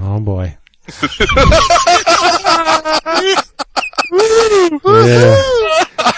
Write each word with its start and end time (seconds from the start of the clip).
Oh 0.00 0.20
boy. 0.20 0.56
yeah. 4.84 5.36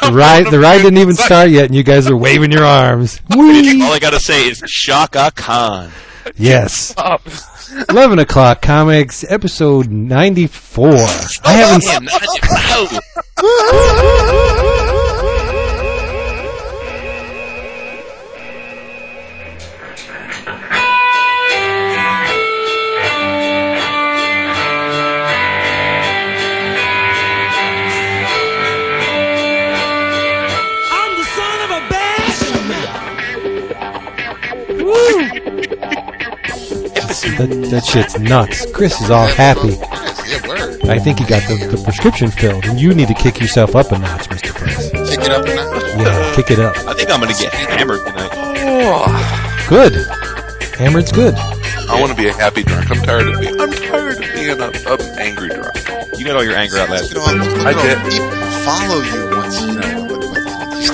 The 0.03 0.11
ride, 0.12 0.46
the 0.50 0.59
ride 0.61 0.82
didn't 0.82 0.98
even 0.98 1.14
start 1.14 1.51
yet, 1.51 1.66
and 1.66 1.74
you 1.74 1.82
guys 1.82 2.09
are 2.09 2.16
waving 2.16 2.53
your 2.53 2.64
arms. 2.64 3.21
Whee! 3.35 3.82
All 3.82 3.93
I 3.93 3.98
gotta 3.98 4.21
say 4.21 4.48
is 4.48 4.61
Chaka 4.66 5.32
Khan. 5.35 5.90
Yes. 6.37 6.95
11 7.88 8.19
o'clock 8.19 8.62
comics, 8.62 9.25
episode 9.29 9.89
94. 9.91 10.91
I 11.45 11.52
haven't, 11.52 11.84
that, 37.22 37.48
that 37.70 37.84
shit's 37.84 38.18
nuts. 38.18 38.70
Chris 38.72 39.00
is 39.00 39.10
all 39.10 39.27
happy. 39.27 39.77
I 40.88 40.98
think 40.98 41.18
he 41.18 41.24
got 41.27 41.42
the, 41.48 41.56
the 41.70 41.82
prescription 41.84 42.30
filled, 42.30 42.64
and 42.66 42.80
you 42.80 42.94
need 42.94 43.08
to 43.08 43.14
kick 43.14 43.41
yourself 43.41 43.74
up 43.77 43.92
a 43.92 43.98
notch, 43.98 44.28
Mr. 44.28 44.54
Chris. 44.54 44.91
Kick 44.91 45.20
it 45.20 45.30
up 45.30 45.44
a 45.44 45.54
notch. 45.54 45.82
Yeah, 45.98 46.32
kick 46.34 46.50
it 46.50 46.58
up. 46.58 46.77
I 46.86 46.94
think 46.94 47.10
I'm 47.10 47.20
gonna 47.20 47.32
get 47.34 47.52
hammered 47.52 48.00
tonight. 48.06 49.66
Good. 49.68 49.94
Hammered's 50.78 51.12
good. 51.12 51.34
I 51.34 51.98
want 52.00 52.10
to 52.12 52.16
be 52.16 52.28
a 52.28 52.32
happy 52.32 52.62
drunk. 52.62 52.91
I'm 52.91 53.02
tired 53.02 53.28
of 53.28 53.41
being. 53.41 53.60
I'm 53.60 53.72
tired 53.72 54.14
of 54.14 54.20
being 54.34 54.50
an 54.50 55.19
angry 55.19 55.48
drunk. 55.48 55.74
You 56.19 56.25
got 56.25 56.36
all 56.36 56.44
your 56.44 56.55
anger 56.56 56.78
out 56.78 56.88
last 56.91 57.12
You 57.12 57.20
week. 57.20 57.36
know, 57.36 57.44
look 57.44 57.66
I 57.66 57.70
at 57.70 57.77
all 57.77 58.10
did. 58.10 58.64
follow 58.64 59.00
you 59.03 59.36
once 59.36 59.60
you 59.62 59.72
know. 59.75 59.97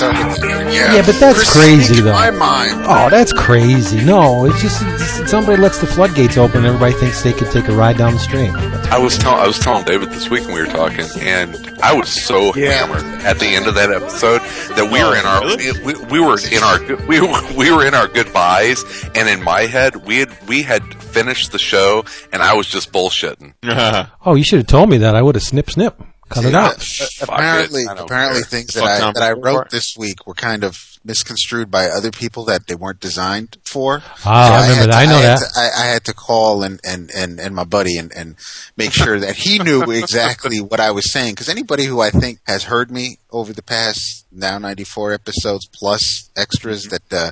When- 0.00 0.12
when 0.28 0.66
You. 0.68 0.72
Yeah, 0.74 0.94
Yeah, 0.94 1.02
but 1.06 1.18
that's 1.20 1.38
Chris 1.38 1.52
crazy, 1.52 2.00
though. 2.00 2.12
My 2.12 2.30
mind. 2.30 2.84
Oh, 2.86 3.08
that's 3.10 3.32
crazy. 3.32 4.02
No, 4.04 4.46
it's 4.46 4.60
just 4.60 4.82
it's, 4.82 5.30
somebody 5.30 5.60
lets 5.60 5.78
the 5.78 5.86
floodgates 5.86 6.36
open, 6.36 6.58
and 6.58 6.66
everybody 6.66 6.92
thinks 6.94 7.22
they 7.22 7.32
could 7.32 7.50
take 7.50 7.68
a 7.68 7.72
ride 7.72 7.96
down 7.96 8.12
the 8.14 8.18
stream. 8.18 8.54
I 8.90 8.98
was 8.98 9.16
telling 9.18 9.40
I 9.40 9.46
was 9.46 9.58
telling 9.58 9.84
David 9.84 10.10
this 10.10 10.28
week 10.30 10.44
when 10.44 10.54
we 10.54 10.60
were 10.60 10.66
talking, 10.66 11.06
and 11.20 11.56
I 11.82 11.94
was 11.94 12.08
so 12.08 12.54
Yeah. 12.54 12.72
hammered 12.72 13.04
at 13.24 13.38
the 13.38 13.46
end 13.46 13.66
of 13.66 13.74
that 13.76 13.90
episode 13.90 14.40
that 14.76 14.90
we 14.92 15.00
oh, 15.00 15.08
were 15.10 15.16
in 15.16 15.24
our 15.26 15.44
we, 15.84 15.94
we 16.10 16.20
were 16.20 16.38
in 16.38 16.62
our 16.62 16.80
we 17.06 17.20
were, 17.20 17.42
we 17.56 17.70
were 17.72 17.84
in 17.86 17.94
our 17.94 18.08
goodbyes, 18.08 18.84
and 19.14 19.28
in 19.28 19.42
my 19.42 19.62
head 19.62 19.96
we 20.06 20.18
had 20.18 20.48
we 20.48 20.62
had 20.62 20.82
finished 21.02 21.52
the 21.52 21.58
show, 21.58 22.04
and 22.32 22.42
I 22.42 22.54
was 22.54 22.66
just 22.66 22.92
bullshitting. 22.92 23.54
Oh, 24.26 24.34
you 24.36 24.44
should 24.44 24.58
have 24.60 24.66
told 24.66 24.88
me 24.88 24.98
that. 24.98 25.14
I 25.14 25.20
would 25.22 25.34
have 25.34 25.42
snip 25.44 25.70
snip, 25.70 26.00
cut 26.34 26.44
it 26.44 26.52
Yeah, 26.52 26.66
out. 26.66 26.76
uh, 27.00 27.06
apparently, 27.34 27.82
it, 27.82 27.98
apparently, 27.98 28.40
care. 28.42 28.48
things 28.50 28.74
that 28.74 28.84
I 28.84 29.12
that 29.12 29.22
I 29.22 29.32
wrote 29.32 29.70
this 29.70 29.94
week 29.96 30.26
were 30.26 30.34
kind 30.34 30.64
of 30.64 30.78
misconstrued 31.06 31.70
by 31.70 31.86
other 31.88 32.10
people 32.10 32.44
that 32.46 32.66
they 32.66 32.74
weren't 32.74 32.98
designed 33.00 33.58
for. 33.62 34.02
Ah, 34.24 34.46
So 34.48 34.52
I 34.54 34.62
remember 34.62 34.74
had 34.74 34.88
that. 34.88 34.92
to- 34.92 34.96
I 34.96 35.04
know 35.06 35.18
had 35.18 35.38
that. 35.38 35.52
to- 35.52 35.60
I, 35.60 35.82
I 35.82 35.86
had 35.92 36.04
to 36.04 36.14
call 36.14 36.62
and, 36.62 36.80
and, 36.82 37.10
and, 37.14 37.38
and 37.38 37.54
my 37.54 37.64
buddy 37.64 37.98
and, 37.98 38.10
and 38.16 38.36
make 38.78 38.92
sure 38.94 39.20
that 39.20 39.36
he 39.36 39.58
knew 39.58 39.82
exactly 39.90 40.62
what 40.62 40.80
I 40.80 40.92
was 40.92 41.12
saying. 41.12 41.32
Because 41.34 41.50
anybody 41.50 41.84
who 41.84 42.00
I 42.00 42.08
think 42.10 42.38
has 42.46 42.64
heard 42.64 42.90
me 42.90 43.18
over 43.30 43.52
the 43.52 43.62
past 43.62 44.24
now 44.32 44.56
94 44.58 45.12
episodes 45.12 45.66
plus 45.72 46.30
extras 46.36 46.84
that 46.84 47.12
uh, 47.12 47.30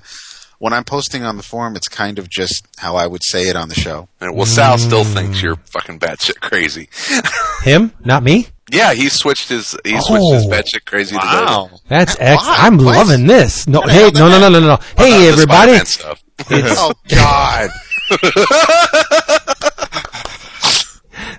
when 0.58 0.74
I'm 0.74 0.84
posting 0.84 1.24
on 1.24 1.38
the 1.38 1.42
forum, 1.42 1.74
it's 1.74 1.88
kind 1.88 2.18
of 2.18 2.28
just 2.28 2.66
how 2.76 2.96
I 2.96 3.06
would 3.06 3.24
say 3.24 3.48
it 3.48 3.56
on 3.56 3.70
the 3.70 3.74
show. 3.74 4.06
Well, 4.20 4.44
Sal 4.44 4.76
still 4.76 5.02
thinks 5.04 5.40
you're 5.42 5.56
fucking 5.56 5.98
batshit 5.98 6.40
crazy. 6.40 6.90
Him, 7.62 7.92
not 8.04 8.22
me. 8.22 8.48
Yeah, 8.72 8.94
he 8.94 9.08
switched 9.10 9.48
his 9.50 9.76
he 9.84 10.00
switched 10.00 10.32
his 10.32 10.46
Oh. 10.46 10.48
batshit 10.50 10.84
crazy. 10.86 11.14
to 11.14 11.18
Wow. 11.24 11.70
That's 11.88 12.16
Why? 12.18 12.24
ex. 12.26 12.42
I'm 12.46 12.78
Why? 12.78 12.96
loving 12.96 13.26
this. 13.26 13.68
No, 13.68 13.82
hey, 13.82 14.10
no, 14.14 14.28
no, 14.28 14.40
no, 14.40 14.48
no, 14.48 14.60
no. 14.60 14.76
the- 14.76 14.82
Hey, 14.96 15.26
the 15.26 15.32
everybody. 15.32 15.76
Stuff. 15.84 16.22
oh 16.50 16.92
God! 17.08 17.70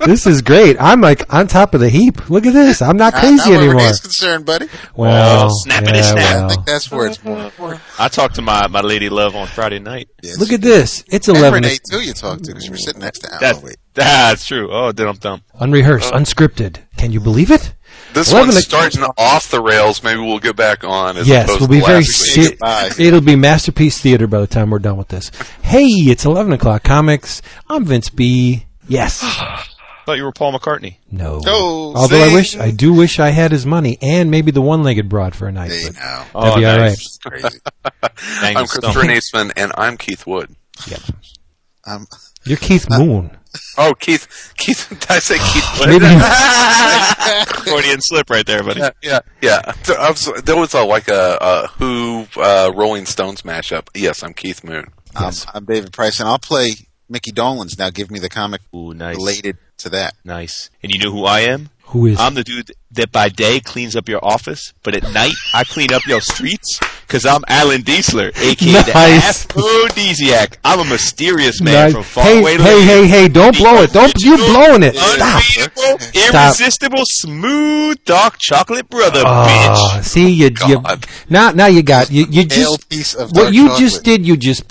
This 0.05 0.27
is 0.27 0.41
great. 0.41 0.75
I'm 0.81 0.99
like 1.01 1.33
on 1.33 1.47
top 1.47 1.73
of 1.73 1.79
the 1.79 1.87
heap. 1.89 2.29
Look 2.29 2.45
at 2.45 2.51
this. 2.53 2.81
I'm 2.81 2.97
not 2.97 3.13
Not- 3.13 3.21
crazy 3.21 3.37
not 3.37 3.47
where 3.49 3.57
anymore. 3.59 3.75
Renee's 3.81 3.99
concerned, 4.01 4.45
buddy. 4.45 4.67
Well, 4.95 5.49
Oh, 5.49 5.69
snappity 5.69 5.95
yeah, 5.95 6.01
snap. 6.01 6.43
I 6.43 6.47
think 6.53 6.65
that's 6.65 6.91
where 6.91 7.07
it's 7.07 7.23
more. 7.23 7.51
I 7.97 8.07
talked 8.09 8.35
to 8.35 8.41
my, 8.41 8.67
my 8.67 8.81
lady 8.81 9.07
love 9.09 9.35
on 9.35 9.47
Friday 9.47 9.79
night. 9.79 10.09
Yes. 10.21 10.39
Look 10.39 10.51
at 10.51 10.61
this. 10.61 11.03
It's 11.07 11.27
and 11.29 11.37
11. 11.37 11.63
Renee 11.63 11.77
too. 11.89 12.01
You 12.01 12.11
talked 12.13 12.43
to 12.45 12.51
because 12.51 12.65
you 12.65 12.71
were 12.71 12.77
sitting 12.77 13.01
next 13.01 13.19
to 13.19 13.33
Al. 13.33 13.39
That's, 13.39 13.59
Oh, 13.59 13.65
wait. 13.65 13.77
That's 13.93 14.45
true. 14.45 14.69
Oh, 14.71 14.91
dum 14.91 15.15
dum. 15.17 15.41
Unrehearsed, 15.55 16.11
unscripted. 16.13 16.77
Can 16.97 17.11
you 17.11 17.19
believe 17.19 17.51
it? 17.51 17.73
This 18.13 18.31
one's 18.31 18.55
o'c- 18.55 18.63
starting 18.63 19.03
off 19.17 19.49
the 19.49 19.61
rails. 19.61 20.03
Maybe 20.03 20.19
we'll 20.21 20.39
get 20.39 20.55
back 20.55 20.83
on. 20.83 21.17
As 21.17 21.27
Yes, 21.27 21.47
we'll 21.47 21.67
be 21.67 21.79
to 21.79 21.85
very. 21.85 22.03
last. 22.61 22.95
Se- 22.97 23.03
it'll 23.07 23.21
be 23.21 23.35
masterpiece 23.35 23.99
theater 23.99 24.27
by 24.27 24.39
the 24.39 24.47
time 24.47 24.69
we're 24.69 24.79
done 24.79 24.97
with 24.97 25.07
this. 25.09 25.31
Hey, 25.63 25.85
it's 25.87 26.25
11 26.25 26.53
o'clock 26.53 26.83
comics. 26.83 27.41
I'm 27.67 27.85
Vince 27.85 28.09
B. 28.09 28.67
Yes. 28.87 29.21
Thought 30.05 30.17
you 30.17 30.23
were 30.23 30.31
Paul 30.33 30.53
McCartney. 30.53 30.97
No. 31.09 31.41
Oh, 31.47 31.93
Although 31.95 32.21
I 32.21 32.33
wish, 32.33 32.55
I 32.57 32.69
do 32.71 32.93
wish 32.93 33.17
I 33.19 33.29
had 33.29 33.51
his 33.51 33.65
money 33.65 33.97
and 34.01 34.29
maybe 34.29 34.51
the 34.51 34.61
one-legged 34.61 35.07
broad 35.09 35.33
for 35.33 35.47
a 35.47 35.51
night. 35.51 35.71
Hey, 35.71 35.85
but 35.87 35.95
now. 35.95 36.25
that'd 36.33 36.59
be 36.59 36.65
all 36.65 36.77
right. 36.77 36.97
Crazy. 37.25 37.59
I'm 37.93 38.57
it's 38.63 38.73
Christopher 38.73 38.99
Naisman, 39.07 39.51
and 39.55 39.71
I'm 39.75 39.97
Keith 39.97 40.27
Wood. 40.27 40.53
Um, 41.85 42.05
You're 42.43 42.57
Keith 42.57 42.87
Moon. 42.89 43.35
Oh, 43.77 43.93
Keith, 43.99 44.53
Keith, 44.57 44.87
did 44.89 45.05
I 45.09 45.19
say 45.19 45.37
Keith 45.37 45.65
Wood? 45.79 45.89
Maybe 45.89 46.05
you, 46.05 46.19
Freudian 47.63 48.01
slip 48.01 48.29
right 48.29 48.45
there, 48.45 48.63
buddy. 48.63 48.79
yeah, 48.81 48.89
yeah, 49.01 49.19
yeah. 49.41 49.71
So, 49.83 49.95
I 49.95 50.09
was, 50.09 50.25
there 50.43 50.55
was 50.57 50.73
a, 50.73 50.83
like 50.83 51.07
a, 51.07 51.37
a 51.41 51.67
Who 51.79 52.25
uh, 52.37 52.71
Rolling 52.75 53.05
Stones 53.05 53.41
mashup. 53.43 53.87
Yes, 53.95 54.23
I'm 54.23 54.33
Keith 54.33 54.63
Moon. 54.63 54.85
um, 55.15 55.31
I'm 55.53 55.65
David 55.65 55.91
Price, 55.93 56.19
and 56.19 56.27
I'll 56.29 56.39
play 56.39 56.71
Mickey 57.09 57.31
Dolenz. 57.31 57.77
Now, 57.77 57.89
give 57.89 58.09
me 58.11 58.19
the 58.19 58.29
comic 58.29 58.61
Ooh, 58.75 58.93
nice. 58.93 59.15
related 59.15 59.57
to 59.79 59.89
that. 59.89 60.13
Nice. 60.23 60.69
And 60.81 60.91
you 60.93 61.03
know 61.03 61.11
who 61.11 61.25
I 61.25 61.41
am? 61.41 61.69
Who 61.93 62.07
is? 62.07 62.19
I'm 62.19 62.33
the 62.33 62.43
dude 62.43 62.71
that 62.93 63.11
by 63.11 63.29
day 63.29 63.59
cleans 63.59 63.95
up 63.95 64.09
your 64.09 64.23
office, 64.25 64.73
but 64.81 64.95
at 64.95 65.03
night 65.13 65.33
I 65.53 65.63
clean 65.63 65.93
up 65.93 66.01
your 66.07 66.21
streets 66.21 66.79
because 67.01 67.23
I'm 67.23 67.43
Alan 67.47 67.83
Diesler, 67.83 68.29
aka 68.35 68.81
the 68.81 68.91
Nice. 68.93 69.45
Afrodisiac. 69.45 70.57
I'm 70.65 70.79
a 70.79 70.85
mysterious 70.85 71.61
man 71.61 71.73
Nice. 71.73 71.93
from 71.93 72.01
far 72.03 72.23
hey, 72.23 72.39
away. 72.41 72.57
hey, 72.57 72.63
hey, 72.63 72.85
hey! 72.85 73.07
hey! 73.07 73.27
Don't 73.27 73.55
blow 73.55 73.83
it! 73.83 73.93
Don't 73.93 74.11
you 74.23 74.37
blowing 74.37 74.81
it? 74.81 74.95
Stop! 74.95 75.43
Unbeatable, 75.55 75.99
irresistible, 76.33 77.03
smooth, 77.05 78.03
dark 78.05 78.37
chocolate 78.39 78.89
brother, 78.89 79.21
Oh, 79.23 79.45
bitch. 79.99 80.03
see 80.03 80.31
you, 80.31 80.49
you 80.67 80.81
now 81.29 81.51
now 81.51 81.67
you 81.67 81.83
got 81.83 82.09
you 82.11 82.25
you 82.27 82.43
just 82.45 82.89
piece 82.89 83.13
of 83.13 83.31
what 83.33 83.53
you 83.53 83.67
chocolate. 83.67 83.79
just 83.81 84.03
did 84.03 84.25
you 84.25 84.35
just 84.35 84.63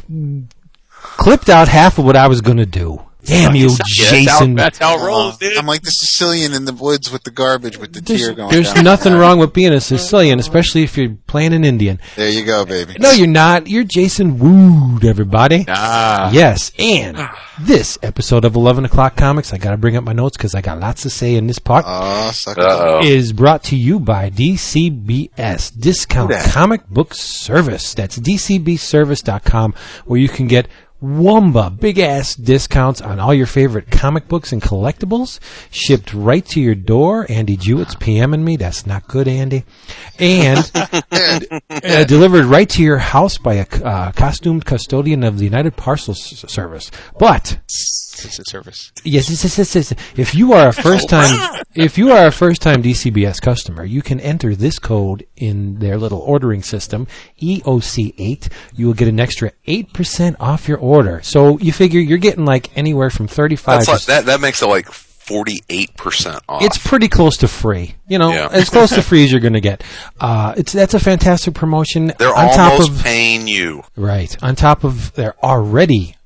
clipped 1.01 1.49
out 1.49 1.69
half 1.69 1.99
of 1.99 2.05
what 2.05 2.17
I 2.17 2.27
was 2.27 2.41
gonna 2.41 2.67
do. 2.67 3.01
Damn 3.25 3.55
you, 3.55 3.69
Yeah, 3.69 3.77
that's 3.79 3.99
how- 4.29 4.39
Jason! 4.41 4.55
That's 4.57 4.79
how 4.79 4.99
it 4.99 5.07
rolls, 5.07 5.39
dude. 5.39 5.57
I'm 5.57 5.67
like 5.67 5.83
the 5.83 5.91
Sicilian 5.91 6.53
in 6.55 6.65
the 6.65 6.73
woods 6.73 7.11
with 7.13 7.23
the 7.23 7.31
garbage 7.31 7.77
with 7.79 7.93
the 7.93 8.01
There's, 8.01 8.21
tear 8.21 8.35
going 8.35 8.51
there's 8.51 8.73
down. 8.73 8.85
nothing 8.85 9.15
wrong 9.15 9.39
with 9.39 9.53
being 9.53 9.73
a 9.73 9.81
Sicilian, 9.81 10.39
especially 10.41 10.83
if 10.83 10.97
you're 10.97 11.17
playing 11.27 11.53
an 11.55 11.65
Indian. 11.65 12.01
There 12.17 12.29
you 12.31 12.45
go, 12.45 12.65
baby. 12.65 12.97
No, 12.99 13.13
you're 13.13 13.27
not. 13.29 13.69
You're 13.69 13.85
Jason 13.85 14.39
Wood, 14.39 15.05
everybody. 15.05 15.65
Ah. 15.69 16.31
Yes, 16.33 16.73
and 16.79 17.17
this 17.61 17.97
episode 18.03 18.45
of 18.45 18.57
11 18.57 18.87
O'Clock 18.87 19.17
Comics, 19.17 19.53
I 19.53 19.59
gotta 19.59 19.77
bring 19.77 19.97
up 19.97 20.03
my 20.05 20.13
notes 20.13 20.37
because 20.37 20.55
I 20.55 20.61
got 20.61 20.81
lots 20.81 21.03
to 21.03 21.11
say 21.11 21.37
in 21.37 21.47
this 21.47 21.59
part. 21.61 21.85
Oh, 21.87 22.31
suck 22.33 22.59
Uh 22.59 23.01
is 23.05 23.33
brought 23.33 23.63
to 23.65 23.77
you 23.77 24.01
by 24.01 24.31
DCBS, 24.31 25.71
Discount 25.79 26.33
Comic 26.47 26.89
Book 26.89 27.15
Service. 27.15 27.95
That's 27.95 28.19
DCBService.com, 28.19 29.75
where 30.07 30.19
you 30.21 30.29
can 30.29 30.49
get 30.49 30.67
Wumba 31.03 31.79
big 31.79 31.99
ass 31.99 32.37
discounts 32.37 33.01
on 33.01 33.19
all 33.19 33.35
your 33.35 33.47
favorite 33.47 33.91
comic 33.91 34.29
books 34.29 34.53
and 34.53 34.63
collectibles 34.63 35.41
shipped 35.71 36.15
right 36.15 36.45
to 36.47 36.61
your 36.61 36.77
door. 36.77 37.27
Andy 37.29 37.57
Jewett's 37.57 37.97
PMing 37.97 38.43
me. 38.43 38.57
That's 38.57 38.87
not 38.87 39.09
good, 39.09 39.27
Andy. 39.27 39.65
And 40.21 40.71
uh, 41.11 42.05
delivered 42.05 42.45
right 42.45 42.69
to 42.71 42.83
your 42.83 42.99
house 42.99 43.39
by 43.39 43.55
a 43.55 43.67
uh, 43.83 44.13
costumed 44.13 44.65
custodian 44.65 45.25
of 45.25 45.39
the 45.39 45.45
United 45.45 45.75
Parcel 45.77 46.13
S- 46.13 46.45
Service. 46.47 46.91
But 47.19 47.59
It's 47.67 48.39
a 48.39 48.45
service. 48.45 48.93
Yes, 49.05 49.31
yes, 49.31 49.43
yes, 49.43 49.59
yes, 49.59 49.75
yes. 49.75 49.95
If 50.17 50.35
you 50.35 50.53
are 50.53 50.69
a 50.69 50.73
first 50.89 51.09
time, 51.09 51.65
if 51.75 51.99
you 51.99 52.13
are 52.13 52.27
a 52.29 52.31
first 52.33 52.63
time 52.63 52.83
DCBS 52.83 53.41
customer, 53.43 53.85
you 53.85 54.03
can 54.03 54.21
enter 54.21 54.55
this 54.55 54.79
code 54.79 55.27
in 55.37 55.81
their 55.81 55.99
little 55.99 56.21
ordering 56.21 56.63
system, 56.63 57.09
EOC8. 57.41 58.53
You 58.75 58.87
will 58.87 58.95
get 58.95 59.09
an 59.09 59.19
extra 59.19 59.51
8% 59.67 60.37
off 60.39 60.69
your 60.69 60.79
order. 60.79 60.92
So 61.23 61.59
you 61.59 61.73
figure 61.73 62.01
you're 62.01 62.19
getting 62.19 62.45
like 62.45 62.77
anywhere 62.77 63.11
from 63.11 63.27
35 63.29 63.75
That's 63.75 63.87
to 63.87 63.93
like, 63.93 64.03
that, 64.03 64.27
that 64.27 64.41
makes 64.41 64.63
it 64.63 64.67
like 64.69 64.87
48% 64.87 66.41
off. 66.49 66.63
it's 66.63 66.79
pretty 66.79 67.09
close 67.09 67.39
to 67.39 67.49
free. 67.49 67.95
You 68.09 68.19
know, 68.19 68.33
Yeah. 68.33 68.49
as 68.51 68.69
close 68.71 68.91
to 68.91 69.03
free 69.09 69.25
as 69.25 69.33
you're 69.33 69.41
going 69.41 69.53
to 69.55 69.61
get. 69.61 69.83
Uh, 70.21 70.55
it's 70.57 70.73
that's 70.73 70.95
a 70.95 71.01
fantastic 71.01 71.55
promotion. 71.55 72.13
They're 72.19 72.35
on 72.35 72.49
top 72.55 72.73
almost 72.73 72.91
of 72.91 73.03
paying 73.03 73.47
you. 73.49 73.83
right 73.97 74.37
on 74.43 74.55
top 74.57 74.85
of 74.85 75.13
their 75.15 75.35
already 75.45 76.17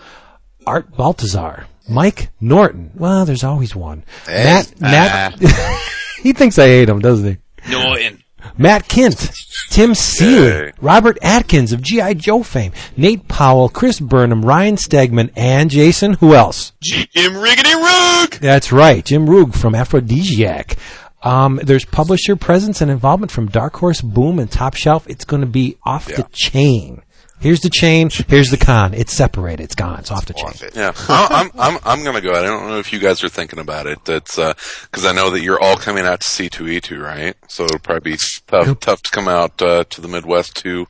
Art 0.65 0.91
Baltazar, 0.95 1.65
Mike 1.89 2.29
Norton. 2.41 2.91
Well, 2.95 3.25
there's 3.25 3.43
always 3.43 3.75
one. 3.75 4.03
Matt. 4.27 4.79
Matt. 4.81 5.39
he 6.21 6.33
thinks 6.33 6.57
I 6.59 6.67
hate 6.67 6.89
him, 6.89 6.99
doesn't 6.99 7.25
he? 7.65 7.71
Norton. 7.71 8.21
Matt 8.57 8.87
Kindt, 8.87 9.33
Tim 9.69 9.93
Seeley, 9.93 10.71
Robert 10.81 11.17
Atkins 11.21 11.73
of 11.73 11.81
GI 11.81 12.15
Joe 12.15 12.43
fame, 12.43 12.71
Nate 12.95 13.27
Powell, 13.27 13.69
Chris 13.69 13.99
Burnham, 13.99 14.43
Ryan 14.43 14.75
Stegman, 14.75 15.31
and 15.35 15.69
Jason. 15.69 16.13
Who 16.13 16.33
else? 16.33 16.73
Jim 16.81 17.33
Riggedy 17.33 17.73
Rugg. 17.73 18.31
That's 18.39 18.71
right, 18.71 19.03
Jim 19.03 19.29
Rugg 19.29 19.53
from 19.53 19.73
Afrodisiac. 19.73 20.77
Um, 21.23 21.59
there's 21.63 21.85
publisher 21.85 22.35
presence 22.35 22.81
and 22.81 22.91
involvement 22.91 23.31
from 23.31 23.47
Dark 23.47 23.75
Horse, 23.77 24.01
Boom, 24.01 24.39
and 24.39 24.49
Top 24.49 24.75
Shelf. 24.75 25.07
It's 25.09 25.25
going 25.25 25.41
to 25.41 25.47
be 25.47 25.77
off 25.83 26.05
the 26.05 26.27
chain. 26.31 27.01
Here's 27.39 27.61
the 27.61 27.69
chain. 27.69 28.09
Here's 28.27 28.49
the 28.49 28.57
con. 28.57 28.95
It's 28.95 29.13
separated. 29.13 29.63
It's 29.63 29.75
gone. 29.75 29.99
It's 29.99 30.09
off 30.09 30.25
the 30.25 30.33
chain. 30.33 30.69
Yeah, 30.73 30.91
I- 31.07 31.49
I'm 31.53 31.59
I'm 31.59 31.79
I'm 31.85 32.03
gonna 32.03 32.19
go. 32.21 32.31
I 32.31 32.41
don't 32.41 32.67
know 32.67 32.79
if 32.79 32.91
you 32.91 32.99
guys 32.99 33.23
are 33.23 33.29
thinking 33.29 33.59
about 33.59 33.85
it. 33.85 34.03
That's 34.05 34.35
because 34.37 35.05
I 35.05 35.11
know 35.13 35.29
that 35.29 35.41
you're 35.41 35.59
all 35.61 35.77
coming 35.77 36.03
out 36.05 36.21
to 36.21 36.27
C2E2, 36.27 36.99
right? 36.99 37.35
So 37.47 37.65
it'll 37.65 37.79
probably 37.79 38.13
be 38.13 38.17
tough 38.47 38.79
tough 38.79 39.01
to 39.03 39.11
come 39.11 39.27
out 39.27 39.61
uh, 39.61 39.83
to 39.83 40.01
the 40.01 40.07
Midwest 40.07 40.55
two 40.55 40.87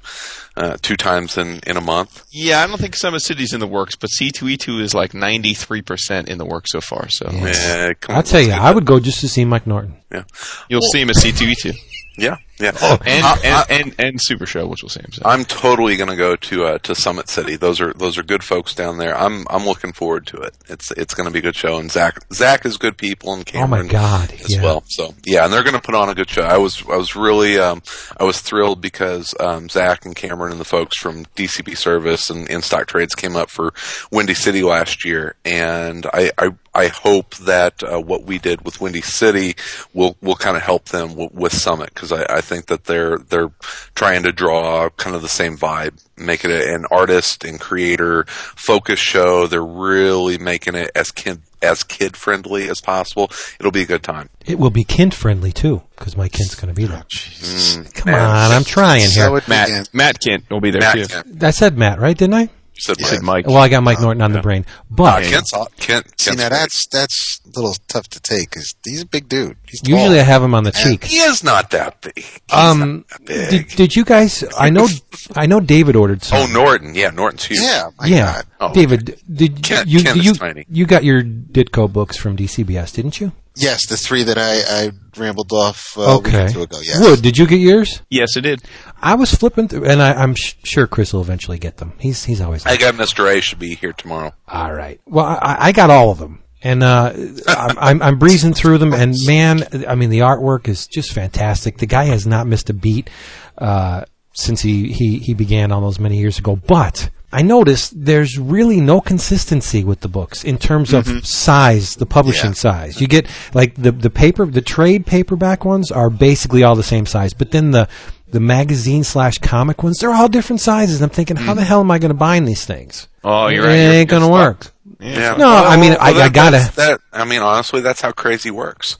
uh, 0.55 0.77
two 0.81 0.95
times 0.95 1.37
in 1.37 1.59
in 1.67 1.75
a 1.75 1.81
month. 1.81 2.25
Yeah, 2.31 2.61
I 2.63 2.67
don't 2.67 2.79
think 2.79 2.95
Summit 2.95 3.19
City's 3.23 3.51
in 3.53 3.59
the 3.59 3.67
works, 3.67 3.95
but 3.97 4.09
C2E2 4.09 4.81
is 4.81 4.93
like 4.93 5.11
93% 5.11 6.27
in 6.29 6.37
the 6.37 6.45
works 6.45 6.71
so 6.71 6.79
far. 6.81 7.09
So 7.09 7.29
Yeah, 7.31 7.93
come 7.99 8.13
I'll 8.13 8.19
on, 8.19 8.23
tell 8.23 8.41
you, 8.41 8.53
I 8.53 8.71
would 8.71 8.85
go 8.85 8.99
just 8.99 9.19
to 9.19 9.27
see 9.27 9.43
Mike 9.45 9.67
Norton. 9.67 9.95
that. 10.09 10.25
you'll 10.69 10.81
see 10.81 11.01
him 11.01 11.09
at 11.09 11.17
C2E2 11.17 11.75
Yeah, 12.17 12.37
yeah, 12.59 12.71
Oh, 12.81 12.97
and, 13.05 13.23
I- 13.25 13.31
I- 13.33 13.65
and, 13.69 13.83
and 13.87 13.95
and 13.99 14.21
Super 14.21 14.45
Show, 14.45 14.65
which 14.67 14.81
we'll 14.83 14.89
see 14.89 15.01
him. 15.01 15.11
So. 15.11 15.21
I'm 15.25 15.45
totally 15.45 15.95
going 15.95 16.09
to 16.09 16.15
go 16.15 16.35
to 16.35 16.65
uh, 16.65 16.77
to 16.79 16.95
Summit 16.95 17.29
City. 17.29 17.55
Those 17.55 17.79
are 17.81 17.93
those 17.93 18.17
are 18.17 18.23
good 18.23 18.43
folks 18.43 18.73
down 18.73 18.97
there. 18.97 19.15
I'm 19.17 19.45
I'm 19.49 19.65
looking 19.65 19.93
forward 19.93 20.25
to 20.27 20.37
it. 20.37 20.55
It's 20.67 20.91
it's 20.91 21.13
going 21.13 21.27
to 21.27 21.31
be 21.33 21.39
a 21.39 21.41
good 21.41 21.55
show, 21.55 21.77
and 21.77 21.91
Zach 21.91 22.19
Zach 22.33 22.65
is 22.65 22.77
good 22.77 22.97
people, 22.97 23.33
and 23.33 23.47
Oh 23.55 23.67
my 23.67 23.77
Cameron 23.77 23.87
God! 23.87 24.31
as 24.33 24.53
Yeah. 24.55 24.63
well. 24.63 24.83
So 24.87 25.13
yeah, 25.25 25.43
and 25.45 25.53
they're 25.53 25.63
going 25.63 25.75
to 25.75 25.81
put 25.81 25.95
on 25.95 26.09
a 26.09 26.15
good 26.15 26.29
show. 26.29 26.41
I 26.43 26.57
was 26.57 26.81
I 26.89 26.95
was 26.97 27.15
really 27.15 27.57
um, 27.59 27.81
I 28.19 28.23
was 28.23 28.41
thrilled 28.41 28.81
because 28.81 29.33
um, 29.39 29.69
Zach 29.69 30.05
and 30.05 30.15
Cameron 30.15 30.51
and 30.51 30.59
the 30.61 30.65
folks 30.65 30.97
from 30.97 31.25
DCB 31.35 31.77
Service 31.77 32.29
and 32.29 32.49
In 32.49 32.61
Stock 32.61 32.87
Trades 32.87 33.13
came 33.15 33.35
up 33.35 33.49
for 33.49 33.73
Windy 34.11 34.33
City 34.33 34.63
last 34.63 35.05
year, 35.05 35.35
and 35.45 36.05
I 36.13 36.31
I, 36.37 36.49
I 36.73 36.87
hope 36.87 37.35
that 37.37 37.83
uh, 37.83 37.99
what 37.99 38.23
we 38.23 38.39
did 38.39 38.63
with 38.63 38.81
Windy 38.81 39.01
City 39.01 39.55
will 39.93 40.15
will 40.21 40.35
kind 40.35 40.55
of 40.57 40.63
help 40.63 40.85
them 40.85 41.09
w- 41.09 41.29
with 41.33 41.53
Summit 41.53 41.91
because 41.93 42.11
I, 42.11 42.23
I 42.29 42.41
think 42.47 42.67
that 42.67 42.85
they're 42.85 43.17
they're 43.17 43.51
trying 43.95 44.23
to 44.23 44.31
draw 44.31 44.89
kind 44.89 45.15
of 45.15 45.21
the 45.21 45.27
same 45.29 45.57
vibe, 45.57 46.03
make 46.17 46.43
it 46.45 46.51
an 46.51 46.85
artist 46.91 47.43
and 47.43 47.59
creator 47.59 48.23
focused 48.27 49.03
show. 49.03 49.47
They're 49.47 49.63
really 49.63 50.37
making 50.37 50.75
it 50.75 50.91
as 50.95 51.11
kid 51.11 51.41
as 51.61 51.83
kid 51.83 52.15
friendly 52.15 52.69
as 52.69 52.79
possible. 52.81 53.31
It'll 53.59 53.71
be 53.71 53.81
a 53.81 53.85
good 53.87 54.03
time. 54.03 54.29
It 54.45 54.59
will 54.59 54.69
be 54.69 54.83
kind 54.83 55.13
friendly 55.13 55.51
too, 55.51 55.81
because 55.97 56.15
my 56.15 56.29
kind's 56.29 56.55
going 56.55 56.73
to 56.73 56.73
be 56.79 56.85
there. 56.85 57.03
Mm, 57.09 57.93
Come 57.95 58.11
man. 58.13 58.21
on, 58.21 58.51
I'm 58.51 58.63
trying 58.63 59.01
So 59.01 59.29
here. 59.29 59.37
it 59.37 59.47
Matt 59.47 59.67
began. 59.67 59.85
Matt 59.93 60.19
Kent 60.19 60.49
will 60.49 60.61
be 60.61 60.71
there 60.71 60.81
Matt 60.81 60.95
too. 60.95 61.07
Kent. 61.07 61.43
I 61.43 61.51
said 61.51 61.77
Matt, 61.77 61.99
right? 61.99 62.17
Didn't 62.17 62.35
I? 62.35 62.41
You 62.41 62.81
said, 62.81 62.99
You 62.99 63.05
said 63.05 63.23
Mike. 63.23 63.45
Mike. 63.45 63.47
Well, 63.47 63.57
I 63.57 63.69
got 63.69 63.81
Mike 63.81 63.99
Norton 63.99 64.21
on 64.21 64.33
the 64.33 64.41
brain, 64.41 64.63
but 64.91 65.23
Uh, 65.23 65.27
Kent's 65.27 65.51
hot. 65.51 65.75
Kent. 65.77 66.05
See, 66.21 66.35
now 66.35 66.49
that's 66.49 66.85
that's 66.87 67.41
a 67.46 67.46
little 67.55 67.75
tough 67.87 68.07
to 68.09 68.19
take 68.19 68.49
because 68.49 68.75
he's 68.83 69.01
a 69.01 69.05
big 69.05 69.27
dude. 69.29 69.57
He's 69.67 69.87
usually 69.87 70.19
I 70.19 70.23
have 70.23 70.43
him 70.43 70.53
on 70.53 70.63
the 70.63 70.71
cheek. 70.71 71.03
He 71.03 71.17
is 71.17 71.43
not 71.43 71.71
that 71.71 72.01
big. 72.01 72.15
He's 72.17 72.39
Um, 72.51 72.79
not 72.79 73.07
that 73.09 73.25
big. 73.25 73.49
did, 73.49 73.67
did 73.77 73.95
you 73.95 74.05
guys? 74.05 74.43
I 74.57 74.69
know, 74.69 74.87
I 75.35 75.45
know. 75.45 75.59
David 75.59 75.95
ordered 75.95 76.23
some. 76.23 76.37
oh, 76.37 76.45
Norton. 76.53 76.95
Yeah, 76.95 77.09
Norton's 77.09 77.45
huge. 77.45 77.59
yeah, 77.61 77.85
my 77.99 78.07
yeah, 78.07 78.33
God. 78.33 78.45
Oh, 78.59 78.73
David. 78.73 79.19
Did 79.31 79.63
Ken- 79.63 79.87
you 79.87 80.03
Ken 80.03 80.17
is 80.19 80.25
you 80.25 80.33
tiny. 80.33 80.65
you 80.69 80.85
got 80.85 81.03
your 81.03 81.23
Ditko 81.23 81.91
books 81.91 82.17
from 82.17 82.35
DCBS, 82.37 82.93
didn't 82.93 83.19
you? 83.19 83.31
Yes, 83.59 83.87
the 83.87 83.97
three 83.97 84.21
that 84.21 84.37
I, 84.37 84.85
I 84.85 84.91
rambled 85.19 85.51
off 85.51 85.97
uh, 85.97 86.01
a 86.01 86.17
week 86.19 86.27
okay. 86.27 86.45
or 86.45 86.49
two 86.49 86.61
ago. 86.61 86.77
Yes. 86.83 86.99
Wood, 86.99 87.23
did 87.23 87.39
you 87.39 87.47
get 87.47 87.55
yours? 87.59 88.03
Yes, 88.07 88.37
it 88.37 88.41
did. 88.41 88.61
I 89.01 89.15
was 89.15 89.33
flipping 89.33 89.67
through, 89.67 89.85
and 89.85 89.99
I, 89.99 90.13
I'm 90.13 90.35
sh- 90.35 90.53
sure 90.63 90.85
Chris 90.85 91.11
will 91.11 91.21
eventually 91.21 91.57
get 91.57 91.77
them. 91.77 91.93
He's 91.97 92.23
he's 92.23 92.39
always. 92.39 92.67
I 92.67 92.77
got 92.77 92.93
Mr. 92.93 93.35
A 93.35 93.41
should 93.41 93.57
be 93.57 93.73
here 93.73 93.93
tomorrow. 93.93 94.31
All 94.47 94.71
right. 94.71 95.01
Well, 95.07 95.25
I, 95.25 95.57
I 95.59 95.71
got 95.71 95.89
all 95.89 96.11
of 96.11 96.19
them, 96.19 96.43
and 96.63 96.81
uh, 96.83 97.13
I'm, 97.47 97.77
I'm 97.79 98.01
I'm 98.01 98.19
breezing 98.19 98.53
through 98.53 98.79
them, 98.79 98.93
and 98.93 99.13
man, 99.25 99.63
I 99.87 99.95
mean, 99.95 100.09
the 100.09 100.19
artwork 100.19 100.67
is 100.67 100.87
just 100.87 101.13
fantastic. 101.13 101.77
The 101.77 101.85
guy 101.85 102.05
has 102.05 102.25
not 102.25 102.47
missed 102.47 102.69
a 102.69 102.73
beat 102.73 103.09
uh, 103.57 104.05
since 104.33 104.61
he, 104.61 104.91
he 104.91 105.19
he 105.19 105.33
began 105.33 105.71
all 105.71 105.81
those 105.81 105.99
many 105.99 106.17
years 106.17 106.39
ago. 106.39 106.55
But 106.55 107.09
I 107.31 107.41
noticed 107.41 107.93
there's 107.95 108.39
really 108.39 108.79
no 108.79 109.01
consistency 109.01 109.83
with 109.83 109.99
the 109.99 110.07
books 110.07 110.43
in 110.43 110.57
terms 110.57 110.93
of 110.93 111.25
size, 111.27 111.95
the 111.95 112.05
publishing 112.05 112.51
Yeah. 112.51 112.55
size. 112.55 113.01
You 113.01 113.07
get 113.07 113.27
like 113.53 113.75
the 113.75 113.91
the 113.91 114.09
paper, 114.09 114.45
the 114.45 114.61
trade 114.61 115.05
paperback 115.05 115.63
ones 115.65 115.91
are 115.91 116.09
basically 116.09 116.63
all 116.63 116.75
the 116.75 116.83
same 116.83 117.05
size, 117.05 117.33
but 117.33 117.51
then 117.51 117.71
the 117.71 117.87
the 118.29 118.39
magazine 118.41 119.03
slash 119.05 119.37
comic 119.37 119.83
ones, 119.83 119.99
they're 119.99 120.13
all 120.13 120.27
different 120.27 120.59
sizes. 120.59 121.01
I'm 121.01 121.09
thinking, 121.09 121.37
how 121.37 121.53
the 121.53 121.63
hell 121.63 121.79
am 121.79 121.89
I 121.91 121.97
going 121.97 122.09
to 122.09 122.17
bind 122.17 122.45
these 122.45 122.65
things? 122.65 123.07
Oh, 123.23 123.47
you're 123.47 123.63
it 123.63 123.67
right. 123.67 123.75
It 123.75 123.93
ain't 123.93 124.09
gonna 124.09 124.29
work. 124.29 124.71
Stuck. 124.99 125.15
Yeah. 125.15 125.35
No, 125.37 125.47
I 125.49 125.77
mean, 125.77 125.93
I- 125.93 126.09
I 126.09 126.13
that- 126.13 126.33
gotta- 126.33 126.71
That, 126.75 126.99
I 127.13 127.25
mean, 127.25 127.41
honestly, 127.41 127.81
that's 127.81 128.01
how 128.01 128.11
crazy 128.11 128.51
works. 128.51 128.97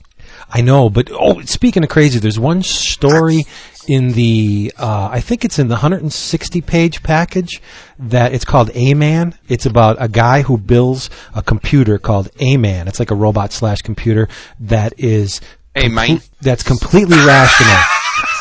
I 0.50 0.60
know, 0.62 0.88
but 0.88 1.10
oh, 1.12 1.40
speaking 1.42 1.82
of 1.82 1.88
crazy, 1.90 2.18
there's 2.18 2.38
one 2.38 2.62
story 2.62 3.44
in 3.86 4.12
the 4.12 4.72
uh, 4.78 5.08
I 5.10 5.20
think 5.20 5.44
it's 5.44 5.58
in 5.58 5.68
the 5.68 5.74
160 5.74 6.60
page 6.62 7.02
package 7.02 7.60
that 7.98 8.32
it's 8.32 8.44
called 8.44 8.70
A 8.74 8.94
Man. 8.94 9.34
It's 9.48 9.66
about 9.66 9.96
a 9.98 10.08
guy 10.08 10.42
who 10.42 10.56
builds 10.56 11.10
a 11.34 11.42
computer 11.42 11.98
called 11.98 12.30
A 12.40 12.56
Man. 12.56 12.88
It's 12.88 12.98
like 12.98 13.10
a 13.10 13.14
robot 13.14 13.52
slash 13.52 13.78
computer 13.82 14.28
that 14.60 14.94
is 14.98 15.40
Hey, 15.74 15.88
man. 15.88 16.20
that's 16.40 16.62
completely 16.62 17.16
rational. 17.18 17.76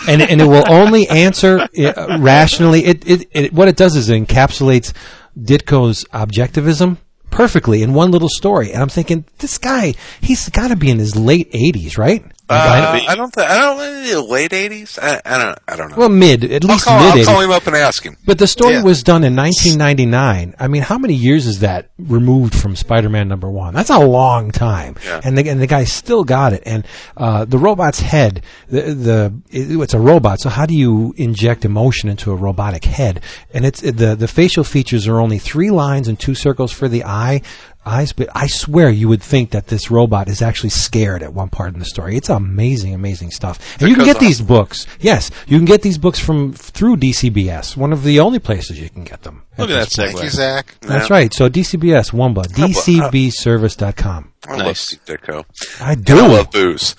And, 0.08 0.22
and 0.22 0.42
it 0.42 0.46
will 0.48 0.66
only 0.70 1.08
answer 1.10 1.60
uh, 1.60 2.18
rationally. 2.20 2.86
It, 2.86 3.08
it, 3.10 3.28
it 3.32 3.54
what 3.54 3.68
it 3.68 3.76
does 3.76 3.96
is 3.96 4.10
it 4.10 4.26
encapsulates 4.28 4.94
Ditko's 5.40 6.04
objectivism 6.14 6.98
perfectly 7.30 7.84
in 7.84 7.94
one 7.94 8.12
little 8.12 8.30
story. 8.30 8.72
And 8.72 8.82
I'm 8.82 8.90
thinking, 8.90 9.26
this 9.40 9.58
guy, 9.58 9.94
he's 10.22 10.50
got 10.50 10.70
to 10.70 10.76
be 10.76 10.90
in 10.90 11.00
his 11.00 11.16
late 11.16 11.52
80s, 11.52 11.98
right? 11.98 12.26
Uh, 12.50 13.00
I 13.08 13.16
don't. 13.16 13.34
Th- 13.34 13.46
I 13.46 13.58
don't. 13.60 13.82
In 13.82 14.04
the 14.14 14.22
late 14.22 14.54
eighties. 14.54 14.98
I, 15.02 15.22
I 15.26 15.38
don't. 15.44 15.60
I 15.68 15.76
don't 15.76 15.90
know. 15.92 15.98
Well, 15.98 16.10
mid, 16.10 16.46
at 16.46 16.64
I'll 16.64 16.72
least 16.72 16.86
call, 16.86 17.00
mid 17.00 17.08
I'll 17.12 17.18
80s. 17.18 17.26
call 17.26 17.42
him 17.42 17.52
up 17.52 17.68
and 17.68 17.76
ask 17.76 18.04
him. 18.04 18.16
But 18.26 18.40
the 18.40 18.48
story 18.48 18.76
Yeah. 18.76 18.84
was 18.84 19.04
done 19.04 19.24
in 19.26 19.36
1999. 19.36 20.56
I 20.60 20.68
mean, 20.68 20.82
how 20.82 20.98
many 20.98 21.14
years 21.14 21.46
is 21.46 21.60
that 21.60 21.90
removed 22.00 22.56
from 22.56 22.76
Spider-Man 22.76 23.28
number 23.28 23.50
one? 23.50 23.74
That's 23.74 23.90
a 23.90 24.00
long 24.00 24.52
time. 24.52 24.96
Yeah. 25.04 25.22
And 25.24 25.38
the 25.38 25.50
and 25.50 25.62
the 25.62 25.68
guy 25.68 25.84
still 25.84 26.24
got 26.24 26.54
it. 26.54 26.64
And 26.66 26.86
uh, 27.18 27.46
the 27.46 27.58
robot's 27.58 28.00
head, 28.00 28.44
the 28.70 28.82
the 28.94 29.34
it- 29.50 29.78
it's 29.82 29.94
a 29.94 30.00
robot. 30.00 30.40
So 30.40 30.50
how 30.50 30.66
do 30.66 30.74
you 30.76 31.14
inject 31.18 31.66
emotion 31.66 32.10
into 32.10 32.32
a 32.32 32.36
robotic 32.36 32.86
head? 32.86 33.22
And 33.54 33.66
it's 33.66 33.82
the 33.82 34.16
the 34.16 34.28
facial 34.28 34.64
features 34.64 35.08
are 35.08 35.20
only 35.20 35.38
three 35.40 35.70
lines 35.72 36.08
and 36.08 36.20
two 36.20 36.36
circles 36.36 36.72
for 36.72 36.88
the 36.88 37.04
eye. 37.04 37.42
Eyes, 37.88 38.12
but 38.14 38.30
I 38.36 38.48
swear 38.48 38.90
you 38.90 39.08
would 39.08 39.24
think 39.24 39.52
that 39.52 39.68
this 39.68 39.90
robot 39.90 40.28
is 40.28 40.42
actually 40.42 40.70
scared 40.72 41.24
at 41.24 41.34
one 41.34 41.50
part 41.50 41.74
in 41.74 41.80
the 41.80 41.86
story. 41.86 42.16
It's 42.18 42.30
amazing, 42.30 42.94
amazing 42.94 43.32
stuff. 43.32 43.60
And 43.80 43.90
you 43.90 43.96
can 43.96 44.04
Because 44.04 44.14
get 44.16 44.20
these 44.20 44.42
books. 44.42 44.86
Yes, 45.00 45.32
you 45.48 45.58
can 45.58 45.66
get 45.66 45.82
these 45.82 45.98
books 45.98 46.20
from 46.20 46.54
through 46.54 46.98
DCBS. 46.98 47.76
One 47.78 47.94
of 47.94 48.04
the 48.04 48.20
only 48.20 48.40
places 48.40 48.80
you 48.80 48.90
can 48.90 49.04
get 49.04 49.24
them. 49.24 49.44
Look 49.58 49.70
at 49.70 49.74
that 49.74 49.90
Thank 49.90 50.22
you. 50.22 50.30
Zach. 50.30 50.76
That's 50.82 51.10
right. 51.10 51.34
So 51.34 51.50
DCBS, 51.50 52.12
Wumba, 52.12 52.46
DCBService.com. 52.48 54.34
I 54.48 54.52
love 54.56 54.66
Nice. 54.66 54.80
Steve 54.80 55.06
Ditko. 55.06 55.46
I 55.82 55.96
do. 55.96 56.18
I 56.20 56.28
love 56.28 56.52
booze. 56.52 56.96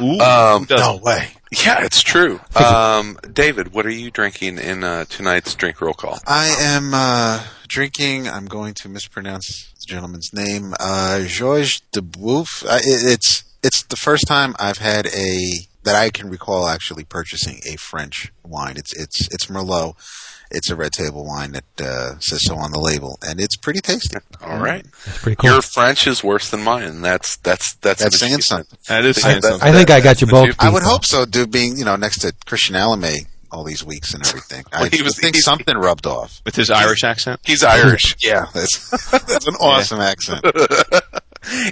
Ooh, 0.00 0.18
Um, 0.20 0.60
who 0.60 0.66
doesn't? 0.66 0.78
No 0.78 0.96
way. 1.02 1.28
Yeah, 1.50 1.84
it's 1.84 2.02
true. 2.02 2.40
Um, 2.58 3.18
David, 3.32 3.72
what 3.72 3.86
are 3.86 3.90
you 3.90 4.10
drinking 4.10 4.58
in 4.58 4.82
uh, 4.82 5.04
tonight's 5.04 5.54
drink 5.54 5.80
roll 5.80 5.94
call? 5.94 6.18
I 6.26 6.48
am 6.60 6.92
uh, 6.92 7.44
drinking. 7.68 8.28
I'm 8.28 8.46
going 8.46 8.74
to 8.74 8.88
mispronounce 8.88 9.72
the 9.78 9.86
gentleman's 9.86 10.32
name. 10.32 10.74
Uh, 10.78 11.20
Georges 11.24 11.82
Duboeuf. 11.92 12.64
Uh, 12.64 12.80
it, 12.82 13.12
it's 13.12 13.44
it's 13.62 13.84
the 13.84 13.96
first 13.96 14.26
time 14.26 14.54
I've 14.58 14.78
had 14.78 15.06
a 15.06 15.50
that 15.84 15.94
I 15.94 16.10
can 16.10 16.28
recall 16.30 16.66
actually 16.68 17.04
purchasing 17.04 17.60
a 17.64 17.76
French 17.76 18.32
wine. 18.44 18.76
It's 18.76 18.92
it's 18.92 19.32
it's 19.32 19.46
Merlot. 19.46 19.94
It's 20.50 20.70
a 20.70 20.76
red 20.76 20.92
table 20.92 21.26
wine 21.26 21.52
that 21.52 21.80
uh, 21.80 22.18
says 22.20 22.42
so 22.44 22.56
on 22.56 22.70
the 22.72 22.78
label, 22.80 23.18
and 23.26 23.38
it's 23.40 23.56
pretty 23.56 23.80
tasty. 23.80 24.16
All 24.40 24.58
right, 24.58 24.82
That's 25.04 25.18
pretty 25.18 25.36
cool. 25.36 25.50
your 25.50 25.60
French 25.62 26.06
is 26.06 26.24
worse 26.24 26.48
than 26.50 26.64
mine. 26.64 27.02
That's 27.02 27.36
that's 27.38 27.74
that's 27.76 28.02
That's 28.02 28.22
an 28.22 28.28
saying 28.28 28.40
something. 28.40 28.78
That 28.88 29.04
is 29.04 29.18
I- 29.18 29.20
saying 29.20 29.40
that- 29.42 29.48
something. 29.48 29.68
I 29.68 29.72
think 29.72 29.90
I 29.90 30.00
got 30.00 30.20
you 30.20 30.26
both. 30.26 30.54
I 30.58 30.70
would 30.70 30.82
hope 30.82 31.04
so, 31.04 31.26
dude. 31.26 31.50
Being 31.50 31.76
you 31.76 31.84
know 31.84 31.96
next 31.96 32.20
to 32.20 32.32
Christian 32.46 32.76
Alame 32.76 33.26
all 33.50 33.64
these 33.64 33.82
weeks 33.84 34.14
and 34.14 34.26
everything, 34.26 34.64
I 34.72 34.88
he 34.88 35.02
was- 35.02 35.18
think 35.18 35.34
he- 35.36 35.42
something 35.42 35.76
rubbed 35.76 36.06
off. 36.06 36.40
With 36.46 36.56
his 36.56 36.70
Irish 36.70 37.04
accent. 37.04 37.40
He's 37.44 37.62
Irish 37.62 38.16
Yeah, 38.24 38.46
that's 38.54 39.10
that's 39.10 39.46
an 39.46 39.54
awesome 39.56 40.00
accent. 40.00 40.44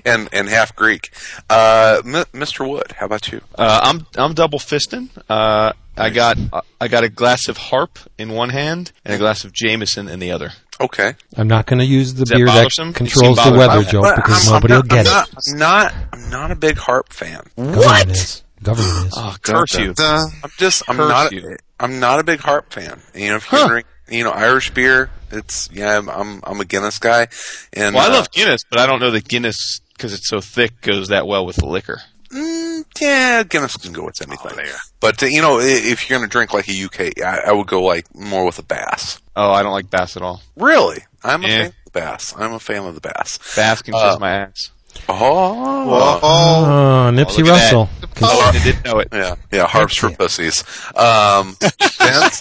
and 0.05 0.29
and 0.33 0.49
half 0.49 0.75
Greek. 0.77 1.11
Uh, 1.51 2.01
M- 2.05 2.13
Mr. 2.33 2.69
Wood, 2.69 2.93
how 2.93 3.07
about 3.07 3.31
you? 3.33 3.41
Uh, 3.57 3.81
I'm 3.83 4.07
I'm 4.17 4.35
double 4.35 4.59
fisting. 4.59 5.09
Uh, 5.29 5.73
I 5.97 6.11
got 6.11 6.37
I 6.81 6.89
got 6.89 7.05
a 7.05 7.09
glass 7.09 7.49
of 7.49 7.57
Harp 7.57 7.99
in 8.19 8.31
one 8.31 8.51
hand 8.51 8.93
and 9.05 9.15
a 9.15 9.19
glass 9.19 9.45
of 9.45 9.53
Jameson 9.53 10.09
in 10.09 10.19
the 10.19 10.31
other. 10.33 10.53
Okay, 10.79 11.15
I'm 11.37 11.49
not 11.49 11.65
going 11.67 11.79
to 11.79 11.87
use 11.87 12.15
the 12.15 12.23
Is 12.25 12.29
that 12.29 12.37
beer 12.37 12.47
that 12.47 12.55
bothersome? 12.65 12.89
You 12.89 12.93
controls 12.95 13.43
the 13.43 13.53
weather 13.53 13.83
that. 13.83 13.91
joke 13.91 14.15
because 14.17 14.47
I'm- 14.47 14.55
nobody 14.55 14.75
I'm 14.75 14.81
will 14.81 14.89
get 14.89 15.07
not, 15.07 15.29
it. 15.29 15.35
I'm 15.53 15.59
not, 15.59 15.95
I'm 16.13 16.31
not 16.31 16.51
a 16.51 16.55
big 16.57 16.77
harp 16.77 17.13
fan. 17.15 17.43
Government 17.57 18.11
is. 18.11 18.43
Government 18.63 19.07
is. 19.07 19.15
Oh, 19.17 19.37
curse 19.43 19.75
you! 19.79 19.95
I'm 19.99 20.51
just, 20.59 20.83
I'm 20.89 20.97
Curse 20.97 21.09
not, 21.09 21.33
you. 21.33 21.57
I'm 21.81 21.99
not 21.99 22.21
a 22.21 22.25
big 22.25 22.41
harp 22.41 22.73
fan. 22.75 23.01
You 23.15 23.29
know, 23.31 23.37
if 23.37 23.51
you 23.51 23.59
Huh. 23.59 23.69
drink, 23.69 23.87
you 24.11 24.25
know, 24.25 24.31
Irish 24.33 24.71
beer, 24.73 25.09
it's 25.31 25.71
yeah, 25.73 25.97
I'm, 25.97 26.09
I'm, 26.11 26.41
I'm 26.45 26.61
a 26.61 26.65
Guinness 26.67 26.99
guy, 26.99 27.29
and 27.73 27.95
Well, 27.95 28.05
I 28.05 28.13
uh, 28.13 28.19
love 28.19 28.31
Guinness, 28.31 28.63
but 28.69 28.79
I 28.79 28.87
don't 28.87 29.01
know 29.01 29.11
that 29.13 29.27
Guinness 29.29 29.81
because 29.95 30.13
it's 30.13 30.29
so 30.29 30.43
thick 30.43 30.83
goes 30.83 31.09
that 31.09 31.27
well 31.27 31.47
with 31.47 31.57
the 31.57 31.67
liquor. 31.67 32.01
Mm, 32.31 32.85
yeah, 33.01 33.43
Guinness 33.45 33.77
can 33.77 33.93
go 33.93 34.05
with 34.05 34.21
anything. 34.23 34.51
Oh, 34.53 34.57
there. 34.57 34.77
But 35.01 35.23
uh, 35.23 35.27
you 35.27 35.41
know, 35.43 35.61
if 35.61 36.09
you're 36.09 36.19
gonna 36.19 36.29
drink 36.29 36.53
like 36.53 36.69
a 36.69 36.85
UK, 36.85 37.23
I, 37.25 37.49
I 37.49 37.53
would 37.53 37.67
go 37.67 37.83
like 37.83 38.13
more 38.15 38.45
with 38.45 38.59
a 38.59 38.63
Bass. 38.65 39.21
Oh, 39.37 39.53
I 39.53 39.63
don't 39.63 39.73
like 39.73 39.91
Bass 39.91 40.17
at 40.17 40.23
all. 40.23 40.43
Really, 40.57 40.99
I'm 41.23 41.45
a 41.45 41.49
Yeah. 41.49 41.57
fan 41.59 41.67
of 41.67 41.75
the 41.85 41.91
Bass. 41.93 42.35
I'm 42.37 42.53
a 42.53 42.59
fan 42.59 42.85
of 42.85 42.95
the 42.95 43.01
Bass. 43.01 43.39
Bass 43.55 43.83
can 43.83 43.95
Uh, 43.95 44.11
kiss 44.13 44.21
my 44.21 44.31
ass. 44.33 44.71
Oh, 45.09 45.89
Oh, 45.89 46.21
Oh, 46.23 47.11
Nipsey 47.13 47.39
look 47.39 47.49
at. 47.49 47.73
Russell. 47.73 47.89
Oh, 48.23 48.41
I 48.41 48.59
didn't 48.65 48.85
know 48.85 48.99
it. 48.99 49.09
yeah, 49.13 49.35
yeah, 49.53 49.67
harps 49.67 49.97
for 49.97 50.11
pussies. 50.11 50.65
Um, 50.97 51.55
Vince, 52.01 52.41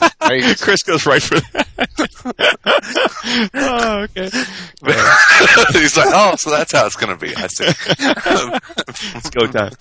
Chris 0.61 0.83
goes 0.83 1.05
right 1.05 1.21
for 1.21 1.35
that. 1.39 1.67
oh, 3.53 3.99
okay. 4.03 4.29
he's 5.79 5.97
like, 5.97 6.07
oh, 6.13 6.35
so 6.37 6.49
that's 6.49 6.71
how 6.71 6.85
it's 6.85 6.95
gonna 6.95 7.17
be. 7.17 7.35
I 7.35 7.47
see. 7.47 7.65
It's 9.17 9.29
go 9.29 9.47
time. 9.47 9.73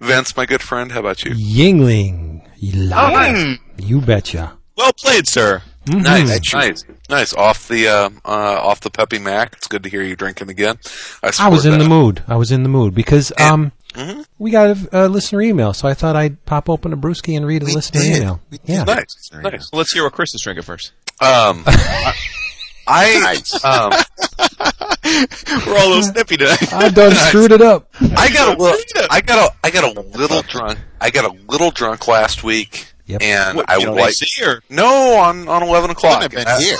Vince, 0.00 0.34
my 0.36 0.46
good 0.46 0.62
friend, 0.62 0.90
how 0.90 1.00
about 1.00 1.22
you? 1.24 1.32
Yuengling. 1.32 2.40
Live. 2.62 3.36
Mm. 3.36 3.58
You 3.78 4.00
betcha. 4.00 4.56
Well 4.76 4.92
played, 4.94 5.26
sir. 5.28 5.62
Mhm. 5.86 6.02
Nice, 6.04 6.52
nice, 6.54 6.84
nice. 7.10 7.32
Off 7.34 7.66
the 7.68 7.88
uh, 7.88 8.10
uh, 8.24 8.28
off 8.62 8.80
the 8.80 8.90
Peppy 8.90 9.18
Mac. 9.18 9.54
It's 9.54 9.66
good 9.66 9.82
to 9.82 9.88
hear 9.88 10.02
you 10.02 10.14
drinking 10.14 10.48
again. 10.48 10.76
I, 11.22 11.26
I 11.40 11.48
was 11.48 11.62
support 11.62 11.64
in 11.74 11.78
the 11.80 11.88
mood. 11.88 12.22
I 12.28 12.36
was 12.36 12.52
in 12.52 12.62
the 12.62 12.68
mood 12.68 12.94
because 12.94 13.32
um, 13.40 13.72
Mhm. 13.94 14.24
we 14.38 14.50
got 14.52 14.68
a, 14.76 15.06
a 15.06 15.08
listener 15.08 15.42
email, 15.42 15.72
so 15.74 15.88
I 15.88 15.94
thought 15.94 16.14
I'd 16.16 16.44
pop 16.46 16.70
open 16.70 16.92
a 16.92 16.96
brewski 16.96 17.36
and 17.36 17.44
read 17.44 17.62
a 17.62 17.66
We 17.66 17.74
listener 17.74 18.00
did. 18.00 18.16
email. 18.18 18.40
We 18.50 18.58
did. 18.58 18.68
Yeah. 18.68 18.84
Nice, 18.84 19.30
nice. 19.32 19.70
Well, 19.72 19.78
let's 19.78 19.92
hear 19.92 20.04
what 20.04 20.12
Chris 20.12 20.32
is 20.34 20.40
drinking 20.42 20.62
first. 20.64 20.92
Um, 21.20 21.64
I 22.86 23.40
um, 23.64 23.92
We're 25.66 25.78
all 25.78 25.86
a 25.86 25.88
little 25.88 26.02
snippy 26.02 26.36
today. 26.36 26.56
I 26.72 26.88
done 26.88 27.12
screwed 27.12 27.52
it 27.52 27.60
up. 27.62 27.88
I 28.16 28.30
got 28.32 28.56
a 28.56 28.60
little, 28.60 28.78
I 29.10 29.20
got 29.20 29.50
a, 29.52 29.56
I 29.64 29.70
got 29.70 29.96
a 29.96 30.00
little 30.00 30.42
drunk. 30.42 30.78
I 31.00 31.10
got 31.10 31.24
a 31.24 31.36
little 31.50 31.70
drunk 31.70 32.08
last 32.08 32.42
week, 32.44 32.86
Yep. 33.12 33.22
and 33.22 33.56
What, 33.58 33.70
I 33.70 33.76
you 33.78 33.90
would 33.90 34.00
like 34.00 34.10
AC 34.10 34.44
or 34.44 34.62
no 34.68 35.16
on 35.20 35.48
on 35.48 35.62
eleven 35.62 35.90
o'clock. 35.90 36.20
Couldn't 36.22 36.36
been 36.44 36.46
I- 36.48 36.60
here. 36.60 36.76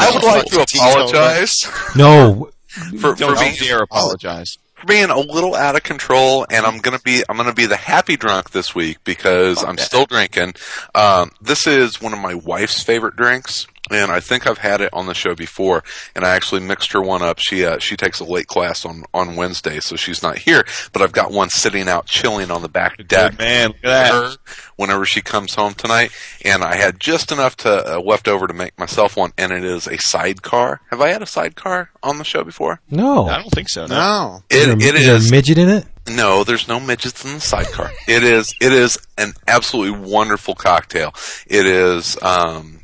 I 0.00 0.10
would 0.14 0.22
like 0.24 0.44
to 0.46 0.60
apologize 0.62 1.68
No, 1.96 2.50
for, 2.66 3.14
for 3.14 3.14
don't 3.14 3.38
being 3.38 3.54
you 3.54 3.66
dare 3.66 3.82
apologize. 3.82 4.56
for 4.74 4.86
being 4.86 5.10
a 5.10 5.18
little 5.18 5.54
out 5.54 5.76
of 5.76 5.82
control, 5.82 6.46
and 6.50 6.64
I'm 6.66 6.78
gonna 6.78 6.98
be 7.04 7.22
I'm 7.28 7.36
gonna 7.36 7.52
be 7.54 7.66
the 7.66 7.76
happy 7.76 8.16
drunk 8.16 8.50
this 8.50 8.74
week 8.74 8.98
because 9.04 9.62
I'm 9.62 9.78
still 9.78 10.06
drinking. 10.06 10.54
Um, 10.94 11.30
this 11.40 11.66
is 11.66 12.00
one 12.00 12.12
of 12.12 12.18
my 12.18 12.34
wife's 12.34 12.82
favorite 12.82 13.16
drinks, 13.16 13.66
and 13.92 14.10
I 14.10 14.20
think 14.20 14.46
I've 14.46 14.58
had 14.58 14.80
it 14.80 14.90
on 14.92 15.06
the 15.06 15.14
show 15.14 15.34
before. 15.34 15.84
And 16.14 16.24
I 16.24 16.34
actually 16.34 16.60
mixed 16.62 16.92
her 16.92 17.02
one 17.02 17.22
up. 17.22 17.38
She 17.38 17.64
uh, 17.64 17.78
she 17.78 17.96
takes 17.96 18.20
a 18.20 18.24
late 18.24 18.46
class 18.46 18.84
on 18.84 19.04
on 19.12 19.36
Wednesday, 19.36 19.80
so 19.80 19.96
she's 19.96 20.22
not 20.22 20.38
here. 20.38 20.64
But 20.92 21.02
I've 21.02 21.12
got 21.12 21.32
one 21.32 21.50
sitting 21.50 21.88
out 21.88 22.06
chilling 22.06 22.50
on 22.50 22.62
the 22.62 22.68
back 22.68 22.96
deck. 23.06 23.32
Good 23.32 23.38
man, 23.38 23.68
look 23.68 23.76
at 23.76 23.82
that. 23.82 24.12
her 24.12 24.36
whenever 24.76 25.04
she 25.04 25.20
comes 25.20 25.54
home 25.54 25.74
tonight, 25.74 26.10
and 26.44 26.62
I 26.62 26.74
had 26.74 26.98
just 26.98 27.32
enough 27.32 27.56
to 27.58 27.96
uh, 27.96 28.00
left 28.00 28.28
over 28.28 28.46
to 28.46 28.54
make 28.54 28.78
myself 28.78 29.16
one, 29.16 29.32
and 29.38 29.52
it 29.52 29.64
is 29.64 29.86
a 29.86 29.98
sidecar. 29.98 30.80
Have 30.90 31.00
I 31.00 31.08
had 31.08 31.22
a 31.22 31.26
sidecar 31.26 31.90
on 32.02 32.18
the 32.18 32.24
show 32.24 32.44
before? 32.44 32.80
no. 32.90 33.26
I 33.26 33.40
don't 33.40 33.50
think 33.50 33.68
so. 33.68 33.86
No. 33.86 33.96
No. 33.96 34.42
It, 34.50 34.56
is, 34.56 34.66
there, 34.66 34.76
it 34.76 34.94
is 34.94 35.06
there 35.06 35.16
is 35.16 35.28
a 35.28 35.30
midget 35.30 35.58
in 35.58 35.68
it? 35.68 35.84
no, 36.08 36.44
there's 36.44 36.68
no 36.68 36.80
midgets 36.80 37.24
in 37.24 37.34
the 37.34 37.40
sidecar. 37.40 37.90
it 38.08 38.24
is 38.24 38.52
it 38.60 38.72
is 38.72 38.98
an 39.16 39.32
absolutely 39.46 40.08
wonderful 40.10 40.54
cocktail. 40.54 41.14
It 41.46 41.66
is 41.66 42.20
um, 42.22 42.80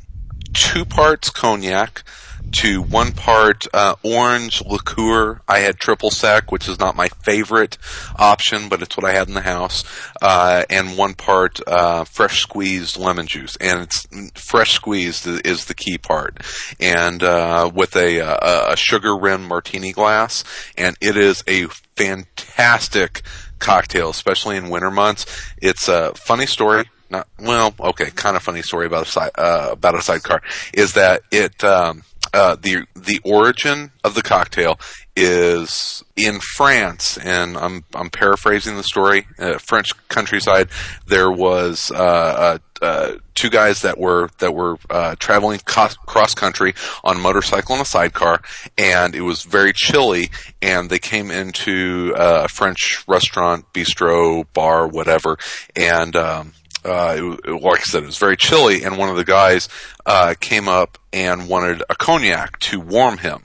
two 0.53 0.85
parts 0.85 1.29
cognac 1.29 2.03
to 2.51 2.81
one 2.81 3.11
part 3.11 3.65
uh, 3.73 3.95
orange 4.03 4.63
liqueur. 4.65 5.41
I 5.47 5.59
had 5.59 5.77
triple 5.77 6.11
sec, 6.11 6.51
which 6.51 6.67
is 6.67 6.79
not 6.79 6.95
my 6.95 7.09
favorite 7.23 7.77
option, 8.15 8.69
but 8.69 8.81
it's 8.81 8.97
what 8.97 9.05
I 9.05 9.13
had 9.13 9.27
in 9.27 9.33
the 9.33 9.41
house, 9.41 9.83
uh, 10.21 10.63
and 10.69 10.97
one 10.97 11.13
part 11.13 11.59
uh, 11.67 12.03
fresh 12.05 12.41
squeezed 12.41 12.97
lemon 12.97 13.27
juice. 13.27 13.55
And 13.57 13.81
it's 13.81 14.07
fresh 14.33 14.73
squeezed 14.73 15.27
is, 15.27 15.65
the 15.65 15.75
key 15.75 15.97
part, 15.97 16.39
and 16.79 17.21
uh, 17.21 17.69
with 17.73 17.95
a, 17.95 18.17
a, 18.17 18.73
a 18.73 18.77
sugar 18.77 19.15
rim 19.15 19.47
martini 19.47 19.91
glass, 19.91 20.43
and 20.77 20.95
it 21.01 21.17
is 21.17 21.43
a 21.47 21.67
fantastic 21.95 23.21
cocktail, 23.59 24.09
especially 24.09 24.57
in 24.57 24.69
winter 24.69 24.89
months. 24.89 25.25
It's 25.61 25.87
a 25.87 26.13
funny 26.15 26.45
story. 26.45 26.85
Not 27.09 27.27
well, 27.39 27.73
okay, 27.79 28.11
kind 28.11 28.35
of 28.37 28.43
funny 28.43 28.61
story 28.61 28.85
about 28.85 29.07
a 29.07 29.09
side 29.09 29.31
uh, 29.35 29.69
about 29.71 29.95
a 29.95 30.01
sidecar 30.01 30.41
is 30.73 30.93
that 30.93 31.23
it 31.31 31.63
um, 31.63 32.03
uh, 32.33 32.55
the 32.55 32.85
the 32.95 33.19
origin 33.23 33.91
of 34.03 34.13
the 34.13 34.21
cocktail 34.21 34.79
is 35.15 36.03
in 36.15 36.39
France, 36.39 37.17
and 37.17 37.57
I'm 37.57 37.83
I'm 37.95 38.09
paraphrasing 38.09 38.77
the 38.77 38.83
story. 38.83 39.25
Uh, 39.39 39.57
French 39.57 39.91
countryside, 40.07 40.69
there 41.07 41.31
was 41.31 41.91
uh, 41.91 41.97
uh, 41.97 42.57
uh, 42.81 43.11
two 43.33 43.49
guys 43.49 43.81
that 43.81 43.97
were 43.97 44.29
that 44.39 44.53
were 44.53 44.77
uh, 44.89 45.15
traveling 45.17 45.59
co- 45.65 45.87
cross 46.05 46.35
country 46.35 46.75
on 47.03 47.19
motorcycle 47.19 47.75
in 47.75 47.81
a 47.81 47.85
sidecar, 47.85 48.41
and 48.77 49.15
it 49.15 49.21
was 49.21 49.43
very 49.43 49.73
chilly, 49.73 50.29
and 50.61 50.89
they 50.89 50.99
came 50.99 51.31
into 51.31 52.13
a 52.15 52.47
French 52.47 53.03
restaurant, 53.07 53.65
bistro, 53.73 54.45
bar, 54.53 54.87
whatever, 54.87 55.37
and 55.75 56.15
um, 56.15 56.53
uh, 56.83 57.35
it, 57.45 57.61
like 57.61 57.79
I 57.79 57.83
said, 57.83 58.03
it 58.03 58.07
was 58.07 58.17
very 58.17 58.37
chilly, 58.37 58.83
and 58.83 58.97
one 58.97 59.09
of 59.09 59.15
the 59.15 59.25
guys 59.25 59.69
uh, 60.05 60.35
came 60.39 60.67
up 60.67 60.97
and 61.11 61.49
wanted 61.49 61.83
a 61.89 61.95
cognac 61.95 62.59
to 62.59 62.79
warm 62.79 63.17
him. 63.17 63.43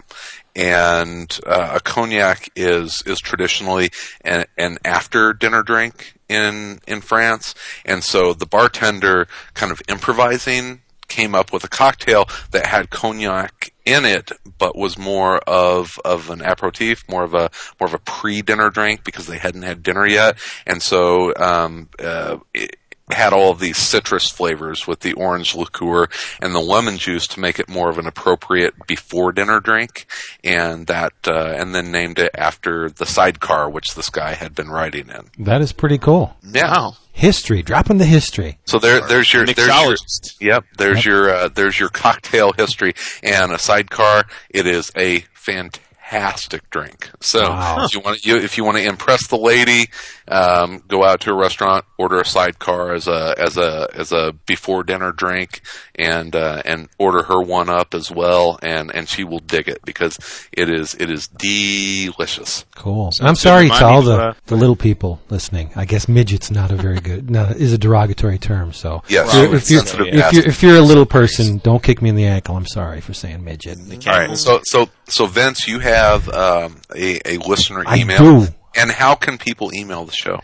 And 0.56 1.36
uh, 1.44 1.72
a 1.74 1.80
cognac 1.80 2.48
is 2.54 3.02
is 3.06 3.18
traditionally 3.18 3.90
an, 4.20 4.44
an 4.56 4.78
after 4.84 5.32
dinner 5.32 5.64
drink 5.64 6.14
in 6.28 6.80
in 6.86 7.00
France, 7.00 7.54
and 7.84 8.04
so 8.04 8.34
the 8.34 8.46
bartender 8.46 9.26
kind 9.54 9.72
of 9.72 9.82
improvising 9.88 10.80
came 11.08 11.34
up 11.34 11.52
with 11.52 11.64
a 11.64 11.68
cocktail 11.68 12.28
that 12.50 12.66
had 12.66 12.90
cognac 12.90 13.72
in 13.84 14.04
it, 14.04 14.30
but 14.58 14.76
was 14.76 14.96
more 14.96 15.38
of 15.38 15.98
of 16.04 16.30
an 16.30 16.40
aperitif, 16.40 17.08
more 17.08 17.24
of 17.24 17.34
a 17.34 17.50
more 17.78 17.88
of 17.88 17.94
a 17.94 17.98
pre 17.98 18.42
dinner 18.42 18.70
drink 18.70 19.04
because 19.04 19.26
they 19.26 19.38
hadn't 19.38 19.62
had 19.62 19.82
dinner 19.82 20.06
yet, 20.06 20.38
and 20.66 20.82
so 20.82 21.34
um, 21.36 21.88
uh, 21.98 22.38
it, 22.52 22.76
had 23.10 23.32
all 23.34 23.50
of 23.50 23.58
these 23.60 23.76
citrus 23.76 24.30
flavors 24.30 24.86
with 24.86 25.00
the 25.00 25.12
orange 25.12 25.54
liqueur 25.54 26.06
and 26.40 26.54
the 26.54 26.60
lemon 26.60 26.96
juice 26.96 27.26
to 27.26 27.40
make 27.40 27.58
it 27.58 27.68
more 27.68 27.90
of 27.90 27.98
an 27.98 28.06
appropriate 28.06 28.74
before 28.86 29.30
dinner 29.32 29.60
drink, 29.60 30.06
and 30.42 30.86
that 30.86 31.12
uh, 31.26 31.52
and 31.56 31.74
then 31.74 31.92
named 31.92 32.18
it 32.18 32.30
after 32.34 32.88
the 32.88 33.04
sidecar 33.06 33.68
which 33.68 33.94
this 33.94 34.08
guy 34.08 34.32
had 34.34 34.54
been 34.54 34.68
riding 34.68 35.08
in. 35.10 35.44
That 35.44 35.60
is 35.60 35.72
pretty 35.72 35.98
cool. 35.98 36.34
Yeah. 36.42 36.72
Wow. 36.72 36.96
History, 37.12 37.62
dropping 37.62 37.98
the 37.98 38.04
history. 38.06 38.58
So 38.64 38.80
there, 38.80 39.00
there's 39.06 39.32
your, 39.32 39.46
there's 39.46 39.68
your, 39.68 39.96
yep, 40.40 40.64
there's 40.78 41.04
your, 41.04 41.30
uh, 41.32 41.48
there's 41.48 41.78
your 41.78 41.88
cocktail 41.88 42.52
history 42.52 42.94
and 43.22 43.52
a 43.52 43.58
sidecar. 43.58 44.24
It 44.50 44.66
is 44.66 44.90
a 44.96 45.20
fantastic 45.32 46.68
drink. 46.70 47.08
So 47.20 47.42
Wow. 47.42 47.84
if 47.84 47.94
you 47.94 48.00
want, 48.00 48.26
you, 48.26 48.36
if 48.38 48.58
you 48.58 48.64
want 48.64 48.78
to 48.78 48.84
impress 48.84 49.28
the 49.28 49.36
lady, 49.38 49.90
um, 50.28 50.82
go 50.88 51.04
out 51.04 51.20
to 51.22 51.30
a 51.30 51.34
restaurant, 51.34 51.84
order 51.98 52.20
a 52.20 52.24
sidecar 52.24 52.94
as 52.94 53.08
a, 53.08 53.34
as 53.38 53.56
a, 53.56 53.88
as 53.94 54.12
a 54.12 54.32
before 54.46 54.82
dinner 54.82 55.12
drink 55.12 55.60
and, 55.94 56.34
uh, 56.34 56.62
and 56.64 56.88
order 56.98 57.22
her 57.22 57.40
one 57.42 57.68
up 57.68 57.94
as 57.94 58.10
well. 58.10 58.58
And, 58.62 58.94
and 58.94 59.08
she 59.08 59.24
will 59.24 59.40
dig 59.40 59.68
it 59.68 59.80
because 59.84 60.18
it 60.52 60.70
is, 60.70 60.94
it 60.94 61.10
is 61.10 61.28
delicious. 61.28 62.64
Cool. 62.74 63.12
Sounds 63.12 63.28
I'm 63.28 63.36
sorry 63.36 63.68
to 63.68 63.84
all 63.84 63.98
of, 64.00 64.04
the, 64.06 64.16
uh, 64.16 64.34
the 64.46 64.56
little 64.56 64.76
people 64.76 65.20
listening. 65.28 65.70
I 65.76 65.84
guess 65.84 66.08
midget's 66.08 66.50
not 66.50 66.70
a 66.70 66.76
very 66.76 67.00
good, 67.00 67.30
not, 67.30 67.56
is 67.56 67.72
a 67.72 67.78
derogatory 67.78 68.38
term. 68.38 68.72
So 68.72 69.02
Yes. 69.08 69.28
if 69.28 69.34
you're, 69.34 69.54
if 69.54 69.70
you're, 69.70 69.80
sensitive 69.80 70.06
if 70.14 70.32
you're, 70.32 70.46
if 70.46 70.62
you're 70.62 70.76
a 70.76 70.82
little 70.82 71.06
person, 71.06 71.58
don't 71.58 71.82
kick 71.82 72.00
me 72.00 72.08
in 72.10 72.16
the 72.16 72.24
ankle. 72.26 72.56
I'm 72.56 72.66
sorry 72.66 73.00
for 73.00 73.12
saying 73.12 73.44
midget. 73.44 73.78
All 74.06 74.12
right. 74.12 74.36
So, 74.36 74.60
so, 74.64 74.88
so 75.06 75.26
Vince, 75.26 75.68
you 75.68 75.78
have, 75.80 76.28
um, 76.28 76.80
a, 76.94 77.20
a 77.26 77.38
listener 77.38 77.80
email. 77.82 77.90
I 77.92 77.96
email. 77.96 78.46
do. 78.46 78.54
And 78.76 78.90
how 78.90 79.14
can 79.14 79.38
people 79.38 79.72
email 79.74 80.04
the 80.04 80.12
show? 80.12 80.40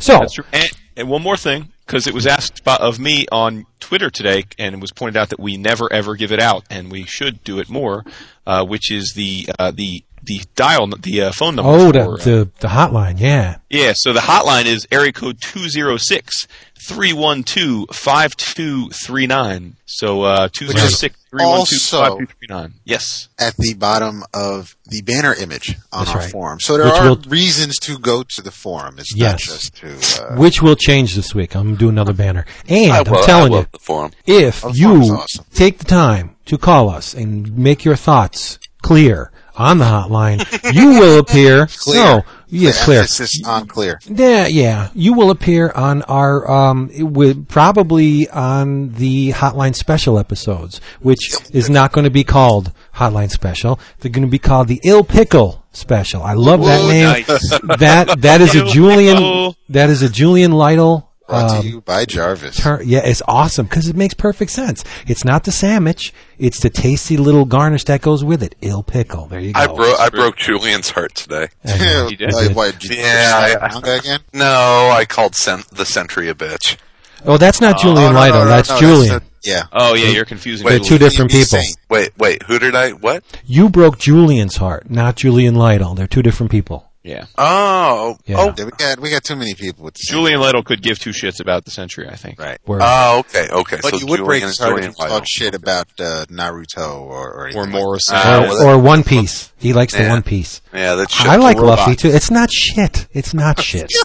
So, 0.00 0.18
That's 0.18 0.34
true. 0.34 0.46
And, 0.52 0.68
and 0.96 1.08
one 1.08 1.22
more 1.22 1.36
thing, 1.36 1.72
because 1.86 2.06
it 2.06 2.14
was 2.14 2.26
asked 2.26 2.60
about, 2.60 2.80
of 2.80 2.98
me 2.98 3.26
on 3.30 3.66
Twitter 3.80 4.10
today, 4.10 4.44
and 4.58 4.74
it 4.74 4.80
was 4.80 4.92
pointed 4.92 5.16
out 5.16 5.30
that 5.30 5.40
we 5.40 5.56
never 5.56 5.92
ever 5.92 6.14
give 6.16 6.32
it 6.32 6.40
out, 6.40 6.64
and 6.70 6.90
we 6.90 7.04
should 7.04 7.42
do 7.44 7.58
it 7.58 7.68
more, 7.68 8.04
uh, 8.46 8.64
which 8.64 8.90
is 8.90 9.12
the 9.14 9.48
uh, 9.58 9.70
the 9.70 10.04
the 10.24 10.42
dial, 10.54 10.86
the 10.86 11.22
uh, 11.22 11.32
phone 11.32 11.56
number. 11.56 11.70
oh, 11.70 11.86
for, 11.86 11.92
the, 11.92 12.00
uh, 12.00 12.16
the, 12.16 12.50
the 12.60 12.68
hotline. 12.68 13.20
Yeah. 13.20 13.58
yeah, 13.68 13.92
so 13.94 14.12
the 14.12 14.20
hotline 14.20 14.64
is 14.64 14.86
area 14.90 15.12
code 15.12 15.38
206 15.40 16.46
312 16.78 17.86
5239. 17.90 19.76
So 19.86 20.22
uh, 20.22 20.48
206 20.52 21.14
312 21.14 21.23
also- 21.42 21.98
5239. 21.98 22.74
Yes. 22.84 23.28
At 23.38 23.56
the 23.56 23.74
bottom 23.74 24.22
of 24.34 24.76
the 24.86 25.02
banner 25.02 25.34
image 25.34 25.76
on 25.92 26.04
That's 26.04 26.10
our 26.10 26.22
right. 26.22 26.30
forum. 26.30 26.58
So 26.60 26.76
there 26.76 26.86
Which 26.86 26.94
are 26.94 27.08
will- 27.10 27.22
reasons 27.28 27.76
to 27.80 27.98
go 27.98 28.22
to 28.22 28.42
the 28.42 28.50
forum. 28.50 28.96
It's 28.98 29.14
Yes. 29.16 29.30
not 29.32 29.38
just 29.38 29.74
to, 29.76 30.24
uh, 30.24 30.36
Which 30.36 30.62
will 30.62 30.76
change 30.76 31.14
this 31.14 31.34
week. 31.34 31.54
I'm 31.54 31.62
going 31.64 31.74
to 31.76 31.78
do 31.80 31.88
another 31.88 32.12
banner. 32.12 32.44
And 32.68 32.92
I 32.92 32.98
I'm 32.98 33.04
love, 33.04 33.24
telling 33.26 33.52
you, 33.52 33.66
the 33.72 33.78
forum. 33.78 34.12
if 34.26 34.64
Oh, 34.64 34.70
the 34.72 34.78
you 34.78 34.90
awesome. 35.14 35.44
take 35.54 35.78
the 35.78 35.84
time 35.84 36.36
to 36.46 36.58
call 36.58 36.90
us 36.90 37.14
and 37.14 37.56
make 37.56 37.84
your 37.84 37.96
thoughts 37.96 38.58
clear 38.82 39.30
on 39.56 39.78
the 39.78 39.84
hotline, 39.84 40.44
you 40.74 40.90
will 41.00 41.18
appear. 41.18 41.66
Clear. 41.78 42.02
No, 42.04 42.22
yes, 42.54 42.84
clear. 42.84 43.00
Emphasis 43.00 43.42
on 43.44 43.66
clear. 43.66 43.98
Yeah, 44.06 44.46
yeah. 44.46 44.90
You 44.94 45.14
will 45.14 45.30
appear 45.30 45.70
on 45.70 46.02
our, 46.02 46.50
um, 46.50 46.90
it 46.92 47.02
would 47.02 47.48
probably 47.48 48.28
on 48.30 48.90
the 48.94 49.30
Hotline 49.32 49.74
Special 49.74 50.18
episodes, 50.18 50.80
which 51.00 51.36
is 51.52 51.68
not 51.70 51.92
going 51.92 52.04
to 52.04 52.10
be 52.10 52.24
called 52.24 52.72
Hotline 52.94 53.30
Special. 53.30 53.78
They're 54.00 54.10
going 54.12 54.26
to 54.26 54.30
be 54.30 54.38
called 54.38 54.68
the 54.68 54.80
Ill 54.84 55.04
Pickle 55.04 55.64
Special. 55.72 56.22
I 56.22 56.34
love 56.34 56.64
that 56.64 56.88
name. 56.88 57.04
nice. 57.04 57.50
That 57.78 58.20
that 58.20 58.40
is 58.40 58.54
a 58.54 58.64
Julian. 58.72 59.54
That 59.68 59.90
is 59.90 60.02
a 60.02 60.08
Julian 60.08 60.52
Lytle. 60.52 61.03
Brought 61.26 61.50
um, 61.50 61.62
to 61.62 61.68
you 61.68 61.80
by 61.80 62.04
Jarvis. 62.04 62.56
Tur- 62.62 62.82
yeah, 62.82 63.00
it's 63.02 63.22
awesome 63.26 63.64
because 63.66 63.88
it 63.88 63.96
makes 63.96 64.12
perfect 64.12 64.50
sense. 64.50 64.84
It's 65.06 65.24
not 65.24 65.44
the 65.44 65.52
sandwich; 65.52 66.12
it's 66.38 66.60
the 66.60 66.68
tasty 66.68 67.16
little 67.16 67.46
garnish 67.46 67.84
that 67.84 68.02
goes 68.02 68.22
with 68.22 68.42
it. 68.42 68.54
Ill 68.60 68.82
pickle. 68.82 69.26
There 69.26 69.40
you 69.40 69.52
go. 69.54 69.60
I 69.60 69.66
broke 69.66 70.00
I 70.00 70.08
broke 70.10 70.36
Julian's 70.36 70.90
heart 70.90 71.14
today. 71.14 71.48
I 71.64 71.78
know. 71.78 72.08
You 72.08 72.16
did? 72.16 72.54
What, 72.54 72.78
did 72.78 72.98
Yeah, 72.98 73.58
I- 73.72 74.18
No, 74.34 74.90
I 74.92 75.06
called 75.06 75.34
Cent- 75.34 75.68
the 75.70 75.86
Sentry 75.86 76.28
a 76.28 76.34
bitch. 76.34 76.76
Oh, 77.24 77.38
that's 77.38 77.60
not 77.60 77.78
Julian 77.78 78.10
Oh, 78.10 78.12
no, 78.12 78.18
Lytle. 78.18 78.38
no, 78.40 78.44
no, 78.44 78.50
that's 78.50 78.68
no, 78.68 78.78
Julian. 78.80 79.14
the- 79.14 79.22
yeah. 79.44 79.62
Oh, 79.72 79.94
yeah, 79.94 80.08
you're 80.08 80.24
confusing 80.26 80.66
They're 80.66 80.78
two 80.78 80.98
different 80.98 81.30
people. 81.30 81.58
sane. 81.58 81.74
Wait, 81.88 82.10
wait, 82.18 82.42
who 82.44 82.58
did 82.58 82.74
I? 82.74 82.90
What? 82.92 83.22
You 83.46 83.68
broke 83.70 83.98
Julian's 83.98 84.56
heart, 84.56 84.90
not 84.90 85.16
Julian 85.16 85.54
Lytle. 85.54 85.94
They're 85.94 86.06
two 86.06 86.22
different 86.22 86.50
people. 86.52 86.90
Yeah. 87.04 87.26
Oh, 87.36 88.16
Yeah. 88.24 88.36
oh, 88.38 88.54
Yeah, 88.56 88.64
we 88.64 88.70
got 88.70 88.98
we 89.00 89.10
got 89.10 89.22
too 89.22 89.36
many 89.36 89.54
people 89.54 89.84
with 89.84 89.94
the 89.94 90.00
same- 90.00 90.16
Julian 90.16 90.40
Lytle 90.40 90.62
could 90.62 90.82
give 90.82 90.98
two 90.98 91.10
shits 91.10 91.38
about 91.38 91.66
the 91.66 91.70
Sentry, 91.70 92.08
I 92.08 92.16
think. 92.16 92.40
Right. 92.40 92.58
Where 92.64 92.80
oh, 92.82 93.18
okay, 93.20 93.46
okay. 93.50 93.78
But 93.82 93.90
so 93.90 93.98
you 93.98 94.06
would 94.06 94.16
Julian 94.16 94.24
break 94.26 94.42
and 94.42 94.48
his 94.48 94.58
heart 94.58 94.72
if 94.72 94.76
Julian 94.78 94.94
you 94.98 95.06
talk 95.08 95.26
shit 95.26 95.54
about 95.54 95.88
uh, 96.00 96.24
Naruto 96.30 97.02
or 97.02 97.30
or, 97.30 97.44
anything 97.44 97.60
Or 97.60 97.64
like 97.64 97.72
Morrison. 97.72 98.16
Ah, 98.18 98.38
or, 98.38 98.48
well, 98.48 98.68
or 98.68 98.78
One 98.78 99.04
Piece. 99.04 99.52
He 99.58 99.74
likes 99.74 99.94
the 99.94 100.08
One 100.08 100.22
Piece. 100.22 100.62
Yeah, 100.72 100.94
that's. 100.94 101.20
I 101.20 101.36
like 101.36 101.58
robot. 101.58 101.80
Luffy 101.80 101.96
too. 101.96 102.08
It's 102.08 102.30
not 102.30 102.50
shit. 102.50 103.06
It's 103.12 103.34
not 103.34 103.60
shit. 103.62 103.92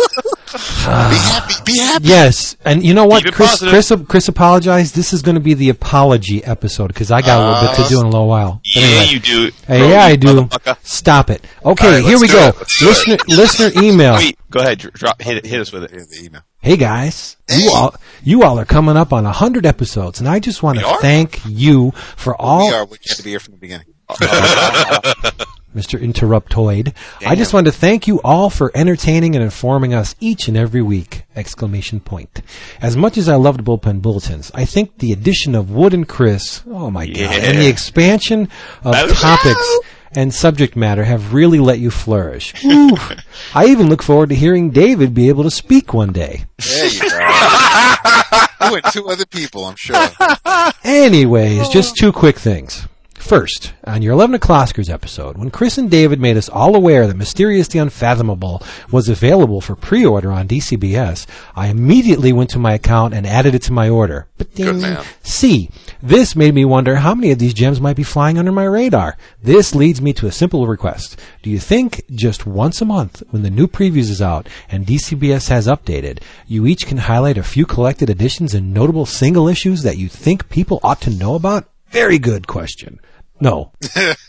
that. 0.52 1.10
Be 1.10 1.16
ah. 1.16 1.40
happy. 1.48 1.72
Be 1.72 1.78
happy. 1.78 2.08
yes, 2.08 2.56
and 2.64 2.84
you 2.84 2.94
know 2.94 3.06
what? 3.06 3.24
Chris. 3.32 3.60
Chris, 3.60 3.92
Chris 4.08 4.28
apologized. 4.28 4.94
This 4.94 5.12
is 5.12 5.22
going 5.22 5.34
to 5.36 5.40
be 5.40 5.54
the 5.54 5.68
apology 5.68 6.44
episode 6.44 6.88
because 6.88 7.10
I 7.10 7.20
got 7.20 7.40
a 7.40 7.46
little 7.46 7.68
bit 7.68 7.82
to 7.82 7.88
do 7.88 8.00
in 8.00 8.06
a 8.06 8.10
little 8.10 8.28
while. 8.28 8.60
Yeah, 8.64 8.82
anyway. 8.82 9.12
you 9.12 9.20
do. 9.20 9.50
Hey, 9.66 9.78
Bro, 9.78 9.88
yeah, 9.88 10.06
you 10.08 10.12
I 10.12 10.16
do. 10.16 10.48
Stop 10.82 11.30
it. 11.30 11.44
Okay, 11.64 11.86
All 11.86 11.92
right, 11.94 12.04
here 12.04 12.20
we 12.20 12.28
go. 12.28 12.48
it. 12.48 12.56
Let's 12.58 12.78
do 12.78 12.86
Listener, 12.86 13.16
listener 13.28 13.82
email. 13.82 14.14
Wait, 14.14 14.38
go 14.50 14.60
ahead. 14.60 14.78
Drop, 14.78 15.20
hit, 15.20 15.44
hit 15.44 15.60
us 15.60 15.72
with 15.72 15.84
it. 15.84 15.90
The 15.90 16.24
email. 16.24 16.42
Hey 16.62 16.76
guys, 16.76 17.38
Hey. 17.48 17.62
you 17.62 17.70
all 17.70 17.94
you 18.22 18.42
all 18.42 18.58
are 18.58 18.66
coming 18.66 18.94
up 18.96 19.14
on 19.14 19.24
a 19.24 19.32
hundred 19.32 19.64
episodes, 19.64 20.20
and 20.20 20.28
I 20.28 20.40
just 20.40 20.62
want 20.62 20.78
to 20.78 20.98
thank 21.00 21.40
you 21.46 21.92
for 22.16 22.38
all 22.40 22.68
we 22.68 22.74
are. 22.74 22.84
We 22.84 22.98
had 23.08 23.16
to 23.16 23.22
be 23.22 23.30
here 23.30 23.40
from 23.40 23.54
the 23.54 23.60
beginning. 23.60 23.86
Mr. 25.74 26.00
Interruptoid. 26.00 26.94
I 27.24 27.34
just 27.34 27.52
want 27.52 27.66
to 27.66 27.72
thank 27.72 28.06
you 28.08 28.20
all 28.22 28.50
for 28.50 28.72
entertaining 28.74 29.34
and 29.34 29.44
informing 29.44 29.94
us 29.94 30.14
each 30.20 30.48
and 30.48 30.56
every 30.56 30.82
week! 30.82 31.22
Exclamation 31.36 32.00
point. 32.00 32.42
As 32.80 32.96
much 32.96 33.16
as 33.16 33.28
I 33.28 33.36
loved 33.36 33.64
bullpen 33.64 34.02
bulletins, 34.02 34.50
I 34.54 34.64
think 34.64 34.98
the 34.98 35.12
addition 35.12 35.54
of 35.54 35.70
Wood 35.70 35.94
and 35.94 36.08
Chris, 36.08 36.62
oh 36.68 36.90
my 36.90 37.06
god, 37.06 37.16
and 37.38 37.58
the 37.58 37.68
expansion 37.68 38.48
of 38.82 38.92
That 38.92 39.08
was- 39.08 39.20
topics 39.20 39.78
and 40.12 40.34
subject 40.34 40.74
matter 40.74 41.04
have 41.04 41.32
really 41.32 41.60
let 41.60 41.78
you 41.78 41.90
flourish. 41.90 42.52
Whew. 42.62 42.96
I 43.54 43.66
even 43.66 43.88
look 43.88 44.02
forward 44.02 44.30
to 44.30 44.34
hearing 44.34 44.70
David 44.70 45.14
be 45.14 45.28
able 45.28 45.44
to 45.44 45.50
speak 45.50 45.94
one 45.94 46.12
day. 46.12 46.46
There 46.58 46.86
you 46.88 47.00
go. 47.00 47.06
you 48.68 48.74
and 48.76 48.84
two 48.92 49.08
other 49.08 49.26
people, 49.26 49.66
I'm 49.66 49.76
sure. 49.76 49.96
Anyways, 50.84 51.68
just 51.68 51.96
two 51.96 52.12
quick 52.12 52.38
things. 52.38 52.86
First, 53.20 53.74
on 53.84 54.02
your 54.02 54.14
11 54.14 54.36
O'Clockers 54.36 54.90
episode, 54.90 55.38
when 55.38 55.50
Chris 55.50 55.78
and 55.78 55.88
David 55.88 56.18
made 56.18 56.36
us 56.36 56.48
all 56.48 56.74
aware 56.74 57.06
that 57.06 57.16
Mysterius 57.16 57.68
the 57.68 57.78
Unfathomable 57.78 58.60
was 58.90 59.08
available 59.08 59.60
for 59.60 59.76
pre-order 59.76 60.32
on 60.32 60.48
DCBS, 60.48 61.26
I 61.54 61.68
immediately 61.68 62.32
went 62.32 62.50
to 62.50 62.58
my 62.58 62.74
account 62.74 63.14
and 63.14 63.26
added 63.26 63.54
it 63.54 63.62
to 63.64 63.72
my 63.72 63.88
order. 63.88 64.26
But 64.36 64.52
Good 64.56 64.76
man. 64.76 65.04
C. 65.22 65.70
This 66.02 66.34
made 66.34 66.54
me 66.54 66.64
wonder 66.64 66.96
how 66.96 67.14
many 67.14 67.30
of 67.30 67.38
these 67.38 67.54
gems 67.54 67.80
might 67.80 67.94
be 67.94 68.02
flying 68.02 68.36
under 68.36 68.50
my 68.50 68.64
radar. 68.64 69.16
This 69.40 69.76
leads 69.76 70.00
me 70.00 70.12
to 70.14 70.26
a 70.26 70.32
simple 70.32 70.66
request. 70.66 71.20
Do 71.42 71.50
you 71.50 71.60
think 71.60 72.02
just 72.10 72.46
once 72.46 72.80
a 72.80 72.86
month, 72.86 73.22
when 73.30 73.42
the 73.42 73.50
new 73.50 73.68
previews 73.68 74.10
is 74.10 74.22
out 74.22 74.48
and 74.70 74.86
DCBS 74.86 75.50
has 75.50 75.68
updated, 75.68 76.20
you 76.48 76.66
each 76.66 76.86
can 76.86 76.96
highlight 76.96 77.38
a 77.38 77.44
few 77.44 77.64
collected 77.64 78.10
editions 78.10 78.54
and 78.54 78.74
notable 78.74 79.06
single 79.06 79.46
issues 79.46 79.82
that 79.82 79.98
you 79.98 80.08
think 80.08 80.48
people 80.48 80.80
ought 80.82 81.02
to 81.02 81.10
know 81.10 81.36
about? 81.36 81.68
Very 81.90 82.18
good 82.18 82.46
question. 82.46 82.98
No. 83.40 83.72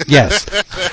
yes. 0.08 0.45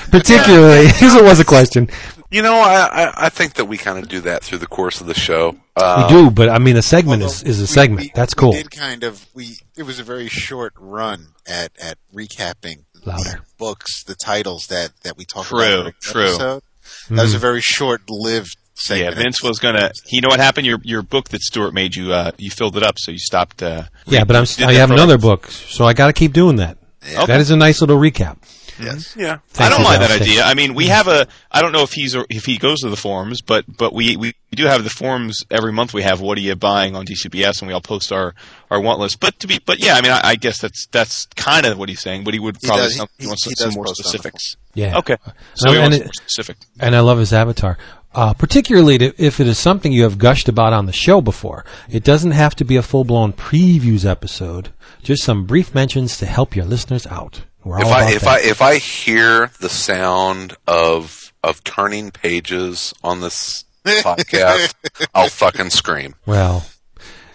Particularly, 0.09 0.87
because 0.91 1.15
it 1.15 1.23
was 1.23 1.39
a 1.39 1.45
question. 1.45 1.89
You 2.31 2.43
know, 2.43 2.53
I, 2.55 3.05
I, 3.05 3.13
I 3.25 3.29
think 3.29 3.55
that 3.55 3.65
we 3.65 3.77
kind 3.77 3.97
of 3.97 4.07
do 4.07 4.21
that 4.21 4.43
through 4.43 4.59
the 4.59 4.67
course 4.67 5.01
of 5.01 5.07
the 5.07 5.15
show. 5.15 5.51
We 5.51 5.59
Uh, 5.77 6.07
do, 6.09 6.29
but 6.29 6.49
I 6.49 6.59
mean, 6.59 6.77
a 6.77 6.81
segment 6.81 7.23
is, 7.23 7.41
is 7.43 7.59
a 7.59 7.63
we- 7.63 7.67
segment. 7.67 8.01
we- 8.01 8.11
That's 8.13 8.35
we 8.35 8.39
cool. 8.39 8.51
did 8.51 8.69
kind 8.71 9.03
of 9.03 9.25
we. 9.33 9.57
It 9.77 9.83
was 9.83 9.99
a 9.99 10.03
very 10.03 10.27
short 10.27 10.73
run 10.77 11.29
at 11.47 11.71
at 11.81 11.97
recapping 12.13 12.83
Louder. 13.05 13.23
the 13.23 13.39
books, 13.57 14.03
the 14.03 14.15
titles 14.15 14.67
that 14.67 14.91
that 15.03 15.17
we 15.17 15.25
talked 15.25 15.47
True, 15.49 15.59
about. 15.59 15.69
during 15.69 15.85
the 15.85 15.91
true. 16.01 16.37
That 16.37 16.61
Mm-hmm. 17.05 17.17
was 17.17 17.35
a 17.35 17.37
very 17.39 17.61
short-lived 17.61 18.57
segment. 18.73 19.15
Yeah, 19.15 19.21
Vince 19.23 19.43
was 19.43 19.59
gonna. 19.59 19.91
You 20.07 20.21
know 20.21 20.27
what 20.29 20.39
happened? 20.39 20.65
Your 20.65 20.79
your 20.83 21.03
book 21.03 21.29
that 21.29 21.41
Stuart 21.41 21.71
made 21.73 21.95
you, 21.95 22.11
uh, 22.13 22.31
you 22.39 22.49
filled 22.49 22.77
it 22.77 22.83
up, 22.83 22.95
so 22.97 23.11
you 23.11 23.19
stopped. 23.19 23.61
Uh, 23.61 23.83
Yeah, 24.07 24.23
but 24.23 24.35
I'm, 24.35 24.45
did 24.45 24.63
I 24.63 24.73
have 24.73 24.89
another 24.89 25.19
book, 25.19 25.47
so 25.51 25.85
I 25.85 25.93
got 25.93 26.07
to 26.07 26.13
keep 26.13 26.33
doing 26.33 26.55
that. 26.55 26.77
Yeah. 27.07 27.25
That 27.25 27.39
is 27.39 27.51
a 27.51 27.55
nice 27.57 27.81
little 27.81 27.97
recap. 27.97 28.37
Yes. 28.81 29.13
Yeah. 29.17 29.39
I 29.57 29.67
don't 29.69 29.79
you, 29.79 29.83
mind 29.85 30.01
that 30.01 30.21
idea. 30.21 30.43
I 30.43 30.53
mean, 30.53 30.73
we 30.73 30.87
have 30.87 31.07
a. 31.09 31.27
I 31.51 31.61
don't 31.61 31.73
know 31.73 31.83
if 31.83 31.91
he's 31.91 32.15
if 32.29 32.45
he 32.45 32.57
goes 32.57 32.79
to 32.79 32.89
the 32.89 32.95
forums, 32.95 33.41
but 33.41 33.65
but 33.67 33.93
we 33.93 34.15
we 34.15 34.33
do 34.51 34.65
have 34.67 34.85
the 34.85 34.89
forums 34.89 35.43
every 35.51 35.73
month. 35.73 35.93
We 35.93 36.03
have 36.03 36.21
what 36.21 36.37
are 36.37 36.41
you 36.41 36.55
buying 36.55 36.95
on 36.95 37.05
DCBS, 37.05 37.59
and 37.61 37.67
we 37.67 37.73
all 37.73 37.81
post 37.81 38.13
our 38.13 38.33
our 38.71 38.79
want 38.79 38.99
list. 38.99 39.19
But 39.19 39.37
to 39.39 39.47
be, 39.47 39.59
but 39.65 39.79
yeah, 39.83 39.95
I 39.95 40.01
mean, 40.01 40.11
I, 40.11 40.21
I 40.29 40.35
guess 40.35 40.61
that's 40.61 40.87
that's 40.87 41.25
kind 41.35 41.65
of 41.65 41.77
what 41.77 41.89
he's 41.89 41.99
saying. 42.01 42.23
But 42.23 42.33
he 42.33 42.39
would 42.39 42.55
He 42.61 42.67
probably 42.67 42.85
does- 42.85 42.95
some, 42.95 43.07
he- 43.17 43.27
wants 43.27 43.43
he 43.43 43.53
some 43.55 43.67
does 43.67 43.75
more 43.75 43.83
post 43.85 43.99
on 43.99 44.03
the 44.03 44.09
specifics. 44.09 44.55
Yeah. 44.75 44.97
Okay, 44.99 45.17
so 45.55 45.65
No, 45.65 45.73
he 45.73 45.79
and 45.81 45.93
it- 45.95 46.03
more 46.05 46.13
specific. 46.13 46.55
and 46.79 46.95
I 46.95 47.01
love 47.01 47.17
his 47.19 47.33
avatar. 47.33 47.77
Uh, 48.19 48.33
particularly 48.33 48.97
to, 48.97 49.13
if 49.17 49.39
it 49.39 49.47
is 49.47 49.57
something 49.57 49.93
you 49.93 50.03
have 50.03 50.17
gushed 50.17 50.49
about 50.49 50.73
on 50.73 50.85
the 50.87 50.91
show 50.91 51.21
before. 51.21 51.63
It 51.89 52.03
doesn't 52.03 52.31
have 52.31 52.53
to 52.57 52.65
be 52.65 52.75
a 52.75 52.81
full-blown 52.81 53.31
previews 53.31 54.05
episode. 54.05 54.73
Just 55.01 55.23
some 55.23 55.45
brief 55.45 55.73
mentions 55.73 56.17
to 56.17 56.25
help 56.25 56.53
your 56.53 56.65
listeners 56.65 57.07
out. 57.07 57.43
We're 57.63 57.77
all 57.77 57.81
If 57.83 57.87
I 57.87 58.11
if 58.11 58.21
that. 58.23 58.27
I 58.27 58.39
if 58.41 58.61
I 58.61 58.75
hear 58.77 59.51
the 59.61 59.69
sound 59.69 60.57
of 60.67 61.31
of 61.45 61.63
turning 61.63 62.11
pages 62.11 62.93
on 63.05 63.21
this 63.21 63.63
podcast, 63.85 64.73
I'll 65.15 65.29
fucking 65.29 65.69
scream. 65.69 66.13
well, 66.25 66.65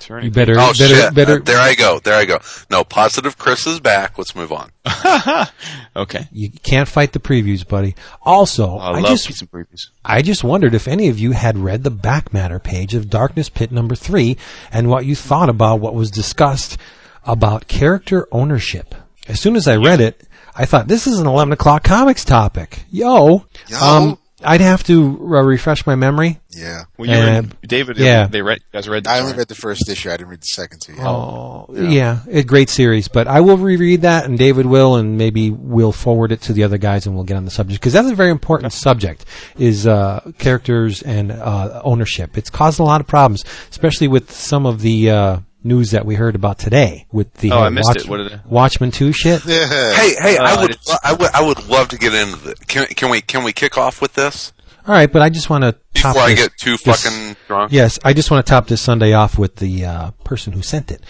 Turning 0.04 0.26
you 0.26 0.30
better, 0.30 0.52
Oh 0.58 0.72
better, 0.78 0.94
shit! 0.94 1.14
better. 1.14 1.36
Uh, 1.36 1.44
there 1.44 1.58
I 1.58 1.74
go. 1.74 1.98
There 1.98 2.14
I 2.14 2.26
go. 2.26 2.38
No, 2.70 2.84
positive. 2.84 3.38
Chris 3.38 3.66
is 3.66 3.80
back. 3.80 4.18
Let's 4.18 4.36
move 4.36 4.52
on. 4.52 4.70
Okay, 5.96 6.26
you 6.32 6.50
can't 6.50 6.88
fight 6.88 7.12
the 7.12 7.20
previews, 7.20 7.66
buddy. 7.66 7.94
Also, 8.20 8.78
I, 8.78 8.94
I, 8.94 8.98
love 8.98 9.12
just, 9.12 9.32
some 9.32 9.46
previews. 9.46 9.90
I 10.04 10.22
just 10.22 10.42
wondered 10.42 10.74
if 10.74 10.88
any 10.88 11.06
of 11.06 11.20
you 11.20 11.30
had 11.30 11.56
read 11.56 11.84
the 11.84 11.90
back 11.92 12.32
matter 12.32 12.58
page 12.58 12.94
of 12.94 13.08
Darkness 13.08 13.48
Pit 13.48 13.70
number 13.70 13.94
three 13.94 14.36
and 14.72 14.90
what 14.90 15.06
you 15.06 15.14
thought 15.14 15.48
about 15.48 15.78
what 15.78 15.94
was 15.94 16.10
discussed 16.10 16.78
about 17.24 17.68
character 17.68 18.26
ownership. 18.32 18.92
As 19.28 19.40
soon 19.40 19.54
as 19.54 19.68
I 19.68 19.76
read 19.76 20.00
it, 20.00 20.26
I 20.56 20.66
thought 20.66 20.88
this 20.88 21.06
is 21.06 21.20
an 21.20 21.28
11 21.28 21.52
o'clock 21.52 21.84
comics 21.84 22.24
topic. 22.24 22.80
Yo. 22.90 23.46
Yo. 23.68 23.78
Um, 23.78 24.18
I'd 24.44 24.60
have 24.60 24.84
to 24.84 25.18
uh, 25.20 25.42
refresh 25.42 25.86
my 25.86 25.94
memory. 25.94 26.40
Yeah. 26.50 26.84
Well, 26.96 27.08
you 27.08 27.14
and 27.14 27.52
Uh, 27.52 27.56
David, 27.66 27.98
yeah. 27.98 28.26
they 28.26 28.42
read. 28.42 28.58
You 28.58 28.78
guys 28.78 28.88
read. 28.88 29.04
This, 29.04 29.12
I 29.12 29.18
only 29.20 29.32
right? 29.32 29.38
read 29.38 29.48
the 29.48 29.54
first 29.54 29.88
issue. 29.88 30.10
I 30.10 30.16
didn't 30.16 30.28
read 30.28 30.40
the 30.40 30.46
second 30.46 30.80
two 30.80 30.92
yet. 30.92 31.04
Oh, 31.06 31.66
yeah, 31.72 32.20
a 32.30 32.42
great 32.42 32.68
series. 32.68 33.08
But 33.08 33.26
I 33.26 33.40
will 33.40 33.56
reread 33.56 34.02
that, 34.02 34.26
and 34.26 34.38
David 34.38 34.66
will, 34.66 34.96
and 34.96 35.18
maybe 35.18 35.50
we'll 35.50 35.92
forward 35.92 36.32
it 36.32 36.42
to 36.42 36.52
the 36.52 36.62
other 36.64 36.78
guys, 36.78 37.06
and 37.06 37.14
we'll 37.14 37.24
get 37.24 37.36
on 37.36 37.44
the 37.44 37.50
subject 37.50 37.80
because 37.80 37.92
that's 37.92 38.08
a 38.10 38.14
very 38.14 38.30
important 38.30 38.72
subject: 38.72 39.24
is 39.58 39.86
uh, 39.86 40.30
characters 40.38 41.02
and 41.02 41.32
uh, 41.32 41.80
ownership. 41.84 42.38
It's 42.38 42.50
caused 42.50 42.78
a 42.80 42.84
lot 42.84 43.00
of 43.00 43.06
problems, 43.06 43.44
especially 43.70 44.08
with 44.08 44.30
some 44.30 44.66
of 44.66 44.80
the 44.80 45.10
uh, 45.10 45.38
news 45.64 45.90
that 45.92 46.04
we 46.06 46.14
heard 46.14 46.34
about 46.34 46.58
today 46.58 47.06
with 47.10 47.32
the 47.34 47.50
Oh, 47.52 47.58
uh, 47.58 47.62
I 47.62 47.68
missed 47.70 47.96
it. 47.96 48.08
What 48.08 48.18
did 48.18 48.32
it- 48.32 48.40
Watchmen 48.46 48.90
Two 48.90 49.12
shit. 49.12 49.42
Hey, 49.44 50.14
hey! 50.20 50.36
Uh, 50.36 50.44
I 50.44 50.60
would, 50.60 50.70
it's- 50.70 50.98
I 51.02 51.12
would, 51.14 51.30
I 51.34 51.42
would 51.42 51.66
love 51.68 51.88
to 51.88 51.98
get 51.98 52.14
into 52.14 52.36
this. 52.36 52.58
Can, 52.60 52.86
can 52.88 53.10
we, 53.10 53.20
can 53.20 53.42
we 53.44 53.52
kick 53.52 53.76
off 53.78 54.00
with 54.02 54.12
this 54.14 54.52
All 54.86 54.94
right, 54.94 55.10
but 55.10 55.22
I 55.22 55.30
just 55.30 55.48
want 55.50 55.64
to 55.64 55.72
top 55.94 56.14
before 56.14 56.22
I 56.28 56.30
this- 56.34 56.40
get 56.48 56.56
too 56.58 56.76
this- 56.76 57.02
fucking 57.02 57.36
drunk? 57.48 57.72
Yes, 57.72 57.98
I 58.04 58.12
just 58.12 58.30
want 58.30 58.44
to 58.46 58.50
top 58.50 58.66
this 58.68 58.82
Sunday 58.82 59.12
off 59.14 59.38
with 59.38 59.56
the 59.56 59.84
uh, 59.86 60.10
person 60.24 60.52
who 60.52 60.62
sent 60.62 60.90
it. 60.92 61.02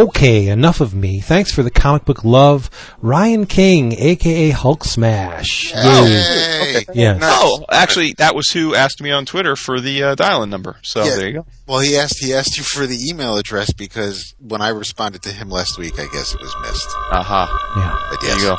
Okay, 0.00 0.48
enough 0.48 0.80
of 0.80 0.94
me. 0.94 1.20
Thanks 1.20 1.52
for 1.52 1.62
the 1.62 1.70
comic 1.70 2.06
book 2.06 2.24
love, 2.24 2.70
Ryan 3.02 3.44
King, 3.44 3.92
aka 3.92 4.48
Hulk 4.48 4.82
Smash. 4.84 5.74
Yay. 5.74 5.82
Hey. 5.82 6.84
Yes. 6.94 7.20
Oh, 7.22 7.64
actually, 7.70 8.14
that 8.16 8.34
was 8.34 8.48
who 8.48 8.74
asked 8.74 9.02
me 9.02 9.10
on 9.10 9.26
Twitter 9.26 9.56
for 9.56 9.78
the 9.78 10.02
uh, 10.02 10.14
dial-in 10.14 10.48
number. 10.48 10.76
So 10.82 11.04
Yeah. 11.04 11.16
there 11.16 11.26
you 11.28 11.32
go. 11.34 11.46
Well, 11.66 11.80
he 11.80 11.98
asked 11.98 12.18
he 12.18 12.32
asked 12.32 12.56
you 12.56 12.62
for 12.62 12.86
the 12.86 12.96
email 13.10 13.36
address 13.36 13.72
because 13.74 14.34
when 14.40 14.62
I 14.62 14.68
responded 14.70 15.20
to 15.24 15.32
him 15.32 15.50
last 15.50 15.76
week, 15.78 15.94
I 15.98 16.06
guess 16.12 16.32
it 16.34 16.40
was 16.40 16.54
missed. 16.62 16.88
Aha. 17.12 17.44
Yeah. 17.76 17.98
But 18.10 18.20
There 18.22 18.38
you 18.38 18.44
go. 18.48 18.56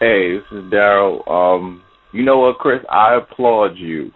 Hey, 0.00 0.36
this 0.38 0.44
is 0.52 0.64
Daryl. 0.72 1.26
Um, 1.30 1.82
you 2.12 2.22
know 2.22 2.38
what, 2.38 2.58
Chris? 2.58 2.80
I 2.90 3.16
applaud 3.16 3.76
you 3.76 4.12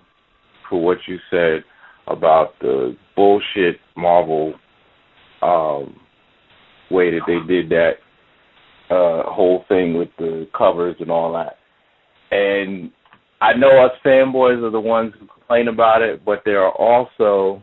for 0.68 0.82
what 0.82 0.98
you 1.06 1.18
said 1.30 1.64
about 2.06 2.58
the 2.60 2.96
bullshit 3.20 3.78
Marvel 3.98 4.54
um, 5.42 5.94
way 6.90 7.10
that 7.10 7.20
they 7.26 7.46
did 7.46 7.68
that 7.68 7.96
uh, 8.88 9.30
whole 9.30 9.62
thing 9.68 9.92
with 9.92 10.08
the 10.16 10.48
covers 10.56 10.96
and 11.00 11.10
all 11.10 11.30
that. 11.34 11.58
And 12.34 12.90
I 13.42 13.52
know 13.52 13.84
us 13.84 13.92
fanboys 14.02 14.64
are 14.64 14.70
the 14.70 14.80
ones 14.80 15.12
who 15.20 15.26
complain 15.26 15.68
about 15.68 16.00
it, 16.00 16.24
but 16.24 16.40
there 16.46 16.62
are 16.62 16.72
also 16.72 17.62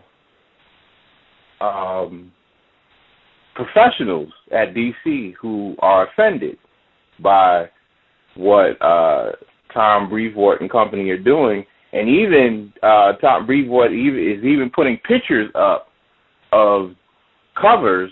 um, 1.59 2.31
professionals 3.55 4.29
at 4.51 4.75
DC 4.75 5.33
who 5.41 5.75
are 5.79 6.07
offended 6.07 6.59
by 7.19 7.65
what 8.35 8.79
uh, 8.79 9.31
Tom 9.73 10.07
Brevoort 10.07 10.61
and 10.61 10.69
company 10.69 11.09
are 11.09 11.17
doing, 11.17 11.65
and 11.97 12.07
even 12.07 12.73
uh, 12.83 13.13
Tom 13.13 13.47
Brevoort 13.47 13.91
is 13.91 14.43
even 14.43 14.69
putting 14.73 14.97
pictures 14.97 15.49
up 15.55 15.87
of 16.51 16.91
covers 17.59 18.11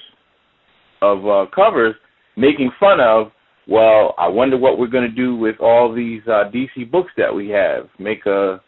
of 1.01 1.27
uh, 1.27 1.45
covers, 1.53 1.95
making 2.35 2.71
fun 2.79 2.99
of. 2.99 3.31
Well, 3.67 4.13
I 4.17 4.27
wonder 4.27 4.57
what 4.57 4.77
we're 4.77 4.87
going 4.87 5.09
to 5.09 5.15
do 5.15 5.35
with 5.35 5.55
all 5.59 5.93
these 5.93 6.21
uh, 6.27 6.49
DC 6.53 6.89
books 6.89 7.11
that 7.17 7.33
we 7.33 7.49
have. 7.49 7.89
Make 7.99 8.25
a, 8.25 8.61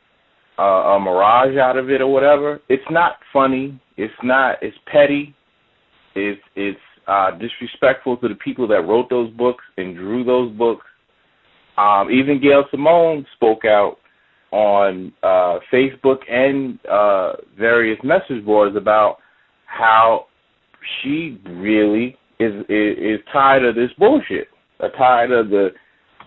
a 0.57 0.63
a 0.63 0.99
mirage 0.99 1.57
out 1.57 1.77
of 1.77 1.89
it 1.89 2.01
or 2.01 2.11
whatever. 2.11 2.59
It's 2.69 2.89
not 2.89 3.13
funny. 3.33 3.79
It's 3.95 4.13
not. 4.23 4.57
It's 4.61 4.77
petty. 4.91 5.35
It's 6.15 6.41
it's 6.55 6.79
uh, 7.07 7.31
disrespectful 7.31 8.17
to 8.17 8.27
the 8.27 8.35
people 8.35 8.67
that 8.67 8.81
wrote 8.81 9.09
those 9.09 9.31
books 9.31 9.63
and 9.77 9.95
drew 9.95 10.23
those 10.23 10.51
books. 10.55 10.85
Um, 11.77 12.09
even 12.11 12.41
Gail 12.41 12.65
Simone 12.71 13.25
spoke 13.35 13.65
out 13.65 13.97
on 14.51 15.11
uh, 15.23 15.59
Facebook 15.71 16.19
and 16.29 16.79
uh, 16.85 17.33
various 17.57 17.99
message 18.03 18.45
boards 18.45 18.75
about 18.75 19.17
how 19.65 20.27
she 21.01 21.39
really 21.45 22.17
is, 22.39 22.53
is 22.69 22.97
is 22.97 23.19
tired 23.31 23.65
of 23.65 23.75
this 23.75 23.91
bullshit, 23.97 24.47
uh, 24.79 24.89
tired 24.89 25.31
of 25.31 25.49
the 25.49 25.71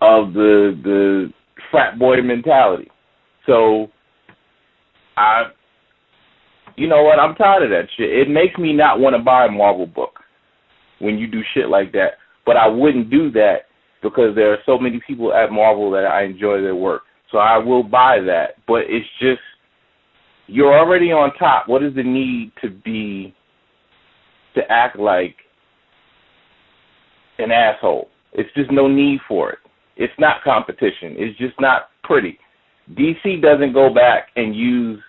of 0.01 0.33
the 0.33 0.79
the 0.83 1.33
frat 1.71 1.99
boy 1.99 2.21
mentality. 2.23 2.91
So 3.47 3.91
I, 5.17 5.51
you 6.77 6.89
know 6.89 7.03
what? 7.03 7.19
I'm 7.19 7.35
tired 7.35 7.63
of 7.63 7.71
that 7.71 7.89
shit. 7.97 8.11
It 8.11 8.29
makes 8.31 8.59
me 8.59 8.73
not 8.73 9.01
want 9.01 9.17
to 9.17 9.23
buy 9.23 9.47
a 9.47 9.51
Marvel 9.51 9.87
book 9.87 10.21
when 10.99 11.19
you 11.19 11.27
do 11.27 11.43
shit 11.55 11.69
like 11.69 11.93
that. 11.93 12.15
But 12.47 12.57
I 12.57 12.67
wouldn't 12.67 13.11
do 13.11 13.31
that 13.33 13.67
because 14.03 14.35
there 14.35 14.53
are 14.53 14.59
so 14.65 14.79
many 14.79 15.01
people 15.07 15.33
at 15.33 15.53
Marvel 15.53 15.91
that 15.93 16.07
I 16.07 16.23
enjoy 16.25 16.61
their 16.63 16.75
work. 16.75 17.03
So 17.31 17.39
I 17.39 17.59
will 17.59 17.83
buy 17.83 18.21
that. 18.21 18.57
But 18.67 18.83
it's 18.89 19.07
just 19.21 19.41
you're 20.47 20.77
already 20.77 21.13
on 21.13 21.33
top. 21.35 21.69
What 21.69 21.83
is 21.83 21.95
the 21.95 22.03
need 22.03 22.53
to 22.63 22.71
be 22.71 23.35
to 24.55 24.63
act 24.71 24.99
like 24.99 25.37
an 27.39 27.53
asshole? 27.53 28.09
It's 28.33 28.53
just 28.55 28.71
no 28.71 28.89
need 28.89 29.21
for 29.29 29.51
it. 29.51 29.59
It's 29.97 30.13
not 30.19 30.43
competition. 30.43 31.15
It's 31.17 31.39
just 31.39 31.55
not 31.61 31.91
pretty. 32.03 32.39
DC 32.95 33.41
doesn't 33.43 33.73
go 33.73 33.93
back 33.93 34.29
and 34.37 34.55
use 34.55 35.01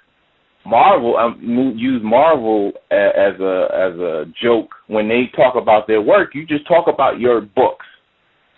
Marvel 0.65 1.17
um, 1.17 1.39
use 1.75 2.01
Marvel 2.03 2.71
as 2.91 3.39
a 3.39 3.67
as 3.73 3.99
a 3.99 4.25
joke 4.41 4.69
when 4.87 5.07
they 5.07 5.31
talk 5.35 5.55
about 5.55 5.87
their 5.87 6.01
work. 6.01 6.35
You 6.35 6.45
just 6.45 6.67
talk 6.67 6.87
about 6.87 7.19
your 7.19 7.41
books. 7.41 7.85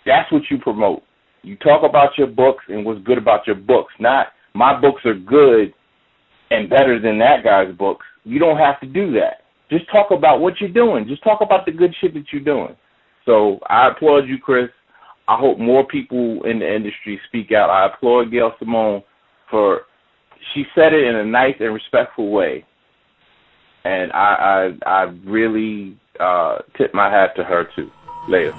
That's 0.04 0.30
what 0.30 0.42
you 0.50 0.58
promote. 0.58 1.02
You 1.44 1.56
talk 1.56 1.82
about 1.88 2.16
your 2.16 2.26
books 2.26 2.64
and 2.68 2.84
what's 2.84 3.02
good 3.02 3.18
about 3.18 3.46
your 3.46 3.56
books. 3.56 3.92
Not 4.00 4.28
my 4.54 4.80
books 4.80 5.02
are 5.04 5.14
good 5.14 5.74
and 6.50 6.70
better 6.70 6.98
than 7.00 7.18
that 7.18 7.44
guy's 7.44 7.74
books. 7.76 8.06
You 8.24 8.38
don't 8.38 8.58
have 8.58 8.80
to 8.80 8.86
do 8.86 9.12
that. 9.12 9.44
Just 9.70 9.90
talk 9.90 10.10
about 10.10 10.40
what 10.40 10.60
you're 10.60 10.70
doing. 10.70 11.06
Just 11.06 11.22
talk 11.22 11.40
about 11.40 11.66
the 11.66 11.72
good 11.72 11.94
shit 12.00 12.14
that 12.14 12.24
you're 12.32 12.42
doing. 12.42 12.76
So 13.26 13.58
I 13.68 13.88
applaud 13.88 14.28
you, 14.28 14.38
Chris. 14.38 14.70
I 15.26 15.36
hope 15.38 15.58
more 15.58 15.86
people 15.86 16.42
in 16.44 16.58
the 16.58 16.74
industry 16.74 17.20
speak 17.28 17.52
out. 17.52 17.70
I 17.70 17.86
applaud 17.86 18.30
Gail 18.30 18.52
Simone 18.58 19.02
for 19.50 19.82
she 20.52 20.64
said 20.74 20.92
it 20.92 21.04
in 21.04 21.16
a 21.16 21.24
nice 21.24 21.54
and 21.60 21.72
respectful 21.72 22.30
way, 22.30 22.64
and 23.84 24.12
I 24.12 24.72
I, 24.86 24.90
I 24.90 25.02
really 25.24 25.96
uh, 26.20 26.58
tip 26.76 26.92
my 26.92 27.10
hat 27.10 27.34
to 27.36 27.44
her 27.44 27.68
too. 27.74 27.90
Later. 28.28 28.52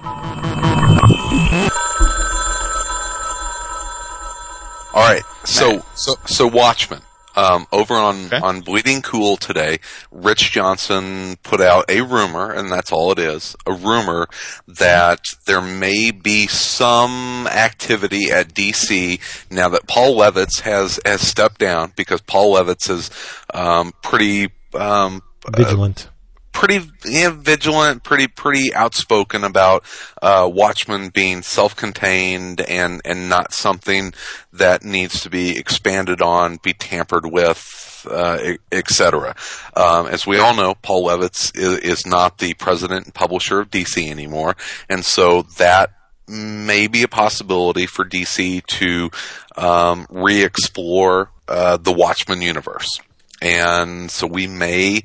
All 4.95 5.03
right. 5.07 5.23
So, 5.43 5.83
so, 5.95 6.15
so 6.25 6.47
Watchmen. 6.47 7.01
Um, 7.37 7.67
over 7.73 7.95
on, 7.95 8.27
Okay. 8.27 8.37
on 8.37 8.61
Bleeding 8.61 9.01
Cool 9.01 9.35
today, 9.35 9.79
Rich 10.09 10.51
Johnston 10.53 11.35
put 11.43 11.59
out 11.59 11.83
a 11.89 11.99
rumor, 11.99 12.49
and 12.49 12.71
that's 12.71 12.93
all 12.93 13.11
it 13.11 13.19
is, 13.19 13.57
a 13.65 13.73
rumor 13.73 14.27
that 14.69 15.19
there 15.45 15.59
may 15.59 16.11
be 16.11 16.47
some 16.47 17.45
activity 17.47 18.31
at 18.31 18.53
DC 18.53 19.19
now 19.51 19.67
that 19.67 19.85
Paul 19.85 20.15
Levitz 20.15 20.61
has, 20.61 20.97
has 21.05 21.19
stepped 21.19 21.59
down 21.59 21.91
because 21.97 22.21
Paul 22.21 22.55
Levitz 22.55 22.89
is, 22.89 23.11
um, 23.53 23.91
pretty, 24.01 24.47
um, 24.73 25.21
Vigilant. 25.57 26.07
Pretty 26.65 26.91
yeah, 27.05 27.29
vigilant, 27.29 28.03
pretty 28.03 28.27
pretty 28.27 28.73
outspoken 28.73 29.43
about 29.43 29.83
uh, 30.21 30.49
Watchmen 30.51 31.09
being 31.09 31.41
self-contained 31.41 32.61
and 32.61 33.01
and 33.05 33.29
not 33.29 33.53
something 33.53 34.13
that 34.53 34.83
needs 34.83 35.21
to 35.21 35.29
be 35.29 35.57
expanded 35.57 36.21
on, 36.21 36.57
be 36.63 36.73
tampered 36.73 37.25
with, 37.25 38.07
uh, 38.09 38.53
etc. 38.71 39.35
Um, 39.75 40.07
as 40.07 40.25
we 40.25 40.39
all 40.39 40.55
know, 40.55 40.73
Paul 40.75 41.05
Levitz 41.05 41.55
is, 41.55 41.79
is 41.79 42.05
not 42.05 42.39
the 42.39 42.53
president 42.55 43.05
and 43.05 43.13
publisher 43.13 43.59
of 43.59 43.69
DC 43.69 44.09
anymore, 44.09 44.55
and 44.89 45.05
so 45.05 45.43
that 45.57 45.91
may 46.27 46.87
be 46.87 47.03
a 47.03 47.07
possibility 47.07 47.85
for 47.85 48.03
DC 48.03 48.65
to 48.65 49.11
um, 49.55 50.07
re-explore 50.09 51.29
uh, 51.47 51.77
the 51.77 51.93
Watchmen 51.93 52.41
universe, 52.41 52.99
and 53.39 54.09
so 54.09 54.25
we 54.25 54.47
may 54.47 55.03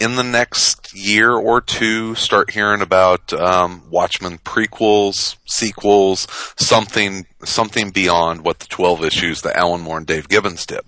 in 0.00 0.16
the 0.16 0.24
next 0.24 0.94
year 0.94 1.32
or 1.32 1.60
two 1.60 2.14
start 2.14 2.50
hearing 2.50 2.82
about 2.82 3.32
um, 3.32 3.82
Watchmen 3.90 4.38
prequels, 4.38 5.36
sequels, 5.46 6.26
something 6.56 7.26
something 7.44 7.90
beyond 7.90 8.44
what 8.44 8.58
the 8.58 8.66
twelve 8.66 9.04
issues 9.04 9.42
that 9.42 9.56
Alan 9.56 9.80
Moore 9.80 9.98
and 9.98 10.06
Dave 10.06 10.28
Gibbons 10.28 10.66
did. 10.66 10.82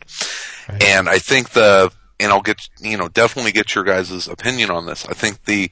And 0.80 1.08
I 1.08 1.18
think 1.18 1.50
the 1.50 1.92
and 2.20 2.32
I'll 2.32 2.42
get 2.42 2.68
you 2.80 2.96
know 2.96 3.08
definitely 3.08 3.52
get 3.52 3.74
your 3.74 3.84
guys' 3.84 4.28
opinion 4.28 4.70
on 4.70 4.86
this. 4.86 5.06
I 5.06 5.14
think 5.14 5.44
the 5.44 5.70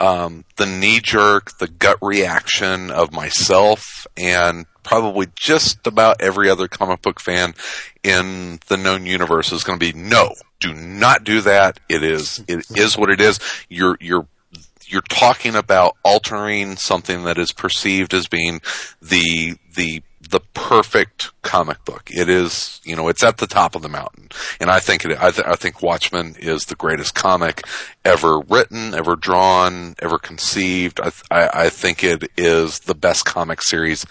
um, 0.00 0.44
the 0.56 0.66
knee 0.66 1.00
jerk, 1.00 1.58
the 1.58 1.68
gut 1.68 1.98
reaction 2.00 2.90
of 2.90 3.12
myself 3.12 4.06
and 4.16 4.66
probably 4.82 5.28
just 5.36 5.86
about 5.86 6.20
every 6.20 6.48
other 6.48 6.66
comic 6.66 7.02
book 7.02 7.20
fan 7.20 7.54
in 8.02 8.58
the 8.68 8.76
known 8.76 9.04
universe 9.04 9.52
is 9.52 9.62
going 9.62 9.78
to 9.78 9.92
be 9.92 9.98
no, 9.98 10.34
do 10.58 10.72
not 10.72 11.24
do 11.24 11.42
that. 11.42 11.78
It 11.88 12.02
is 12.02 12.42
it 12.48 12.64
is 12.76 12.96
what 12.96 13.10
it 13.10 13.20
is. 13.20 13.38
You're 13.68 13.96
you're 14.00 14.26
you're 14.86 15.02
talking 15.02 15.54
about 15.54 15.96
altering 16.02 16.76
something 16.76 17.24
that 17.24 17.38
is 17.38 17.52
perceived 17.52 18.14
as 18.14 18.26
being 18.26 18.60
the 19.00 19.56
the 19.74 20.02
the 20.30 20.40
perfect 20.54 21.30
comic 21.42 21.84
book. 21.84 22.08
It 22.10 22.28
is, 22.28 22.80
you 22.84 22.96
know, 22.96 23.08
it's 23.08 23.22
at 23.24 23.38
the 23.38 23.46
top 23.46 23.74
of 23.74 23.82
the 23.82 23.88
mountain, 23.88 24.28
and 24.60 24.70
I 24.70 24.80
think 24.80 25.04
it. 25.04 25.18
I, 25.20 25.30
th- 25.30 25.46
I 25.46 25.56
think 25.56 25.82
Watchmen 25.82 26.36
is 26.38 26.62
the 26.66 26.74
greatest 26.76 27.14
comic 27.14 27.62
ever 28.04 28.40
written, 28.40 28.94
ever 28.94 29.16
drawn, 29.16 29.94
ever 29.98 30.18
conceived. 30.18 31.00
I, 31.00 31.04
th- 31.10 31.24
I, 31.30 31.50
I 31.64 31.68
think 31.68 32.02
it 32.04 32.30
is 32.36 32.80
the 32.80 32.94
best 32.94 33.24
comic 33.24 33.60
series 33.62 34.06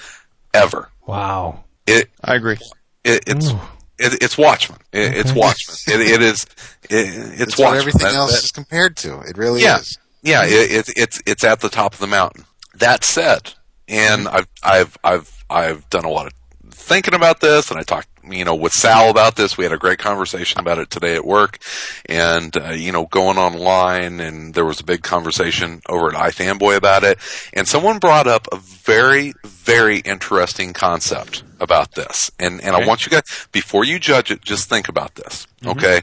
ever. 0.53 0.89
Wow. 1.05 1.63
It, 1.87 2.09
I 2.23 2.35
agree. 2.35 2.57
it 3.03 3.23
it's. 3.27 3.51
Ooh. 3.51 3.59
It, 4.01 4.23
it's 4.23 4.37
Watchmen. 4.37 4.79
It, 4.93 5.17
it's 5.17 5.33
Watchmen. 5.33 5.99
It, 5.99 6.07
it 6.09 6.21
is. 6.21 6.45
It, 6.83 6.89
it's 6.91 7.41
It's 7.41 7.57
what 7.57 7.65
Watchmen. 7.65 7.79
everything 7.79 8.01
That- 8.01 8.15
else 8.15 8.31
that- 8.31 8.43
is 8.45 8.51
compared 8.51 8.95
to. 8.97 9.19
It 9.21 9.37
really 9.37 9.61
Yeah. 9.61 9.79
is. 9.79 9.97
yeah, 10.21 10.43
it, 10.45 10.71
it's 10.71 10.93
it's 10.95 11.21
it's 11.25 11.43
at 11.43 11.59
the 11.59 11.67
top 11.69 11.93
of 11.93 11.99
the 11.99 12.07
mountain. 12.07 12.45
That 12.75 13.03
said, 13.03 13.53
and 13.89 14.25
mm-hmm. 14.25 14.35
I've 14.37 14.47
I've 14.63 14.97
I've 15.03 15.38
I've 15.49 15.89
done 15.89 16.05
a 16.05 16.09
lot 16.09 16.27
of 16.27 16.33
thinking 16.71 17.13
about 17.13 17.39
this, 17.39 17.71
and 17.71 17.79
I 17.79 17.83
talked 17.83 18.07
you 18.29 18.45
know 18.45 18.55
with 18.55 18.73
Sal 18.73 19.09
about 19.09 19.35
this. 19.35 19.57
We 19.57 19.63
had 19.63 19.73
a 19.73 19.77
great 19.77 19.99
conversation 19.99 20.59
about 20.59 20.77
it 20.77 20.89
today 20.89 21.15
at 21.15 21.25
work, 21.25 21.59
and 22.05 22.55
uh, 22.55 22.69
you 22.69 22.91
know 22.91 23.05
going 23.05 23.37
online, 23.37 24.19
and 24.19 24.53
there 24.53 24.65
was 24.65 24.79
a 24.79 24.83
big 24.83 25.03
conversation 25.03 25.81
over 25.87 26.09
at 26.09 26.15
iFanboy 26.15 26.77
about 26.77 27.03
it, 27.03 27.19
and 27.53 27.67
someone 27.67 27.99
brought 27.99 28.27
up 28.27 28.47
a 28.51 28.57
very 28.57 29.33
very 29.43 29.99
interesting 29.99 30.73
concept 30.73 31.43
about 31.59 31.93
this, 31.93 32.31
and 32.39 32.61
and 32.61 32.75
I 32.75 32.85
want 32.85 33.05
you 33.05 33.11
guys 33.11 33.47
before 33.51 33.83
you 33.83 33.99
judge 33.99 34.31
it, 34.31 34.41
just 34.41 34.69
think 34.69 34.89
about 34.89 35.15
this, 35.15 35.47
okay? 35.65 36.01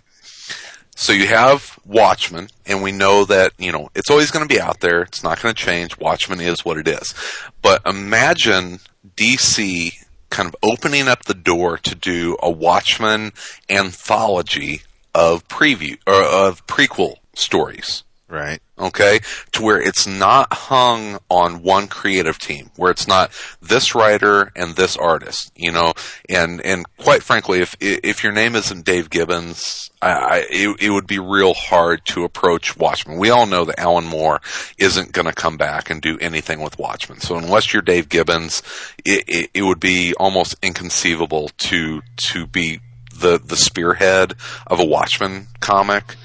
So 0.99 1.13
you 1.13 1.27
have 1.27 1.79
Watchmen, 1.85 2.49
and 2.65 2.83
we 2.83 2.91
know 2.91 3.27
that, 3.27 3.53
you 3.59 3.71
know, 3.71 3.91
it's 3.95 4.11
always 4.11 4.31
going 4.31 4.49
to 4.49 4.53
be 4.53 4.61
out 4.61 4.81
there. 4.81 5.03
It's 5.03 5.23
not 5.23 5.43
going 5.43 5.55
to 5.55 5.63
change. 5.63 5.99
Watchmen 5.99 6.41
is 6.41 6.65
what 6.65 6.79
it 6.79 6.89
is. 6.89 7.15
But 7.61 7.83
imagine 7.87 8.81
DC 9.15 9.93
kind 10.31 10.49
of 10.49 10.57
opening 10.63 11.07
up 11.07 11.27
the 11.27 11.35
door 11.35 11.77
to 11.77 11.95
do 11.95 12.39
a 12.43 12.51
Watchmen 12.51 13.33
anthology 13.69 14.83
of 15.15 15.47
preview, 15.49 15.99
or 16.07 16.23
of 16.23 16.67
prequel 16.67 17.17
stories 17.35 18.03
Right. 18.29 18.61
okay, 18.77 19.21
to 19.53 19.63
where 19.63 19.81
it's 19.81 20.05
not 20.05 20.53
hung 20.53 21.19
on 21.31 21.63
one 21.63 21.87
creative 21.87 22.41
team, 22.41 22.73
where 22.75 22.91
it's 22.91 23.07
not 23.07 23.31
this 23.63 23.95
writer 23.95 24.51
and 24.57 24.75
this 24.75 24.97
artist, 24.97 25.53
you 25.55 25.71
know, 25.71 25.93
and 26.29 26.61
and 26.61 26.85
quite 26.97 27.23
frankly, 27.23 27.61
if 27.61 27.77
if 27.81 28.25
your 28.25 28.33
name 28.33 28.57
isn't 28.57 28.85
Dave 28.85 29.11
Gibbons, 29.11 29.93
I, 30.03 30.11
I 30.11 30.37
it, 30.51 30.77
it 30.81 30.91
would 30.91 31.07
be 31.07 31.21
real 31.21 31.55
hard 31.55 32.05
to 32.07 32.25
approach 32.25 32.77
Watchmen. 32.77 33.19
We 33.19 33.31
all 33.31 33.47
know 33.47 33.65
that 33.65 33.79
Alan 33.79 34.07
Moore 34.07 34.41
isn't 34.77 35.13
going 35.13 35.27
to 35.27 35.33
come 35.33 35.57
back 35.57 35.89
and 35.89 36.03
do 36.03 36.19
anything 36.19 36.61
with 36.61 36.81
Watchmen, 36.81 37.21
so 37.21 37.37
unless 37.37 37.73
you're 37.73 37.81
Dave 37.83 38.09
Gibbons, 38.09 38.61
it, 39.05 39.23
it, 39.29 39.51
it 39.55 39.63
would 39.63 39.81
be 39.81 40.15
almost 40.15 40.57
inconceivable 40.65 41.51
to 41.59 42.03
to 42.17 42.47
be 42.49 42.81
the 43.15 43.39
the 43.39 43.57
spearhead 43.57 44.35
of 44.67 44.81
a 44.81 44.85
Watchmen 44.85 45.47
comic 45.61 46.17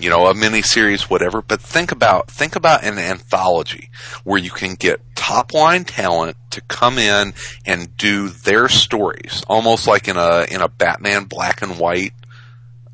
you 0.00 0.10
know, 0.10 0.26
a 0.26 0.34
mini 0.34 0.62
series, 0.62 1.08
whatever. 1.08 1.42
But 1.42 1.60
think 1.60 1.92
about 1.92 2.30
think 2.30 2.56
about 2.56 2.84
an 2.84 2.98
anthology 2.98 3.90
where 4.24 4.38
you 4.38 4.50
can 4.50 4.74
get 4.74 5.00
top 5.14 5.54
line 5.54 5.84
talent 5.84 6.36
to 6.50 6.60
come 6.62 6.98
in 6.98 7.34
and 7.66 7.96
do 7.96 8.28
their 8.28 8.68
stories, 8.68 9.42
almost 9.48 9.86
like 9.86 10.08
in 10.08 10.16
a 10.16 10.46
in 10.50 10.60
a 10.60 10.68
Batman 10.68 11.24
black 11.24 11.62
and 11.62 11.78
white 11.78 12.12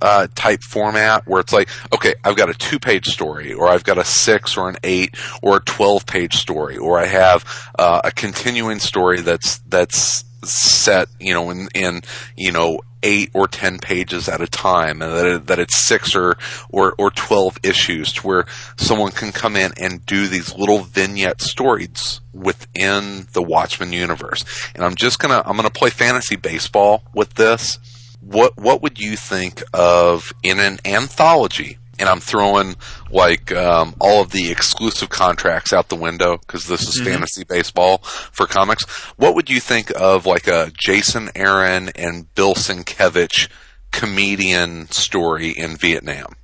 uh, 0.01 0.27
type 0.35 0.63
format 0.63 1.27
where 1.27 1.41
it's 1.41 1.53
like, 1.53 1.69
okay, 1.93 2.15
I've 2.23 2.37
got 2.37 2.51
a 2.51 2.55
two 2.55 2.79
page 2.79 3.07
story, 3.07 3.55
or 3.55 3.69
I've 3.69 3.85
got 3.85 3.99
a 3.99 4.05
six 4.05 4.57
or 4.57 4.69
an 4.69 4.77
eight 4.85 5.17
or 5.43 5.57
a 5.57 5.61
twelve 5.61 6.07
page 6.07 6.35
story, 6.35 6.77
or 6.77 6.99
I 6.99 7.07
have 7.07 7.45
uh, 7.79 8.03
a 8.05 8.11
continuing 8.11 8.79
story 8.79 9.21
that's 9.23 9.59
that's 9.59 10.25
set, 10.53 11.09
you 11.21 11.35
know, 11.35 11.51
in 11.51 11.69
in 11.75 12.03
you 12.37 12.53
know 12.53 12.81
eight 13.03 13.31
or 13.35 13.47
ten 13.47 13.79
pages 13.79 14.29
at 14.29 14.41
a 14.41 14.47
time, 14.47 15.03
and 15.03 15.13
that 15.13 15.27
it, 15.27 15.47
that 15.47 15.59
it's 15.59 15.77
six 15.77 16.15
or 16.15 16.37
or 16.71 16.95
or 16.99 17.11
twelve 17.11 17.59
issues, 17.63 18.13
to 18.15 18.27
where 18.27 18.47
someone 18.77 19.13
can 19.13 19.33
come 19.33 19.57
in 19.57 19.73
and 19.79 20.05
do 20.07 20.27
these 20.27 20.55
little 20.55 20.81
vignette 20.81 21.41
stories 21.41 22.21
within 22.33 23.27
the 23.33 23.43
Watchmen 23.43 23.93
universe. 23.93 24.45
And 24.75 24.85
I'm 24.85 24.95
just 24.95 25.19
gonna 25.19 25.43
I'm 25.45 25.57
gonna 25.57 25.71
play 25.71 25.91
fantasy 25.91 26.37
baseball 26.37 27.03
with 27.15 27.35
this 27.35 27.79
what 28.27 28.57
what 28.57 28.83
would 28.83 29.01
you 29.01 29.17
think 29.17 29.63
of 29.73 30.33
in 30.43 30.59
an 30.59 30.79
anthology? 30.85 31.79
And 31.99 32.09
I'm 32.09 32.21
throwing 32.21 32.77
like 33.11 33.53
um, 33.53 33.95
all 34.01 34.23
of 34.23 34.31
the 34.31 34.51
exclusive 34.51 35.09
contracts 35.09 35.73
out 35.73 35.89
the 35.89 35.97
window 35.97 36.37
because 36.37 36.67
this 36.67 36.83
is 36.83 36.97
mm-hmm. 36.97 37.11
fantasy 37.11 37.45
baseball 37.45 37.99
for 37.99 38.47
comics. 38.47 38.85
What 39.17 39.35
would 39.35 39.51
you 39.51 39.61
think 39.61 39.93
of 39.99 40.27
like 40.27 40.47
a 40.47 40.71
Jason 40.79 41.31
Aaron 41.35 41.91
and 41.91 42.33
Bill 42.35 42.55
Sienkiewicz 42.55 43.49
comedian 43.93 44.91
story 44.91 45.51
in 45.51 45.77
Vietnam? 45.77 46.35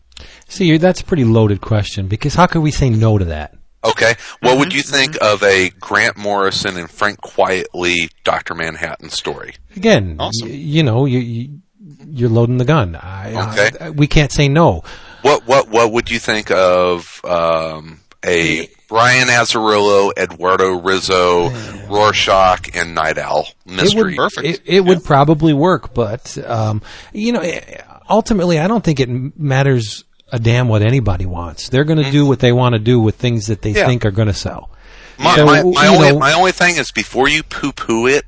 See, 0.49 0.77
that's 0.77 1.01
a 1.01 1.05
pretty 1.05 1.25
loaded 1.25 1.61
question 1.61 2.09
because 2.09 2.35
how 2.35 2.47
could 2.47 2.63
we 2.63 2.71
say 2.71 2.91
no 2.91 3.19
to 3.19 3.27
that? 3.27 3.55
Okay, 3.85 4.15
what 4.41 4.59
would 4.59 4.69
mm-hmm. 4.69 4.77
you 4.77 4.83
think 4.83 5.13
mm-hmm. 5.15 5.35
of 5.35 5.43
a 5.43 5.71
Grant 5.71 6.17
Morrison 6.17 6.77
and 6.77 6.89
Frank 6.89 7.21
Quitely 7.21 8.09
Doctor 8.23 8.55
Manhattan 8.55 9.11
story? 9.11 9.55
Again, 9.75 10.17
Awesome. 10.21 10.49
y- 10.49 10.55
you 10.55 10.83
know, 10.83 11.05
you, 11.05 11.19
you 11.19 11.59
you're 12.07 12.29
loading 12.29 12.59
the 12.59 12.65
gun. 12.65 12.95
I, 12.95 13.51
Okay. 13.51 13.71
I- 13.81 13.91
we 13.91 14.07
can't 14.07 14.31
say 14.31 14.49
no. 14.49 14.83
What 15.23 15.47
what 15.47 15.69
what 15.69 15.93
would 15.93 16.11
you 16.11 16.19
think 16.19 16.51
of 16.51 17.21
um, 17.25 18.01
a 18.25 18.69
Brian 18.89 19.29
Azzarello, 19.29 20.13
Eduardo 20.17 20.79
Risso, 20.81 21.89
Rorschach, 21.89 22.75
and 22.77 22.95
Nite 22.95 23.19
Owl 23.19 23.47
mystery? 23.67 24.15
It 24.15 24.19
would, 24.19 24.45
It, 24.45 24.61
it 24.67 24.81
would 24.85 25.05
probably 25.05 25.53
work, 25.55 25.95
but 25.95 26.37
um, 26.47 26.83
you 27.13 27.33
know, 27.33 27.41
eh, 27.41 27.83
ultimately, 28.09 28.59
I 28.59 28.67
don't 28.69 28.83
think 28.85 29.01
it 29.01 29.09
matters 29.39 30.05
a 30.31 30.39
damn 30.39 30.69
what 30.69 30.83
anybody 30.83 31.27
wants. 31.27 31.69
They're 31.69 31.85
going 31.85 32.03
to 32.03 32.11
do 32.11 32.27
what 32.27 32.39
they 32.41 32.53
want 32.53 32.73
to 32.75 32.79
do 32.79 32.99
with 33.01 33.17
things 33.17 33.47
that 33.49 33.63
they 33.63 33.71
Mm-hmm. 33.71 33.79
Yeah. 33.79 33.87
think 33.87 34.05
are 34.07 34.11
going 34.11 34.29
to 34.29 34.35
sell. 34.35 34.71
my, 35.19 35.37
So, 35.37 35.45
my, 35.47 35.63
my 35.63 35.87
only 35.89 36.09
know- 36.13 36.19
my 36.19 36.33
only 36.33 36.53
thing 36.53 36.77
is 36.77 36.91
before 36.91 37.29
you 37.29 37.43
poo 37.43 37.73
poo 37.73 38.07
it, 38.07 38.25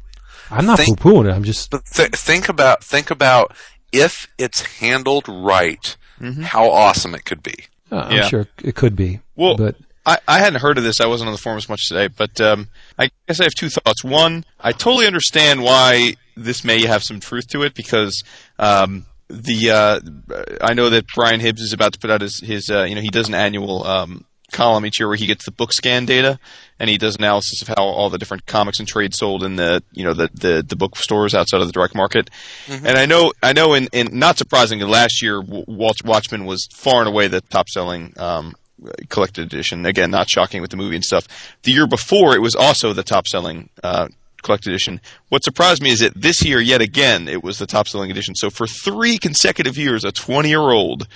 I'm 0.50 0.66
not 0.66 0.78
poo-pooing 0.78 1.26
it. 1.28 1.32
I'm 1.34 1.42
just 1.44 1.70
but 1.70 1.84
th- 1.86 2.10
think 2.10 2.48
about 2.48 2.84
think 2.84 3.10
about 3.10 3.54
if 3.90 4.28
it's 4.38 4.60
handled 4.60 5.24
right, 5.28 5.96
how 6.42 6.70
awesome 6.70 7.14
it 7.14 7.24
could 7.24 7.42
be. 7.42 7.54
uh, 7.92 7.96
I'm 8.06 8.16
Yeah. 8.16 8.28
sure 8.28 8.46
it 8.62 8.74
could 8.74 8.96
be. 8.96 9.20
Well, 9.36 9.56
but 9.56 9.76
I, 10.06 10.18
I 10.28 10.38
hadn't 10.38 10.60
heard 10.60 10.78
of 10.78 10.84
this. 10.84 11.00
I 11.00 11.06
wasn't 11.06 11.28
on 11.28 11.32
the 11.34 11.40
forums 11.40 11.68
much 11.68 11.88
today, 11.88 12.08
but 12.08 12.40
um, 12.40 12.68
I 12.98 13.10
guess 13.26 13.40
I 13.40 13.44
have 13.44 13.54
two 13.54 13.68
thoughts. 13.70 14.04
One, 14.04 14.44
I 14.60 14.72
totally 14.72 15.06
understand 15.06 15.62
why 15.62 16.14
this 16.36 16.64
may 16.64 16.84
have 16.86 17.02
some 17.02 17.20
truth 17.20 17.48
to 17.48 17.62
it 17.62 17.74
because 17.74 18.22
um, 18.58 19.06
the 19.28 19.70
uh, 19.70 20.00
I 20.60 20.74
know 20.74 20.90
that 20.90 21.06
Brian 21.14 21.40
Hibbs 21.40 21.62
is 21.62 21.72
about 21.72 21.92
to 21.94 21.98
put 21.98 22.10
out 22.10 22.20
his 22.20 22.40
his 22.40 22.68
uh, 22.70 22.82
you 22.82 22.94
know 22.94 23.00
he 23.00 23.08
does 23.08 23.28
an 23.28 23.34
annual 23.34 23.84
um, 23.86 24.24
column 24.54 24.86
each 24.86 24.98
year 24.98 25.08
where 25.08 25.16
he 25.16 25.26
gets 25.26 25.44
the 25.44 25.50
book 25.50 25.72
scan 25.72 26.06
data 26.06 26.38
and 26.78 26.88
he 26.88 26.96
does 26.96 27.16
analysis 27.16 27.60
of 27.60 27.68
how 27.68 27.82
all 27.84 28.08
the 28.08 28.18
different 28.18 28.46
comics 28.46 28.78
and 28.78 28.88
trades 28.88 29.18
sold 29.18 29.42
in 29.42 29.56
the 29.56 29.82
you 29.92 30.04
know 30.04 30.14
the 30.14 30.30
the, 30.32 30.64
the 30.66 30.76
bookstores 30.76 31.34
outside 31.34 31.60
of 31.60 31.66
the 31.66 31.72
direct 31.72 31.94
market. 31.94 32.30
Mm-hmm. 32.66 32.86
And 32.86 32.96
I 32.96 33.06
know 33.06 33.32
I 33.42 33.52
know 33.52 33.74
in, 33.74 33.88
in 33.92 34.18
not 34.18 34.38
surprisingly 34.38 34.86
last 34.86 35.20
year 35.20 35.42
Watchmen 35.42 36.46
was 36.46 36.66
far 36.72 37.00
and 37.00 37.08
away 37.08 37.28
the 37.28 37.42
top 37.42 37.68
selling 37.68 38.14
um, 38.16 38.54
collected 39.08 39.44
edition. 39.44 39.84
Again, 39.84 40.10
not 40.10 40.30
shocking 40.30 40.60
with 40.60 40.70
the 40.70 40.76
movie 40.76 40.96
and 40.96 41.04
stuff. 41.04 41.56
The 41.64 41.72
year 41.72 41.86
before 41.86 42.34
it 42.34 42.40
was 42.40 42.54
also 42.54 42.92
the 42.92 43.02
top 43.02 43.26
selling 43.26 43.68
uh, 43.82 44.08
collected 44.42 44.70
edition. 44.70 45.00
What 45.30 45.42
surprised 45.42 45.82
me 45.82 45.90
is 45.90 46.00
that 46.00 46.12
this 46.14 46.44
year, 46.44 46.60
yet 46.60 46.80
again, 46.80 47.26
it 47.26 47.42
was 47.42 47.58
the 47.58 47.66
top 47.66 47.88
selling 47.88 48.10
edition. 48.10 48.34
So 48.36 48.50
for 48.50 48.66
three 48.66 49.18
consecutive 49.18 49.76
years, 49.76 50.04
a 50.04 50.12
20 50.12 50.48
year 50.48 50.60
old 50.60 51.08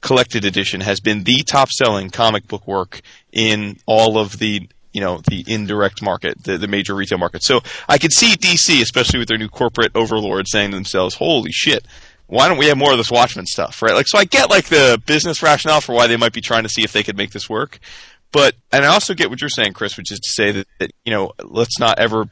collected 0.00 0.44
edition 0.44 0.80
has 0.80 1.00
been 1.00 1.24
the 1.24 1.42
top 1.42 1.68
selling 1.70 2.10
comic 2.10 2.46
book 2.46 2.66
work 2.66 3.00
in 3.32 3.76
all 3.86 4.18
of 4.18 4.38
the 4.38 4.68
you 4.92 5.02
know 5.02 5.20
the 5.28 5.44
indirect 5.46 6.02
market, 6.02 6.42
the, 6.42 6.56
the 6.56 6.68
major 6.68 6.94
retail 6.94 7.18
market. 7.18 7.42
So 7.42 7.60
I 7.86 7.98
could 7.98 8.12
see 8.12 8.34
DC, 8.34 8.80
especially 8.80 9.18
with 9.18 9.28
their 9.28 9.36
new 9.36 9.48
corporate 9.48 9.92
overlords, 9.94 10.50
saying 10.50 10.70
to 10.70 10.76
themselves, 10.76 11.14
"Holy 11.14 11.52
shit, 11.52 11.86
why 12.28 12.48
don't 12.48 12.56
we 12.56 12.66
have 12.66 12.78
more 12.78 12.92
of 12.92 12.98
this 12.98 13.10
Watchmen 13.10 13.44
stuff?" 13.44 13.82
Right? 13.82 13.94
Like, 13.94 14.08
so 14.08 14.18
I 14.18 14.24
get 14.24 14.48
like 14.48 14.66
the 14.66 15.00
business 15.04 15.42
rationale 15.42 15.82
for 15.82 15.94
why 15.94 16.06
they 16.06 16.16
might 16.16 16.32
be 16.32 16.40
trying 16.40 16.62
to 16.62 16.70
see 16.70 16.82
if 16.82 16.92
they 16.92 17.02
could 17.02 17.16
make 17.16 17.32
this 17.32 17.46
work. 17.46 17.78
But 18.32 18.54
and 18.72 18.84
I 18.84 18.88
also 18.88 19.14
get 19.14 19.30
what 19.30 19.40
you're 19.40 19.48
saying, 19.48 19.72
Chris, 19.72 19.96
which 19.96 20.12
is 20.12 20.18
to 20.20 20.30
say 20.30 20.52
that, 20.52 20.66
that 20.78 20.90
you 21.04 21.12
know 21.12 21.32
let's 21.42 21.78
not 21.78 21.98
ever 21.98 22.28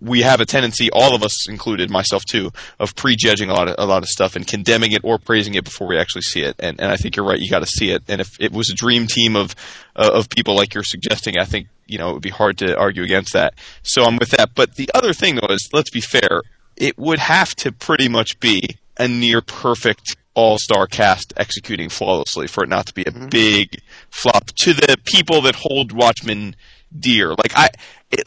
we 0.00 0.22
have 0.22 0.40
a 0.40 0.46
tendency, 0.46 0.90
all 0.92 1.14
of 1.14 1.22
us 1.22 1.48
included, 1.48 1.90
myself 1.90 2.24
too, 2.24 2.52
of 2.78 2.94
prejudging 2.94 3.50
a 3.50 3.54
lot 3.54 3.68
of 3.68 3.76
a 3.78 3.86
lot 3.86 4.02
of 4.02 4.08
stuff 4.08 4.36
and 4.36 4.46
condemning 4.46 4.92
it 4.92 5.02
or 5.04 5.18
praising 5.18 5.54
it 5.54 5.64
before 5.64 5.88
we 5.88 5.98
actually 5.98 6.22
see 6.22 6.42
it. 6.42 6.56
And 6.58 6.80
and 6.80 6.90
I 6.90 6.96
think 6.96 7.16
you're 7.16 7.26
right. 7.26 7.38
You 7.38 7.50
got 7.50 7.60
to 7.60 7.66
see 7.66 7.90
it. 7.90 8.02
And 8.08 8.20
if 8.20 8.40
it 8.40 8.52
was 8.52 8.70
a 8.70 8.74
dream 8.74 9.06
team 9.06 9.36
of 9.36 9.54
uh, 9.94 10.10
of 10.12 10.28
people 10.28 10.56
like 10.56 10.74
you're 10.74 10.84
suggesting, 10.84 11.38
I 11.38 11.44
think 11.44 11.68
you 11.86 11.98
know 11.98 12.10
it 12.10 12.12
would 12.14 12.22
be 12.22 12.30
hard 12.30 12.58
to 12.58 12.76
argue 12.76 13.02
against 13.02 13.32
that. 13.32 13.54
So 13.82 14.04
I'm 14.04 14.16
with 14.16 14.30
that. 14.30 14.50
But 14.54 14.74
the 14.74 14.90
other 14.94 15.12
thing 15.12 15.36
though 15.36 15.54
is, 15.54 15.70
let's 15.72 15.90
be 15.90 16.00
fair, 16.00 16.42
it 16.76 16.98
would 16.98 17.18
have 17.18 17.54
to 17.56 17.72
pretty 17.72 18.08
much 18.08 18.40
be 18.40 18.76
a 18.98 19.08
near 19.08 19.40
perfect 19.40 20.16
all 20.36 20.58
star 20.58 20.86
cast 20.86 21.32
executing 21.36 21.88
flawlessly 21.88 22.46
for 22.46 22.62
it 22.62 22.68
not 22.68 22.86
to 22.86 22.94
be 22.94 23.02
a 23.02 23.06
Mm-hmm. 23.06 23.28
big 23.30 23.80
flop 24.10 24.46
to 24.62 24.74
the 24.74 24.96
people 25.04 25.42
that 25.42 25.56
hold 25.56 25.90
Watchmen 25.92 26.54
dear. 26.96 27.30
Like 27.30 27.56
I, 27.56 27.68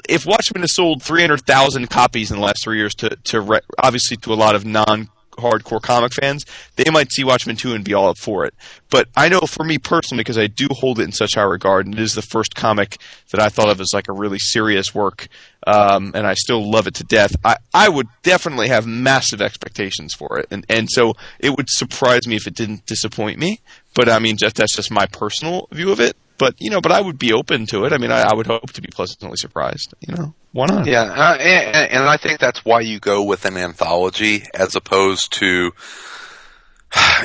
if 0.09 0.25
Watchmen 0.25 0.61
has 0.63 0.75
sold 0.75 1.03
three 1.03 1.21
hundred 1.21 1.45
thousand 1.45 1.89
copies 1.89 2.31
in 2.31 2.37
the 2.37 2.43
last 2.43 2.63
three 2.63 2.77
years 2.77 2.95
to 2.95 3.09
to 3.25 3.39
re- 3.39 3.59
obviously 3.81 4.17
to 4.17 4.33
a 4.33 4.35
lot 4.35 4.55
of 4.55 4.65
non 4.65 5.09
hardcore 5.39 5.81
comic 5.81 6.13
fans, 6.13 6.45
they 6.75 6.89
might 6.91 7.11
see 7.11 7.23
Watchmen 7.23 7.55
2 7.55 7.73
and 7.73 7.83
be 7.83 7.93
all 7.93 8.09
up 8.09 8.17
for 8.17 8.45
it. 8.45 8.53
But 8.89 9.07
I 9.15 9.29
know 9.29 9.41
for 9.41 9.63
me 9.63 9.77
personally, 9.77 10.21
because 10.21 10.37
I 10.37 10.47
do 10.47 10.67
hold 10.71 10.99
it 10.99 11.03
in 11.03 11.11
such 11.11 11.35
high 11.35 11.43
regard, 11.43 11.85
and 11.85 11.95
it 11.95 12.01
is 12.01 12.13
the 12.13 12.21
first 12.21 12.55
comic 12.55 12.97
that 13.31 13.41
I 13.41 13.49
thought 13.49 13.69
of 13.69 13.79
as 13.81 13.91
like 13.93 14.07
a 14.07 14.13
really 14.13 14.39
serious 14.39 14.93
work, 14.93 15.27
um, 15.67 16.11
and 16.15 16.25
I 16.25 16.33
still 16.33 16.69
love 16.69 16.87
it 16.87 16.95
to 16.95 17.03
death, 17.03 17.35
I, 17.43 17.57
I 17.73 17.89
would 17.89 18.07
definitely 18.23 18.69
have 18.69 18.87
massive 18.87 19.41
expectations 19.41 20.13
for 20.13 20.39
it. 20.39 20.47
And, 20.51 20.65
and 20.69 20.89
so 20.89 21.13
it 21.39 21.55
would 21.55 21.69
surprise 21.69 22.27
me 22.27 22.35
if 22.35 22.47
it 22.47 22.55
didn't 22.55 22.85
disappoint 22.85 23.39
me. 23.39 23.59
But 23.93 24.09
I 24.09 24.19
mean, 24.19 24.37
just, 24.37 24.55
that's 24.55 24.75
just 24.75 24.91
my 24.91 25.05
personal 25.07 25.67
view 25.71 25.91
of 25.91 25.99
it. 25.99 26.15
But, 26.39 26.55
you 26.57 26.71
know, 26.71 26.81
but 26.81 26.91
I 26.91 27.01
would 27.01 27.19
be 27.19 27.33
open 27.33 27.67
to 27.67 27.83
it. 27.85 27.93
I 27.93 27.97
mean, 27.99 28.11
I, 28.11 28.21
I 28.21 28.33
would 28.33 28.47
hope 28.47 28.71
to 28.71 28.81
be 28.81 28.87
pleasantly 28.91 29.35
surprised, 29.35 29.93
you 29.99 30.15
know? 30.15 30.33
Why 30.53 30.65
not? 30.65 30.87
Yeah, 30.87 31.01
uh, 31.03 31.37
and, 31.37 31.91
and 31.91 32.03
I 32.05 32.17
think 32.17 32.39
that's 32.39 32.65
why 32.65 32.79
you 32.79 32.99
go 32.99 33.23
with 33.23 33.45
an 33.45 33.57
anthology 33.57 34.45
as 34.55 34.75
opposed 34.75 35.33
to, 35.33 35.71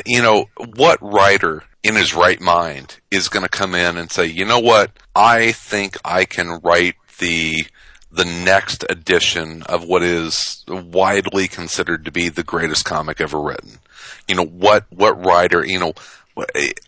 you 0.04 0.20
know, 0.20 0.46
what 0.76 0.98
writer 1.00 1.62
in 1.82 1.94
his 1.94 2.14
right 2.14 2.40
mind 2.40 2.98
is 3.10 3.28
going 3.28 3.44
to 3.44 3.48
come 3.48 3.74
in 3.74 3.96
and 3.96 4.10
say, 4.10 4.26
you 4.26 4.44
know 4.44 4.58
what, 4.58 4.90
I 5.14 5.52
think 5.52 5.96
I 6.04 6.24
can 6.24 6.60
write 6.62 6.96
the 7.18 7.64
the 8.10 8.24
next 8.24 8.84
edition 8.88 9.64
of 9.64 9.84
what 9.84 10.02
is 10.04 10.64
widely 10.68 11.48
considered 11.48 12.04
to 12.04 12.12
be 12.12 12.28
the 12.28 12.44
greatest 12.44 12.84
comic 12.84 13.20
ever 13.20 13.40
written. 13.40 13.72
You 14.28 14.36
know 14.36 14.44
what 14.44 14.84
what 14.90 15.24
writer 15.24 15.64
you 15.66 15.80
know 15.80 15.86
what- 15.88 15.98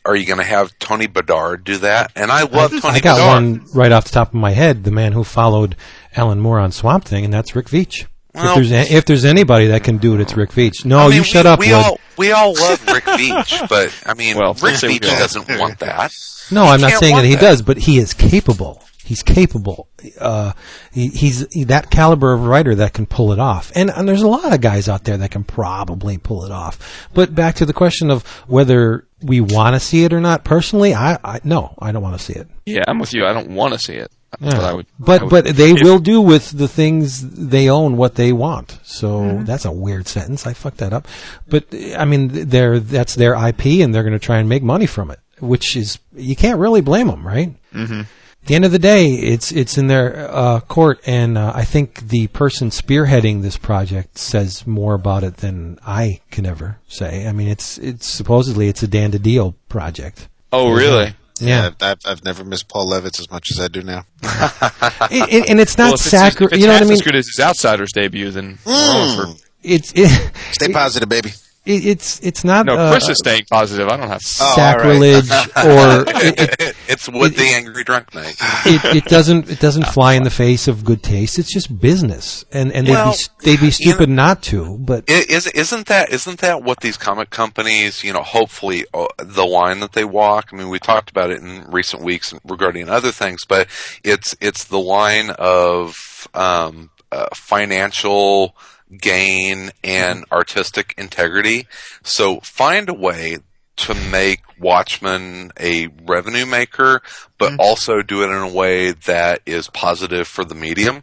are 0.05 0.17
you 0.17 0.27
going 0.27 0.39
to 0.39 0.45
have 0.45 0.77
Tony 0.79 1.07
Bedard 1.07 1.65
do 1.65 1.79
that? 1.79 2.13
And 2.17 2.31
I 2.31 2.43
love 2.43 2.71
Tony 2.71 2.97
I 2.97 3.01
got 3.01 3.17
Bedard. 3.17 3.43
one 3.61 3.67
right 3.75 3.93
off 3.93 4.05
the 4.05 4.11
top 4.11 4.29
of 4.29 4.35
my 4.35 4.51
head. 4.51 4.85
The 4.85 4.91
man 4.91 5.13
who 5.13 5.25
followed 5.25 5.77
Alan 6.15 6.41
Moore 6.41 6.59
on 6.59 6.73
Swamp 6.73 7.05
Thing, 7.05 7.25
and 7.25 7.33
that's 7.33 7.55
Rick 7.55 7.67
Veitch. 7.69 8.07
Well- 8.35 8.49
if 8.51 8.55
there's 8.57 8.73
a, 8.73 8.95
if 8.97 9.05
there's 9.07 9.25
anybody 9.25 9.69
that 9.69 9.85
can 9.85 9.99
do 9.99 10.15
it, 10.15 10.21
it's 10.21 10.37
Rick 10.37 10.51
Veitch. 10.51 10.85
No, 10.85 10.99
I 10.99 11.09
mean, 11.09 11.17
you 11.19 11.25
shut 11.25 11.45
we, 11.45 11.51
up, 11.51 11.59
We 11.59 11.67
Wood. 11.69 11.75
all 11.75 12.01
we 12.19 12.33
all 12.33 12.55
love 12.55 12.87
Rick 12.87 13.05
Veitch, 13.05 13.69
but 13.69 13.95
I 14.05 14.15
mean, 14.15 14.37
Well, 14.37 14.53
Rick 14.55 14.61
don't 14.63 14.77
say 14.77 14.89
we 14.89 14.99
Veitch 14.99 15.19
doesn't 15.19 15.49
want 15.59 15.79
that. 15.79 16.13
No, 16.51 16.65
I'm 16.65 16.81
not 16.81 16.93
saying 16.93 17.17
that 17.17 17.25
he 17.25 17.35
that. 17.35 17.41
does, 17.41 17.63
but 17.63 17.77
he 17.77 17.99
is 17.99 18.15
capable. 18.15 18.83
He's 19.07 19.23
capable. 19.23 19.89
Uh, 20.21 20.53
he, 20.93 21.07
he's 21.09 21.47
that 21.67 21.91
caliber 21.91 22.33
of 22.33 22.45
writer 22.45 22.75
that 22.75 22.93
can 22.93 23.07
pull 23.07 23.33
it 23.33 23.39
off. 23.39 23.71
And, 23.77 23.89
and 23.91 24.09
there's 24.09 24.23
a 24.23 24.29
lot 24.29 24.53
of 24.53 24.61
guys 24.61 24.89
out 24.89 25.05
there 25.05 25.17
that 25.19 25.31
can 25.31 25.45
probably 25.45 26.19
pull 26.19 26.45
it 26.45 26.51
off. 26.51 27.09
But 27.15 27.35
back 27.35 27.55
to 27.57 27.67
the 27.67 27.73
question 27.73 28.11
of 28.11 28.27
whether 28.49 29.07
we 29.23 29.41
want 29.41 29.75
to 29.77 29.81
see 29.81 30.03
it 30.05 30.13
or 30.13 30.21
not. 30.21 30.45
Personally, 30.45 30.93
I, 30.95 31.19
I 31.25 31.41
no, 31.45 31.75
I 31.79 31.93
don't 31.93 32.03
want 32.03 32.19
to 32.19 32.25
see 32.25 32.33
it. 32.35 32.49
Yeah, 32.67 32.83
I'm 32.89 32.99
with 32.99 33.15
you. 33.15 33.25
I 33.25 33.33
don't 33.33 33.51
want 33.51 33.73
to 33.75 33.79
see 33.79 33.95
it. 33.95 34.11
But 34.41 34.55
I 34.57 34.75
would. 34.75 34.87
But 34.99 35.21
I 35.21 35.25
would- 35.25 35.31
but 35.31 35.45
they 35.57 35.71
if- 35.71 35.83
will 35.83 36.01
do 36.01 36.21
with 36.21 36.51
the 36.51 36.67
things 36.69 37.23
they 37.49 37.71
own 37.71 37.97
what 37.97 38.17
they 38.17 38.33
want. 38.33 38.77
So 38.83 39.21
Mm-hmm. 39.21 39.45
that's 39.45 39.65
a 39.65 39.73
weird 39.73 40.09
sentence. 40.09 40.47
I 40.49 40.53
fucked 40.53 40.79
that 40.79 40.93
up. 40.93 41.07
But 41.49 41.67
I 41.97 42.05
mean, 42.05 42.29
they're 42.49 42.81
that's 42.81 43.15
their 43.15 43.35
IP, 43.35 43.67
and 43.85 43.95
they're 43.95 44.03
going 44.03 44.13
to 44.13 44.19
try 44.19 44.39
and 44.39 44.49
make 44.49 44.65
money 44.65 44.87
from 44.87 45.11
it, 45.13 45.21
which 45.39 45.77
is 45.77 45.99
you 46.15 46.35
can't 46.35 46.59
really 46.59 46.81
blame 46.81 47.07
them, 47.07 47.25
right? 47.27 47.55
Mm-hmm. 47.73 48.03
At 48.47 48.49
the 48.51 48.55
end 48.55 48.65
of 48.65 48.71
the 48.71 48.79
day, 48.79 49.07
it's 49.11 49.51
it's 49.51 49.77
in 49.77 49.89
their 49.89 50.31
uh, 50.31 50.61
court, 50.61 51.01
and 51.05 51.37
uh, 51.37 51.51
I 51.53 51.65
think 51.65 52.11
the 52.11 52.29
person 52.29 52.71
spearheading 52.71 53.43
this 53.43 53.57
project 53.57 54.19
says 54.19 54.65
more 54.69 54.95
about 54.95 55.25
it 55.25 55.39
than 55.39 55.81
I 55.85 56.21
can 56.31 56.47
ever 56.47 56.79
say. 56.87 57.27
I 57.27 57.33
mean, 57.33 57.49
it's 57.49 57.77
it's 57.79 58.07
supposedly 58.07 58.69
it's 58.69 58.85
a 58.85 58.87
Dan 58.87 59.11
DiDio 59.11 59.55
project. 59.69 60.29
Oh, 60.53 60.73
really? 60.73 61.13
Yeah, 61.41 61.71
I've, 61.81 61.99
I've 62.05 62.25
never 62.25 62.45
missed 62.45 62.69
Paul 62.69 62.89
Levitz 62.89 63.19
as 63.19 63.29
much 63.33 63.51
as 63.51 63.59
I 63.59 63.67
do 63.67 63.83
now. 63.83 64.05
and, 64.23 65.29
and- 65.29 65.51
and 65.51 65.61
it's 65.61 65.77
not 65.77 65.87
well, 65.87 65.95
if 65.95 66.03
it's, 66.07 66.15
it's 66.41 66.57
You 66.61 66.69
know 66.69 66.75
what 66.75 66.83
I 66.83 66.85
mean? 66.85 66.93
as 66.93 67.03
good 67.03 67.17
as 67.17 67.27
his 67.27 67.45
Outsiders 67.45 67.91
debut, 67.93 68.31
then 68.31 68.59
we're 68.65 69.17
for- 69.17 69.35
It's 69.65 69.93
it, 69.97 70.33
Stay 70.53 70.69
positive, 70.73 71.09
baby. 71.09 71.31
It, 71.67 71.85
it's 71.85 72.21
it's 72.21 72.45
not 72.45 72.67
no. 72.67 72.77
uh, 72.77 72.91
Chris 72.91 73.09
is 73.09 73.19
staying 73.19 73.45
positive. 73.51 73.89
I 73.89 73.97
don't 73.97 74.09
have. 74.09 74.23
Oh, 74.41 74.45
all 74.45 74.49
right. 74.49 74.57
sacrilege 74.57 75.31
or 75.57 76.05
it, 76.25 76.61
it, 76.61 76.77
it's 76.89 77.09
what 77.09 77.35
the 77.35 77.43
angry 77.43 77.85
drunk 77.85 78.15
night. 78.15 78.37
it, 78.65 78.97
it 78.97 79.05
doesn't 79.07 79.51
it 79.51 79.61
doesn't 79.61 79.87
fly 79.89 80.15
in 80.15 80.23
the 80.23 80.31
face 80.31 80.69
of 80.69 80.85
good 80.85 81.03
taste. 81.03 81.39
It's 81.39 81.53
just 81.53 81.79
business, 81.81 82.45
and 82.53 82.73
and 82.73 82.87
they'd 82.87 82.95
be 82.95 83.17
they'd 83.43 83.61
be 83.61 83.67
you 83.67 83.73
stupid 83.73 84.09
not 84.09 84.43
to. 84.45 84.79
But 84.79 85.05
I- 85.11 85.25
Is 85.29 85.47
isn't 85.49 85.89
that 85.89 86.11
isn't 86.11 86.39
that 86.41 86.63
what 86.63 86.81
these 86.81 86.97
comic 86.97 87.31
companies, 87.31 88.05
you 88.05 88.13
know, 88.13 88.23
hopefully 88.23 88.85
uh, 88.95 89.07
the 89.19 89.45
line 89.45 89.81
that 89.81 89.93
they 89.93 90.05
walk? 90.05 90.51
I 90.53 90.57
mean, 90.57 90.69
we 90.69 90.79
talked 90.79 91.11
about 91.11 91.31
it 91.31 91.41
in 91.43 91.65
recent 91.71 92.03
weeks 92.03 92.33
regarding 92.45 92.89
other 92.89 93.11
things, 93.11 93.45
but 93.45 93.69
it's 94.05 94.35
it's 94.41 94.65
the 94.65 94.79
line 94.79 95.31
of 95.31 96.29
um, 96.35 96.91
uh, 97.11 97.27
financial 97.35 98.57
gain 98.97 99.71
and 99.83 100.23
mm-hmm. 100.23 100.35
artistic 100.35 100.95
integrity. 100.99 101.67
So 102.03 102.41
find 102.41 102.89
a 102.89 102.95
way 102.95 103.39
to 103.77 103.95
make 104.11 104.41
Watchmen 104.59 105.53
a 105.61 105.89
revenue 106.07 106.47
maker, 106.47 107.03
but 107.39 107.53
mm-hmm. 107.53 107.61
also 107.61 108.03
do 108.03 108.23
it 108.23 108.31
in 108.31 108.43
a 108.43 108.53
way 108.53 108.93
that 108.93 109.43
is 109.47 109.69
positive 109.69 110.27
for 110.27 110.45
the 110.45 110.55
medium. 110.55 111.03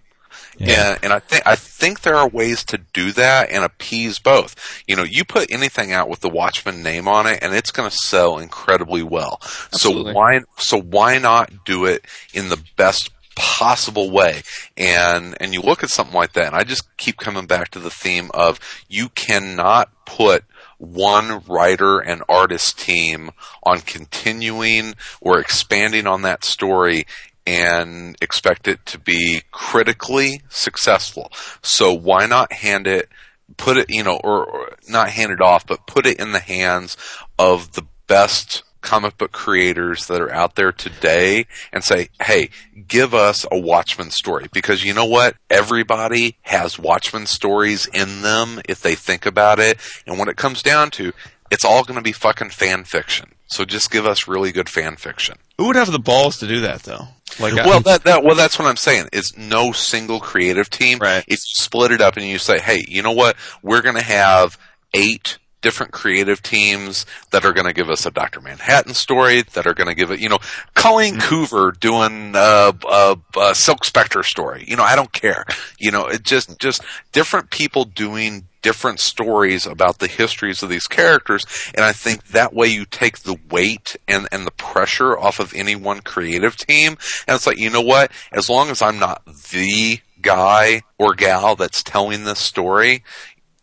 Yeah. 0.58 0.94
And, 0.94 1.06
and 1.06 1.14
I 1.14 1.20
think 1.20 1.48
I 1.48 1.56
think 1.56 2.02
there 2.02 2.16
are 2.16 2.28
ways 2.28 2.64
to 2.66 2.78
do 2.78 3.12
that 3.14 3.50
and 3.50 3.64
appease 3.64 4.20
both. 4.20 4.84
You 4.88 4.96
know, 4.96 5.04
you 5.04 5.24
put 5.26 5.52
anything 5.52 5.92
out 5.92 6.10
with 6.10 6.20
the 6.20 6.30
Watchman 6.30 6.84
name 6.84 7.08
on 7.08 7.28
it, 7.28 7.40
and 7.42 7.54
it's 7.56 7.72
going 7.72 7.90
to 7.90 7.96
sell 7.96 8.38
incredibly 8.38 9.04
well. 9.04 9.40
Absolutely. 9.42 10.12
So 10.12 10.16
why 10.16 10.42
so 10.58 10.82
why 10.82 11.18
not 11.18 11.52
do 11.66 11.86
it 11.86 12.06
in 12.34 12.50
the 12.50 12.64
best 12.76 13.10
possible 13.36 14.10
way? 14.12 14.44
And 14.78 15.36
and 15.40 15.54
you 15.54 15.62
look 15.62 15.84
at 15.84 15.90
something 15.90 16.16
like 16.16 16.34
that, 16.34 16.48
and 16.48 16.56
I 16.56 16.64
just 16.64 16.96
keep 16.98 17.18
coming 17.18 17.46
back 17.46 17.72
to 17.72 17.80
the 17.80 17.90
theme 17.90 18.30
of 18.34 18.60
you 18.88 19.10
cannot 19.10 19.90
put 20.06 20.44
one 20.78 21.42
writer 21.48 22.00
and 22.00 22.24
artist 22.28 22.80
team 22.80 23.32
on 23.64 23.80
continuing 23.80 24.96
or 25.22 25.40
expanding 25.40 26.08
on 26.08 26.24
that 26.24 26.44
story 26.44 27.06
and 27.46 28.16
expect 28.22 28.68
it 28.68 28.86
to 28.86 29.00
be 29.00 29.42
critically 29.52 30.42
successful. 30.50 31.32
So 31.62 31.94
why 31.94 32.26
not 32.26 32.54
hand 32.54 32.88
it, 32.88 33.10
put 33.58 33.78
it, 33.78 33.90
you 33.90 34.04
know, 34.04 34.20
or, 34.24 34.46
or 34.46 34.78
not 34.88 35.10
hand 35.10 35.32
it 35.32 35.42
off, 35.42 35.68
but 35.68 35.88
put 35.88 36.06
it 36.06 36.20
in 36.20 36.32
the 36.32 36.40
hands 36.40 36.98
of 37.38 37.74
the 37.74 37.86
best 38.08 38.64
comic 38.84 39.18
book 39.18 39.32
creators 39.32 40.08
that 40.08 40.22
are 40.22 40.32
out 40.32 40.56
there 40.56 40.72
today 40.72 41.48
and 41.72 41.84
say, 41.84 42.10
hey, 42.22 42.50
give 42.88 43.14
us 43.14 43.46
a 43.52 43.60
Watchmen 43.60 44.12
story. 44.12 44.48
Because 44.54 44.84
you 44.84 44.94
know 44.94 45.06
what? 45.06 45.36
Everybody 45.50 46.38
has 46.44 46.78
Watchmen 46.78 47.26
stories 47.26 47.88
in 47.88 48.22
them 48.22 48.62
if 48.70 48.82
they 48.82 48.96
think 48.96 49.26
about 49.26 49.60
it. 49.60 49.80
And 50.06 50.20
when 50.20 50.30
it 50.30 50.38
comes 50.38 50.62
down 50.62 50.92
to, 50.92 51.14
it's 51.50 51.66
all 51.66 51.84
going 51.84 51.98
to 51.98 52.04
be 52.04 52.12
fucking 52.12 52.52
fan 52.52 52.84
fiction. 52.84 53.32
So 53.48 53.66
just 53.66 53.92
give 53.92 54.06
us 54.06 54.28
really 54.28 54.52
good 54.52 54.70
fan 54.70 54.96
fiction. 54.96 55.38
Who 55.58 55.68
would 55.68 55.76
have 55.76 55.92
the 55.92 56.00
balls 56.00 56.40
to 56.40 56.48
do 56.48 56.62
that 56.62 56.84
though? 56.84 57.08
Like, 57.40 57.54
Well, 57.54 57.80
that, 57.82 58.04
that 58.04 58.24
well, 58.24 58.36
that's 58.36 58.58
what 58.60 58.68
I'm 58.68 58.78
saying. 58.78 59.10
It's 59.14 59.38
no 59.38 59.72
single 59.72 60.20
creative 60.20 60.70
team. 60.70 61.00
Right. 61.00 61.24
It's 61.28 61.58
split 61.62 61.92
it 61.92 62.02
up, 62.02 62.18
and 62.18 62.26
you 62.26 62.38
say, 62.38 62.60
hey, 62.60 62.84
you 62.88 63.02
know 63.02 63.12
what? 63.12 63.36
We're 63.62 63.82
going 63.82 63.96
to 63.96 64.04
have 64.04 64.58
eight 64.94 65.38
different 65.64 65.92
creative 65.92 66.44
teams 66.44 67.08
that 67.32 67.46
are 67.46 67.54
going 67.54 67.66
to 67.66 67.74
give 67.74 67.90
us 67.90 68.06
a 68.06 68.12
Doctor 68.12 68.40
Manhattan 68.42 68.94
story. 68.94 69.42
That 69.54 69.66
are 69.66 69.74
going 69.74 69.88
to 69.88 69.96
give 69.96 70.12
it, 70.12 70.20
you 70.20 70.30
know, 70.30 70.40
Colleen 70.76 71.16
mm-hmm. 71.16 71.34
Coover 71.34 71.80
doing 71.80 72.34
a, 72.36 72.74
a, 72.88 73.18
a 73.40 73.56
Silk 73.56 73.84
Spectre 73.86 74.22
story. 74.22 74.66
You 74.68 74.76
know, 74.76 74.84
I 74.84 74.96
don't 74.96 75.12
care. 75.12 75.46
You 75.80 75.90
know, 75.90 76.06
it 76.06 76.22
just 76.22 76.60
just 76.60 76.84
different 77.12 77.50
people 77.50 77.86
doing 77.86 78.48
different 78.62 79.00
stories 79.00 79.66
about 79.66 80.00
the 80.00 80.08
histories 80.08 80.64
of 80.64 80.70
these 80.70 80.88
characters 80.88 81.46
and 81.76 81.84
I 81.84 81.92
think 81.92 82.28
that 82.28 82.54
way 82.54 82.68
you 82.68 82.86
take 82.86 83.20
the 83.20 83.36
weight 83.52 83.98
and, 84.08 84.26
and 84.32 84.48
the 84.48 84.52
pressure 84.52 85.18
off 85.18 85.42
of 85.42 85.54
any 85.54 85.76
one 85.76 86.00
creative 86.00 86.56
team 86.56 86.98
and 87.28 87.36
it's 87.36 87.46
like 87.46 87.58
you 87.58 87.70
know 87.70 87.82
what 87.82 88.14
as 88.32 88.50
long 88.50 88.70
as 88.70 88.82
I'm 88.82 89.00
not 89.00 89.22
the 89.26 90.00
guy 90.22 90.82
or 90.98 91.14
gal 91.14 91.56
that's 91.56 91.84
telling 91.84 92.24
this 92.24 92.40
story 92.40 93.04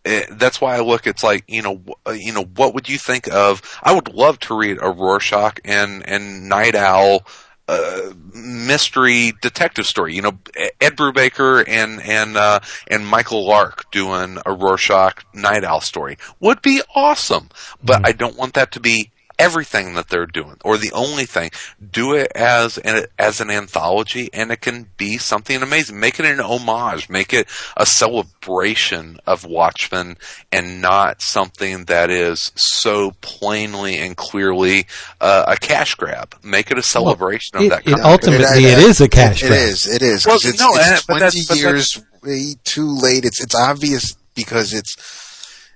eh, 0.05 0.27
that's 0.31 0.61
why 0.61 0.77
I 0.77 0.81
look. 0.81 1.07
It's 1.07 1.23
like 1.23 1.45
you 1.49 1.63
know, 1.63 1.83
uh, 2.07 2.13
you 2.13 2.33
know, 2.33 2.45
what 2.45 2.75
would 2.75 2.89
you 2.89 2.99
think 2.99 3.29
of? 3.33 3.63
I 3.83 3.95
would 3.95 4.13
love 4.13 4.39
to 4.41 4.59
read 4.59 4.79
a 4.81 4.91
Rorschach 4.91 5.61
and 5.65 6.07
and 6.09 6.49
Nite 6.49 6.75
Owl 6.75 7.25
uh, 7.71 8.13
mystery 8.35 9.33
detective 9.41 9.87
story. 9.87 10.15
You 10.15 10.23
know, 10.23 10.39
Ed 10.81 10.97
Brubaker 10.97 11.65
and 11.67 12.03
and 12.03 12.37
uh, 12.37 12.61
and 12.89 13.07
Michael 13.07 13.47
Lark 13.47 13.91
doing 13.93 14.39
a 14.45 14.53
Rorschach 14.53 15.25
Nite 15.33 15.65
Owl 15.65 15.81
story 15.81 16.19
would 16.41 16.63
be 16.63 16.83
awesome. 16.95 17.49
But 17.83 18.07
I 18.07 18.13
don't 18.13 18.37
want 18.37 18.55
that 18.55 18.73
to 18.73 18.81
be 18.81 19.13
everything 19.41 19.95
that 19.95 20.09
they're 20.09 20.27
doing 20.27 20.57
or 20.65 20.77
the 20.77 20.93
only 20.93 21.25
thing 21.25 21.51
do 21.91 22.15
it 22.15 22.31
as 22.35 22.77
an 22.79 23.07
as 23.19 23.41
an 23.41 23.51
anthology 23.51 24.29
and 24.33 24.53
it 24.53 24.61
can 24.61 24.87
be 24.97 25.17
something 25.19 25.63
amazing 25.63 25.99
make 25.99 26.21
it 26.21 26.27
an 26.27 26.41
homage 26.41 27.09
make 27.09 27.33
it 27.33 27.49
a 27.77 27.87
celebration 27.87 29.19
of 29.27 29.45
watchmen 29.45 30.17
and 30.53 30.81
not 30.81 31.23
something 31.23 31.85
that 31.87 32.11
is 32.11 32.53
so 32.55 33.13
plainly 33.21 33.97
and 33.97 34.17
clearly 34.17 34.87
uh, 35.21 35.45
a 35.49 35.57
cash 35.57 35.95
grab 35.95 36.35
make 36.43 36.71
it 36.71 36.79
a 36.79 36.83
celebration 36.83 37.57
of 37.57 37.63
It, 37.65 37.69
that 37.71 37.81
it 37.87 37.91
kind 37.93 38.03
ultimately 38.03 38.65
It- 38.65 38.73
it 38.73 38.79
it- 38.79 38.85
is 38.85 39.01
a 39.01 39.09
cash 39.09 39.43
It 39.43 39.49
grab. 39.49 39.59
is. 39.61 39.87
It 39.87 40.03
is. 40.03 40.27
Well, 40.27 40.37
'cause 40.37 40.45
it's, 40.47 40.61
no, 40.61 40.75
it's 40.75 40.87
and- 40.89 41.03
but 41.09 41.15
that's- 41.15 41.33
twenty 41.47 41.47
but 41.49 41.59
years 41.59 42.01
way 42.23 42.55
too 42.65 42.95
late. 42.97 43.25
It's 43.25 43.43
it's 43.43 43.55
obvious 43.55 44.17
because 44.35 44.73
it's 44.75 44.97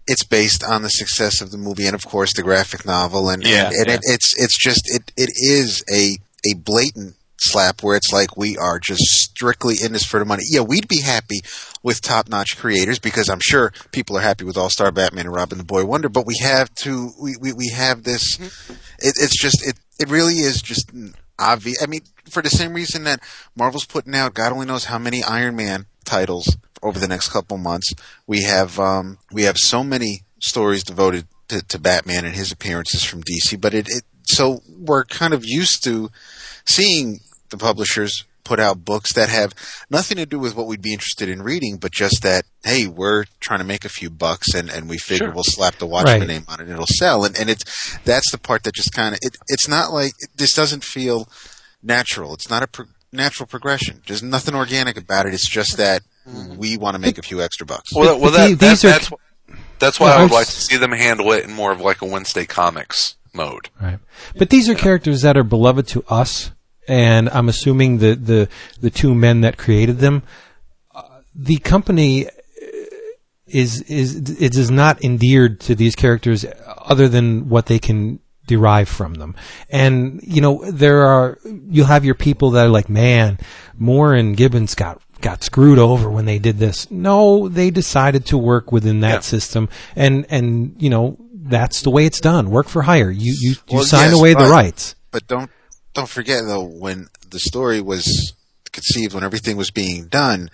it's 0.07 0.25
based 0.25 0.63
on 0.63 0.83
the 0.83 0.89
success 0.89 1.41
of 1.41 1.51
the 1.51 1.59
movie 1.59 1.87
and 1.87 1.95
of 1.95 2.05
course 2.07 2.35
the 2.35 2.43
graphic 2.43 2.85
novel 2.85 3.31
and 3.31 3.43
Yeah, 3.43 3.69
and, 3.69 3.75
and 3.77 3.89
yeah. 3.89 3.95
It, 3.95 4.01
it's 4.05 4.35
it's 4.39 4.59
just 4.59 4.83
it 4.87 5.13
it 5.17 5.31
is 5.35 5.83
a 5.91 6.17
a 6.47 6.55
blatant 6.55 7.15
slap 7.39 7.83
where 7.83 7.97
it's 7.97 8.13
like 8.13 8.37
we 8.37 8.57
are 8.57 8.79
just 8.79 9.03
strictly 9.03 9.77
in 9.83 9.93
this 9.93 10.05
for 10.05 10.19
the 10.19 10.25
money. 10.25 10.43
Yeah, 10.49 10.61
we'd 10.61 10.89
be 10.89 11.01
happy 11.01 11.41
with 11.83 12.01
top 12.01 12.29
notch 12.29 12.57
creators 12.57 12.99
because 12.99 13.29
I'm 13.29 13.41
sure 13.41 13.73
people 13.93 14.17
are 14.17 14.23
happy 14.23 14.45
with 14.45 14.57
All 14.57 14.71
Star 14.71 14.91
Batman 14.93 15.27
and 15.27 15.35
Robin 15.35 15.59
the 15.59 15.65
Boy 15.65 15.85
Wonder, 15.85 16.09
but 16.09 16.27
we 16.27 16.39
have 16.43 16.73
to 16.77 17.11
we 17.21 17.37
we, 17.41 17.53
we 17.53 17.69
have 17.71 18.03
this 18.03 18.37
mm-hmm. 18.37 18.73
it, 18.99 19.15
it's 19.17 19.41
just 19.41 19.67
it 19.67 19.79
it 19.99 20.11
really 20.11 20.35
is 20.35 20.61
just 20.63 20.91
obvious. 21.39 21.83
I 21.83 21.87
mean, 21.87 22.01
for 22.29 22.43
the 22.43 22.51
same 22.51 22.75
reason 22.75 23.05
that 23.05 23.21
Marvel's 23.57 23.87
putting 23.87 24.15
out 24.15 24.35
God 24.35 24.53
only 24.53 24.67
knows 24.67 24.85
how 24.85 24.99
many 24.99 25.23
Iron 25.23 25.57
Man 25.57 25.87
titles 26.05 26.57
over 26.85 26.99
the 27.01 27.09
next 27.09 27.31
couple 27.31 27.57
months. 27.59 27.93
We 28.27 28.43
have 28.43 28.79
um, 28.79 29.19
we 29.33 29.43
have 29.43 29.57
so 29.59 29.83
many 29.83 30.21
stories 30.41 30.85
devoted 30.85 31.27
to, 31.49 31.63
to 31.69 31.79
Batman 31.79 32.25
and 32.25 32.35
his 32.35 32.53
appearances 32.53 33.03
from 33.03 33.23
DC, 33.23 33.61
but 33.61 33.75
it, 33.75 33.89
it 33.89 34.05
so 34.25 34.61
we're 34.79 35.05
kind 35.05 35.35
of 35.35 35.43
used 35.45 35.83
to 35.85 36.11
seeing 36.67 37.19
the 37.51 37.57
publishers 37.59 38.25
put 38.45 38.61
out 38.61 38.85
books 38.85 39.15
that 39.15 39.31
have 39.31 39.55
nothing 39.89 40.19
to 40.19 40.27
do 40.27 40.39
with 40.39 40.55
what 40.55 40.67
we'd 40.67 40.83
be 40.83 40.93
interested 40.93 41.31
in 41.31 41.41
reading, 41.41 41.79
but 41.79 41.91
just 41.91 42.23
that, 42.23 42.45
hey, 42.63 42.87
we're 42.87 43.25
trying 43.41 43.61
to 43.61 43.65
make 43.65 43.87
a 43.87 43.89
few 43.89 44.11
bucks 44.11 44.53
and, 44.55 44.69
and 44.71 44.87
we 44.87 44.99
figure 44.99 45.27
Sure. 45.29 45.35
we'll 45.35 45.45
slap 45.47 45.77
the 45.77 45.87
Watchmen 45.87 46.21
Right. 46.21 46.29
name 46.29 46.45
on 46.49 46.61
it 46.61 46.65
and 46.65 46.73
it'll 46.73 46.85
sell. 46.87 47.25
And, 47.25 47.39
and 47.39 47.49
it's, 47.49 47.97
that's 48.05 48.31
the 48.33 48.37
part 48.39 48.65
that 48.65 48.75
just 48.75 48.93
kind 48.93 49.15
of, 49.15 49.21
it, 49.23 49.35
it's 49.49 49.67
not 49.67 49.95
like, 49.95 50.13
this 50.37 50.53
doesn't 50.55 50.85
feel 50.85 51.27
natural. 51.83 52.35
It's 52.35 52.51
not 52.51 52.63
a 52.63 52.67
pro- 52.67 52.85
natural 53.13 53.47
progression. 53.47 54.03
There's 54.07 54.23
nothing 54.23 54.55
organic 54.55 54.99
about 54.99 55.25
it. 55.25 55.33
It's 55.33 55.49
just 55.49 55.79
that 55.79 56.03
we 56.57 56.77
want 56.77 56.95
to 56.95 56.99
make 56.99 57.19
a 57.19 57.23
few 57.23 57.43
extra 57.43 57.67
bucks. 57.67 57.93
Well, 57.95 58.19
well, 58.19 58.31
that, 58.33 58.49
the- 58.49 58.55
that, 58.55 58.71
these 58.71 58.85
are- 58.85 58.89
that's 58.89 59.11
that's 59.79 60.01
why 60.01 60.09
Yeah, 60.09 60.17
I 60.17 60.23
would 60.23 60.33
like 60.33 60.47
to 60.47 60.53
see 60.53 60.77
them 60.77 60.93
handle 60.93 61.33
it 61.33 61.45
in 61.45 61.53
more 61.53 61.73
of 61.73 61.81
like 61.81 62.01
a 62.01 62.07
Wednesday 62.07 62.47
Comics 62.47 63.17
mode. 63.35 63.69
Right. 63.81 63.99
But 64.39 64.49
these 64.51 64.69
are 64.69 64.75
characters 64.75 65.23
that 65.23 65.37
are 65.37 65.43
beloved 65.43 65.89
to 65.89 66.05
us, 66.09 66.53
and 66.89 67.29
I'm 67.29 67.49
assuming 67.49 67.99
the 67.99 68.15
the, 68.15 68.49
the 68.81 68.91
two 68.91 69.15
men 69.15 69.41
that 69.43 69.57
created 69.59 69.99
them, 69.99 70.23
uh, 70.95 71.03
the 71.35 71.59
company 71.59 72.27
uh, 72.27 72.31
is 73.47 73.83
is 73.83 74.17
it 74.41 74.57
is 74.57 74.71
not 74.71 75.05
endeared 75.05 75.61
to 75.61 75.75
these 75.75 75.95
characters 75.97 76.47
other 76.67 77.09
than 77.09 77.49
what 77.49 77.67
they 77.67 77.79
can 77.79 78.21
derive 78.47 78.89
from 78.89 79.15
them. 79.15 79.35
And 79.71 80.21
you 80.23 80.41
know, 80.41 80.65
there 80.71 81.05
are 81.07 81.39
you'll 81.45 81.87
have 81.87 82.05
your 82.05 82.15
people 82.15 82.51
that 82.53 82.67
are 82.67 82.71
like, 82.71 82.89
man, 82.89 83.39
Moore 83.79 84.15
and 84.15 84.37
Gibbons 84.37 84.75
got 84.75 85.01
got 85.21 85.43
screwed 85.43 85.79
over 85.79 86.11
when 86.11 86.27
they 86.27 86.39
did 86.39 86.59
this. 86.59 86.91
No, 86.91 87.49
they 87.49 87.71
decided 87.71 88.27
to 88.27 88.39
work 88.39 88.73
within 88.73 89.01
that 89.01 89.15
Yeah. 89.15 89.21
system 89.21 89.69
and 89.97 90.27
and 90.29 90.75
you 90.79 90.91
know, 90.91 91.17
that's 91.35 91.83
the 91.83 91.91
way 91.91 92.05
it's 92.07 92.21
done. 92.21 92.51
Work 92.51 92.69
for 92.69 92.83
hire. 92.83 93.11
You 93.11 93.35
you, 93.39 93.51
you 93.69 93.77
Well, 93.77 93.85
sign 93.85 94.11
yes, 94.11 94.19
away 94.19 94.35
the 94.35 94.49
rights. 94.49 94.95
But 95.11 95.27
don't 95.27 95.51
don't 95.95 96.09
forget 96.09 96.45
though 96.45 96.65
when 96.65 97.09
the 97.31 97.39
story 97.39 97.81
was 97.81 98.33
conceived, 98.73 99.15
when 99.15 99.25
everything 99.25 99.57
was 99.57 99.71
being 99.71 100.07
done, 100.09 100.51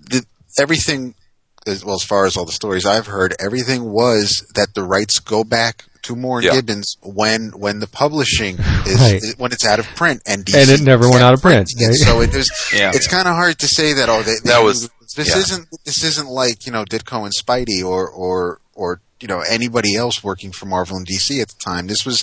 the, 0.00 0.24
everything 0.58 1.14
as 1.66 1.84
well 1.84 1.94
as 1.94 2.02
far 2.02 2.24
as 2.26 2.36
all 2.36 2.44
the 2.46 2.52
stories 2.52 2.86
I've 2.86 3.06
heard, 3.06 3.34
everything 3.38 3.84
was 3.84 4.46
that 4.54 4.74
the 4.74 4.82
rights 4.82 5.18
go 5.20 5.44
back 5.44 5.84
to 6.02 6.16
Moore 6.16 6.38
and 6.38 6.46
Yeah. 6.46 6.52
Gibbons 6.54 6.96
when 7.02 7.50
when 7.50 7.78
the 7.80 7.86
publishing 7.86 8.56
is, 8.86 9.00
Right. 9.00 9.22
when 9.38 9.52
it's 9.52 9.66
out 9.66 9.78
of 9.78 9.86
print 9.96 10.22
and 10.26 10.44
DC 10.44 10.56
And 10.60 10.70
it 10.70 10.80
never 10.82 11.08
went 11.08 11.22
out 11.22 11.34
of 11.34 11.40
print. 11.42 11.68
printing 11.76 11.90
it. 11.94 11.96
So 11.96 12.20
it 12.20 12.32
was 12.34 12.50
Yeah. 12.74 12.92
it's 12.94 13.06
kind 13.06 13.26
of 13.28 13.34
hard 13.34 13.58
to 13.60 13.68
say 13.68 13.94
that 13.94 14.08
oh 14.08 14.22
they, 14.22 14.32
they 14.42 14.50
That 14.50 14.62
was- 14.62 14.88
this 15.16 15.28
yeah. 15.28 15.38
isn't 15.38 15.66
this 15.84 16.04
isn't 16.04 16.28
like 16.28 16.66
you 16.66 16.72
know 16.72 16.84
Ditko 16.84 17.24
and 17.24 17.32
Spidey 17.34 17.84
or 17.84 18.08
or 18.08 18.60
or 18.74 19.00
you 19.20 19.26
know 19.28 19.40
anybody 19.40 19.96
else 19.96 20.22
working 20.22 20.52
for 20.52 20.66
Marvel 20.66 20.96
and 20.96 21.06
DC 21.06 21.42
at 21.42 21.48
the 21.48 21.54
time. 21.64 21.88
This 21.88 22.06
was 22.06 22.22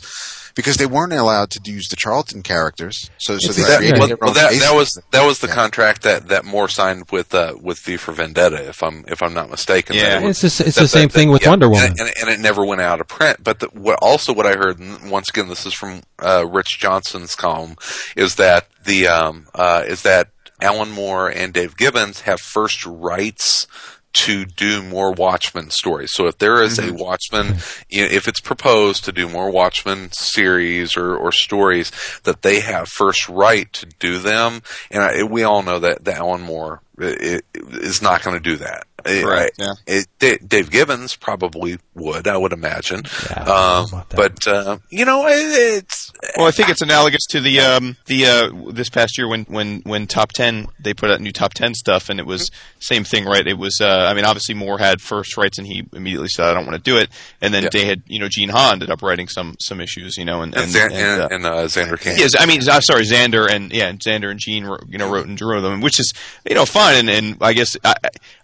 because 0.58 0.76
they 0.76 0.86
weren't 0.86 1.14
allowed 1.14 1.52
to 1.52 1.62
use 1.72 1.88
the 1.88 1.96
Charlton 1.96 2.44
characters, 2.44 3.10
so 3.18 3.38
so 3.38 3.54
they 3.54 3.62
that- 3.62 3.68
That, 3.70 3.78
created 3.78 4.00
well, 4.00 4.08
their 4.10 4.18
well, 4.20 4.30
own 4.32 4.36
that, 4.36 4.52
that 4.60 4.76
was 4.76 5.00
that 5.12 5.26
was 5.26 5.40
the 5.40 5.48
Yeah. 5.48 5.54
contract 5.56 6.02
that, 6.02 6.28
that 6.28 6.44
Moore 6.44 6.68
signed 6.68 7.06
with 7.12 7.34
uh, 7.34 7.54
with 7.62 7.80
V 7.80 7.96
for 7.96 8.12
Vendetta, 8.12 8.68
if 8.68 8.84
I'm 8.84 9.06
if 9.08 9.24
I'm 9.24 9.34
not 9.34 9.50
mistaken. 9.50 9.96
Yeah. 9.96 10.20
It 10.20 10.24
was- 10.26 10.44
It's 10.44 10.58
just, 10.58 10.68
it's 10.68 10.76
that- 10.76 10.82
the 10.82 10.88
same 10.90 11.08
that- 11.08 11.14
thing 11.14 11.30
with 11.30 11.44
yeah, 11.44 11.50
Wonder 11.52 11.70
Woman. 11.70 11.92
and, 11.92 12.00
and, 12.02 12.10
and 12.20 12.30
it 12.30 12.40
never 12.42 12.66
went 12.66 12.82
out 12.82 13.00
of 13.00 13.08
print. 13.08 13.42
But 13.42 13.60
the, 13.60 13.68
what 13.68 14.00
also 14.02 14.34
what 14.34 14.46
I 14.46 14.58
heard, 14.58 14.80
once 15.10 15.30
again, 15.30 15.48
this 15.48 15.66
is 15.66 15.74
from 15.74 16.02
uh, 16.20 16.46
Rich 16.46 16.80
Johnston's 16.80 17.36
column, 17.36 17.76
is 18.18 18.36
that 18.36 18.68
the 18.84 19.08
um, 19.08 19.46
uh, 19.56 19.84
is 19.88 20.02
that 20.02 20.30
Alan 20.60 20.90
Moore 20.90 21.30
and 21.30 21.54
Dave 21.54 21.78
Gibbons 21.78 22.22
have 22.22 22.42
first 22.42 22.84
rights 22.86 23.68
to 24.14 24.46
do 24.46 24.82
more 24.82 25.12
Watchmen 25.14 25.70
stories. 25.70 26.12
So 26.14 26.28
if 26.28 26.38
there 26.38 26.64
is 26.64 26.80
a 26.80 26.92
Watchmen, 26.94 27.58
you 27.90 28.02
know, 28.02 28.10
if 28.12 28.28
it's 28.28 28.40
proposed 28.40 29.06
to 29.06 29.12
do 29.12 29.30
more 29.30 29.52
Watchmen 29.52 30.12
series 30.12 30.98
or, 30.98 31.16
or 31.16 31.32
stories, 31.32 31.92
that 32.24 32.42
they 32.42 32.60
have 32.60 32.88
first 32.88 33.30
right 33.30 33.72
to 33.74 33.86
do 34.00 34.20
them. 34.20 34.62
And 34.90 35.04
I, 35.04 35.24
we 35.24 35.44
all 35.44 35.62
know 35.62 35.80
that, 35.80 36.04
that 36.06 36.18
Alan 36.18 36.42
Moore 36.42 36.82
is 37.00 38.02
not 38.02 38.24
going 38.24 38.36
to 38.36 38.44
do 38.44 38.58
that. 38.58 38.88
Right. 39.06 39.52
I- 39.60 39.76
yeah. 39.88 40.06
it, 40.20 40.50
Dave 40.50 40.72
Gibbons 40.72 41.16
probably 41.16 41.78
would, 41.94 42.28
I 42.28 42.38
would 42.38 42.54
imagine. 42.54 43.04
Yeah, 43.30 43.44
I 43.46 43.88
um, 43.94 44.04
but 44.16 44.48
uh, 44.48 44.80
you 44.90 45.06
know, 45.06 45.28
it, 45.28 45.84
it's 45.84 46.07
Well, 46.36 46.48
I 46.48 46.52
think 46.52 46.70
it's 46.70 46.82
analogous 46.82 47.26
to 47.32 47.42
the 47.42 47.60
um, 47.60 47.96
the 48.06 48.26
uh, 48.26 48.72
this 48.72 48.90
past 48.90 49.18
year 49.18 49.28
when 49.28 49.44
when 49.46 49.82
when 49.82 50.08
top 50.08 50.32
ten 50.32 50.68
they 50.80 50.94
put 50.94 51.12
out 51.12 51.22
new 51.22 51.32
top 51.32 51.54
ten 51.54 51.74
stuff 51.74 52.10
and 52.10 52.20
it 52.20 52.26
was 52.26 52.50
same 52.80 53.04
thing, 53.04 53.26
right? 53.26 53.46
It 53.46 53.58
was 53.58 53.80
uh, 53.82 54.08
I 54.10 54.14
mean 54.14 54.26
obviously 54.26 54.56
Moore 54.56 54.78
had 54.80 55.02
first 55.02 55.38
rights 55.38 55.58
and 55.58 55.68
he 55.68 55.84
immediately 55.94 56.30
said 56.30 56.46
I 56.48 56.54
don't 56.54 56.66
want 56.66 56.84
to 56.84 56.92
do 56.92 56.98
it, 56.98 57.10
and 57.42 57.54
then 57.54 57.64
Yeah. 57.64 57.70
they 57.72 57.86
had 57.86 58.02
you 58.08 58.20
know 58.20 58.28
Gene 58.30 58.50
Ha 58.50 58.72
ended 58.74 58.90
up 58.90 59.02
writing 59.02 59.28
some 59.28 59.56
some 59.60 59.80
issues, 59.80 60.18
you 60.18 60.26
know, 60.26 60.42
and 60.42 60.56
and, 60.56 60.76
and, 60.76 60.94
and, 60.94 61.22
uh, 61.22 61.28
and, 61.32 61.46
uh, 61.46 61.52
Zander 61.66 62.00
King. 62.00 62.18
Yes, 62.18 62.32
I 62.40 62.46
mean, 62.46 62.62
I'm 62.70 62.82
sorry, 62.82 63.04
Zander 63.04 63.48
and 63.50 63.72
yeah, 63.72 63.92
Zander 63.94 64.32
and 64.32 64.40
Gene, 64.40 64.66
wrote, 64.66 64.86
you 64.88 64.98
know, 64.98 65.12
wrote 65.12 65.28
and 65.28 65.38
drew 65.38 65.62
them, 65.62 65.82
which 65.82 66.00
is 66.00 66.14
you 66.50 66.56
know 66.56 66.66
fine, 66.66 66.96
and, 66.98 67.10
and 67.10 67.38
I 67.42 67.54
guess 67.54 67.78
I, 67.84 67.94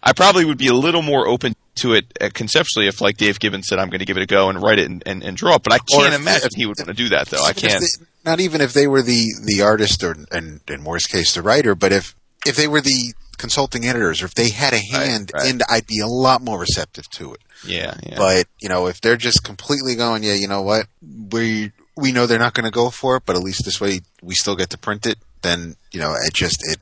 I 0.01 0.13
probably 0.13 0.45
would 0.45 0.57
be 0.57 0.67
a 0.67 0.73
little 0.73 1.01
more 1.01 1.27
open 1.27 1.55
to 1.75 1.93
it 1.93 2.05
uh, 2.21 2.29
conceptually 2.33 2.87
if 2.87 3.01
like 3.01 3.17
Dave 3.17 3.39
Gibbons 3.39 3.67
said 3.67 3.79
I'm 3.79 3.89
going 3.89 3.99
to 3.99 4.05
give 4.05 4.17
it 4.17 4.23
a 4.23 4.27
go 4.27 4.49
and 4.49 4.61
write 4.61 4.79
it 4.79 4.89
and, 4.89 5.01
and, 5.05 5.23
and 5.23 5.35
draw 5.35 5.55
it, 5.55 5.63
but 5.63 5.73
I 5.73 5.79
can't 5.79 6.13
imagine 6.13 6.47
if- 6.47 6.55
he 6.55 6.65
would 6.65 6.77
want 6.77 6.87
to 6.89 6.93
do 6.93 7.09
that 7.09 7.27
though. 7.29 7.43
I 7.43 7.53
can't. 7.53 7.81
they- 7.81 8.05
not 8.25 8.39
even 8.39 8.61
if 8.61 8.71
they 8.73 8.87
were 8.87 9.01
the 9.01 9.27
the 9.43 9.63
artist 9.63 10.01
or 10.03 10.15
and 10.31 10.61
in 10.69 10.81
Moore's 10.81 11.05
case 11.07 11.33
the 11.33 11.41
writer, 11.41 11.75
but 11.75 11.91
if 11.91 12.15
if 12.45 12.55
they 12.55 12.67
were 12.67 12.79
the 12.81 13.13
consulting 13.37 13.85
editors 13.85 14.21
or 14.21 14.25
if 14.25 14.33
they 14.35 14.49
had 14.49 14.73
a 14.73 14.79
hand 14.79 15.31
right. 15.33 15.49
in, 15.49 15.59
I'd 15.69 15.87
be 15.87 15.99
a 15.99 16.07
lot 16.07 16.41
more 16.41 16.59
receptive 16.59 17.09
to 17.11 17.33
it. 17.33 17.41
Yeah, 17.65 17.95
yeah. 18.03 18.15
But 18.17 18.47
you 18.61 18.69
know, 18.69 18.87
if 18.87 19.01
they're 19.01 19.17
just 19.17 19.43
completely 19.43 19.95
going, 19.95 20.23
yeah, 20.23 20.35
you 20.35 20.47
know 20.47 20.61
what, 20.61 20.87
we 21.31 21.71
we 21.97 22.11
know 22.11 22.25
they're 22.25 22.39
not 22.39 22.53
going 22.53 22.65
to 22.65 22.71
go 22.71 22.89
for 22.89 23.17
it, 23.17 23.23
but 23.25 23.35
at 23.35 23.41
least 23.43 23.65
this 23.65 23.81
way 23.81 23.99
we 24.21 24.35
still 24.35 24.55
get 24.55 24.69
to 24.69 24.77
print 24.77 25.05
it. 25.05 25.17
Then 25.41 25.75
you 25.91 25.99
know, 25.99 26.13
it 26.25 26.33
just 26.33 26.57
it 26.61 26.77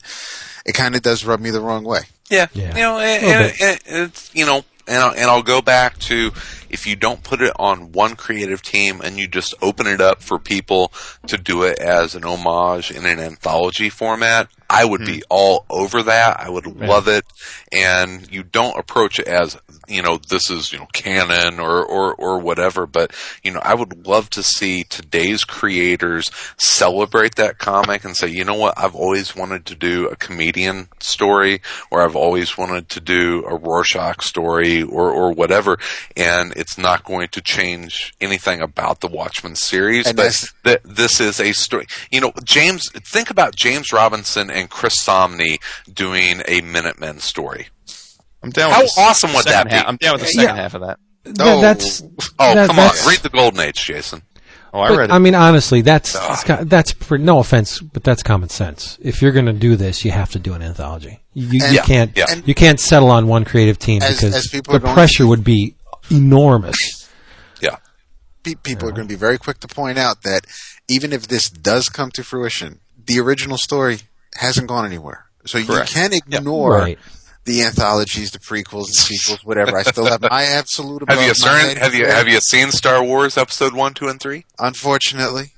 it 0.66 0.74
kind 0.74 0.96
of 0.96 1.02
does 1.02 1.26
rub 1.26 1.40
me 1.40 1.50
the 1.50 1.62
wrong 1.62 1.84
way. 1.84 2.02
Yeah, 2.30 2.48
Yeah. 2.54 2.76
you 2.76 2.82
know, 2.82 3.00
and, 3.00 3.26
Little 3.26 3.42
and, 3.68 3.80
and 3.88 4.08
it's 4.10 4.30
you 4.36 4.46
know, 4.46 4.64
and 4.88 4.98
I'll, 4.98 5.12
and 5.12 5.30
I'll 5.30 5.44
go 5.44 5.62
back 5.62 5.98
to 6.00 6.32
if 6.70 6.88
you 6.88 6.96
don't 6.96 7.24
put 7.24 7.42
it 7.42 7.54
on 7.58 7.92
one 7.92 8.16
creative 8.16 8.62
team 8.62 9.02
and 9.02 9.18
you 9.20 9.28
just 9.28 9.54
open 9.62 9.88
it 9.88 10.02
up 10.02 10.22
for 10.22 10.40
people 10.40 10.92
to 11.28 11.38
do 11.38 11.64
it 11.64 11.80
as 11.80 12.16
an 12.16 12.24
homage 12.24 12.92
in 12.92 13.06
an 13.06 13.20
anthology 13.20 13.90
format, 13.90 14.50
I 14.72 14.86
would 14.86 15.06
be 15.06 15.18
hmm. 15.18 15.24
all 15.30 15.66
over 15.70 16.04
that. 16.04 16.40
I 16.40 16.50
would 16.50 16.66
love 16.66 17.10
it, 17.10 17.26
and 17.74 18.32
you 18.32 18.42
don't 18.42 18.80
approach 18.80 19.20
it 19.20 19.28
as 19.28 19.58
you 19.90 20.02
know 20.02 20.18
this 20.30 20.50
is 20.50 20.72
you 20.72 20.80
know 20.80 20.88
canon 20.94 21.60
or 21.60 21.84
or 21.84 22.16
or 22.16 22.40
whatever. 22.40 22.88
But 22.88 23.14
you 23.44 23.52
know, 23.52 23.60
I 23.62 23.74
would 23.74 24.08
love 24.08 24.30
to 24.32 24.44
see 24.44 24.86
today's 24.86 25.44
creators 25.44 26.32
celebrate 26.58 27.36
that 27.36 27.58
comic 27.58 28.06
and 28.06 28.16
say, 28.16 28.28
you 28.28 28.46
know 28.46 28.56
what, 28.56 28.76
I've 28.78 28.96
always 28.96 29.36
wanted 29.36 29.66
to 29.66 29.76
do 29.76 30.08
a 30.08 30.16
comedian 30.16 30.88
story, 31.02 31.62
or 31.92 32.02
I've 32.02 32.16
always 32.16 32.58
wanted 32.58 32.88
to 32.92 33.02
do 33.02 33.44
a 33.46 33.56
Rorschach 33.56 34.24
story, 34.24 34.84
or 34.84 35.12
or 35.12 35.34
whatever, 35.34 35.80
and 36.16 36.54
it's 36.56 36.78
not 36.78 37.04
going 37.04 37.28
to 37.30 37.42
change 37.42 38.14
anything 38.22 38.62
about 38.62 39.02
the 39.02 39.08
Watchmen 39.08 39.56
series. 39.56 40.08
And 40.08 40.16
but 40.16 40.24
that's- 40.24 40.54
th- 40.64 40.80
this 40.86 41.20
is 41.20 41.42
a 41.42 41.52
story. 41.52 41.88
You 42.10 42.22
know, 42.22 42.32
James. 42.46 42.90
Think 43.12 43.30
about 43.30 43.56
James 43.56 43.92
Robinson 43.92 44.50
and 44.50 44.61
Chris 44.68 44.96
Samnee 45.04 45.60
doing 45.92 46.42
a 46.48 46.62
Minutemen 46.62 47.20
story. 47.20 47.68
I'm 48.44 48.50
down. 48.50 48.72
How 48.72 48.82
with 48.82 48.96
the 48.96 49.02
awesome 49.02 49.34
would 49.34 49.44
second 49.44 49.52
that 49.54 49.66
be? 49.70 49.76
half- 49.76 49.88
I'm 49.88 49.98
down 49.98 50.14
with 50.14 50.22
the 50.24 50.34
Yeah. 50.36 50.42
second 50.44 50.56
half 50.58 50.74
of 50.74 50.82
that. 50.82 50.98
Th- 51.26 51.36
Oh. 51.40 51.62
that's 51.62 52.02
Oh, 52.40 52.56
that- 52.56 52.68
come 52.70 52.80
on! 52.80 52.92
Read 53.08 53.20
the 53.20 53.30
Golden 53.30 53.60
Age, 53.60 53.84
Jason. 53.86 54.24
Oh, 54.74 54.80
I 54.80 54.88
But, 54.88 54.98
read 54.98 55.10
it. 55.10 55.14
I 55.14 55.20
mean, 55.20 55.36
honestly, 55.36 55.82
that's 55.82 56.16
it's 56.16 56.44
that's 56.70 56.94
for 56.94 57.18
no 57.18 57.40
offense, 57.40 57.80
but 57.80 58.04
that's 58.04 58.24
common 58.24 58.50
sense. 58.50 58.98
If 59.02 59.22
you're 59.22 59.34
going 59.34 59.46
to 59.48 59.54
do 59.54 59.76
this, 59.76 60.04
you 60.06 60.12
have 60.12 60.32
to 60.32 60.40
do 60.40 60.54
an 60.54 60.62
anthology. 60.62 61.20
You, 61.34 61.60
you 61.60 61.66
And- 61.80 61.86
can't 61.86 62.12
yeah. 62.16 62.26
you 62.46 62.56
can't 62.56 62.80
settle 62.80 63.12
on 63.12 63.28
one 63.28 63.44
creative 63.46 63.78
team 63.78 64.02
As- 64.02 64.16
because 64.16 64.34
as 64.34 64.46
the 64.46 64.80
pressure 64.80 65.18
to- 65.24 65.28
would 65.28 65.44
be 65.44 65.76
enormous. 66.10 66.78
Yeah. 67.60 67.76
Pe- 68.44 68.56
people 68.56 68.88
are 68.90 68.92
going 68.92 69.08
to 69.08 69.14
be 69.14 69.18
very 69.20 69.38
quick 69.38 69.60
to 69.60 69.68
point 69.68 70.00
out 70.00 70.24
that 70.24 70.46
even 70.88 71.14
if 71.14 71.28
this 71.28 71.50
does 71.50 71.90
come 71.90 72.10
to 72.12 72.24
fruition, 72.24 72.80
the 73.06 73.20
original 73.20 73.58
story 73.58 74.00
hasn't 74.36 74.68
gone 74.68 74.86
anywhere. 74.86 75.26
So 75.46 75.64
Correct. 75.64 75.90
you 75.96 76.02
can 76.02 76.14
ignore 76.14 76.74
Right. 76.78 77.00
the 77.46 77.64
anthologies, 77.64 78.32
the 78.32 78.40
prequels, 78.40 78.88
the 78.88 78.94
sequels, 78.94 79.44
whatever. 79.44 79.76
I 79.78 79.84
still 79.84 80.06
have 80.06 80.22
my 80.22 80.44
absolute. 80.44 81.02
Have 81.08 81.18
above 81.18 81.24
you 81.24 81.28
my 81.46 81.64
seen? 81.64 81.78
Have 81.78 81.94
you 81.96 82.06
have 82.06 82.28
you 82.28 82.40
seen 82.40 82.72
Star 82.72 83.04
Wars 83.04 83.38
Episode 83.38 83.74
One, 83.74 83.94
Two, 83.94 84.08
and 84.08 84.20
Three? 84.20 84.46
Unfortunately. 84.60 85.54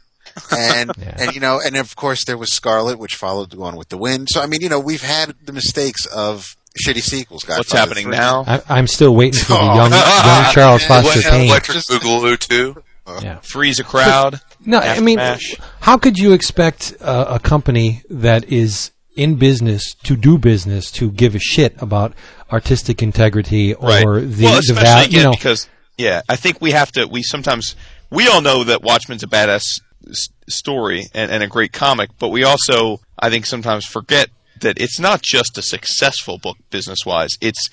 and 0.51 0.91
Yeah. 0.97 1.15
and 1.19 1.34
you 1.36 1.39
know 1.41 1.61
and 1.63 1.76
of 1.76 1.95
course 1.95 2.26
there 2.26 2.38
was 2.38 2.51
Scarlett, 2.53 2.97
which 2.97 3.15
followed 3.15 3.55
on 3.59 3.76
with 3.76 3.89
the 3.89 3.97
Wind. 3.97 4.28
So 4.32 4.41
I 4.41 4.47
mean, 4.47 4.61
you 4.61 4.69
know, 4.69 4.80
we've 4.80 5.03
had 5.03 5.34
the 5.45 5.51
mistakes 5.53 6.05
of 6.07 6.55
shitty 6.88 7.01
sequels. 7.03 7.43
Guys. 7.43 7.57
What's 7.57 7.71
happening 7.74 8.05
3. 8.05 8.15
now? 8.15 8.43
I, 8.47 8.61
I'm 8.69 8.88
still 8.88 9.13
waiting 9.15 9.39
for 9.41 9.53
the 9.53 9.59
Oh. 9.59 9.76
young 9.76 9.91
young 9.91 10.53
Charles 10.53 10.84
Foster 10.88 11.19
Ele- 11.19 11.32
Kane. 11.32 11.49
Electric 11.49 11.76
Just- 11.76 11.89
Boogaloo 11.91 12.39
Two. 12.39 12.82
Yeah. 13.21 13.39
Freeze 13.41 13.80
a 13.80 13.84
crowd. 13.84 14.39
No, 14.65 14.80
I 14.80 15.01
mean, 15.01 15.17
Smash. 15.17 15.55
How 15.84 15.97
could 15.97 16.17
you 16.17 16.31
expect 16.31 16.95
uh, 17.01 17.25
a 17.27 17.39
company 17.39 18.03
that 18.09 18.45
is 18.45 18.91
in 19.17 19.36
business 19.36 19.93
to 20.03 20.15
do 20.15 20.38
business 20.38 20.89
to 20.89 21.11
give 21.11 21.36
a 21.36 21.39
shit 21.39 21.75
about 21.81 22.13
artistic 22.49 23.03
integrity 23.03 23.73
or 23.73 23.89
right. 23.89 24.01
the 24.05 24.45
well, 24.45 24.53
the 24.53 24.59
especially 24.59 25.05
again 25.07 25.11
you 25.11 25.23
know, 25.23 25.31
because 25.31 25.67
yeah, 25.97 26.21
I 26.29 26.38
think 26.38 26.61
we 26.61 26.71
have 26.71 26.89
to. 26.93 27.05
We 27.05 27.21
sometimes 27.21 27.75
we 28.09 28.29
all 28.29 28.41
know 28.41 28.63
that 28.63 28.81
Watchmen's 28.81 29.23
a 29.23 29.27
badass 29.27 29.81
s- 30.09 30.29
story 30.47 31.03
and, 31.13 31.29
and 31.29 31.43
a 31.43 31.47
great 31.47 31.73
comic, 31.73 32.11
but 32.17 32.29
we 32.29 32.45
also 32.45 33.01
I 33.19 33.29
think 33.29 33.45
sometimes 33.45 33.86
forget 33.86 34.29
that 34.61 34.79
it's 34.79 35.01
not 35.01 35.21
just 35.21 35.57
a 35.57 35.61
successful 35.61 36.38
book 36.38 36.55
business 36.69 37.05
wise. 37.05 37.31
It's 37.41 37.69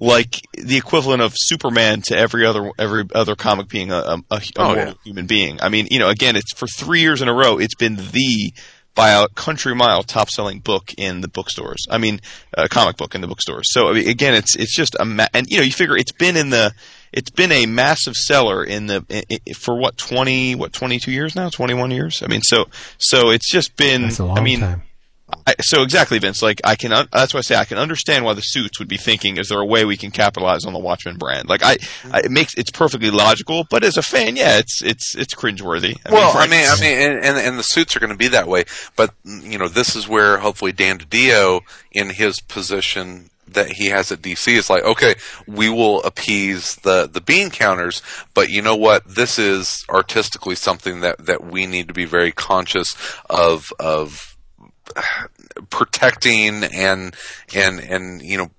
like 0.00 0.40
the 0.54 0.76
equivalent 0.76 1.22
of 1.22 1.32
Superman 1.36 2.02
to 2.06 2.16
every 2.16 2.44
other 2.46 2.70
every 2.78 3.04
other 3.14 3.36
comic 3.36 3.68
being 3.68 3.90
a, 3.92 3.96
a, 3.96 4.22
a, 4.30 4.36
a 4.36 4.40
Oh, 4.56 4.64
mortal 4.66 4.84
yeah. 4.86 4.92
human 5.04 5.26
being. 5.26 5.60
I 5.60 5.68
mean, 5.68 5.86
you 5.90 5.98
know, 5.98 6.08
again, 6.08 6.36
it's 6.36 6.52
for 6.52 6.66
three 6.66 7.00
years 7.00 7.22
in 7.22 7.28
a 7.28 7.34
row. 7.34 7.58
It's 7.58 7.74
been 7.76 7.96
the 7.96 8.52
by 8.96 9.10
a 9.10 9.28
country 9.28 9.74
mile 9.74 10.02
top 10.04 10.30
selling 10.30 10.60
book 10.60 10.92
in 10.96 11.20
the 11.20 11.26
bookstores. 11.28 11.86
I 11.90 11.98
mean, 11.98 12.20
a 12.56 12.68
comic 12.68 12.96
book 12.96 13.14
in 13.14 13.20
the 13.20 13.26
bookstores. 13.26 13.72
So 13.72 13.88
I 13.88 13.92
mean, 13.92 14.08
again, 14.08 14.34
it's 14.34 14.56
it's 14.56 14.74
just 14.74 14.96
a 14.98 15.04
ma- 15.04 15.26
and 15.34 15.46
you 15.48 15.58
know 15.58 15.64
you 15.64 15.72
figure 15.72 15.96
it's 15.96 16.12
been 16.12 16.36
in 16.36 16.50
the 16.50 16.72
it's 17.12 17.30
been 17.30 17.52
a 17.52 17.66
massive 17.66 18.14
seller 18.14 18.64
in 18.64 18.86
the 18.86 19.04
i 19.10 19.22
i 19.48 19.52
for 19.52 19.78
what 19.78 19.96
twenty 19.96 20.54
what 20.56 20.72
twenty 20.72 20.98
two 20.98 21.12
years 21.12 21.34
now 21.36 21.48
twenty 21.50 21.74
one 21.74 21.90
years. 21.92 22.22
I 22.22 22.26
mean, 22.26 22.42
so 22.42 22.66
so 22.98 23.30
it's 23.30 23.48
just 23.50 23.76
been. 23.76 24.02
that's 24.02 24.18
a 24.18 24.24
long 24.24 24.38
I 24.38 24.42
mean, 24.42 24.60
time. 24.60 24.82
I, 25.46 25.54
so 25.60 25.82
exactly, 25.82 26.18
Vince. 26.18 26.42
Like 26.42 26.60
I 26.64 26.76
can, 26.76 26.92
un- 26.92 27.08
that's 27.10 27.32
why 27.32 27.38
I 27.38 27.42
say 27.42 27.56
I 27.56 27.64
can 27.64 27.78
understand 27.78 28.24
why 28.24 28.34
the 28.34 28.42
suits 28.42 28.78
would 28.78 28.88
be 28.88 28.98
thinking, 28.98 29.38
is 29.38 29.48
there 29.48 29.60
a 29.60 29.64
way 29.64 29.84
we 29.84 29.96
can 29.96 30.10
capitalize 30.10 30.66
on 30.66 30.74
the 30.74 30.78
Watchmen 30.78 31.16
brand? 31.16 31.48
Like 31.48 31.62
I, 31.62 31.78
I 32.12 32.20
it 32.20 32.30
makes 32.30 32.54
it's 32.54 32.70
perfectly 32.70 33.10
logical, 33.10 33.66
but 33.70 33.84
as 33.84 33.96
a 33.96 34.02
fan, 34.02 34.36
yeah, 34.36 34.58
it's 34.58 34.82
it's 34.82 35.14
it's 35.14 35.34
cringeworthy. 35.34 35.96
I 36.06 36.12
well, 36.12 36.36
I 36.36 36.46
mean, 36.46 36.66
I 36.68 36.78
mean, 36.78 36.98
and, 36.98 37.24
and 37.24 37.38
and 37.38 37.58
the 37.58 37.62
suits 37.62 37.96
are 37.96 38.00
going 38.00 38.12
to 38.12 38.18
be 38.18 38.28
that 38.28 38.48
way. 38.48 38.64
But 38.96 39.14
you 39.24 39.58
know, 39.58 39.68
this 39.68 39.96
is 39.96 40.06
where 40.06 40.38
hopefully 40.38 40.72
Dan 40.72 40.98
DiDio, 40.98 41.62
in 41.90 42.10
his 42.10 42.40
position 42.40 43.30
that 43.48 43.70
he 43.70 43.86
has 43.86 44.12
at 44.12 44.20
DC, 44.20 44.48
is 44.48 44.68
like, 44.68 44.84
okay, 44.84 45.14
we 45.46 45.70
will 45.70 46.02
appease 46.02 46.76
the 46.76 47.08
the 47.10 47.22
bean 47.22 47.48
counters, 47.48 48.02
but 48.34 48.50
you 48.50 48.60
know 48.60 48.76
what? 48.76 49.02
This 49.06 49.38
is 49.38 49.86
artistically 49.88 50.54
something 50.54 51.00
that 51.00 51.24
that 51.24 51.44
we 51.44 51.66
need 51.66 51.88
to 51.88 51.94
be 51.94 52.04
very 52.04 52.32
conscious 52.32 52.94
of 53.30 53.72
of 53.80 54.33
protecting 55.70 56.64
and 56.64 57.14
and 57.54 57.80
and 57.80 58.22
you 58.22 58.38
know, 58.38 58.50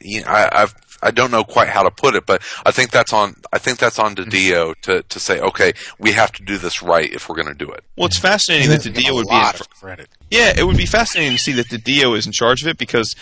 you 0.00 0.22
know, 0.22 0.28
I, 0.28 0.62
I've 0.62 0.74
I 1.02 1.10
don't 1.10 1.30
know 1.30 1.42
quite 1.42 1.68
how 1.68 1.82
to 1.82 1.90
put 1.90 2.14
it, 2.14 2.26
but 2.26 2.42
I 2.64 2.70
think 2.70 2.90
that's 2.90 3.12
on 3.12 3.34
I 3.52 3.58
think 3.58 3.78
that's 3.78 3.98
on 3.98 4.14
DiDio 4.14 4.74
to 4.82 5.02
to 5.02 5.20
say, 5.20 5.40
okay, 5.40 5.72
we 5.98 6.12
have 6.12 6.32
to 6.32 6.42
do 6.44 6.58
this 6.58 6.82
right 6.82 7.12
if 7.12 7.28
we're 7.28 7.36
going 7.36 7.48
to 7.48 7.54
do 7.54 7.70
it. 7.70 7.84
well, 7.96 8.06
it's 8.06 8.18
fascinating 8.18 8.68
that 8.70 8.82
the 8.82 8.90
Give 8.90 8.96
him 8.98 9.02
deal 9.02 9.14
a 9.14 9.16
would 9.16 9.28
be 9.28 9.34
in 9.34 9.42
fr- 9.42 9.62
of 9.62 9.70
credit. 9.70 10.08
Yeah, 10.30 10.52
it 10.56 10.64
would 10.64 10.76
be 10.76 10.86
fascinating 10.86 11.32
to 11.32 11.42
see 11.42 11.52
that 11.52 11.66
DiDio 11.66 12.16
is 12.16 12.26
in 12.26 12.32
charge 12.32 12.62
of 12.62 12.68
it 12.68 12.78
because, 12.78 13.14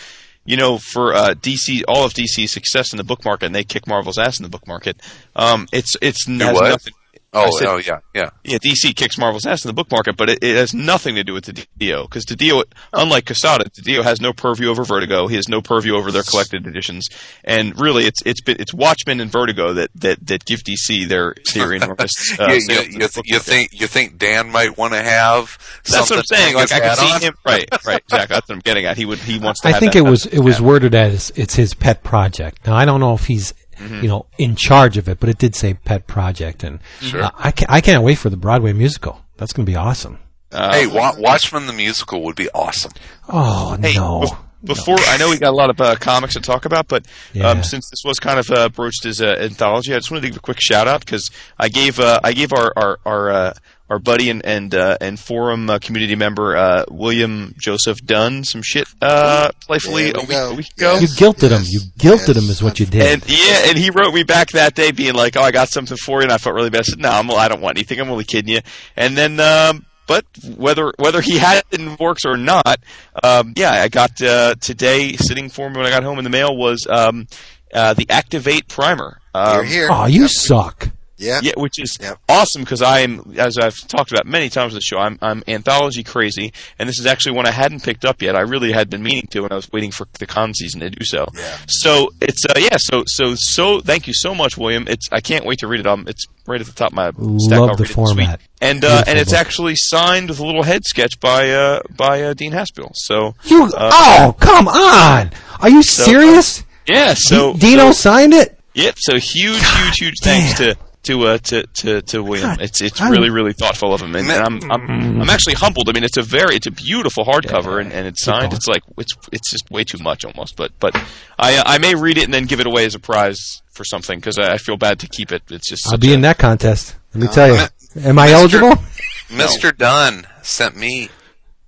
you 0.45 0.57
know, 0.57 0.78
for 0.78 1.14
uh, 1.14 1.34
DC, 1.34 1.82
all 1.88 2.05
of 2.05 2.12
DC's 2.12 2.53
success 2.53 2.93
in 2.93 2.99
the 2.99 3.05
book 3.05 3.24
market, 3.24 3.47
and 3.47 3.55
they 3.55 3.64
kick 3.64 3.86
Marvel's 3.86 4.18
ass 4.18 4.38
in 4.38 4.43
the 4.43 4.51
book 4.51 4.66
market. 4.66 5.01
Um, 5.34 5.66
it's 5.72 5.97
it's 6.03 6.26
has 6.26 6.38
nothing. 6.38 6.95
Oh, 7.32 7.56
said- 7.58 7.68
oh 7.68 7.76
yeah, 7.76 8.00
yeah. 8.12 8.30
Yeah, 8.42 8.58
DC 8.58 8.94
kicks 8.96 9.16
Marvel's 9.16 9.46
ass 9.46 9.64
in 9.64 9.68
the 9.68 9.72
book 9.72 9.90
market, 9.90 10.16
but 10.16 10.28
it, 10.28 10.42
it 10.42 10.56
has 10.56 10.74
nothing 10.74 11.14
to 11.14 11.22
do 11.22 11.32
with 11.32 11.44
the 11.44 11.64
Dio 11.78 12.02
because 12.02 12.24
DiDio, 12.26 12.64
unlike 12.92 13.26
Quesada, 13.26 13.64
the 13.72 13.82
Dio 13.82 14.02
has 14.02 14.20
no 14.20 14.32
purview 14.32 14.68
over 14.68 14.82
Vertigo. 14.82 15.28
He 15.28 15.36
has 15.36 15.48
no 15.48 15.60
purview 15.62 15.94
over 15.94 16.10
their 16.10 16.24
collected 16.24 16.66
editions, 16.66 17.08
and 17.44 17.78
really, 17.78 18.04
it's 18.04 18.20
it's 18.26 18.40
been 18.40 18.56
it's 18.58 18.74
Watchmen 18.74 19.20
and 19.20 19.30
Vertigo 19.30 19.74
that 19.74 19.90
that, 19.96 20.26
that 20.26 20.44
give 20.44 20.60
DC 20.64 21.08
their 21.08 21.34
their 21.54 21.72
enormous. 21.74 22.36
Uh, 22.38 22.48
you, 22.48 22.54
you, 22.54 22.80
you, 22.80 22.98
the 22.98 23.08
th- 23.08 23.24
you 23.26 23.38
think 23.38 23.70
you 23.72 23.86
think 23.86 24.18
Dan 24.18 24.50
might 24.50 24.76
want 24.76 24.94
to 24.94 25.02
have? 25.02 25.56
That's 25.88 26.10
what 26.10 26.18
I'm 26.18 26.24
saying. 26.24 26.56
Like 26.56 26.72
I 26.72 26.80
his 26.80 26.98
could 26.98 27.06
see 27.06 27.14
on? 27.14 27.20
him. 27.20 27.34
Right, 27.46 27.68
right, 27.86 27.98
exactly. 28.02 28.34
That's 28.34 28.48
what 28.48 28.54
I'm 28.56 28.60
getting 28.60 28.86
at. 28.86 28.96
He 28.96 29.04
would. 29.04 29.18
He 29.18 29.38
wants 29.38 29.60
to. 29.60 29.68
I 29.68 29.72
have 29.72 29.80
think 29.80 29.92
that 29.92 30.00
it 30.00 30.10
was 30.10 30.26
it 30.26 30.40
was 30.40 30.60
worded 30.60 30.96
as 30.96 31.30
it's 31.36 31.54
his 31.54 31.74
pet 31.74 32.02
project. 32.02 32.66
Now 32.66 32.74
I 32.74 32.84
don't 32.84 32.98
know 32.98 33.14
if 33.14 33.26
he's 33.26 33.54
Mm-hmm. 33.80 34.02
you 34.02 34.08
know 34.08 34.26
in 34.38 34.56
charge 34.56 34.98
of 34.98 35.08
it, 35.08 35.18
but 35.20 35.28
it 35.30 35.38
did 35.38 35.54
say 35.54 35.72
pet 35.74 36.06
project, 36.06 36.62
and 36.64 36.80
Sure. 37.00 37.22
uh, 37.24 37.30
I 37.36 37.50
can't, 37.50 37.70
I 37.70 37.80
can't 37.80 38.02
wait 38.04 38.18
for 38.18 38.28
the 38.30 38.36
Broadway 38.36 38.72
musical. 38.74 39.20
That's 39.38 39.52
going 39.54 39.64
to 39.66 39.72
be 39.72 39.76
awesome. 39.76 40.18
Uh, 40.52 40.72
Hey, 40.72 40.86
Wa- 40.86 41.14
Watchmen 41.18 41.66
the 41.66 41.72
musical 41.72 42.22
would 42.24 42.36
be 42.36 42.50
awesome. 42.50 42.92
Oh 43.28 43.76
Hey, 43.80 43.94
no. 43.94 44.20
bef- 44.22 44.36
Before 44.64 44.98
I 44.98 45.16
know 45.16 45.30
we 45.30 45.38
got 45.38 45.48
a 45.50 45.56
lot 45.56 45.70
of 45.70 45.80
uh, 45.80 45.96
comics 45.96 46.34
to 46.34 46.40
talk 46.40 46.66
about, 46.66 46.88
but 46.88 47.06
Yeah. 47.32 47.48
um, 47.48 47.62
since 47.62 47.88
this 47.88 48.02
was 48.04 48.18
kind 48.18 48.38
of 48.38 48.50
uh, 48.50 48.68
broached 48.68 49.06
as 49.06 49.20
an 49.22 49.28
anthology, 49.38 49.94
I 49.94 49.98
just 49.98 50.10
wanted 50.10 50.22
to 50.22 50.28
give 50.28 50.36
a 50.36 50.40
quick 50.40 50.58
shout 50.60 50.86
out 50.86 51.00
because 51.00 51.30
I 51.58 51.68
gave 51.70 51.98
uh, 52.00 52.20
I 52.22 52.32
gave 52.34 52.52
our 52.52 52.70
our 52.76 52.98
our, 53.06 53.30
uh, 53.30 53.52
our 53.91 53.99
buddy 53.99 54.30
and 54.30 54.45
and 54.47 54.74
uh, 54.74 54.97
and 55.01 55.18
forum 55.18 55.68
uh, 55.68 55.78
community 55.80 56.14
member 56.14 56.57
uh, 56.57 56.84
William 56.88 57.55
Joseph 57.59 57.99
Dunn 58.05 58.45
some 58.45 58.62
shit 58.62 58.86
uh, 59.03 59.51
playfully 59.66 60.12
There 60.12 60.22
a 60.22 60.24
we 60.24 60.26
week, 60.26 60.30
go. 60.30 60.51
a 60.51 60.55
week 60.55 60.72
ago. 60.76 60.99
You 60.99 61.09
guilted 61.09 61.51
him. 61.51 61.62
You 61.66 61.80
guilted 61.99 62.34
yes, 62.34 62.45
him, 62.45 62.51
is 62.51 62.62
what 62.62 62.78
you 62.80 62.86
did. 62.86 63.03
And 63.03 63.28
yeah, 63.28 63.68
and 63.68 63.76
he 63.76 63.91
wrote 63.91 64.14
me 64.14 64.22
back 64.22 64.51
that 64.53 64.74
day, 64.74 64.93
being 64.93 65.14
like, 65.14 65.36
"Oh, 65.36 65.43
I 65.43 65.51
got 65.51 65.68
something 65.68 65.97
for 65.97 66.20
you," 66.20 66.22
and 66.24 66.32
I 66.32 66.38
felt 66.38 66.55
really 66.55 66.70
bad. 66.70 66.80
I 66.80 66.82
said, 66.82 66.99
"No, 67.01 67.11
I'm, 67.11 67.30
I 67.30 67.49
don't 67.49 67.61
want 67.61 67.76
anything. 67.76 68.01
I'm 68.01 68.11
only 68.11 68.24
kidding 68.24 68.55
you." 68.55 68.61
And 68.97 69.18
then, 69.18 69.41
um, 69.41 69.84
but 70.07 70.24
whether 70.57 70.93
whether 70.99 71.20
he 71.20 71.36
had 71.38 71.64
it 71.70 71.80
in 71.80 71.97
works 71.99 72.24
or 72.24 72.36
not, 72.36 72.78
um, 73.22 73.55
yeah, 73.57 73.72
I 73.72 73.88
got 73.88 74.22
uh, 74.22 74.55
today 74.61 75.16
sitting 75.16 75.49
for 75.49 75.68
me 75.68 75.76
when 75.76 75.86
I 75.86 75.91
got 75.91 76.05
home 76.05 76.18
in 76.18 76.24
the 76.24 76.30
mail 76.30 76.57
was 76.57 76.86
um, 76.88 77.26
uh, 77.74 77.95
the 77.95 78.07
Activate 78.09 78.68
primer. 78.68 79.18
Um, 79.34 79.57
You're 79.57 79.64
here. 79.64 79.88
oh, 79.91 80.07
you 80.07 80.28
suck. 80.28 80.88
Yeah. 81.20 81.40
Yeah, 81.42 81.52
which 81.56 81.78
is 81.78 81.96
Yep. 82.00 82.18
awesome 82.28 82.62
because 82.62 82.82
I 82.82 83.00
am, 83.00 83.34
as 83.38 83.58
I've 83.58 83.76
talked 83.86 84.10
about 84.10 84.26
many 84.26 84.48
times 84.48 84.72
on 84.72 84.76
the 84.76 84.80
show, 84.80 84.98
I'm, 84.98 85.18
I'm 85.20 85.42
anthology 85.46 86.02
crazy, 86.02 86.52
and 86.78 86.88
this 86.88 86.98
is 86.98 87.06
actually 87.06 87.36
one 87.36 87.46
I 87.46 87.50
hadn't 87.50 87.82
picked 87.84 88.04
up 88.04 88.22
yet. 88.22 88.34
I 88.36 88.40
really 88.40 88.72
had 88.72 88.88
been 88.90 89.02
meaning 89.02 89.28
to, 89.32 89.42
and 89.44 89.52
I 89.52 89.54
was 89.56 89.70
waiting 89.70 89.90
for 89.90 90.06
the 90.18 90.26
con 90.26 90.54
season 90.54 90.80
to 90.80 90.90
do 90.90 91.04
so. 91.04 91.26
Yeah. 91.34 91.58
So 91.68 92.10
it's 92.20 92.44
uh, 92.46 92.54
yeah. 92.58 92.76
So 92.78 93.04
so 93.06 93.34
so 93.36 93.80
thank 93.80 94.06
you 94.08 94.14
so 94.14 94.34
much, 94.34 94.56
William. 94.56 94.86
It's 94.88 95.08
I 95.12 95.20
can't 95.20 95.44
wait 95.44 95.58
to 95.60 95.68
read 95.68 95.80
it. 95.80 95.86
Um, 95.86 96.06
it's 96.08 96.24
right 96.46 96.60
at 96.60 96.66
the 96.66 96.72
top 96.72 96.92
of 96.92 96.96
my 96.96 97.10
stack. 97.38 97.58
Love 97.60 97.70
I'll 97.70 97.76
the 97.76 97.82
read 97.84 97.90
it 97.90 97.96
this 97.96 97.96
week. 97.96 98.06
format. 98.06 98.40
And 98.62 98.84
uh, 98.84 98.88
Beautiful 98.88 99.10
and 99.10 99.18
it's 99.18 99.30
book. 99.30 99.40
actually 99.40 99.74
signed 99.76 100.28
with 100.30 100.38
a 100.40 100.44
little 100.46 100.62
head 100.62 100.84
sketch 100.84 101.20
by 101.20 101.50
uh, 101.50 101.80
by 101.96 102.22
uh, 102.22 102.34
Dean 102.34 102.52
Haspiel. 102.52 102.90
So 102.94 103.34
You, 103.44 103.64
Uh, 103.64 103.90
oh, 103.92 104.36
come 104.40 104.68
on! 104.68 105.30
Are 105.60 105.68
you 105.68 105.82
serious? 105.82 106.64
yeah. 106.86 107.14
So 107.16 107.52
D- 107.52 107.58
Dino 107.60 107.86
so- 107.88 107.92
signed 107.92 108.32
it. 108.32 108.56
Yep. 108.74 108.94
So 108.98 109.14
huge, 109.16 109.60
huge, 109.60 109.96
huge 109.98 110.14
thanks 110.22 110.56
to 110.58 110.76
to 111.05 111.26
uh, 111.26 111.38
to 111.38 111.66
to 111.66 112.03
to 112.03 112.22
William. 112.22 112.48
God, 112.51 112.61
it's 112.61 112.80
it's 112.80 113.01
I'm- 113.01 113.11
really 113.11 113.30
really 113.30 113.53
thoughtful 113.53 113.94
of 113.94 114.01
him, 114.03 114.14
and, 114.14 114.30
and 114.30 114.42
I'm 114.44 114.70
I'm 114.70 115.20
I'm 115.22 115.30
actually 115.30 115.55
humbled. 115.55 115.88
I 115.88 115.92
mean, 115.92 116.05
it's 116.05 116.16
a 116.18 116.22
very 116.22 116.57
it's 116.57 116.66
a 116.66 116.70
beautiful 116.70 117.24
hardcover, 117.24 117.80
and, 117.80 117.92
and 117.92 118.07
it's 118.07 118.22
signed. 118.24 118.53
It's 118.53 118.66
like 118.66 118.82
it's 118.98 119.12
it's 119.32 119.51
just 119.51 119.70
way 119.70 119.84
too 119.84 119.98
much 120.03 120.24
almost. 120.24 120.57
But 120.57 120.72
but 120.78 120.94
I 121.38 121.57
uh, 121.57 121.62
I 121.66 121.78
may 121.78 121.94
read 121.94 122.18
it 122.18 122.24
and 122.24 122.34
then 122.34 122.44
give 122.44 122.61
it 122.61 122.66
away 122.66 122.84
as 122.84 122.94
a 122.94 122.98
prize 123.01 123.62
for 123.72 123.84
something 123.84 124.18
because 124.18 124.38
I, 124.38 124.53
I 124.55 124.57
feel 124.59 124.76
bad 124.76 125.01
to 125.01 125.09
keep 125.09 125.32
it. 125.32 125.42
It's 125.51 125.68
just 125.68 125.86
I'll 125.90 125.98
be 125.98 126.11
a- 126.11 126.14
in 126.14 126.20
that 126.22 126.38
contest. 126.38 126.96
Let 127.14 127.20
me 127.22 127.28
tell 127.28 127.48
you. 127.48 127.66
Mi- 127.96 128.03
Am 128.05 128.18
I 128.18 128.28
Mr. 128.28 128.32
eligible? 128.32 128.68
Mr. 129.30 129.76
Dunn 129.76 130.26
sent 130.42 130.76
me 130.76 131.09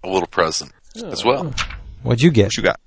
a 0.04 0.08
little 0.08 0.28
present 0.28 0.72
as 1.06 1.24
well. 1.24 1.52
What'd 2.02 2.20
you 2.22 2.30
get? 2.30 2.44
What 2.46 2.56
you 2.58 2.62
got? 2.62 2.80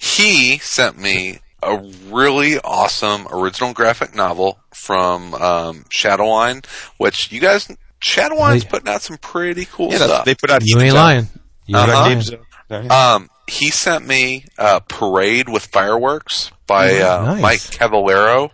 He 0.00 0.58
sent 0.58 0.98
me 0.98 1.40
a 1.62 1.78
really 2.10 2.58
awesome 2.60 3.26
original 3.30 3.72
graphic 3.72 4.14
novel 4.14 4.58
from 4.72 5.34
um, 5.34 5.84
Shadowline, 5.90 6.64
which 6.98 7.30
you 7.32 7.40
guys, 7.40 7.68
Shadowline's 8.00 8.64
Hey. 8.64 8.68
putting 8.68 8.88
out 8.88 9.02
some 9.02 9.16
pretty 9.18 9.64
cool 9.66 9.90
Yeah, 9.90 9.98
stuff. 9.98 10.24
they 10.24 10.34
put 10.34 10.50
out. 10.50 10.62
You 10.64 10.80
ain't 10.80 10.94
lying. 10.94 11.28
You 11.66 11.78
ain't 11.78 11.90
Uh-huh. 11.90 11.92
lying. 11.92 12.18
Games, 12.18 12.32
uh, 12.32 12.80
yeah. 12.80 13.14
Um, 13.14 13.28
he 13.46 13.70
sent 13.70 14.06
me 14.06 14.44
uh, 14.58 14.80
Parade 14.88 15.48
with 15.48 15.66
Fireworks 15.66 16.50
by 16.66 16.98
uh, 17.00 17.26
Nice. 17.26 17.40
Mike 17.40 17.60
Cavallaro, 17.70 18.50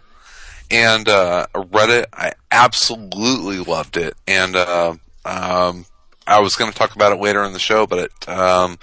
and 0.70 1.08
uh, 1.08 1.46
I 1.54 1.58
read 1.72 1.90
it. 1.90 2.06
I 2.12 2.32
absolutely 2.50 3.58
loved 3.58 3.96
it, 3.96 4.14
and 4.26 4.56
uh, 4.56 4.94
um, 5.24 5.84
I 6.26 6.40
was 6.40 6.54
going 6.56 6.70
to 6.70 6.76
talk 6.76 6.94
about 6.94 7.12
it 7.12 7.20
later 7.20 7.42
in 7.44 7.52
the 7.52 7.58
show, 7.58 7.86
but 7.86 7.98
it, 7.98 8.28
um, 8.28 8.78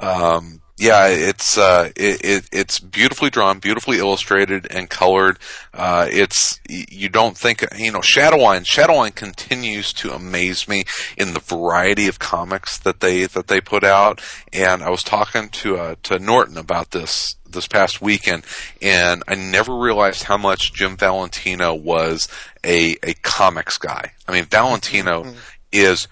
um, 0.00 0.60
yeah, 0.78 1.06
it's 1.06 1.56
uh, 1.56 1.90
it, 1.96 2.22
it 2.22 2.48
it's 2.52 2.78
beautifully 2.78 3.30
drawn, 3.30 3.60
beautifully 3.60 3.98
illustrated 3.98 4.66
and 4.70 4.90
colored. 4.90 5.38
Uh, 5.72 6.06
it's 6.10 6.60
you 6.68 7.08
don't 7.08 7.36
think 7.36 7.64
you 7.78 7.90
know 7.92 8.00
Shadowline. 8.00 8.66
Shadowline 8.66 9.14
continues 9.14 9.94
to 9.94 10.12
amaze 10.12 10.68
me 10.68 10.84
in 11.16 11.32
the 11.32 11.40
variety 11.40 12.08
of 12.08 12.18
comics 12.18 12.78
that 12.80 13.00
they 13.00 13.24
that 13.24 13.46
they 13.46 13.60
put 13.60 13.84
out. 13.84 14.20
And 14.52 14.82
I 14.82 14.90
was 14.90 15.02
talking 15.02 15.48
to 15.48 15.78
uh, 15.78 15.94
to 16.04 16.18
Norton 16.18 16.58
about 16.58 16.90
this 16.90 17.36
this 17.48 17.66
past 17.66 18.02
weekend, 18.02 18.44
and 18.82 19.22
I 19.26 19.34
never 19.34 19.74
realized 19.74 20.24
how 20.24 20.36
much 20.36 20.74
Jim 20.74 20.98
Valentino 20.98 21.74
was 21.74 22.28
a 22.62 22.98
a 23.02 23.14
comics 23.22 23.78
guy. 23.78 24.12
I 24.28 24.32
mean, 24.32 24.44
Valentino 24.44 25.32
is 25.72 26.06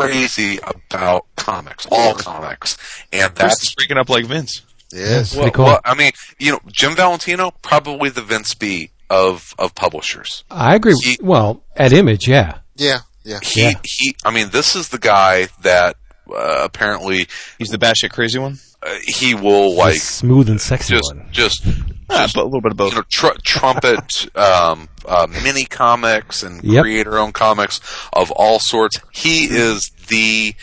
crazy 0.00 0.58
about 0.90 1.26
comics, 1.36 1.86
all 1.90 2.14
comics, 2.14 2.76
and 3.12 3.34
Chris 3.34 3.58
that's 3.58 3.62
is 3.62 3.74
freaking 3.74 3.96
up 3.98 4.08
like 4.08 4.26
Vince. 4.26 4.62
Yes. 4.92 5.34
Pretty 5.34 5.50
cool. 5.50 5.64
well, 5.64 5.80
I 5.84 5.94
mean, 5.94 6.12
you 6.38 6.52
know, 6.52 6.60
Jim 6.68 6.94
Valentino, 6.94 7.50
probably 7.62 8.10
the 8.10 8.22
Vince 8.22 8.54
B 8.54 8.90
of 9.10 9.54
of 9.58 9.74
publishers. 9.74 10.44
I 10.50 10.74
agree. 10.76 10.94
He- 11.02 11.18
well, 11.20 11.62
at 11.76 11.92
Image, 11.92 12.28
yeah. 12.28 12.58
Yeah. 12.76 13.00
Yeah. 13.24 13.40
He 13.42 13.62
Yeah. 13.62 13.72
he. 13.84 14.14
I 14.24 14.30
mean, 14.30 14.50
this 14.50 14.76
is 14.76 14.88
the 14.90 14.98
guy 14.98 15.48
that 15.62 15.96
uh, 16.34 16.60
apparently 16.64 17.26
He's 17.58 17.68
the 17.68 17.78
batshit 17.78 18.10
crazy 18.10 18.38
one. 18.38 18.58
uh, 18.82 18.94
he 19.06 19.34
will 19.34 19.74
like 19.74 19.94
the 19.94 20.00
smooth 20.00 20.48
and 20.48 20.60
sexy 20.60 20.94
just 20.94 21.14
one. 21.14 21.28
just 21.32 21.66
Ah, 22.10 22.28
but 22.34 22.42
a 22.42 22.44
little 22.44 22.60
bit 22.60 22.72
of 22.72 22.76
both. 22.76 22.92
you 22.92 22.98
know 22.98 23.04
tr- 23.10 23.38
trumpet 23.44 24.26
um, 24.36 24.88
uh, 25.06 25.26
mini 25.42 25.64
comics 25.64 26.42
and 26.42 26.62
Yep. 26.62 26.82
create 26.82 27.06
our 27.06 27.18
own 27.18 27.32
comics 27.32 27.80
of 28.12 28.30
all 28.30 28.58
sorts. 28.58 29.00
He 29.12 29.44
is 29.44 29.90
the 30.08 30.54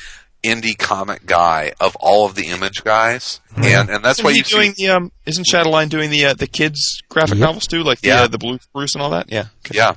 indie 0.44 0.76
comic 0.78 1.26
guy 1.28 1.72
of 1.80 1.96
all 1.98 2.26
of 2.26 2.34
the 2.36 2.48
image 2.48 2.84
guys, 2.84 3.40
and 3.56 3.90
and 3.90 4.04
that's 4.04 4.20
Isn't 4.20 4.26
why 4.26 4.32
he 4.32 4.38
you 4.40 4.44
doing 4.44 4.74
see. 4.74 4.88
the 4.88 4.94
um? 4.94 5.12
Isn't 5.26 5.46
Shadowline 5.52 5.90
doing 5.90 6.10
the 6.10 6.26
uh, 6.26 6.34
the 6.34 6.48
kids 6.48 7.02
graphic 7.10 7.38
Yep. 7.38 7.46
novels 7.46 7.68
too, 7.68 7.84
like 7.84 8.02
the 8.02 8.08
Yeah. 8.10 8.22
uh, 8.24 8.28
the 8.28 8.38
Blue 8.40 8.58
Bruce 8.74 8.96
and 8.96 9.04
all 9.04 9.12
that? 9.12 9.32
Yeah. 9.32 9.46
Okay. 9.66 9.78
Yeah, 9.78 9.96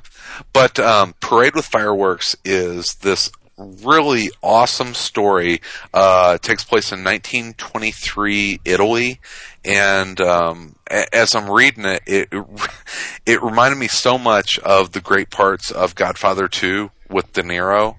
but 0.52 0.78
um, 0.78 1.14
Parade 1.20 1.54
with 1.54 1.64
Fireworks 1.66 2.36
is 2.44 2.94
this 2.96 3.30
really 3.56 4.30
awesome 4.42 4.94
story. 4.94 5.60
Uh, 5.92 6.38
takes 6.38 6.64
place 6.64 6.92
in 6.92 7.04
1923 7.04 8.60
Italy, 8.64 9.20
and 9.64 10.20
um, 10.20 10.76
a- 10.90 11.14
as 11.14 11.34
I'm 11.34 11.50
reading 11.50 11.84
it, 11.84 12.02
it 12.06 12.28
it 13.26 13.42
reminded 13.42 13.78
me 13.78 13.88
so 13.88 14.18
much 14.18 14.58
of 14.58 14.92
the 14.92 15.00
great 15.00 15.30
parts 15.30 15.70
of 15.70 15.94
Godfather 15.94 16.48
2 16.48 16.90
with 17.10 17.32
De 17.32 17.42
Niro. 17.42 17.96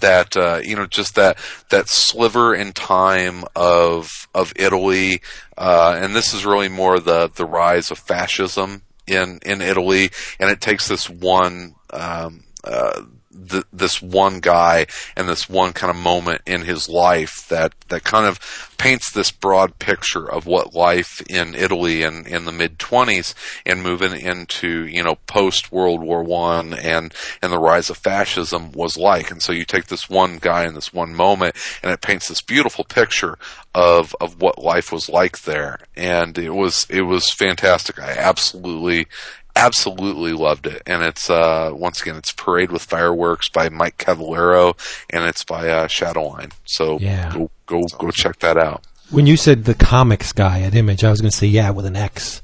That 0.00 0.36
uh, 0.36 0.60
you 0.62 0.76
know, 0.76 0.86
just 0.86 1.16
that 1.16 1.38
that 1.70 1.88
sliver 1.88 2.54
in 2.54 2.72
time 2.72 3.44
of 3.56 4.28
of 4.34 4.52
Italy, 4.54 5.22
uh, 5.56 5.98
and 6.00 6.14
this 6.14 6.34
is 6.34 6.46
really 6.46 6.68
more 6.68 7.00
the 7.00 7.30
the 7.34 7.46
rise 7.46 7.90
of 7.90 7.98
fascism 7.98 8.82
in 9.06 9.40
in 9.44 9.60
Italy, 9.60 10.10
and 10.38 10.50
it 10.50 10.60
takes 10.60 10.86
this 10.86 11.08
one 11.10 11.74
um, 11.90 12.44
uh, 12.62 13.02
th- 13.48 13.64
this 13.72 14.00
one 14.02 14.40
guy 14.40 14.86
and 15.16 15.28
this 15.28 15.48
one 15.48 15.72
kind 15.72 15.90
of 15.90 15.96
moment 15.96 16.42
in 16.46 16.62
his 16.62 16.88
life 16.88 17.46
that 17.48 17.72
that 17.88 18.04
kind 18.04 18.26
of 18.26 18.38
paints 18.78 19.10
this 19.10 19.30
broad 19.30 19.78
picture 19.78 20.30
of 20.30 20.46
what 20.46 20.74
life 20.74 21.20
in 21.28 21.54
Italy 21.54 22.02
in 22.02 22.26
in 22.26 22.44
the 22.44 22.52
mid 22.52 22.78
twenties 22.78 23.34
and 23.66 23.82
moving 23.82 24.12
into 24.12 24.86
you 24.86 25.02
know 25.02 25.16
post 25.26 25.72
World 25.72 26.02
War 26.02 26.22
One 26.22 26.74
and 26.74 27.12
and 27.42 27.52
the 27.52 27.58
rise 27.58 27.90
of 27.90 27.96
fascism 27.96 28.72
was 28.72 28.96
like. 28.96 29.30
And 29.30 29.42
so 29.42 29.52
you 29.52 29.64
take 29.64 29.86
this 29.86 30.08
one 30.08 30.38
guy 30.38 30.66
in 30.66 30.74
this 30.74 30.92
one 30.92 31.14
moment, 31.14 31.56
and 31.82 31.92
it 31.92 32.00
paints 32.00 32.28
this 32.28 32.40
beautiful 32.40 32.84
picture 32.84 33.38
of 33.74 34.14
of 34.20 34.40
what 34.40 34.58
life 34.58 34.92
was 34.92 35.08
like 35.08 35.42
there. 35.42 35.78
And 35.96 36.38
it 36.38 36.50
was 36.50 36.86
it 36.88 37.02
was 37.02 37.30
fantastic. 37.30 38.00
I 38.00 38.12
absolutely 38.12 39.06
absolutely 39.58 40.32
loved 40.32 40.66
it. 40.66 40.82
And 40.86 41.02
it's 41.02 41.28
uh 41.30 41.70
once 41.72 42.00
again 42.00 42.16
it's 42.16 42.32
Parade 42.32 42.70
with 42.70 42.82
Fireworks 42.82 43.48
by 43.48 43.68
Mike 43.68 43.98
Cavallaro 43.98 44.74
and 45.10 45.24
it's 45.24 45.44
by 45.44 45.68
uh 45.68 45.86
Shadowline. 45.88 46.52
So 46.64 46.98
Yeah. 47.00 47.32
go 47.32 47.50
go 47.66 47.82
go 47.98 48.10
check 48.10 48.38
that 48.40 48.56
out. 48.56 48.84
When 49.10 49.26
you 49.26 49.36
said 49.36 49.64
the 49.64 49.74
comics 49.74 50.32
guy 50.32 50.60
at 50.62 50.74
Image, 50.74 51.02
I 51.04 51.10
was 51.10 51.20
going 51.20 51.30
to 51.30 51.36
say 51.36 51.46
yeah 51.46 51.70
with 51.70 51.86
an 51.86 51.96
X. 51.96 52.42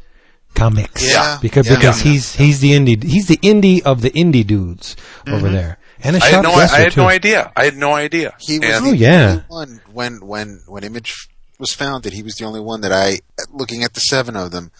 Comics. 0.54 1.06
Yeah. 1.10 1.38
Because 1.42 1.68
Yeah. 1.68 1.76
because 1.76 2.00
he's 2.00 2.34
he's 2.34 2.60
the 2.60 2.72
indie 2.72 3.02
he's 3.02 3.26
the 3.26 3.38
indie 3.38 3.82
of 3.82 4.00
the 4.02 4.10
indie 4.10 4.46
dudes 4.46 4.96
over 5.26 5.48
there. 5.48 5.78
And 6.02 6.16
a 6.16 6.20
Mm-hmm. 6.20 6.24
I 6.24 6.36
had 6.36 6.42
no 6.42 6.52
I, 6.52 6.66
had 6.66 6.92
too. 6.92 7.00
no 7.00 7.08
idea. 7.08 7.52
I 7.56 7.64
had 7.64 7.76
no 7.76 7.92
idea. 7.92 8.34
He 8.40 8.58
was 8.58 8.68
And- 8.70 8.86
the 8.86 8.90
Oh, 8.90 8.92
yeah. 8.92 9.28
only 9.30 9.42
one 9.48 9.80
when 9.92 10.20
when 10.26 10.60
when 10.66 10.84
Image 10.84 11.28
was 11.58 11.72
founded. 11.72 12.12
He 12.12 12.22
was 12.22 12.34
the 12.34 12.44
only 12.44 12.60
one 12.60 12.80
that 12.82 12.92
I, 12.92 13.18
looking 13.52 13.84
at 13.84 13.94
the 13.94 14.00
seven 14.00 14.36
of 14.36 14.50
them, 14.50 14.70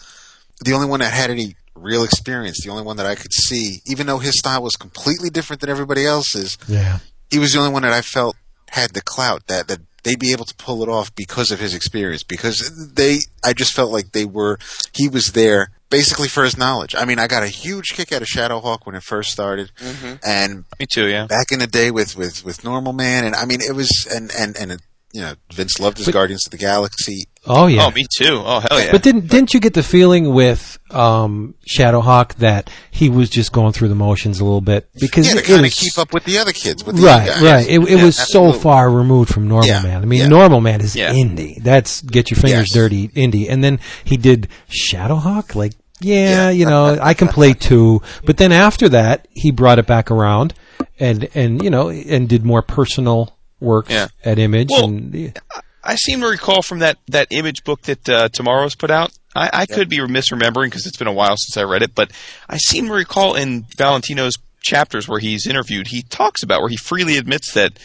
the 0.63 0.73
only 0.73 0.87
one 0.87 0.99
that 0.99 1.11
had 1.13 1.29
any 1.31 1.55
real 1.75 2.03
experience. 2.03 2.63
The 2.63 2.71
only 2.71 2.83
one 2.83 2.97
that 2.97 3.05
I 3.05 3.15
could 3.15 3.33
see, 3.33 3.81
even 3.85 4.07
though 4.07 4.19
his 4.19 4.37
style 4.37 4.63
was 4.63 4.75
completely 4.75 5.29
different 5.29 5.61
than 5.61 5.69
everybody 5.69 6.05
else's. 6.05 6.57
Yeah. 6.67 6.99
He 7.29 7.39
was 7.39 7.53
the 7.53 7.59
only 7.59 7.71
one 7.71 7.83
that 7.83 7.93
I 7.93 8.01
felt 8.01 8.35
had 8.69 8.91
the 8.91 9.01
clout 9.01 9.47
that 9.47 9.67
that 9.67 9.79
they'd 10.03 10.19
be 10.19 10.31
able 10.31 10.45
to 10.45 10.55
pull 10.55 10.83
it 10.83 10.89
off 10.89 11.13
because 11.15 11.51
of 11.51 11.59
his 11.59 11.73
experience. 11.73 12.23
Because 12.23 12.93
they, 12.93 13.19
I 13.43 13.53
just 13.53 13.73
felt 13.73 13.91
like 13.91 14.11
they 14.11 14.25
were. 14.25 14.57
He 14.93 15.09
was 15.09 15.33
there 15.33 15.71
basically 15.89 16.27
for 16.27 16.43
his 16.43 16.57
knowledge. 16.57 16.95
I 16.95 17.05
mean, 17.05 17.19
I 17.19 17.27
got 17.27 17.43
a 17.43 17.47
huge 17.47 17.89
kick 17.93 18.11
out 18.11 18.21
of 18.21 18.27
Shadowhawk 18.27 18.85
when 18.85 18.95
it 18.95 19.03
first 19.03 19.31
started, 19.31 19.71
mm-hmm. 19.79 20.15
and 20.25 20.65
Me 20.79 20.85
too. 20.85 21.07
Yeah. 21.07 21.27
back 21.27 21.51
in 21.51 21.59
the 21.59 21.67
day 21.67 21.91
with 21.91 22.15
with 22.15 22.45
with 22.45 22.63
Normal 22.63 22.93
Man, 22.93 23.25
and 23.25 23.35
I 23.35 23.45
mean 23.45 23.61
it 23.61 23.73
was 23.73 24.07
and 24.11 24.31
and 24.37 24.55
and 24.57 24.81
you 25.15 25.21
know 25.21 25.33
Vince 25.53 25.79
loved 25.79 25.97
his 25.97 26.05
But- 26.07 26.13
Guardians 26.13 26.45
of 26.45 26.51
the 26.51 26.57
Galaxy. 26.57 27.23
Oh 27.47 27.67
yeah. 27.67 27.85
Oh, 27.85 27.91
me 27.91 28.05
too. 28.17 28.41
Oh, 28.43 28.59
hell 28.59 28.79
yeah. 28.79 28.91
But 28.91 29.03
didn't 29.03 29.27
didn't 29.27 29.53
you 29.53 29.59
get 29.59 29.75
the 29.75 29.83
feeling 29.83 30.33
with 30.33 30.79
um, 30.89 31.53
Shadowhawk 31.67 32.33
that 32.35 32.71
he 32.89 33.09
was 33.09 33.29
just 33.29 33.51
going 33.51 33.71
through 33.71 33.89
the 33.89 33.95
motions 33.95 34.39
a 34.39 34.43
little 34.43 34.61
bit 34.61 34.89
because 34.99 35.27
Yeah, 35.27 35.33
to 35.33 35.39
it 35.39 35.45
kind 35.45 35.65
of 35.65 35.71
keep 35.71 35.97
up 35.99 36.11
with 36.11 36.23
the 36.23 36.39
other 36.39 36.51
kids. 36.53 36.83
With 36.83 36.95
the 36.97 37.03
Right, 37.03 37.25
young 37.27 37.35
guys. 37.35 37.43
right. 37.43 37.67
It, 37.69 37.79
it 37.81 37.97
Yeah, 37.99 38.03
was 38.03 38.15
so 38.15 38.23
absolutely. 38.23 38.59
far 38.61 38.89
removed 38.89 39.31
from 39.31 39.47
Normal 39.47 39.67
Yeah, 39.67 39.83
Man. 39.83 40.01
I 40.01 40.05
mean, 40.05 40.19
yeah. 40.21 40.27
Normal 40.27 40.59
Man 40.59 40.81
is 40.81 40.95
Yeah. 40.95 41.13
indie. 41.13 41.61
That's 41.63 42.01
get 42.01 42.31
your 42.31 42.39
fingers 42.39 42.69
Yes. 42.69 42.73
dirty 42.73 43.09
indie. 43.09 43.45
And 43.49 43.63
then 43.63 43.79
he 44.03 44.17
did 44.17 44.47
Shadowhawk. 44.69 45.53
Like, 45.55 45.73
yeah, 46.01 46.45
Yeah. 46.45 46.49
you 46.49 46.65
know, 46.65 46.97
I 46.99 47.13
can 47.13 47.27
play 47.27 47.53
too. 47.53 48.01
But 48.25 48.37
then 48.37 48.51
after 48.51 48.89
that, 48.89 49.27
he 49.31 49.51
brought 49.51 49.77
it 49.79 49.85
back 49.85 50.09
around 50.11 50.53
and 50.99 51.29
and 51.35 51.61
you 51.63 51.69
know 51.69 51.89
and 51.89 52.27
did 52.27 52.43
more 52.43 52.61
personal 52.63 53.37
work 53.65 53.89
Yeah. 53.89 54.07
at 54.23 54.39
Image. 54.39 54.69
Well, 54.71 54.85
and 54.85 55.37
I 55.83 55.95
seem 55.95 56.21
to 56.21 56.27
recall 56.27 56.61
from 56.61 56.79
that, 56.79 56.97
that 57.09 57.27
image 57.31 57.63
book 57.63 57.81
that 57.83 58.07
uh, 58.07 58.29
TwoMorrows 58.29 58.77
put 58.77 58.89
out. 58.91 59.11
I, 59.35 59.49
I 59.51 59.65
could 59.65 59.89
be 59.89 59.97
misremembering 59.97 60.65
because 60.67 60.85
it's 60.85 60.97
been 60.97 61.07
a 61.07 61.13
while 61.13 61.35
since 61.35 61.57
I 61.57 61.63
read 61.63 61.81
it, 61.81 61.93
but 61.93 62.11
I 62.47 62.55
seem 62.57 62.87
to 62.87 62.93
recall 62.93 63.35
in 63.35 63.65
Valentino's 63.77 64.35
chapters 64.61 65.07
where 65.09 65.19
he's 65.19 65.45
interviewed, 65.45 65.87
he 65.87 66.01
talks 66.01 66.41
about 66.41 66.61
where 66.61 66.69
he 66.69 66.77
freely 66.77 67.17
admits 67.17 67.53
that 67.53 67.77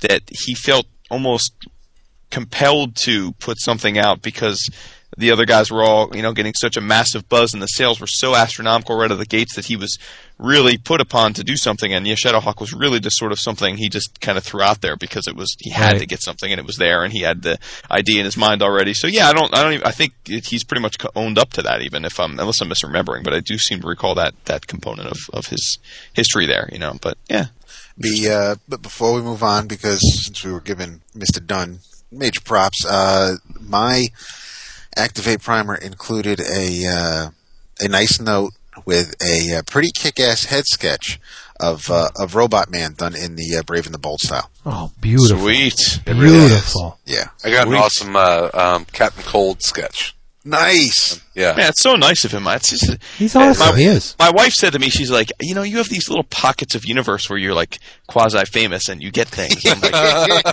that 0.00 0.22
he 0.28 0.54
felt 0.54 0.86
almost 1.10 1.52
compelled 2.30 2.96
to 2.96 3.32
put 3.34 3.58
something 3.60 3.98
out 3.98 4.20
because 4.20 4.68
the 5.18 5.30
other 5.30 5.46
guys 5.46 5.70
were 5.70 5.82
all, 5.82 6.14
you 6.14 6.22
know, 6.22 6.32
getting 6.32 6.52
such 6.54 6.76
a 6.76 6.80
massive 6.80 7.28
buzz 7.28 7.54
and 7.54 7.62
the 7.62 7.66
sales 7.66 8.00
were 8.00 8.06
so 8.06 8.34
astronomical 8.34 8.96
right 8.96 9.06
out 9.06 9.12
of 9.12 9.18
the 9.18 9.24
gates 9.26 9.56
that 9.56 9.64
he 9.64 9.76
was 9.76 9.96
really 10.38 10.76
put 10.76 11.00
upon 11.00 11.32
to 11.32 11.42
do 11.42 11.56
something. 11.56 11.92
And 11.94 12.06
yeah, 12.06 12.14
Shadowhawk 12.16 12.60
was 12.60 12.74
really 12.74 13.00
just 13.00 13.16
sort 13.16 13.32
of 13.32 13.38
something 13.40 13.76
he 13.78 13.88
just 13.88 14.20
kind 14.20 14.36
of 14.36 14.44
threw 14.44 14.60
out 14.60 14.82
there 14.82 14.96
because 14.96 15.26
it 15.26 15.34
was 15.34 15.56
he 15.58 15.70
had 15.70 15.92
Right. 15.92 16.00
to 16.00 16.06
get 16.06 16.22
something 16.22 16.52
and 16.52 16.58
it 16.60 16.66
was 16.66 16.76
there 16.76 17.02
and 17.02 17.12
he 17.12 17.20
had 17.22 17.40
the 17.42 17.58
idea 17.90 18.18
in 18.18 18.24
his 18.26 18.36
mind 18.36 18.62
already. 18.62 18.92
So 18.92 19.06
yeah, 19.06 19.28
I 19.28 19.32
don't, 19.32 19.54
I 19.54 19.62
don't 19.62 19.72
even, 19.74 19.86
I 19.86 19.92
think 19.92 20.12
it, 20.28 20.46
he's 20.46 20.64
pretty 20.64 20.82
much 20.82 20.96
owned 21.14 21.38
up 21.38 21.50
to 21.54 21.62
that 21.62 21.80
even 21.82 22.04
if 22.04 22.20
I'm 22.20 22.38
unless 22.38 22.60
I'm 22.60 22.68
misremembering, 22.68 23.24
but 23.24 23.32
I 23.32 23.40
do 23.40 23.56
seem 23.56 23.80
to 23.80 23.86
recall 23.86 24.14
that 24.16 24.34
that 24.44 24.66
component 24.66 25.08
of 25.08 25.18
of 25.32 25.46
his 25.46 25.78
history 26.12 26.46
there, 26.46 26.68
you 26.70 26.78
know. 26.78 26.98
But 27.00 27.16
yeah, 27.30 27.46
Be, 27.98 28.28
uh, 28.28 28.56
but 28.68 28.82
before 28.82 29.14
we 29.14 29.22
move 29.22 29.42
on, 29.42 29.66
because 29.66 30.00
since 30.26 30.44
we 30.44 30.52
were 30.52 30.60
giving 30.60 31.00
Mr. 31.16 31.44
Dunn 31.44 31.78
major 32.12 32.42
props, 32.42 32.84
uh, 32.84 33.36
my 33.60 34.04
Activate 34.96 35.40
Primer 35.42 35.74
included 35.74 36.40
a, 36.40 36.86
uh, 36.86 37.30
a 37.80 37.88
nice 37.88 38.20
note 38.20 38.52
with 38.84 39.14
a, 39.22 39.56
uh 39.56 39.62
pretty 39.62 39.90
kick-ass 39.94 40.44
head 40.44 40.64
sketch 40.66 41.20
of, 41.58 41.90
uh, 41.90 42.08
of 42.18 42.34
Robotman 42.34 42.96
done 42.96 43.14
in 43.14 43.36
the 43.36 43.56
uh, 43.58 43.62
Brave 43.62 43.86
and 43.86 43.94
the 43.94 43.98
Bold 43.98 44.20
style. 44.20 44.50
Oh, 44.64 44.90
beautiful. 45.00 45.38
sweet. 45.38 46.00
Beautiful. 46.04 46.98
Yeah. 47.06 47.28
I 47.44 47.50
got 47.50 47.68
an 47.68 47.74
awesome 47.74 48.16
uh, 48.16 48.50
um, 48.52 48.84
Captain 48.86 49.22
Cold 49.24 49.62
sketch. 49.62 50.15
Nice! 50.48 51.20
Yeah. 51.34 51.54
Yeah, 51.58 51.68
it's 51.68 51.82
so 51.82 51.96
nice 51.96 52.24
of 52.24 52.30
him. 52.32 52.46
It's 52.46 52.70
just, 52.70 53.02
He's 53.18 53.34
awesome. 53.34 53.70
My- 53.74 53.76
he 53.78 53.84
is. 53.84 54.14
My 54.18 54.30
wife 54.30 54.52
said 54.52 54.72
to 54.74 54.78
me, 54.78 54.88
she's 54.90 55.10
like, 55.10 55.32
you 55.40 55.54
know, 55.56 55.62
you 55.62 55.78
have 55.78 55.88
these 55.88 56.08
little 56.08 56.22
pockets 56.24 56.76
of 56.76 56.84
universe 56.86 57.28
where 57.28 57.36
you're 57.38 57.52
like 57.52 57.78
quasi 58.06 58.38
famous 58.44 58.88
and 58.88 59.02
you 59.02 59.10
get 59.10 59.26
things. 59.26 59.56
I'm 59.66 59.80
like, 59.80 59.92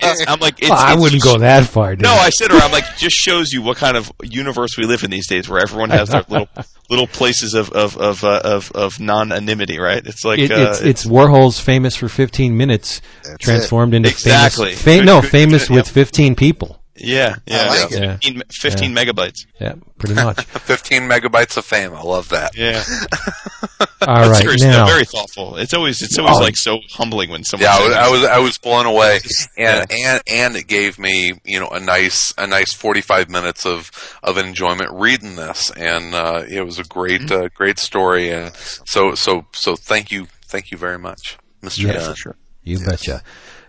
it's, 0.02 0.24
I'm 0.28 0.40
like, 0.40 0.58
it's, 0.60 0.68
Well, 0.68 0.78
I 0.78 0.92
it's 0.94 1.00
wouldn't 1.00 1.22
just- 1.22 1.34
go 1.34 1.40
that 1.40 1.64
far. 1.68 1.94
Dude. 1.94 2.02
No, 2.02 2.12
I 2.12 2.30
said 2.30 2.48
to 2.48 2.54
her, 2.58 2.60
I'm 2.60 2.72
like, 2.72 2.84
it 2.84 2.96
just 2.96 3.14
shows 3.16 3.52
you 3.52 3.62
what 3.62 3.76
kind 3.76 3.96
of 3.96 4.10
universe 4.22 4.76
we 4.76 4.84
live 4.84 5.04
in 5.04 5.10
these 5.12 5.28
days, 5.28 5.48
where 5.48 5.60
everyone 5.62 5.90
has 5.90 6.08
their 6.08 6.24
little 6.28 6.48
little 6.90 7.06
places 7.06 7.54
of 7.54 7.70
of 7.70 7.96
of 7.96 8.24
uh, 8.24 8.40
of, 8.44 8.72
of 8.72 8.98
non-anonymity, 8.98 9.78
right? 9.78 10.04
It's 10.04 10.24
like 10.24 10.40
It, 10.40 10.50
uh, 10.50 10.70
it's 10.70 10.80
it's 10.82 11.06
Warhol's 11.06 11.60
famous 11.60 11.94
for 11.94 12.08
15 12.08 12.56
minutes 12.56 13.00
That's 13.22 13.38
transformed 13.38 13.94
into 13.94 14.08
Exactly. 14.08 14.74
famous. 14.74 14.82
Fa- 14.82 14.96
Good- 14.98 15.06
no, 15.06 15.20
good- 15.20 15.30
famous 15.30 15.68
good, 15.68 15.74
with 15.76 15.86
yep. 15.86 15.94
15 15.94 16.34
people. 16.34 16.80
Yeah, 16.96 17.36
yeah, 17.46 17.68
like. 17.68 17.90
Yeah. 17.90 18.12
15, 18.18 18.42
15 18.50 18.94
megabytes. 18.94 19.46
Yeah, 19.60 19.74
pretty 19.98 20.14
much. 20.14 20.42
15 20.44 21.02
megabytes 21.02 21.56
of 21.56 21.64
fame. 21.64 21.92
I 21.94 22.02
love 22.02 22.28
that. 22.30 22.56
Yeah, 22.56 22.82
All 24.06 24.28
right, 24.30 24.36
seriously, 24.42 24.68
now 24.68 24.86
very 24.86 25.04
thoughtful. 25.04 25.56
It's 25.56 25.72
always 25.74 26.02
it's 26.02 26.18
always 26.18 26.36
Oh. 26.36 26.40
like 26.40 26.56
so 26.56 26.78
humbling 26.92 27.30
when 27.30 27.42
someone. 27.44 27.64
Yeah, 27.68 27.76
I 27.76 27.86
was, 27.86 27.94
I 27.96 28.08
was 28.10 28.24
I 28.24 28.38
was 28.38 28.58
blown 28.58 28.86
away, 28.86 29.20
and 29.56 29.86
Yeah. 29.90 29.96
and 30.06 30.22
and 30.26 30.56
it 30.56 30.66
gave 30.66 30.98
me 30.98 31.32
you 31.44 31.60
know 31.60 31.68
a 31.68 31.80
nice 31.80 32.32
a 32.38 32.46
nice 32.46 32.72
forty 32.74 33.00
five 33.00 33.28
minutes 33.30 33.64
of 33.66 33.90
of 34.22 34.36
enjoyment 34.38 34.90
reading 34.92 35.36
this, 35.36 35.70
and 35.70 36.14
uh, 36.14 36.44
it 36.48 36.62
was 36.64 36.78
a 36.78 36.84
great 36.84 37.22
Mm-hmm. 37.22 37.44
uh, 37.44 37.48
great 37.54 37.78
story. 37.78 38.32
Uh, 38.32 38.50
so 38.54 39.14
so 39.14 39.46
so 39.52 39.74
thank 39.76 40.10
you 40.12 40.26
thank 40.46 40.70
you 40.70 40.76
very 40.78 40.98
much, 40.98 41.38
Mister. 41.62 41.82
Yeah, 41.86 41.92
Dunn. 41.94 42.14
sure. 42.14 42.36
you 42.62 42.78
betcha. 42.84 43.22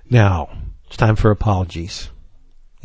Now 0.09 0.49
it's 0.88 0.97
time 0.97 1.15
for 1.15 1.32
apologies. 1.32 2.09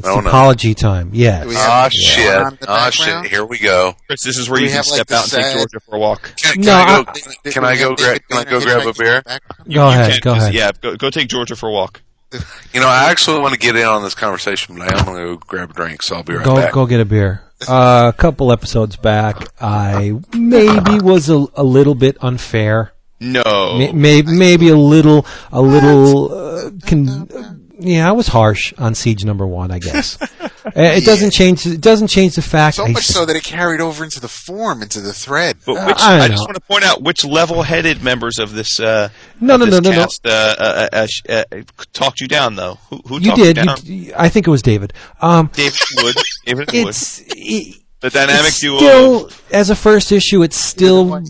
It's 0.00 0.08
Oh, 0.08 0.20
no. 0.20 0.28
apology 0.28 0.74
time. 0.74 1.10
Yes. 1.12 1.44
Do 1.44 1.48
we 1.50 1.54
Ah 1.56 1.82
have 1.84 1.92
shit! 1.92 2.24
Someone 2.26 2.44
on 2.46 2.58
the 2.60 2.70
Ah 2.70 2.90
background? 2.90 3.24
shit! 3.24 3.30
Here 3.32 3.44
we 3.46 3.58
go. 3.58 3.94
Chris, 4.06 4.22
this 4.24 4.36
is 4.38 4.48
where 4.50 4.58
Do 4.58 4.64
you 4.64 4.70
can 4.70 4.76
have, 4.78 4.86
like, 4.86 4.94
step 4.96 5.06
the 5.06 5.16
out 5.16 5.32
and 5.32 5.44
take 5.44 5.54
Georgia 5.56 5.80
for 5.80 5.96
a 5.96 5.98
walk. 5.98 6.32
Can, 6.36 6.54
can 6.54 6.62
No, 6.64 6.72
I 6.74 6.86
go? 7.04 7.10
I- 7.46 7.50
Can 7.50 7.64
I 7.64 7.76
go? 7.76 7.94
Gra- 7.94 8.18
can 8.18 8.38
I 8.38 8.44
go 8.44 8.60
grab 8.60 8.86
a 8.86 8.92
beer? 8.92 9.16
in 9.16 9.22
the 9.22 9.22
background? 9.24 9.72
Go 9.74 9.88
ahead. 9.88 10.10
can, 10.12 10.20
Go 10.22 10.32
'cause- 10.34 10.42
ahead. 10.42 10.54
Yeah, 10.54 10.70
go, 10.80 10.96
go 10.96 11.10
take 11.10 11.28
Georgia 11.28 11.56
for 11.56 11.68
a 11.68 11.72
walk. 11.72 12.02
You 12.72 12.80
know, 12.80 12.86
I 12.88 13.10
actually 13.10 13.40
want 13.40 13.54
to 13.54 13.58
get 13.58 13.74
in 13.76 13.84
on 13.84 14.04
this 14.04 14.14
conversation, 14.14 14.76
but 14.78 14.92
I 14.94 14.98
am 14.98 15.04
going 15.04 15.16
to 15.18 15.24
go 15.34 15.36
grab 15.48 15.70
a 15.70 15.72
drink, 15.72 16.02
so 16.02 16.16
I'll 16.16 16.22
be 16.22 16.34
right 16.34 16.44
Go 16.44 16.54
back. 16.54 16.72
go 16.72 16.86
get 16.86 17.00
a 17.00 17.04
beer. 17.04 17.42
Uh, 17.68 18.12
a 18.14 18.16
couple 18.16 18.52
episodes 18.52 18.96
back, 18.96 19.48
I 19.60 20.12
maybe 20.32 20.98
was 21.00 21.28
a, 21.28 21.44
a 21.56 21.64
little 21.64 21.94
bit 21.96 22.16
unfair. 22.20 22.92
No, 23.18 23.76
May- 23.76 23.92
may- 23.92 24.22
maybe 24.22 24.68
a 24.70 24.76
little, 24.76 25.26
a 25.52 25.60
little. 25.60 26.32
Uh, 26.32 26.70
con- 26.86 27.28
uh, 27.36 27.54
yeah, 27.80 28.08
I 28.08 28.12
was 28.12 28.26
harsh 28.28 28.72
on 28.78 28.94
Siege 28.94 29.24
Number 29.24 29.46
One. 29.46 29.70
I 29.70 29.78
guess 29.88 30.18
Uh, 30.20 30.70
it 30.74 31.04
doesn't 31.04 31.32
change. 31.32 31.66
It 31.66 31.80
doesn't 31.80 32.08
change 32.08 32.34
the 32.36 32.42
fact. 32.42 32.76
So 32.76 32.84
I 32.84 32.92
much 32.92 33.04
so 33.04 33.24
that 33.24 33.34
it 33.34 33.42
carried 33.42 33.80
over 33.80 34.04
into 34.04 34.20
the 34.20 34.28
form, 34.28 34.82
into 34.82 35.00
the 35.00 35.12
thread. 35.12 35.56
But 35.64 35.76
Uh, 35.78 35.94
I 35.96 36.20
I, 36.20 36.28
just 36.28 36.42
want 36.46 36.54
to 36.54 36.60
point 36.60 36.84
out 36.84 37.02
which 37.02 37.24
level-headed 37.24 38.02
members 38.04 38.38
of 38.38 38.52
this 38.52 38.78
uh, 38.78 39.08
No, 39.40 39.54
of 39.54 39.60
no, 39.60 39.66
this 39.66 39.74
no, 39.82 39.90
no, 39.90 39.96
no. 39.96 40.02
cast, 40.02 40.26
Uh, 40.26 40.30
uh, 40.58 40.88
uh, 40.92 41.06
sh- 41.06 41.22
uh, 41.28 41.44
talked 41.92 42.20
you 42.20 42.28
down 42.28 42.56
though. 42.56 42.78
Who, 42.90 43.00
who 43.06 43.14
You 43.20 43.30
talked 43.30 43.36
did. 43.42 43.56
you 43.56 43.64
down? 43.64 43.76
You, 43.84 44.12
I 44.16 44.28
think 44.28 44.46
it 44.46 44.50
was 44.50 44.62
David. 44.62 44.92
Um, 45.20 45.50
David 45.54 45.78
Wood. 45.96 46.16
David 46.46 46.72
Wood. 46.72 46.88
it's 46.88 47.22
it, 47.26 47.76
The 48.00 48.10
dynamic 48.10 48.48
it's 48.48 48.60
duo. 48.60 48.78
still 48.78 49.26
of- 49.26 49.42
as 49.50 49.70
a 49.70 49.74
first 49.76 50.12
issue. 50.12 50.42
It's 50.42 50.56
still 50.58 51.22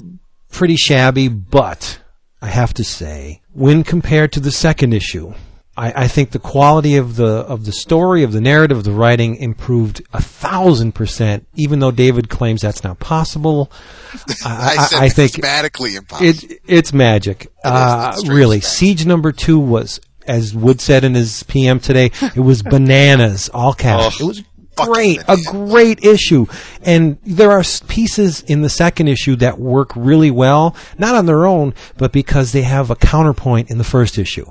pretty 0.51 0.77
shabby, 0.77 1.29
but 1.29 2.01
I 2.43 2.49
have 2.49 2.75
to 2.75 2.85
say, 2.85 3.41
when 3.53 3.85
compared 3.85 4.33
to 4.33 4.41
the 4.41 4.51
second 4.51 4.93
issue, 4.93 5.33
I, 5.81 6.03
I 6.03 6.09
think 6.09 6.33
the 6.33 6.39
quality 6.39 6.97
of 6.97 7.17
the 7.17 7.25
of 7.25 7.65
the 7.65 7.73
story, 7.73 8.23
of 8.23 8.33
the 8.33 8.41
narrative, 8.43 8.77
of 8.77 8.85
the 8.85 8.93
writing 8.93 9.37
improved 9.37 10.03
a 10.13 10.21
thousand 10.21 10.93
percent. 10.95 11.47
Even 11.55 11.79
though 11.79 11.91
David 11.91 12.29
claims 12.29 12.61
that's 12.61 12.85
not 12.85 12.99
possible, 12.99 13.73
I, 14.45 14.89
I, 14.93 15.05
I 15.05 15.09
think 15.09 15.39
mathematically 15.39 15.97
impossible. 15.97 16.29
it 16.29 16.61
it's 16.67 16.93
magic. 16.93 17.51
Uh, 17.65 18.15
really, 18.27 18.61
fact. 18.61 18.73
Siege 18.73 19.07
number 19.07 19.33
two 19.33 19.59
was, 19.59 20.01
as 20.27 20.55
Wood 20.55 20.83
said 20.83 21.03
in 21.03 21.15
his 21.15 21.45
PM 21.45 21.81
today, 21.81 22.11
it 22.37 22.41
was 22.41 22.63
bananas, 22.77 23.49
all 23.49 23.73
caps. 23.73 24.21
Oh, 24.21 24.25
it 24.25 24.29
was 24.29 24.45
great, 24.77 25.23
a 25.29 25.39
great 25.47 26.05
issue. 26.05 26.45
And 26.83 27.17
there 27.25 27.53
are 27.53 27.65
pieces 27.89 28.43
in 28.43 28.61
the 28.61 28.69
second 28.69 29.09
issue 29.09 29.37
that 29.37 29.59
work 29.59 29.93
really 29.97 30.31
well, 30.31 30.77
not 30.99 31.15
on 31.15 31.25
their 31.25 31.47
own, 31.47 31.73
but 31.97 32.13
because 32.13 32.53
they 32.53 32.63
have 32.63 32.91
a 32.91 32.97
counterpoint 32.97 33.71
in 33.71 33.79
the 33.79 33.85
first 33.85 34.19
issue. 34.19 34.45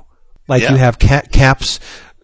Like 0.50 0.62
Yeah. 0.62 0.72
you 0.72 0.76
have 0.76 0.98
Cap, 0.98 1.30
Cap's 1.32 1.80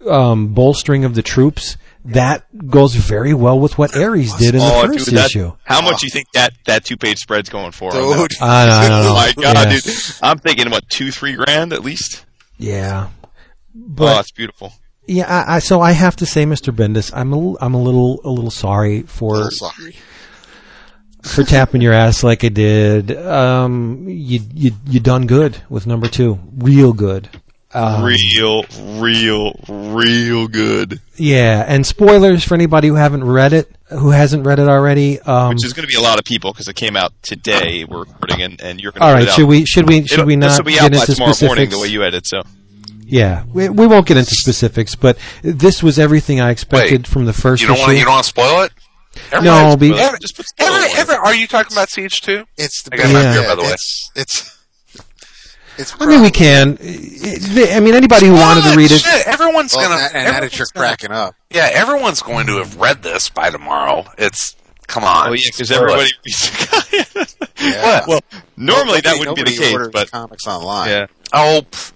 um, 0.06 0.48
bolstering 0.48 1.04
of 1.06 1.14
the 1.14 1.22
troops. 1.22 1.78
That 2.06 2.44
goes 2.68 2.94
very 2.94 3.34
well 3.34 3.58
with 3.58 3.78
what 3.78 3.96
Ares 3.96 4.32
did 4.34 4.54
in 4.54 4.60
the 4.60 4.66
Oh, 4.72 4.86
first 4.86 5.06
dude, 5.06 5.14
that, 5.16 5.26
issue. 5.30 5.52
how 5.64 5.80
much 5.80 6.00
do 6.00 6.06
you 6.06 6.10
think 6.10 6.26
that, 6.34 6.52
that 6.66 6.84
two 6.84 6.96
page 6.96 7.18
spread's 7.18 7.48
going 7.48 7.72
for? 7.72 7.90
Dude. 7.90 8.00
I 8.00 8.06
don't, 8.16 8.42
I 8.42 8.88
don't 8.88 8.90
know. 9.04 9.10
Oh 9.10 9.14
my 9.14 9.32
god, 9.42 9.56
Yeah. 9.72 9.80
dude! 9.80 9.94
I'm 10.22 10.38
thinking 10.38 10.66
about 10.68 10.88
two, 10.88 11.10
three 11.10 11.32
grand 11.34 11.72
at 11.72 11.82
least. 11.84 12.24
Yeah. 12.58 13.08
oh, 13.08 13.28
But 13.74 14.20
it's 14.20 14.30
beautiful. 14.30 14.72
Yeah, 15.08 15.26
I, 15.28 15.56
I, 15.56 15.58
so 15.60 15.80
I 15.80 15.92
have 15.92 16.16
to 16.16 16.26
say, 16.26 16.44
Mr. 16.44 16.74
Bendis, 16.74 17.10
I'm 17.14 17.32
a, 17.32 17.38
l- 17.38 17.58
I'm 17.60 17.74
a 17.74 17.82
little, 17.82 18.20
a 18.24 18.30
little 18.30 18.50
sorry 18.52 19.02
for 19.02 19.50
Sorry. 19.52 19.96
for 21.22 21.42
tapping 21.44 21.80
your 21.80 21.92
ass 21.92 22.22
like 22.22 22.44
I 22.44 22.48
did. 22.48 23.16
Um, 23.16 24.06
you, 24.08 24.40
you, 24.54 24.70
you 24.86 25.00
done 25.00 25.26
good 25.26 25.56
with 25.68 25.86
number 25.86 26.08
two, 26.08 26.38
real 26.56 26.92
good. 26.92 27.28
Um, 27.76 28.02
real, 28.04 28.64
real, 28.98 29.52
real 29.68 30.48
good. 30.48 30.98
yeah, 31.16 31.62
and 31.68 31.84
spoilers 31.86 32.42
for 32.42 32.54
anybody 32.54 32.88
who 32.88 32.94
haven't 32.94 33.24
read 33.24 33.52
it, 33.52 33.70
who 33.90 34.10
hasn't 34.10 34.46
read 34.46 34.58
it 34.58 34.68
already. 34.68 35.20
Um, 35.20 35.50
Which 35.50 35.64
is 35.66 35.74
going 35.74 35.86
to 35.86 35.92
be 35.92 35.98
a 35.98 36.02
lot 36.02 36.18
of 36.18 36.24
people 36.24 36.52
because 36.52 36.68
it 36.68 36.74
came 36.76 36.96
out 36.96 37.12
today. 37.22 37.84
We're 37.84 38.00
recording, 38.04 38.40
and, 38.40 38.60
and 38.62 38.80
you're 38.80 38.92
going 38.92 39.02
to. 39.02 39.06
all 39.06 39.14
put 39.18 39.28
out. 39.28 39.34
should 39.34 39.46
we, 39.46 39.66
should 39.66 39.86
we, 39.86 40.06
should 40.06 40.12
It'll- 40.20 40.26
we 40.26 40.36
not 40.36 40.64
be 40.64 40.72
get 40.72 40.84
out 40.84 40.90
by 40.92 40.96
into 41.00 41.14
tomorrow 41.14 41.26
morning 41.28 41.34
specifics? 41.34 41.74
the 41.74 41.80
way 41.80 41.88
you 41.88 42.02
edit. 42.02 42.26
So 42.26 42.42
yeah, 43.04 43.44
we, 43.52 43.68
we 43.68 43.86
won't 43.86 44.06
get 44.06 44.16
into 44.16 44.34
specifics, 44.34 44.94
but 44.94 45.18
this 45.42 45.82
was 45.82 45.98
everything 45.98 46.40
I 46.40 46.50
expected 46.50 47.00
Wait, 47.02 47.06
from 47.06 47.26
the 47.26 47.32
first 47.34 47.60
You 47.62 47.68
don't 47.68 47.78
want 47.78 47.96
you 47.96 48.04
don't 48.04 48.14
want 48.14 48.24
to 48.24 48.28
spoil 48.30 48.62
it. 48.62 48.72
no, 49.42 49.76
be, 49.76 49.92
Ever, 49.92 50.16
just 50.18 50.40
ever, 50.58 50.86
ever, 50.96 51.12
are 51.12 51.34
you 51.34 51.46
talking 51.46 51.72
about 51.72 51.88
Siege 51.90 52.20
2? 52.20 52.44
It's 52.56 52.82
the 52.82 52.94
I 52.94 52.96
got 52.96 53.12
my 53.12 53.22
beer, 53.32 53.42
by 53.48 53.54
the 53.54 53.62
way. 53.62 53.68
It's 53.68 54.10
it's 54.16 54.55
it's. 55.78 55.94
I 56.00 56.06
mean, 56.06 56.22
we 56.22 56.30
can. 56.30 56.78
I 56.80 57.80
mean, 57.80 57.94
anybody 57.94 58.26
who 58.26 58.34
wanted 58.34 58.70
to 58.70 58.76
read 58.76 58.90
it. 58.90 59.00
Shit, 59.00 59.26
everyone's 59.26 59.74
Well, 59.74 59.88
gonna. 59.88 60.02
and 60.02 60.16
and 60.16 60.32
now 60.34 60.40
that 60.40 60.56
you're 60.58 60.66
cracking 60.74 61.10
up, 61.12 61.34
Yeah, 61.50 61.68
everyone's 61.72 62.22
going 62.22 62.46
to 62.46 62.58
have 62.58 62.76
read 62.76 63.02
this 63.02 63.28
by 63.30 63.50
tomorrow. 63.50 64.04
It's 64.18 64.56
come 64.86 65.04
on. 65.04 65.28
Oh 65.30 65.32
yeah, 65.32 65.40
because 65.46 65.68
Spoil 65.68 65.82
everybody. 65.82 66.10
it. 66.24 67.36
yeah. 67.60 68.04
well, 68.06 68.20
normally 68.56 69.00
that 69.02 69.18
wouldn't 69.18 69.36
be 69.36 69.42
the 69.44 69.56
case, 69.56 69.88
but 69.92 70.10
comics 70.10 70.46
online. 70.46 70.88
yeah. 70.90 71.06
Oh, 71.32 71.62
pff, 71.70 71.92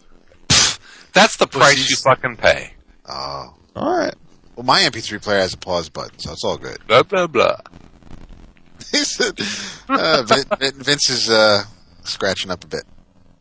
pff, 0.49 0.78
that's 1.12 1.37
the 1.37 1.47
price 1.47 1.89
you 1.91 1.97
fucking 1.97 2.37
pay. 2.37 2.72
Oh. 3.09 3.55
All 3.76 3.99
right. 3.99 4.14
Well, 4.57 4.64
my 4.64 4.81
MP3 4.81 5.22
player 5.22 5.39
has 5.41 5.55
a 5.55 5.59
pause 5.59 5.89
button, 5.89 6.18
so 6.18 6.33
it's 6.33 6.45
all 6.45 6.59
good. 6.59 6.78
Blah 6.87 7.03
blah 7.05 7.26
blah. 7.26 7.57
He 8.93 8.99
said, 9.05 9.39
uh, 9.89 10.22
Vin, 10.26 10.45
Vin- 10.59 10.83
Vince 10.83 11.11
is 11.11 11.31
uh, 11.31 11.62
scratching 12.03 12.51
up 12.51 12.64
a 12.64 12.66
bit. 12.66 12.83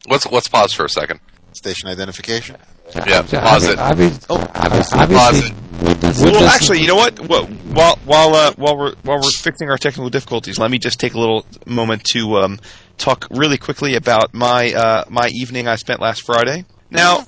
Let's 0.08 0.26
let's 0.32 0.48
pause 0.48 0.74
for 0.74 0.86
a 0.86 0.90
second. 0.90 1.20
Station 1.54 1.90
identification. 1.90 2.58
Yeah, 2.96 3.22
pause 3.22 3.66
it. 3.66 3.78
Obviously, 3.78 4.28
Pause 4.28 4.94
obviously, 4.94 5.50
it. 5.50 5.54
Well, 6.20 6.44
actually, 6.46 6.82
you 6.82 6.88
know 6.88 6.96
what? 6.96 7.20
Well, 7.20 7.46
while 7.46 7.98
while 8.06 8.36
uh, 8.36 8.54
while 8.56 8.78
we're 8.78 8.96
while 9.04 9.18
we're 9.18 9.30
fixing 9.30 9.70
our 9.70 9.78
technical 9.78 10.10
difficulties, 10.10 10.58
let 10.60 10.72
me 10.72 10.78
just 10.80 11.00
take 11.00 11.14
a 11.14 11.20
little 11.20 11.46
moment 11.66 12.04
to 12.14 12.38
um, 12.38 12.60
talk 12.98 13.28
really 13.30 13.58
quickly 13.58 13.96
about 13.96 14.34
my 14.34 14.74
uh, 14.74 15.04
my 15.10 15.28
evening 15.34 15.68
I 15.68 15.76
spent 15.76 16.02
last 16.02 16.24
Friday. 16.26 16.66
Now, 16.90 17.26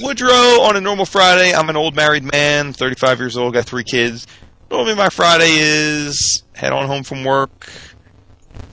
Woodrow 0.00 0.62
on 0.62 0.76
a 0.76 0.80
normal 0.80 1.04
Friday, 1.04 1.54
I'm 1.54 1.68
an 1.68 1.76
old 1.76 1.94
married 1.94 2.24
man, 2.24 2.72
35 2.72 3.18
years 3.18 3.36
old, 3.36 3.54
got 3.54 3.66
three 3.66 3.84
kids. 3.84 4.26
Normally, 4.70 4.94
my 4.94 5.08
Friday 5.08 5.50
is 5.50 6.42
head 6.54 6.72
on 6.72 6.86
home 6.86 7.02
from 7.02 7.24
work, 7.24 7.68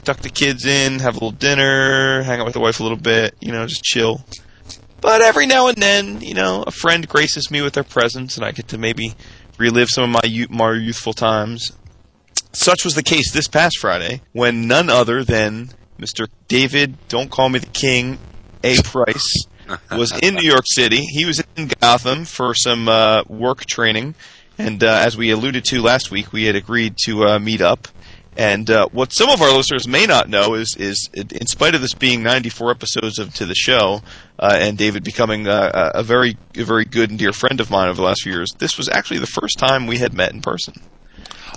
tuck 0.04 0.18
the 0.18 0.30
kids 0.30 0.66
in, 0.66 1.00
have 1.00 1.14
a 1.14 1.18
little 1.18 1.32
dinner, 1.32 2.24
hang 2.24 2.40
out 2.40 2.46
with 2.46 2.54
the 2.54 2.60
wife 2.60 2.80
a 2.80 2.84
little 2.84 2.98
bit, 2.98 3.36
you 3.40 3.52
know, 3.52 3.66
just 3.68 3.84
chill. 3.84 4.24
But 5.02 5.22
every 5.22 5.48
now 5.48 5.68
and 5.68 5.78
then, 5.78 6.22
you 6.22 6.36
know, 6.36 6.64
a 6.66 6.72
friend 6.72 7.08
graces 7.08 7.50
me 7.50 7.62
with 7.62 7.74
their 7.74 7.84
presence, 7.84 8.38
and 8.38 8.46
I 8.46 8.52
get 8.52 8.68
to 8.70 8.78
maybe 8.78 9.16
relive 9.58 9.90
some 9.90 10.04
of 10.04 10.10
my 10.24 10.48
more 10.50 10.76
youthful 10.76 11.14
times. 11.14 11.72
Such 12.54 12.86
was 12.86 12.96
the 12.96 13.04
case 13.04 13.32
this 13.32 13.48
past 13.48 13.80
Friday, 13.80 14.22
when 14.32 14.68
none 14.68 14.90
other 14.90 15.24
than 15.24 15.72
Mr. 16.00 16.28
David, 16.48 16.98
don't 17.08 17.32
call 17.32 17.50
me 17.50 17.60
the 17.60 17.68
king, 17.68 18.20
A. 18.64 18.82
Price, 18.84 19.46
was 19.92 20.12
in 20.22 20.36
New 20.36 20.44
York 20.48 20.66
City. 20.66 20.98
He 20.98 21.26
was 21.26 21.44
in 21.56 21.72
Gotham 21.80 22.26
for 22.26 22.54
some 22.54 22.90
uh, 22.90 23.24
work 23.28 23.66
training, 23.66 24.16
and 24.58 24.84
uh, 24.84 25.02
as 25.06 25.18
we 25.18 25.32
alluded 25.32 25.64
to 25.66 25.82
last 25.82 26.12
week, 26.12 26.34
we 26.34 26.46
had 26.46 26.56
agreed 26.56 26.96
to 27.06 27.26
uh, 27.26 27.40
meet 27.40 27.62
up. 27.62 27.88
And 28.38 28.70
uh, 28.70 28.88
what 28.92 29.12
some 29.12 29.30
of 29.30 29.42
our 29.42 29.52
listeners 29.52 29.88
may 29.88 30.06
not 30.06 30.30
know 30.30 30.54
is, 30.54 30.78
is 30.80 31.10
in 31.14 31.48
spite 31.48 31.76
of 31.76 31.82
this 31.82 31.94
being 31.94 32.24
94 32.24 32.72
episodes 32.72 33.20
of 33.20 33.34
to 33.36 33.46
the 33.46 33.56
show, 33.56 34.02
uh, 34.40 34.58
and 34.60 34.78
David 34.78 35.04
becoming 35.04 35.48
uh, 35.48 35.92
a 35.94 36.00
a 36.00 36.04
very, 36.04 36.38
a 36.56 36.64
very 36.64 36.86
good 36.86 37.10
and 37.10 37.20
dear 37.20 37.34
friend 37.34 37.60
of 37.60 37.70
mine 37.70 37.90
over 37.90 37.98
the 37.98 38.08
last 38.08 38.22
few 38.24 38.32
years, 38.32 38.50
this 38.58 38.78
was 38.78 38.88
actually 38.90 39.20
the 39.20 39.28
first 39.28 39.60
time 39.60 39.86
we 39.86 39.98
had 39.98 40.14
met 40.14 40.34
in 40.34 40.42
person. 40.42 40.74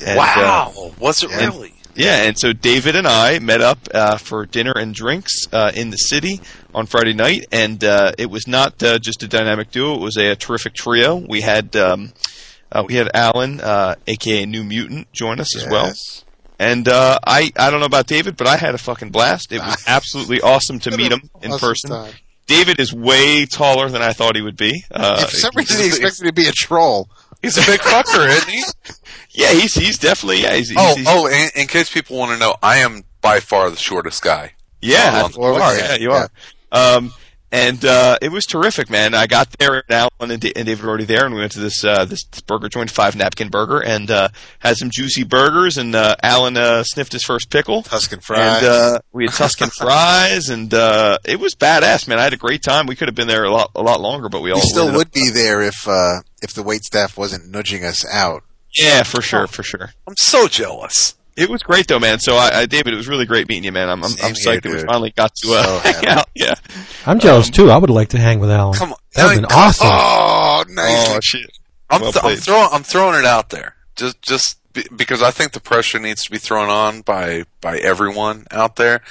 And, 0.04 0.18
uh, 0.18 0.22
wow, 0.22 0.94
was 0.98 1.22
it 1.22 1.30
and- 1.30 1.54
really? 1.54 1.74
yeah, 1.94 2.24
and 2.24 2.36
so 2.36 2.52
David 2.52 2.96
and 2.96 3.06
I 3.06 3.38
met 3.38 3.60
up 3.60 3.78
uh, 3.94 4.16
for 4.16 4.46
dinner 4.46 4.72
and 4.76 4.92
drinks 4.94 5.46
uh, 5.52 5.70
in 5.74 5.90
the 5.90 5.96
city 5.96 6.40
on 6.74 6.86
Friday 6.86 7.14
night, 7.14 7.46
and 7.52 7.82
uh, 7.84 8.12
it 8.18 8.28
was 8.28 8.48
not 8.48 8.82
uh, 8.82 8.98
just 8.98 9.22
a 9.22 9.28
dynamic 9.28 9.70
duo; 9.70 9.94
it 9.94 10.00
was 10.00 10.16
a, 10.16 10.34
terrific 10.34 10.74
trio. 10.74 11.14
We 11.16 11.40
had 11.40 11.76
um, 11.76 12.12
uh, 12.72 12.82
we 12.86 12.94
had 12.94 13.10
Alan, 13.14 13.60
uh, 13.60 13.94
aka 14.08 14.44
New 14.44 14.64
Mutant, 14.64 15.12
join 15.12 15.38
us 15.38 15.54
as 15.56 15.66
well. 15.70 15.92
And 16.64 16.88
uh, 16.88 17.18
I 17.26 17.50
I 17.56 17.70
don't 17.70 17.80
know 17.80 17.86
about 17.86 18.06
David, 18.06 18.36
but 18.36 18.46
I 18.46 18.56
had 18.56 18.74
a 18.74 18.78
fucking 18.78 19.10
blast. 19.10 19.52
It 19.52 19.58
was 19.60 19.84
absolutely 19.86 20.40
awesome 20.40 20.78
to 20.80 20.96
meet 20.96 21.12
him 21.12 21.28
in 21.42 21.52
Awesome 21.52 21.68
person. 21.68 21.90
time. 21.90 22.12
David 22.46 22.78
is 22.78 22.92
way 22.92 23.46
taller 23.46 23.88
than 23.88 24.02
I 24.02 24.12
thought 24.12 24.36
he 24.36 24.42
would 24.42 24.56
be. 24.56 24.84
Uh, 24.90 25.16
Yeah, 25.20 25.24
for 25.30 25.36
some 25.36 25.52
reason, 25.56 25.80
he 25.80 25.86
expected 25.88 26.22
me 26.24 26.28
to 26.28 26.34
be 26.34 26.46
a 26.46 26.52
troll. 26.52 27.08
He's 27.42 27.56
a 27.58 27.66
big 27.70 27.80
fucker, 27.80 28.28
isn't 28.28 28.50
he? 28.50 28.62
yeah, 29.30 29.52
he's 29.52 29.74
he's 29.74 29.98
definitely 29.98 30.42
yeah. 30.42 30.54
He's, 30.54 30.68
he's, 30.70 30.78
Oh, 30.80 30.94
he's- 30.94 31.06
oh, 31.08 31.26
in, 31.26 31.50
in 31.62 31.66
case 31.68 31.90
people 31.92 32.16
want 32.18 32.32
to 32.32 32.38
know, 32.38 32.54
I 32.62 32.78
am 32.78 33.04
by 33.20 33.40
far 33.40 33.70
the 33.70 33.76
shortest 33.76 34.22
guy. 34.22 34.52
Yeah, 34.80 35.28
you 35.34 35.42
are. 35.42 35.58
yeah, 35.76 35.78
Yeah, 35.78 35.96
you 35.96 36.10
are. 36.12 36.28
Um, 36.72 37.12
and 37.52 37.84
uh, 37.84 38.18
it 38.20 38.32
was 38.32 38.44
terrific, 38.46 38.90
man. 38.90 39.14
I 39.14 39.26
got 39.26 39.48
there, 39.58 39.74
and 39.74 39.84
Alan 39.90 40.30
and, 40.32 40.40
Da- 40.40 40.52
and 40.56 40.66
David 40.66 40.82
were 40.84 40.88
already 40.88 41.04
there, 41.04 41.24
and 41.24 41.34
we 41.34 41.40
went 41.40 41.52
to 41.52 41.60
this 41.60 41.84
uh, 41.84 42.04
this 42.04 42.24
burger 42.46 42.68
joint, 42.68 42.90
Five 42.90 43.14
Napkin 43.16 43.48
Burger, 43.48 43.80
and 43.82 44.10
uh, 44.10 44.28
had 44.58 44.76
some 44.76 44.90
juicy 44.92 45.22
burgers. 45.24 45.78
And 45.78 45.94
uh, 45.94 46.16
Alan 46.22 46.56
uh, 46.56 46.82
sniffed 46.82 47.12
his 47.12 47.22
first 47.22 47.50
pickle, 47.50 47.82
Tuscan 47.82 48.20
fries. 48.20 48.62
and 48.62 48.66
uh, 48.72 48.98
we 49.12 49.24
had 49.24 49.34
Tuscan 49.34 49.70
fries, 49.78 50.48
and 50.48 50.72
uh, 50.74 51.18
it 51.24 51.38
was 51.38 51.54
badass, 51.54 52.08
man. 52.08 52.18
I 52.18 52.22
had 52.24 52.32
a 52.32 52.36
great 52.38 52.62
time. 52.62 52.86
We 52.86 52.96
could 52.96 53.08
have 53.08 53.14
been 53.14 53.28
there 53.28 53.44
a 53.44 53.50
lot 53.52 53.70
a 53.76 53.82
lot 53.82 54.00
longer, 54.00 54.28
but 54.28 54.42
we 54.42 54.50
all 54.50 54.58
we 54.58 54.62
still 54.62 54.88
ended 54.88 54.94
up- 54.94 54.98
would 54.98 55.12
be 55.12 55.30
there 55.30 55.62
if 55.62 55.86
uh, 55.86 56.20
if 56.42 56.54
the 56.54 56.62
wait 56.62 56.82
staff 56.82 57.16
wasn't 57.16 57.48
nudging 57.50 57.84
us 57.84 58.04
out. 58.06 58.42
Yeah, 58.76 59.04
for 59.04 59.22
sure, 59.22 59.46
for 59.46 59.62
sure. 59.62 59.92
I'm 60.08 60.16
so 60.16 60.48
jealous. 60.48 61.14
It 61.36 61.50
was 61.50 61.62
great 61.62 61.86
though, 61.88 61.98
man. 61.98 62.18
So, 62.20 62.36
I, 62.36 62.60
I 62.60 62.66
David, 62.66 62.92
it 62.92 62.96
was 62.96 63.08
really 63.08 63.26
great 63.26 63.48
meeting 63.48 63.64
you, 63.64 63.72
man. 63.72 63.88
I'm 63.88 64.04
I'm, 64.04 64.12
I'm 64.22 64.34
here, 64.34 64.54
psyched 64.56 64.62
that 64.62 64.72
we 64.72 64.82
finally 64.84 65.10
got 65.10 65.34
to 65.42 65.52
uh, 65.52 65.80
So 65.80 65.92
hang 65.92 66.06
out. 66.06 66.26
Yeah. 66.34 66.54
I'm 67.06 67.18
jealous 67.18 67.50
too. 67.50 67.70
I 67.70 67.76
would 67.76 67.90
like 67.90 68.10
to 68.10 68.18
hang 68.18 68.38
with 68.40 68.50
Alan. 68.50 68.74
Come 68.74 68.92
on, 68.92 68.98
That 69.14 69.24
would've 69.24 69.42
been 69.48 69.52
awesome. 69.52 69.88
Oh, 69.90 70.64
nice. 70.68 71.08
Oh 71.08 71.18
shit. 71.22 71.50
I'm, 71.90 72.00
Well 72.00 72.12
th- 72.12 72.24
I'm 72.24 72.36
throwing 72.36 72.68
I'm 72.72 72.82
throwing 72.82 73.18
it 73.18 73.24
out 73.26 73.50
there 73.50 73.74
just 73.96 74.20
just 74.22 74.58
be- 74.72 74.86
because 74.94 75.22
I 75.22 75.30
think 75.30 75.52
the 75.52 75.60
pressure 75.60 75.98
needs 75.98 76.24
to 76.24 76.30
be 76.30 76.38
thrown 76.38 76.68
on 76.68 77.02
by 77.02 77.44
by 77.60 77.78
everyone 77.78 78.46
out 78.50 78.76
there. 78.76 79.02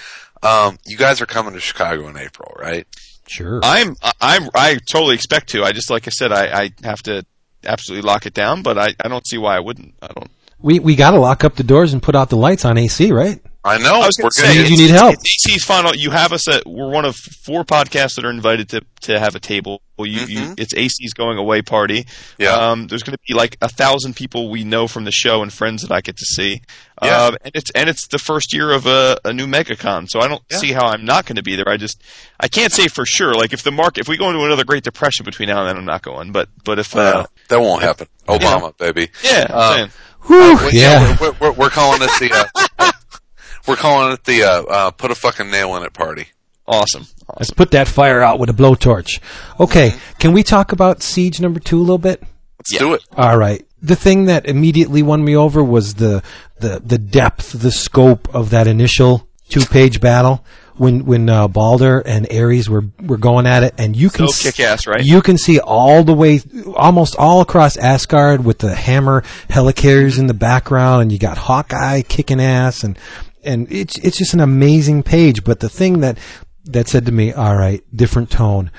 Um, 0.42 0.78
you 0.86 0.98
guys 0.98 1.22
are 1.22 1.26
coming 1.26 1.54
to 1.54 1.60
Chicago 1.60 2.08
in 2.10 2.18
April, 2.18 2.54
right? 2.60 2.86
Sure. 3.28 3.60
I'm 3.64 3.96
I'm 4.20 4.50
I 4.54 4.78
totally 4.92 5.16
expect 5.16 5.50
to. 5.50 5.64
I 5.64 5.72
just 5.72 5.90
like 5.90 6.08
I 6.08 6.12
said, 6.12 6.32
I, 6.32 6.64
I 6.64 6.70
have 6.84 7.02
to 7.04 7.26
absolutely 7.64 8.08
lock 8.08 8.26
it 8.26 8.34
down, 8.34 8.62
but 8.62 8.78
I, 8.78 8.88
I 9.04 9.08
don't 9.08 9.26
see 9.26 9.38
why 9.38 9.56
I 9.56 9.62
wouldn't. 9.62 9.94
I 10.02 10.08
don't. 10.08 10.30
We 10.64 10.80
we 10.80 10.96
got 10.96 11.12
to 11.12 11.20
lock 11.20 11.44
up 11.44 11.56
the 11.56 11.64
doors 11.64 11.94
and 11.94 12.02
put 12.02 12.16
out 12.16 12.30
the 12.30 12.38
lights 12.38 12.66
on 12.66 12.78
AC, 12.78 13.12
right? 13.12 13.40
I 13.66 13.78
know. 13.78 13.94
I 14.02 14.08
was 14.08 14.18
we're 14.18 14.30
gonna 14.42 14.54
gonna 14.56 14.66
say, 14.66 14.72
You 14.74 14.78
need 14.78 14.90
help. 14.90 15.14
It's 15.14 15.48
AC's 15.48 15.64
final. 15.64 15.96
You 15.96 16.12
have 16.12 16.34
us 16.34 16.50
at. 16.50 16.66
We're 16.66 16.90
one 16.90 17.06
of 17.06 17.16
four 17.16 17.64
podcasts 17.64 18.16
that 18.16 18.26
are 18.26 18.30
invited 18.30 18.70
to 18.70 18.82
to 19.02 19.20
have 19.20 19.36
a 19.36 19.40
table. 19.40 19.82
Well, 19.98 20.08
you, 20.08 20.22
you 20.26 20.40
Mhm. 20.40 20.60
it's 20.60 20.74
AC's 20.74 21.14
going 21.14 21.38
away 21.38 21.62
party. 21.62 22.06
Yeah. 22.38 22.50
Um, 22.52 22.88
there's 22.88 23.04
going 23.04 23.14
to 23.14 23.20
be 23.28 23.34
like 23.34 23.58
a 23.62 23.70
thousand 23.70 24.16
people 24.16 24.50
we 24.50 24.64
know 24.66 24.88
from 24.88 25.06
the 25.06 25.12
show 25.12 25.44
and 25.44 25.54
friends 25.54 25.84
that 25.84 25.92
I 25.92 26.02
get 26.02 26.18
to 26.18 26.26
see. 26.26 26.62
Yeah. 27.04 27.24
Um, 27.26 27.38
and 27.44 27.52
it's 27.56 27.72
and 27.72 27.90
it's 27.90 28.08
the 28.08 28.18
first 28.20 28.54
year 28.54 28.72
of 28.72 28.86
a, 28.86 29.18
a 29.26 29.34
new 29.34 29.48
MegaCon, 29.48 30.10
so 30.10 30.20
I 30.22 30.28
don't 30.28 30.42
Yeah. 30.52 30.58
see 30.58 30.72
how 30.72 30.88
I'm 30.88 31.06
not 31.06 31.26
going 31.26 31.36
to 31.38 31.44
be 31.44 31.56
there. 31.56 31.68
I 31.68 31.78
just 31.78 32.02
I 32.40 32.48
can't 32.48 32.72
say 32.72 32.88
for 32.88 33.06
sure. 33.06 33.34
Like 33.34 33.54
if 33.54 33.64
the 33.64 33.72
market, 33.72 34.02
if 34.02 34.08
we 34.08 34.18
go 34.18 34.30
into 34.30 34.44
another 34.44 34.64
Great 34.66 34.84
Depression 34.84 35.26
between 35.26 35.50
now 35.50 35.60
and 35.62 35.70
then, 35.70 35.78
I'm 35.78 35.86
not 35.86 36.02
going. 36.02 36.32
But 36.32 36.50
but 36.64 36.80
if 36.80 36.96
uh, 36.96 37.00
Uh, 37.00 37.26
that 37.50 37.60
won't 37.60 37.82
happen. 37.84 38.08
Obama, 38.28 38.76
baby. 38.78 39.10
yeah, 39.24 39.46
I'm 39.50 39.56
Uh, 39.56 39.76
saying. 39.76 39.90
Whew, 40.26 40.56
Well, 40.56 40.74
yeah. 40.74 41.18
we're, 41.20 41.34
we're, 41.40 41.52
we're 41.52 41.70
calling 41.70 42.02
it 42.02 42.10
the 42.20 42.48
uh, 42.80 42.92
we're 43.68 43.76
calling 43.76 44.14
it 44.14 44.24
the 44.24 44.44
uh, 44.44 44.64
uh, 44.64 44.92
put 44.92 45.12
a 45.12 45.16
fucking 45.16 45.50
nail 45.52 45.76
in 45.76 45.84
it 45.84 45.94
party. 45.94 46.28
awesome. 46.68 47.06
Let's 47.38 47.52
put 47.52 47.72
that 47.72 47.88
fire 47.88 48.22
out 48.22 48.40
with 48.40 48.50
a 48.50 48.54
blowtorch. 48.54 49.20
Okay, 49.60 49.94
can 50.20 50.34
we 50.34 50.44
talk 50.44 50.72
about 50.72 51.02
Siege 51.02 51.40
number 51.42 51.60
two 51.60 51.78
a 51.78 51.82
little 51.82 51.98
bit? 51.98 52.22
Let's 52.60 52.72
Yeah. 52.74 52.80
do 52.80 52.94
it. 52.94 53.04
All 53.18 53.38
right. 53.38 53.66
The 53.82 53.96
thing 53.98 54.26
that 54.26 54.46
immediately 54.46 55.04
won 55.04 55.24
me 55.24 55.36
over 55.36 55.62
was 55.64 55.96
the 55.96 56.24
the 56.64 56.82
the 56.84 56.98
depth, 56.98 57.52
the 57.52 57.72
scope 57.72 58.34
of 58.34 58.50
that 58.52 58.68
initial 58.68 59.28
two 59.50 59.66
page 59.66 60.02
battle 60.02 60.44
when 60.76 61.06
when 61.06 61.30
uh, 61.30 61.48
Balder 61.48 62.00
and 62.00 62.28
Ares 62.32 62.70
were 62.70 62.86
were 63.02 63.18
going 63.18 63.46
at 63.46 63.64
it, 63.64 63.76
and 63.78 63.96
you 63.96 64.10
can 64.10 64.28
So 64.28 64.50
kick 64.50 64.60
ass, 64.60 64.88
right? 64.88 65.04
you 65.04 65.22
can 65.22 65.38
see 65.38 65.60
all 65.60 66.04
the 66.04 66.14
way, 66.14 66.42
almost 66.76 67.16
all 67.18 67.42
across 67.42 67.78
Asgard 67.78 68.44
with 68.44 68.60
the 68.60 68.74
hammer 68.74 69.22
helicarriers 69.50 70.18
in 70.18 70.28
the 70.28 70.34
background, 70.34 71.04
and 71.04 71.12
you 71.12 71.20
got 71.20 71.38
Hawkeye 71.38 72.02
kicking 72.02 72.42
ass, 72.42 72.84
and 72.84 72.98
and 73.44 73.72
it's 73.72 73.98
it's 74.00 74.18
just 74.18 74.34
an 74.34 74.40
amazing 74.40 75.04
page. 75.04 75.44
But 75.44 75.60
the 75.60 75.70
thing 75.70 76.00
that 76.00 76.18
that 76.66 76.88
said 76.88 77.06
to 77.06 77.12
me, 77.12 77.34
all 77.34 77.56
right, 77.56 77.84
different 77.96 78.32
tone. 78.32 78.72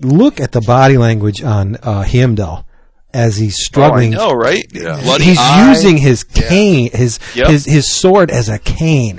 Look 0.00 0.40
at 0.40 0.52
the 0.52 0.60
body 0.60 0.96
language 0.96 1.42
on 1.42 1.76
uh, 1.76 2.04
Heimdall 2.04 2.67
as 3.14 3.36
he's 3.36 3.56
struggling. 3.64 4.14
Oh, 4.14 4.18
I 4.20 4.28
know, 4.28 4.32
right? 4.34 4.66
Yeah. 4.72 5.00
Bloody 5.02 5.24
He's 5.24 5.38
eye. 5.38 5.68
using 5.70 5.96
his 5.96 6.24
cane, 6.24 6.90
his 6.92 7.18
Yep. 7.34 7.48
his 7.48 7.64
his 7.64 7.90
sword 7.90 8.30
as 8.30 8.48
a 8.48 8.58
cane. 8.58 9.18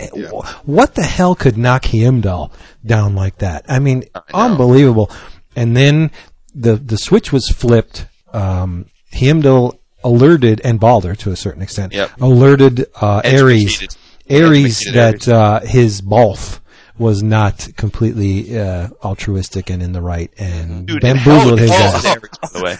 What 0.65 0.95
the 0.95 1.03
hell 1.03 1.35
could 1.35 1.57
knock 1.57 1.85
Heimdall 1.85 2.51
down 2.85 3.15
like 3.15 3.39
that? 3.39 3.65
I 3.67 3.79
mean, 3.79 4.03
unbelievable. 4.33 5.11
And 5.55 5.75
then 5.75 6.11
the 6.53 6.75
the 6.75 6.97
switch 6.97 7.31
was 7.31 7.49
flipped. 7.49 8.05
Um, 8.31 8.85
Heimdall 9.11 9.79
alerted 10.03 10.61
and 10.63 10.79
Balder 10.79 11.15
to 11.15 11.31
a 11.31 11.35
certain 11.35 11.61
extent 11.61 11.93
Yep. 11.93 12.21
alerted 12.21 12.85
uh, 13.01 13.21
Ares 13.25 13.81
Ares 14.29 14.79
that 14.93 15.27
uh, 15.27 15.61
his 15.61 16.01
Balth 16.01 16.61
was 16.97 17.23
not 17.23 17.67
completely 17.75 18.57
uh, 18.59 18.89
altruistic 19.03 19.69
and 19.69 19.81
in 19.81 19.93
the 19.93 20.01
right 20.01 20.31
and 20.37 20.85
Dude, 20.85 21.01
bamboozled 21.01 21.59
his 21.59 21.71
ass. 21.71 22.05
Ares, 22.05 22.29
by 22.41 22.47
the 22.53 22.63
way. 22.63 22.77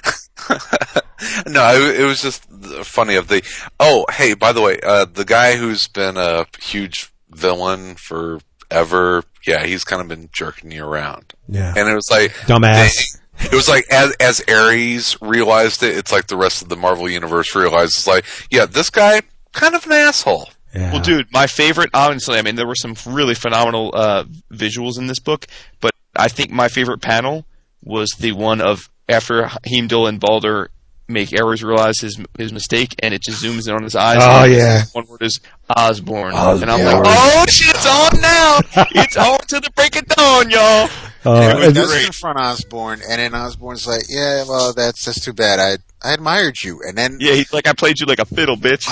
no, 1.47 1.73
it, 1.75 2.01
it 2.01 2.05
was 2.05 2.21
just 2.21 2.43
funny 2.85 3.15
of 3.15 3.27
the. 3.27 3.43
Oh, 3.79 4.05
hey, 4.11 4.33
by 4.33 4.51
the 4.53 4.61
way, 4.61 4.79
uh, 4.81 5.05
the 5.05 5.25
guy 5.25 5.55
who's 5.55 5.87
been 5.87 6.17
a 6.17 6.45
huge 6.61 7.11
villain 7.29 7.95
forever, 7.95 9.23
yeah, 9.45 9.65
he's 9.65 9.83
kind 9.83 10.01
of 10.01 10.07
been 10.07 10.29
jerking 10.31 10.71
you 10.71 10.83
around, 10.85 11.33
Yeah, 11.47 11.73
and 11.75 11.87
it 11.89 11.93
was 11.95 12.09
like 12.11 12.31
dumbass. 12.47 12.95
they- 12.95 13.19
it 13.41 13.53
was 13.53 13.69
like 13.69 13.85
as 13.89 14.11
as 14.19 14.43
Ares 14.49 15.15
realized 15.21 15.81
it, 15.81 15.97
it's 15.97 16.11
like 16.11 16.27
the 16.27 16.35
rest 16.35 16.61
of 16.61 16.67
the 16.67 16.75
Marvel 16.75 17.07
universe 17.09 17.55
realized 17.55 17.95
it's 17.95 18.05
like, 18.07 18.25
yeah, 18.51 18.65
this 18.65 18.89
guy 18.89 19.21
kind 19.53 19.75
of 19.75 19.85
an 19.85 19.93
asshole. 19.93 20.49
Yeah. 20.75 20.91
Well, 20.91 21.01
dude, 21.01 21.31
my 21.31 21.47
favorite, 21.47 21.89
honestly, 21.93 22.37
I 22.37 22.41
mean, 22.41 22.55
there 22.55 22.67
were 22.67 22.75
some 22.75 22.95
really 23.07 23.35
phenomenal 23.35 23.91
uh, 23.93 24.25
visuals 24.51 24.97
in 24.99 25.07
this 25.07 25.19
book, 25.19 25.47
but 25.79 25.91
I 26.17 26.27
think 26.27 26.51
my 26.51 26.67
favorite 26.67 27.01
panel 27.01 27.45
was 27.81 28.09
the 28.19 28.33
one 28.33 28.59
of 28.59 28.89
after 29.09 29.49
Heimdall 29.67 30.07
and 30.07 30.19
Balder 30.19 30.69
make 31.07 31.33
Ares 31.33 31.63
realize 31.63 31.99
his 31.99 32.19
his 32.37 32.53
mistake, 32.53 32.93
and 32.99 33.13
it 33.13 33.21
just 33.23 33.43
zooms 33.43 33.67
in 33.67 33.73
on 33.75 33.83
his 33.83 33.95
eyes. 33.95 34.19
Oh, 34.21 34.43
and 34.45 34.53
yeah. 34.53 34.83
One 34.93 35.07
word 35.07 35.23
is 35.23 35.39
Osborn, 35.75 36.33
Osborn. 36.35 36.69
and 36.69 36.71
I'm 36.71 36.85
like, 36.85 37.03
oh 37.05 37.45
shit, 37.49 37.75
it's 37.75 37.85
on 37.87 38.21
now. 38.21 38.59
it's 38.91 39.17
on 39.17 39.39
to 39.39 39.59
the 39.59 39.71
break 39.75 39.95
of 39.95 40.05
dawn, 40.05 40.49
y'all. 40.51 40.89
Uh, 41.25 41.57
He 41.59 41.65
and- 41.65 41.75
does 41.75 42.03
confront 42.05 42.37
Osborn, 42.39 43.01
and 43.09 43.19
then 43.19 43.33
Osborn's 43.35 43.85
like, 43.87 44.03
"Yeah, 44.07 44.43
well, 44.47 44.71
that's 44.73 45.03
that's 45.03 45.19
too 45.19 45.33
bad. 45.33 45.59
I 45.59 45.77
I 46.07 46.13
admired 46.13 46.61
you, 46.61 46.81
and 46.87 46.97
then 46.97 47.17
Yeah, 47.19 47.33
he's 47.33 47.51
like, 47.51 47.67
I 47.67 47.73
played 47.73 47.99
you 47.99 48.05
like 48.05 48.19
a 48.19 48.25
fiddle, 48.25 48.55
bitch. 48.55 48.85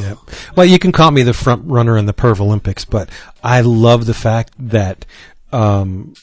Yeah. 0.00 0.14
Well, 0.56 0.66
you 0.66 0.80
can 0.80 0.90
call 0.90 1.10
me 1.12 1.22
the 1.22 1.32
front 1.34 1.62
runner 1.66 1.96
in 1.96 2.06
the 2.06 2.12
Perv 2.14 2.40
Olympics, 2.40 2.84
but 2.84 3.08
I 3.42 3.60
love 3.60 4.06
the 4.06 4.14
fact 4.14 4.52
that 4.58 5.04
um, 5.52 6.14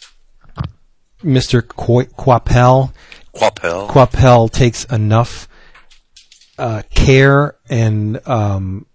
Mr. 1.23 1.65
Qu- 1.67 2.05
Coipel 2.17 2.93
Coipel. 3.35 3.87
Coipel 3.89 4.51
takes 4.51 4.83
enough 4.85 5.47
uh, 6.57 6.81
care 6.93 7.55
and 7.69 8.25
um, 8.27 8.85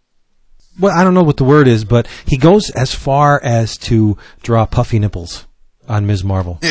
well, 0.78 0.96
I 0.96 1.04
don't 1.04 1.14
know 1.14 1.22
what 1.22 1.38
the 1.38 1.44
word 1.44 1.68
is, 1.68 1.84
but 1.84 2.06
he 2.26 2.36
goes 2.36 2.68
as 2.70 2.94
far 2.94 3.40
as 3.42 3.76
to 3.78 4.18
draw 4.42 4.66
puffy 4.66 4.98
nipples 4.98 5.46
on 5.88 6.06
Ms. 6.06 6.22
Marvel. 6.22 6.58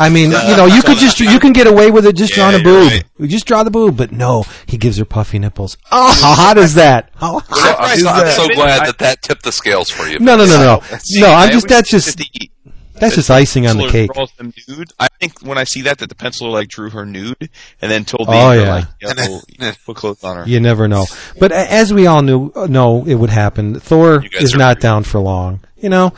I 0.00 0.08
mean, 0.08 0.30
you 0.32 0.56
know, 0.56 0.66
you 0.66 0.82
could 0.82 0.96
just 0.98 1.20
you 1.20 1.38
can 1.38 1.52
get 1.52 1.66
away 1.68 1.90
with 1.92 2.04
it 2.06 2.16
just 2.16 2.32
drawing 2.32 2.54
a 2.56 2.58
you're 2.58 2.64
boob. 2.64 2.92
right. 3.20 3.28
Just 3.30 3.46
draw 3.46 3.62
the 3.62 3.70
boob, 3.70 3.96
but 3.96 4.10
no, 4.10 4.44
he 4.66 4.76
gives 4.76 4.96
her 4.96 5.04
puffy 5.04 5.38
nipples. 5.38 5.76
Oh, 5.92 6.12
how 6.20 6.34
hot 6.34 6.58
is 6.58 6.74
that? 6.74 7.10
How 7.14 7.38
hot 7.38 7.50
Well, 7.50 7.76
I'm, 7.78 7.92
is 7.96 8.02
so, 8.02 8.08
I'm 8.08 8.24
that? 8.24 8.36
so 8.36 8.42
I- 8.44 8.54
glad 8.54 8.86
that 8.86 8.98
that 8.98 9.22
tipped 9.22 9.44
the 9.44 9.52
scales 9.52 9.88
for 9.90 10.08
you. 10.08 10.18
No, 10.18 10.36
no, 10.36 10.46
no, 10.46 10.56
no, 10.58 10.82
no. 11.20 11.28
I'm 11.32 11.48
I 11.48 11.52
just 11.52 11.68
that's 11.68 11.90
just 11.90 12.16
that 12.18 12.26
the- 12.32 12.50
that's 12.94 13.14
just 13.16 13.30
icing 13.30 13.66
on 13.66 13.76
the 13.76 13.88
cake. 13.88 14.12
Draws 14.12 14.32
them 14.32 14.52
nude. 14.68 14.92
I 14.98 15.08
think 15.20 15.40
when 15.42 15.58
I 15.58 15.64
see 15.64 15.82
that, 15.82 15.98
that 15.98 16.08
the 16.08 16.14
penciler 16.14 16.50
like 16.52 16.68
drew 16.68 16.90
her 16.90 17.04
nude 17.04 17.36
and 17.82 17.90
then 17.90 18.04
told 18.04 18.28
the 18.28 18.32
Oh, 18.32 18.52
yeah. 18.52 18.74
like, 18.74 18.84
yeah, 19.00 19.12
we'll 19.58 19.72
put 19.86 19.96
clothes 19.96 20.22
on 20.24 20.36
her. 20.36 20.44
You 20.48 20.60
never 20.60 20.88
know. 20.88 21.06
But 21.38 21.52
as 21.52 21.92
we 21.92 22.06
all 22.06 22.22
knew, 22.22 22.50
uh, 22.54 22.66
know 22.66 23.04
it 23.06 23.14
would 23.14 23.30
happen. 23.30 23.78
Thor 23.80 24.22
is 24.32 24.54
not 24.54 24.76
pretty- 24.76 24.80
down 24.82 25.02
for 25.04 25.20
long. 25.20 25.60
You 25.76 25.90
know, 25.90 26.14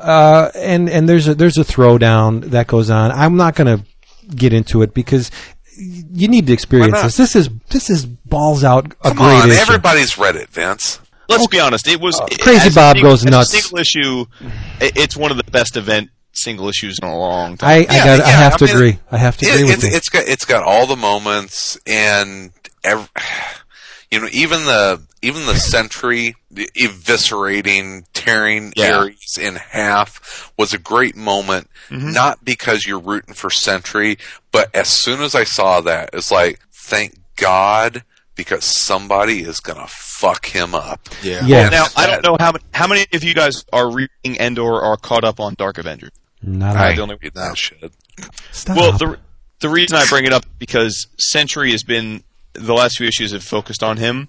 uh, 0.00 0.50
and 0.56 0.88
and 0.90 1.08
there's 1.08 1.28
a 1.28 1.34
there's 1.34 1.56
a 1.58 1.64
throwdown 1.64 2.44
that 2.50 2.66
goes 2.66 2.90
on. 2.90 3.12
I'm 3.12 3.36
not 3.36 3.54
going 3.54 3.78
to 3.78 3.84
get 4.34 4.52
into 4.52 4.82
it 4.82 4.92
because 4.94 5.30
you 5.76 6.28
need 6.28 6.46
to 6.48 6.52
experience 6.52 7.00
this. 7.02 7.16
This 7.16 7.36
is 7.36 7.50
this 7.70 7.90
is 7.90 8.04
balls 8.06 8.64
out 8.64 8.86
a 9.02 9.08
Come 9.08 9.16
great 9.18 9.26
on, 9.42 9.50
issue. 9.50 9.60
everybody's 9.60 10.18
read 10.18 10.34
it, 10.36 10.48
Vince. 10.48 10.98
Let's 11.28 11.46
be 11.48 11.60
honest. 11.60 11.86
It 11.88 12.00
was 12.00 12.20
it- 12.30 12.40
Crazy 12.40 12.70
Bob 12.70 12.96
single- 12.96 13.12
goes 13.12 13.24
nuts. 13.24 13.50
single 13.50 13.78
issue. 13.78 14.24
It's 14.80 15.16
one 15.16 15.30
of 15.30 15.36
the 15.36 15.44
best 15.50 15.76
event 15.76 16.10
single 16.32 16.68
issues 16.68 16.98
in 17.00 17.08
a 17.08 17.16
long 17.16 17.56
time. 17.56 17.68
I, 17.70 17.74
I 17.82 17.84
got 17.84 18.08
I 18.08 18.16
yeah, 18.16 18.24
have 18.26 18.54
I 18.54 18.56
to 18.56 18.64
mean, 18.66 18.74
agree. 18.74 18.98
I 19.12 19.18
have 19.18 19.36
to 19.36 19.46
agree 19.46 19.60
It, 19.60 19.64
with 19.64 19.74
it's, 19.74 19.84
you. 19.84 19.96
it's 19.96 20.08
got 20.08 20.24
it's 20.28 20.44
got 20.44 20.62
all 20.64 20.86
the 20.86 20.96
moments 20.96 21.78
and 21.86 22.50
ev- 22.82 23.08
you 24.10 24.20
know 24.20 24.28
even 24.32 24.64
the 24.64 25.00
even 25.22 25.46
the 25.46 25.54
sentry 25.54 26.34
eviscerating 26.52 28.04
tearing 28.12 28.72
Yeah. 28.76 28.96
Ares 28.98 29.38
in 29.40 29.54
half 29.56 30.52
was 30.58 30.72
a 30.74 30.78
great 30.78 31.16
moment 31.16 31.68
Mm-hmm. 31.90 32.12
not 32.12 32.42
because 32.42 32.86
you're 32.86 32.98
rooting 32.98 33.34
for 33.34 33.50
sentry 33.50 34.16
but 34.50 34.74
as 34.74 34.88
soon 34.88 35.20
as 35.20 35.34
I 35.34 35.44
saw 35.44 35.82
that 35.82 36.10
it's 36.14 36.30
like 36.30 36.58
thank 36.72 37.14
God 37.36 38.02
because 38.36 38.64
somebody 38.64 39.42
is 39.42 39.60
gonna 39.60 39.86
fuck 39.88 40.46
him 40.46 40.74
up 40.74 41.08
yeah, 41.22 41.44
yeah, 41.46 41.68
Now 41.68 41.86
I 41.96 42.06
don't 42.06 42.24
know 42.24 42.36
how 42.38 42.52
many, 42.52 42.64
how 42.72 42.86
many 42.86 43.06
of 43.12 43.24
you 43.24 43.34
guys 43.34 43.64
are 43.72 43.90
reading 43.90 44.38
and 44.38 44.58
or 44.58 44.82
are 44.82 44.96
caught 44.96 45.24
up 45.24 45.40
on 45.40 45.54
Dark 45.54 45.78
Avengers. 45.78 46.10
not 46.42 46.76
I 46.76 46.90
I, 46.90 46.94
don't 46.94 47.10
read 47.22 47.34
that 47.34 47.56
shit 47.56 47.92
stop. 48.52 48.76
Well, 48.76 48.92
the 48.92 49.18
the 49.60 49.68
reason 49.68 49.96
I 49.96 50.06
bring 50.06 50.24
it 50.24 50.32
up 50.32 50.44
because 50.58 51.06
Sentry 51.18 51.72
has 51.72 51.82
been 51.82 52.22
the 52.52 52.74
last 52.74 52.98
few 52.98 53.06
issues 53.06 53.32
have 53.32 53.42
focused 53.42 53.82
on 53.82 53.96
him, 53.96 54.28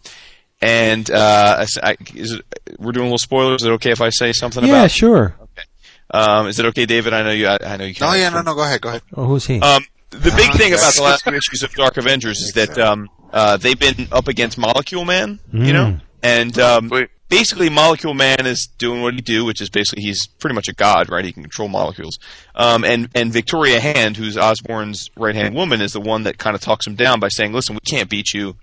and 0.61 1.09
uh, 1.09 1.55
I 1.59 1.61
s- 1.61 1.77
I, 1.81 1.97
is 2.13 2.33
it, 2.33 2.45
we're 2.79 2.91
doing 2.91 3.05
a 3.05 3.09
little 3.09 3.17
spoilers. 3.17 3.61
Is 3.61 3.67
it 3.67 3.71
okay 3.73 3.91
if 3.91 4.01
I 4.01 4.09
say 4.09 4.33
something 4.33 4.63
yeah, 4.63 4.69
about? 4.69 4.81
Yeah, 4.81 4.87
sure. 4.87 5.35
Okay. 5.41 5.63
Um, 6.11 6.47
is 6.47 6.59
it 6.59 6.65
okay, 6.67 6.85
David? 6.85 7.13
I 7.13 7.23
know 7.23 7.31
you. 7.31 7.47
I, 7.47 7.57
I 7.61 7.77
know 7.77 7.85
you. 7.85 7.93
Can't 7.93 8.17
yeah, 8.17 8.29
no, 8.29 8.41
no. 8.41 8.55
Go 8.55 8.63
ahead, 8.63 8.81
go 8.81 8.89
ahead. 8.89 9.01
Oh, 9.15 9.25
who's 9.25 9.45
he? 9.45 9.59
Um, 9.59 9.85
the 10.11 10.33
big 10.35 10.51
thing 10.55 10.73
about 10.73 10.93
the 10.93 11.03
last 11.03 11.23
few 11.23 11.33
issues 11.33 11.63
of 11.63 11.73
Dark 11.73 11.97
Avengers 11.97 12.39
is 12.39 12.53
that 12.53 12.77
um, 12.77 13.09
uh, 13.33 13.57
they've 13.57 13.79
been 13.79 14.07
up 14.11 14.27
against 14.27 14.57
Molecule 14.57 15.05
Man, 15.05 15.39
you 15.51 15.73
know, 15.73 15.85
Mm. 15.85 16.01
and 16.23 16.59
um, 16.59 16.91
basically 17.29 17.69
Molecule 17.69 18.13
Man 18.13 18.45
is 18.45 18.67
doing 18.77 19.01
what 19.01 19.13
he 19.13 19.21
do, 19.21 19.45
which 19.45 19.61
is 19.61 19.69
basically 19.69 20.03
he's 20.03 20.27
pretty 20.27 20.53
much 20.55 20.67
a 20.67 20.73
god, 20.73 21.09
right? 21.09 21.25
He 21.25 21.31
can 21.31 21.43
control 21.43 21.67
molecules. 21.67 22.17
Um, 22.55 22.83
and 22.83 23.09
and 23.15 23.31
Victoria 23.33 23.79
Hand, 23.79 24.15
who's 24.17 24.37
Osborn's 24.37 25.09
right 25.17 25.35
hand 25.35 25.55
woman, 25.55 25.81
is 25.81 25.93
the 25.93 26.01
one 26.01 26.23
that 26.23 26.37
kind 26.37 26.55
of 26.55 26.61
talks 26.61 26.85
him 26.87 26.95
down 26.95 27.19
by 27.19 27.27
saying, 27.29 27.51
"Listen, 27.53 27.75
we 27.75 27.81
can't 27.89 28.09
beat 28.09 28.33
you." 28.33 28.55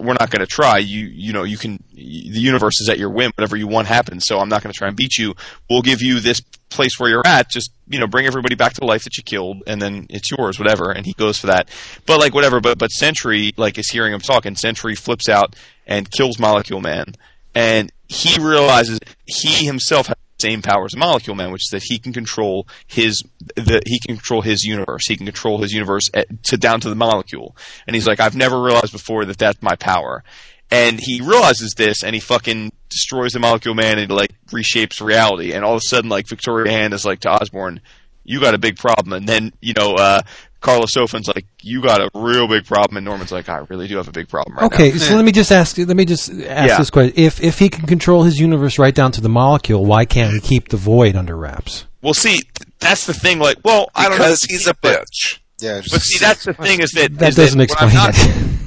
We're 0.00 0.14
not 0.14 0.30
going 0.30 0.40
to 0.40 0.46
try. 0.46 0.78
You, 0.78 1.06
you 1.06 1.32
know, 1.32 1.44
you 1.44 1.58
can. 1.58 1.82
The 1.92 2.00
universe 2.00 2.80
is 2.80 2.88
at 2.88 2.98
your 2.98 3.10
whim. 3.10 3.32
Whatever 3.36 3.56
you 3.56 3.66
want 3.66 3.86
happens. 3.86 4.24
So 4.26 4.38
I'm 4.38 4.48
not 4.48 4.62
going 4.62 4.72
to 4.72 4.76
try 4.76 4.88
and 4.88 4.96
beat 4.96 5.18
you. 5.18 5.34
We'll 5.68 5.82
give 5.82 6.00
you 6.00 6.20
this 6.20 6.40
place 6.70 6.98
where 6.98 7.10
you're 7.10 7.26
at. 7.26 7.50
Just 7.50 7.70
you 7.86 7.98
know, 7.98 8.06
bring 8.06 8.26
everybody 8.26 8.54
back 8.54 8.72
to 8.74 8.80
the 8.80 8.86
life 8.86 9.04
that 9.04 9.16
you 9.16 9.22
killed, 9.22 9.62
and 9.66 9.80
then 9.80 10.06
it's 10.08 10.30
yours, 10.30 10.58
whatever. 10.58 10.90
And 10.90 11.04
he 11.04 11.12
goes 11.12 11.38
for 11.38 11.48
that. 11.48 11.68
But 12.06 12.18
like 12.18 12.34
whatever. 12.34 12.60
But 12.60 12.78
but 12.78 12.90
Sentry 12.90 13.52
like 13.56 13.78
is 13.78 13.90
hearing 13.90 14.12
him 14.12 14.20
talk, 14.20 14.46
and 14.46 14.58
Sentry 14.58 14.94
flips 14.94 15.28
out 15.28 15.56
and 15.86 16.10
kills 16.10 16.38
Molecule 16.38 16.80
Man, 16.80 17.14
and 17.54 17.92
he 18.08 18.40
realizes 18.40 19.00
he 19.26 19.66
himself 19.66 20.10
same 20.44 20.62
power 20.62 20.84
as 20.84 20.96
Molecule 20.96 21.36
Man, 21.36 21.52
which 21.52 21.66
is 21.66 21.70
that 21.70 21.82
he 21.82 21.98
can 21.98 22.12
control 22.12 22.66
his 22.86 23.22
the 23.56 23.82
he 23.86 23.98
can 24.06 24.16
control 24.16 24.42
his 24.42 24.62
universe. 24.62 25.06
He 25.06 25.16
can 25.16 25.26
control 25.26 25.60
his 25.60 25.72
universe 25.72 26.10
at, 26.12 26.42
to 26.44 26.56
down 26.56 26.80
to 26.80 26.88
the 26.88 26.94
molecule. 26.94 27.56
And 27.86 27.94
he's 27.94 28.06
like, 28.06 28.20
I've 28.20 28.36
never 28.36 28.60
realized 28.60 28.92
before 28.92 29.24
that 29.24 29.38
that's 29.38 29.62
my 29.62 29.76
power. 29.76 30.22
And 30.70 30.98
he 30.98 31.20
realizes 31.20 31.74
this, 31.74 32.02
and 32.02 32.14
he 32.14 32.20
fucking 32.20 32.72
destroys 32.88 33.32
the 33.32 33.38
Molecule 33.38 33.74
Man, 33.74 33.98
and 33.98 34.10
he 34.10 34.16
like 34.16 34.34
reshapes 34.46 35.04
reality. 35.04 35.52
And 35.52 35.64
all 35.64 35.74
of 35.74 35.82
a 35.84 35.88
sudden, 35.88 36.10
like 36.10 36.26
Victoria 36.26 36.72
Hand 36.72 36.94
is 36.94 37.04
like 37.04 37.20
to 37.20 37.30
Osborn, 37.30 37.80
"You 38.24 38.40
got 38.40 38.54
a 38.54 38.58
big 38.58 38.76
problem." 38.76 39.12
And 39.12 39.28
then 39.28 39.52
you 39.60 39.74
know, 39.78 39.94
uh, 39.94 40.22
Karla 40.60 40.86
Sofen's 40.88 41.28
like, 41.28 41.46
"You 41.62 41.82
got 41.82 42.00
a 42.00 42.10
real 42.14 42.48
big 42.48 42.64
problem." 42.66 42.96
And 42.96 43.04
Norman's 43.04 43.30
like, 43.32 43.48
"I 43.48 43.58
really 43.68 43.86
do 43.88 43.96
have 43.98 44.08
a 44.08 44.12
big 44.12 44.28
problem 44.28 44.56
right 44.56 44.62
now." 44.62 44.66
Okay, 44.74 44.92
so 44.92 45.14
let 45.16 45.24
me 45.24 45.32
just 45.32 45.52
ask. 45.52 45.76
Let 45.78 45.88
me 45.96 46.04
just 46.04 46.30
ask 46.30 46.68
Yeah. 46.70 46.78
this 46.78 46.90
question: 46.90 47.12
If 47.16 47.42
if 47.42 47.58
he 47.58 47.68
can 47.68 47.86
control 47.86 48.22
his 48.24 48.38
universe 48.38 48.78
right 48.78 48.94
down 48.94 49.12
to 49.12 49.20
the 49.20 49.28
molecule, 49.28 49.84
why 49.84 50.04
can't 50.04 50.32
he 50.32 50.40
keep 50.40 50.68
the 50.68 50.76
void 50.76 51.16
under 51.16 51.36
wraps? 51.36 51.84
Well, 52.02 52.14
see, 52.14 52.40
that's 52.80 53.06
the 53.06 53.14
thing. 53.14 53.38
Like, 53.38 53.58
well, 53.64 53.88
I 53.94 54.08
don't 54.08 54.12
know. 54.18 54.24
because 54.24 54.44
he's 54.44 54.66
a 54.66 54.74
but- 54.80 55.02
bitch 55.04 55.38
Yeah, 55.60 55.80
But 55.90 56.02
see, 56.02 56.18
that's 56.18 56.44
the 56.44 56.52
thing 56.52 56.80
is 56.80 56.90
that 56.92 57.16
That 57.18 57.30
is 57.30 57.36
doesn't 57.36 57.58
that 57.58 57.64
explain 57.64 57.94
not- 57.94 58.10
it. 58.14 58.34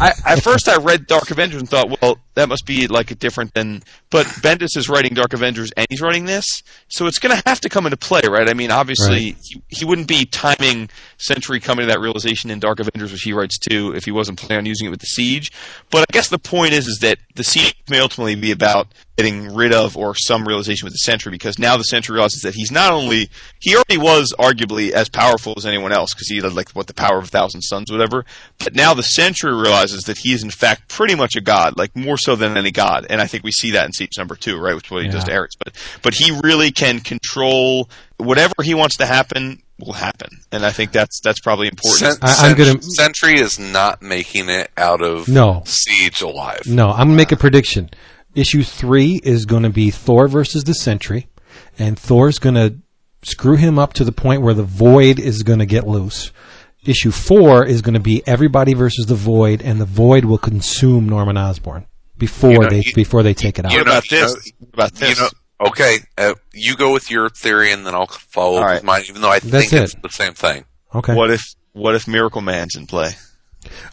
I, 0.00 0.12
at 0.26 0.42
first, 0.42 0.68
I 0.68 0.76
read 0.76 1.06
Dark 1.06 1.30
Avengers 1.30 1.60
and 1.60 1.68
thought, 1.68 2.00
well, 2.00 2.18
that 2.34 2.48
must 2.48 2.66
be 2.66 2.86
like 2.86 3.10
a 3.10 3.14
different 3.14 3.54
than. 3.54 3.82
But 4.10 4.26
Bendis 4.26 4.76
is 4.76 4.88
writing 4.88 5.14
Dark 5.14 5.32
Avengers 5.32 5.72
and 5.76 5.86
he's 5.88 6.00
writing 6.00 6.26
this, 6.26 6.62
so 6.88 7.06
it's 7.06 7.18
going 7.18 7.36
to 7.36 7.42
have 7.46 7.60
to 7.62 7.68
come 7.68 7.86
into 7.86 7.96
play, 7.96 8.22
right? 8.28 8.48
I 8.48 8.54
mean, 8.54 8.70
obviously, 8.70 9.06
Right. 9.06 9.36
he, 9.42 9.62
he 9.68 9.84
wouldn't 9.84 10.08
be 10.08 10.26
timing 10.26 10.90
Sentry 11.18 11.60
coming 11.60 11.86
to 11.86 11.92
that 11.92 12.00
realization 12.00 12.50
in 12.50 12.60
Dark 12.60 12.78
Avengers, 12.80 13.10
which 13.12 13.22
he 13.22 13.32
writes 13.32 13.58
too, 13.58 13.94
if 13.94 14.04
he 14.04 14.12
wasn't 14.12 14.38
planning 14.38 14.58
on 14.58 14.66
using 14.66 14.86
it 14.86 14.90
with 14.90 15.00
the 15.00 15.06
Siege. 15.06 15.50
But 15.90 16.02
I 16.08 16.12
guess 16.12 16.28
the 16.28 16.38
point 16.38 16.72
is, 16.72 16.86
is 16.86 16.98
that 17.00 17.18
the 17.34 17.44
Siege 17.44 17.74
may 17.88 17.98
ultimately 18.00 18.34
be 18.34 18.52
about 18.52 18.88
getting 19.16 19.54
rid 19.54 19.72
of 19.72 19.96
or 19.96 20.14
some 20.14 20.46
realization 20.46 20.84
with 20.84 20.92
the 20.92 20.98
Sentry, 20.98 21.30
because 21.30 21.58
now 21.58 21.76
the 21.76 21.84
Sentry 21.84 22.12
realizes 22.14 22.42
that 22.42 22.54
he's 22.54 22.70
not 22.70 22.92
only 22.92 23.30
he 23.60 23.74
already 23.74 23.96
was 23.96 24.34
arguably 24.38 24.90
as 24.90 25.08
powerful 25.08 25.54
as 25.56 25.64
anyone 25.64 25.92
else 25.92 26.12
because 26.12 26.28
he 26.28 26.36
had 26.36 26.52
like 26.52 26.70
what 26.72 26.86
the 26.86 26.94
power 26.94 27.18
of 27.18 27.24
a 27.24 27.28
thousand 27.28 27.62
suns, 27.62 27.90
whatever. 27.90 28.24
But 28.58 28.74
now 28.74 28.94
the 28.94 29.02
Sentry 29.02 29.54
realizes 29.54 30.04
that 30.04 30.18
he 30.18 30.32
is 30.32 30.42
in 30.42 30.50
fact 30.50 30.88
pretty 30.88 31.14
much 31.14 31.34
a 31.36 31.40
god, 31.40 31.78
like 31.78 31.96
more 31.96 32.18
so 32.18 32.36
than 32.36 32.56
any 32.56 32.70
god. 32.70 33.06
And 33.08 33.20
I 33.20 33.26
think 33.26 33.42
we 33.44 33.52
see 33.52 33.70
that 33.72 33.86
in 33.86 33.92
Siege 33.92 34.12
number 34.18 34.36
two, 34.36 34.58
right, 34.58 34.74
which 34.74 34.86
is 34.86 34.90
what 34.90 35.02
he 35.04 35.08
does 35.08 35.24
to 35.24 35.30
Yeah. 35.32 35.38
Ares. 35.38 35.56
But 35.58 35.74
but 36.02 36.14
he 36.14 36.38
really 36.44 36.70
can 36.70 37.00
control 37.00 37.88
whatever 38.18 38.54
he 38.62 38.74
wants 38.74 38.96
to 38.98 39.06
happen 39.06 39.62
will 39.78 39.92
happen, 39.92 40.30
and 40.52 40.64
I 40.64 40.70
think 40.70 40.92
that's 40.92 41.20
that's 41.20 41.40
probably 41.40 41.68
important. 41.68 41.98
Cent- 42.00 42.18
I- 42.24 42.48
I'm 42.48 42.56
gonna- 42.56 42.82
Sentry 42.82 43.38
is 43.38 43.58
not 43.58 44.00
making 44.00 44.48
it 44.48 44.70
out 44.78 45.02
of 45.02 45.28
No. 45.28 45.62
Siege 45.66 46.22
alive. 46.22 46.62
No, 46.66 46.88
I'm 46.90 47.08
gonna 47.08 47.14
make 47.14 47.32
a 47.32 47.36
prediction. 47.36 47.90
Issue 48.36 48.62
three 48.62 49.20
is 49.24 49.46
going 49.46 49.62
to 49.64 49.70
be 49.70 49.90
Thor 49.90 50.28
versus 50.28 50.62
the 50.64 50.74
Sentry, 50.74 51.26
and 51.78 51.98
Thor's 51.98 52.38
going 52.38 52.54
to 52.54 52.76
screw 53.22 53.56
him 53.56 53.78
up 53.78 53.94
to 53.94 54.04
the 54.04 54.12
point 54.12 54.42
where 54.42 54.54
the 54.54 54.62
Void 54.62 55.18
is 55.18 55.42
going 55.42 55.58
to 55.60 55.66
get 55.66 55.86
loose. 55.86 56.32
Issue 56.84 57.10
four 57.10 57.64
is 57.64 57.82
going 57.82 57.94
to 57.94 58.00
be 58.00 58.22
everybody 58.28 58.74
versus 58.74 59.06
the 59.06 59.14
Void, 59.14 59.62
and 59.62 59.80
the 59.80 59.86
Void 59.86 60.24
will 60.26 60.38
consume 60.38 61.08
Norman 61.08 61.36
Osborn 61.38 61.86
before 62.18 62.50
You 62.52 62.58
know, 62.60 62.68
they 62.68 62.80
you- 62.82 62.94
before 62.94 63.22
they 63.22 63.34
take 63.34 63.58
it 63.58 63.64
out. 63.64 63.72
you 63.72 63.78
know- 63.78 63.82
about 63.90 64.10
you 64.10 64.18
this? 64.20 64.34
know- 64.34 64.40
what 64.58 64.74
about 64.74 65.00
You 65.00 65.06
this? 65.08 65.18
know, 65.20 65.28
okay, 65.68 65.98
uh, 66.18 66.34
you 66.52 66.76
go 66.76 66.92
with 66.92 67.10
your 67.10 67.30
theory, 67.30 67.72
and 67.72 67.86
then 67.86 67.94
I'll 67.94 68.06
follow 68.06 68.60
right. 68.60 68.74
with 68.74 68.84
mine. 68.84 69.02
Even 69.08 69.22
though 69.22 69.30
I 69.30 69.38
That's 69.40 69.70
think 69.70 69.82
it's 69.82 69.94
the 70.02 70.10
same 70.10 70.34
thing. 70.34 70.64
okay, 70.94 71.14
what 71.14 71.30
if 71.30 71.54
what 71.72 71.94
if 71.94 72.06
Miracle 72.06 72.42
Man's 72.42 72.76
in 72.76 72.86
play? 72.86 73.12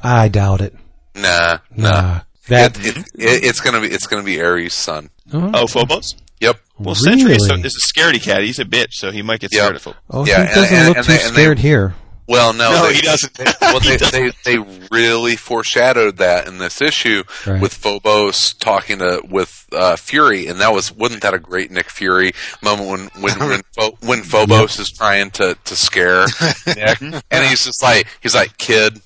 I 0.03 0.27
doubt 0.27 0.59
it. 0.61 0.75
Nah, 1.15 1.59
Nah, 1.75 1.89
nah. 2.01 2.19
That 2.47 2.77
It, 2.79 2.97
it, 2.97 2.97
it, 2.97 3.43
it's 3.45 3.59
gonna 3.61 3.81
be 3.81 3.87
it's 3.87 4.07
gonna 4.07 4.23
be 4.23 4.41
Ares' 4.41 4.73
son. 4.73 5.09
oh, 5.33 5.51
Oh, 5.53 5.67
Phobos. 5.67 6.15
Yep. 6.39 6.59
Well, 6.79 6.95
Sentry 6.95 7.33
is, 7.35 7.49
a, 7.49 7.53
is 7.55 7.75
a 7.75 7.87
scaredy 7.93 8.21
cat. 8.21 8.43
He's 8.43 8.59
a 8.59 8.65
bitch, 8.65 8.93
so 8.93 9.11
he 9.11 9.21
might 9.21 9.39
get 9.39 9.53
Yeah. 9.53 9.61
scared 9.61 9.75
of 9.77 9.81
Phobos. 9.83 10.01
oh, 10.09 10.25
yeah, 10.25 10.35
he 10.35 10.41
and- 10.47 10.55
doesn't 10.55 10.77
and- 10.77 10.87
look 10.89 10.97
and 10.97 11.05
too 11.05 11.11
they- 11.13 11.21
and 11.23 11.35
they- 11.35 11.41
scared 11.41 11.59
here. 11.59 11.95
Well, 12.25 12.53
no, 12.53 12.71
No, 12.71 12.87
they, 12.87 12.93
he 12.95 13.01
doesn't. 13.01 13.37
well, 13.59 13.79
He 13.81 13.89
they, 13.89 13.97
doesn't. 13.97 14.35
they 14.45 14.55
they 14.57 14.87
really 14.91 15.35
foreshadowed 15.35 16.17
that 16.17 16.47
in 16.47 16.57
this 16.57 16.81
issue 16.81 17.23
Right. 17.45 17.61
with 17.61 17.73
Phobos 17.73 18.53
talking 18.53 18.99
to 18.99 19.21
with 19.29 19.65
uh, 19.73 19.97
Fury, 19.97 20.47
and 20.47 20.61
that 20.61 20.71
was 20.71 20.89
wasn't 20.89 21.23
that 21.23 21.33
a 21.33 21.39
great 21.39 21.69
Nick 21.69 21.89
Fury 21.89 22.31
moment 22.61 22.89
when 23.13 23.21
when 23.23 23.39
when, 23.49 23.61
Pho- 23.77 23.97
when 24.01 24.23
Phobos 24.23 24.79
is 24.79 24.89
trying 24.89 25.31
to 25.31 25.57
to 25.65 25.75
scare 25.75 26.25
Nick, 26.65 27.01
and 27.01 27.45
he's 27.45 27.65
just 27.65 27.83
like 27.83 28.07
he's 28.21 28.33
like 28.35 28.57
kid, 28.57 29.01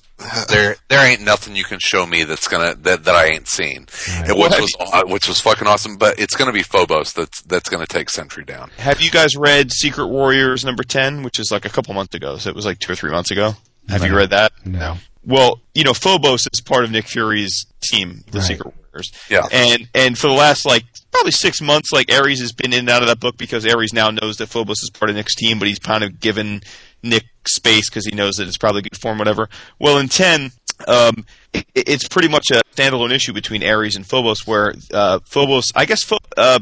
there 0.48 0.76
there 0.88 1.06
ain't 1.06 1.20
nothing 1.22 1.54
you 1.56 1.64
can 1.64 1.78
show 1.80 2.04
me 2.06 2.24
that's 2.24 2.48
gonna 2.48 2.74
that, 2.82 3.04
that 3.04 3.14
I 3.14 3.26
ain't 3.28 3.48
seen, 3.48 3.86
Right. 4.08 4.28
And 4.30 4.38
Well, 4.38 4.50
which 4.50 4.60
was 4.60 4.76
aw- 4.80 5.00
uh, 5.00 5.04
which 5.06 5.28
was 5.28 5.40
fucking 5.40 5.66
awesome. 5.68 5.96
But 5.96 6.18
it's 6.18 6.34
gonna 6.36 6.52
be 6.52 6.62
Phobos 6.62 7.12
that's 7.12 7.42
that's 7.42 7.68
gonna 7.68 7.86
take 7.86 8.10
Sentry 8.10 8.44
down. 8.44 8.70
Have 8.78 9.00
you 9.00 9.10
guys 9.10 9.36
read 9.36 9.70
Secret 9.72 10.08
Warriors 10.08 10.64
number 10.64 10.82
10, 10.82 11.22
which 11.22 11.38
is 11.38 11.50
like 11.52 11.64
a 11.64 11.68
couple 11.70 11.94
months 11.94 12.14
ago? 12.14 12.36
So 12.38 12.50
it 12.50 12.56
was 12.56 12.66
like 12.66 12.78
two 12.78 12.92
or 12.92 12.96
three 12.96 13.10
months 13.10 13.30
ago. 13.30 13.54
Have 13.88 14.04
you 14.04 14.14
read 14.16 14.30
that? 14.30 14.52
No. 14.66 14.96
Well, 15.24 15.60
you 15.74 15.84
know, 15.84 15.94
Phobos 15.94 16.42
is 16.52 16.60
part 16.60 16.84
of 16.84 16.90
Nick 16.90 17.06
Fury's 17.06 17.66
team, 17.82 18.24
the 18.30 18.38
Right. 18.38 18.46
Secret 18.46 18.74
Warriors. 18.74 19.10
Yeah. 19.30 19.46
And 19.52 19.88
and 19.94 20.18
for 20.18 20.26
the 20.28 20.32
last 20.34 20.64
like 20.66 20.84
probably 21.12 21.32
six 21.32 21.60
months, 21.60 21.90
like 21.92 22.12
Ares 22.12 22.40
has 22.40 22.52
been 22.52 22.72
in 22.72 22.80
and 22.80 22.90
out 22.90 23.02
of 23.02 23.08
that 23.08 23.20
book 23.20 23.36
because 23.36 23.66
Ares 23.66 23.92
now 23.92 24.10
knows 24.10 24.38
that 24.38 24.48
Phobos 24.48 24.82
is 24.82 24.90
part 24.92 25.10
of 25.10 25.16
Nick's 25.16 25.34
team, 25.34 25.58
but 25.58 25.68
he's 25.68 25.78
kind 25.78 26.02
of 26.04 26.18
given 26.20 26.62
Nick 27.02 27.24
space 27.46 27.88
because 27.88 28.04
he 28.06 28.14
knows 28.14 28.36
that 28.36 28.48
it's 28.48 28.58
probably 28.58 28.82
good 28.82 28.96
form, 29.00 29.18
whatever. 29.18 29.48
Well, 29.78 29.98
in 29.98 30.08
ten, 30.08 30.50
um, 30.86 31.24
it, 31.52 31.66
it's 31.74 32.08
pretty 32.08 32.28
much 32.28 32.46
a 32.52 32.60
standalone 32.74 33.12
issue 33.12 33.32
between 33.32 33.64
Ares 33.64 33.96
and 33.96 34.06
Phobos, 34.06 34.46
where 34.46 34.74
uh, 34.92 35.20
Phobos, 35.24 35.66
I 35.74 35.84
guess, 35.86 36.02
Pho- 36.04 36.18
uh, 36.36 36.60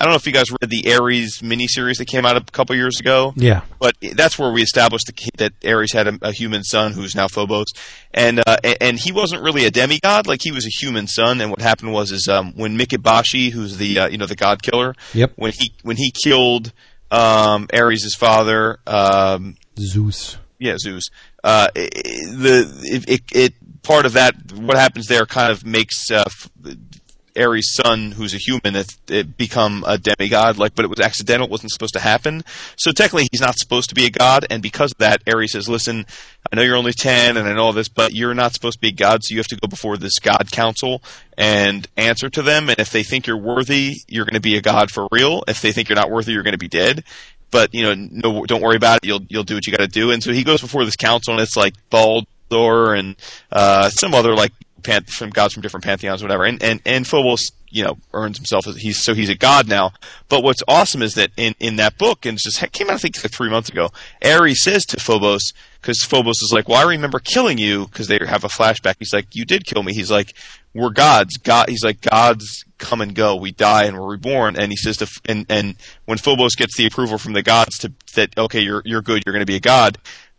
I 0.00 0.04
don't 0.04 0.12
know 0.12 0.16
if 0.16 0.26
you 0.28 0.32
guys 0.32 0.48
read 0.52 0.70
the 0.70 0.94
Ares 0.94 1.40
miniseries 1.42 1.98
that 1.98 2.06
came 2.06 2.24
out 2.24 2.36
a 2.36 2.40
couple 2.52 2.76
years 2.76 3.00
ago. 3.00 3.32
Yeah. 3.34 3.62
But 3.80 3.96
that's 4.14 4.38
where 4.38 4.52
we 4.52 4.62
established 4.62 5.06
the, 5.06 5.30
that 5.38 5.52
Ares 5.66 5.92
had 5.92 6.06
a, 6.06 6.18
a 6.22 6.30
human 6.32 6.62
son 6.62 6.92
who's 6.92 7.16
now 7.16 7.26
Phobos, 7.26 7.66
and 8.14 8.40
uh, 8.46 8.58
and 8.80 8.96
he 8.96 9.10
wasn't 9.10 9.42
really 9.42 9.64
a 9.64 9.72
demigod, 9.72 10.28
like 10.28 10.40
he 10.42 10.52
was 10.52 10.66
a 10.66 10.70
human 10.70 11.08
son. 11.08 11.40
And 11.40 11.50
what 11.50 11.60
happened 11.60 11.92
was 11.92 12.12
is 12.12 12.28
um, 12.28 12.52
when 12.54 12.78
Mikaboshi, 12.78 13.50
who's 13.50 13.76
the 13.76 13.98
uh, 13.98 14.08
you 14.08 14.18
know 14.18 14.26
the 14.26 14.36
god 14.36 14.62
killer, 14.62 14.94
Yep. 15.14 15.32
when 15.34 15.50
he 15.52 15.72
when 15.82 15.96
he 15.96 16.12
killed 16.12 16.72
um, 17.10 17.66
Ares' 17.74 18.14
father, 18.14 18.78
um, 18.86 19.56
Zeus. 19.78 20.36
yeah, 20.58 20.76
Zeus. 20.78 21.10
Uh, 21.44 21.68
the 21.74 22.80
it, 22.84 23.08
it, 23.08 23.22
it 23.32 23.82
part 23.82 24.06
of 24.06 24.14
that 24.14 24.34
what 24.52 24.76
happens 24.76 25.06
there 25.06 25.26
kind 25.26 25.52
of 25.52 25.64
makes 25.64 26.10
uh, 26.10 26.24
Ares' 27.38 27.74
son, 27.74 28.10
who's 28.12 28.34
a 28.34 28.38
human, 28.38 28.74
it, 28.74 28.96
it 29.08 29.36
become 29.36 29.84
a 29.86 29.96
demigod. 29.96 30.58
Like, 30.58 30.74
but 30.74 30.84
it 30.84 30.88
was 30.88 31.00
accidental; 31.00 31.46
it 31.46 31.50
wasn't 31.50 31.70
supposed 31.70 31.94
to 31.94 32.00
happen. 32.00 32.42
So 32.76 32.90
technically, 32.90 33.28
he's 33.30 33.40
not 33.40 33.58
supposed 33.58 33.90
to 33.90 33.94
be 33.94 34.06
a 34.06 34.10
god. 34.10 34.46
And 34.50 34.62
because 34.62 34.92
of 34.92 34.98
that, 34.98 35.22
Ares 35.32 35.52
says, 35.52 35.68
"Listen, 35.68 36.06
I 36.52 36.56
know 36.56 36.62
you're 36.62 36.76
only 36.76 36.92
ten, 36.92 37.36
and 37.36 37.48
I 37.48 37.54
know 37.54 37.62
all 37.62 37.72
this, 37.72 37.88
but 37.88 38.12
you're 38.12 38.34
not 38.34 38.54
supposed 38.54 38.78
to 38.78 38.80
be 38.80 38.88
a 38.88 38.92
god. 38.92 39.22
So 39.22 39.32
you 39.32 39.38
have 39.38 39.46
to 39.48 39.56
go 39.56 39.68
before 39.68 39.96
this 39.96 40.18
god 40.18 40.50
council 40.50 41.02
and 41.36 41.86
answer 41.96 42.28
to 42.30 42.42
them. 42.42 42.68
And 42.68 42.78
if 42.78 42.90
they 42.90 43.02
think 43.02 43.26
you're 43.26 43.36
worthy, 43.36 43.94
you're 44.08 44.24
going 44.24 44.34
to 44.34 44.40
be 44.40 44.56
a 44.56 44.62
god 44.62 44.90
for 44.90 45.06
real. 45.12 45.44
If 45.46 45.62
they 45.62 45.72
think 45.72 45.88
you're 45.88 45.96
not 45.96 46.10
worthy, 46.10 46.32
you're 46.32 46.42
going 46.42 46.52
to 46.52 46.58
be 46.58 46.68
dead." 46.68 47.04
But 47.50 47.74
you 47.74 47.82
know, 47.82 47.94
no, 47.94 48.44
don't 48.44 48.62
worry 48.62 48.76
about 48.76 48.98
it. 48.98 49.06
You'll 49.06 49.22
you'll 49.28 49.44
do 49.44 49.54
what 49.54 49.66
you 49.66 49.72
got 49.72 49.82
to 49.82 49.88
do. 49.88 50.10
And 50.10 50.22
so 50.22 50.32
he 50.32 50.44
goes 50.44 50.60
before 50.60 50.84
this 50.84 50.96
council, 50.96 51.34
and 51.34 51.42
it's 51.42 51.56
like 51.56 51.74
Baldur 51.90 52.94
and 52.94 53.16
uh, 53.50 53.90
some 53.90 54.14
other 54.14 54.34
like 54.34 54.52
pan- 54.82 55.06
some 55.06 55.30
gods 55.30 55.54
from 55.54 55.62
different 55.62 55.84
pantheons, 55.84 56.22
whatever. 56.22 56.44
And 56.44 56.62
and 56.62 56.80
and 56.84 57.06
Phobos, 57.06 57.52
you 57.70 57.84
know, 57.84 57.98
earns 58.12 58.36
himself 58.36 58.66
as 58.66 58.76
he's 58.76 59.00
so 59.00 59.14
he's 59.14 59.28
a 59.28 59.34
god 59.34 59.68
now. 59.68 59.92
But 60.28 60.42
what's 60.42 60.62
awesome 60.68 61.02
is 61.02 61.14
that 61.14 61.30
in 61.36 61.54
in 61.60 61.76
that 61.76 61.98
book, 61.98 62.26
and 62.26 62.36
it's 62.36 62.44
just 62.44 62.62
it 62.62 62.72
came 62.72 62.88
out 62.88 62.94
I 62.94 62.98
think 62.98 63.22
like 63.22 63.32
three 63.32 63.50
months 63.50 63.68
ago, 63.68 63.90
Ares 64.24 64.62
says 64.62 64.84
to 64.86 65.00
Phobos. 65.00 65.52
Because 65.80 66.02
Phobos 66.02 66.42
is 66.42 66.52
like, 66.52 66.68
well, 66.68 66.84
I 66.84 66.90
remember 66.90 67.20
killing 67.20 67.56
you. 67.56 67.86
Because 67.86 68.08
they 68.08 68.18
have 68.26 68.42
a 68.42 68.48
flashback. 68.48 68.96
He's 68.98 69.12
like, 69.12 69.36
you 69.36 69.44
did 69.44 69.64
kill 69.64 69.84
me. 69.84 69.94
He's 69.94 70.10
like, 70.10 70.34
we're 70.74 70.90
gods. 70.90 71.36
God. 71.36 71.68
He's 71.68 71.84
like, 71.84 72.00
gods 72.00 72.64
come 72.78 73.00
and 73.00 73.14
go. 73.14 73.36
We 73.36 73.52
die 73.52 73.84
and 73.84 73.96
we're 73.96 74.10
reborn. 74.10 74.56
And 74.56 74.72
he 74.72 74.76
says 74.76 74.96
to, 74.98 75.20
and 75.26 75.46
and 75.48 75.76
when 76.06 76.18
Phobos 76.18 76.56
gets 76.56 76.76
the 76.76 76.86
approval 76.86 77.18
from 77.18 77.32
the 77.32 77.42
gods 77.42 77.78
to 77.78 77.92
that, 78.14 78.36
okay, 78.36 78.60
you're 78.60 78.82
you're 78.84 79.02
good. 79.02 79.22
You're 79.24 79.32
going 79.32 79.46
to 79.46 79.46
be 79.46 79.56
a 79.56 79.60
god. 79.60 79.98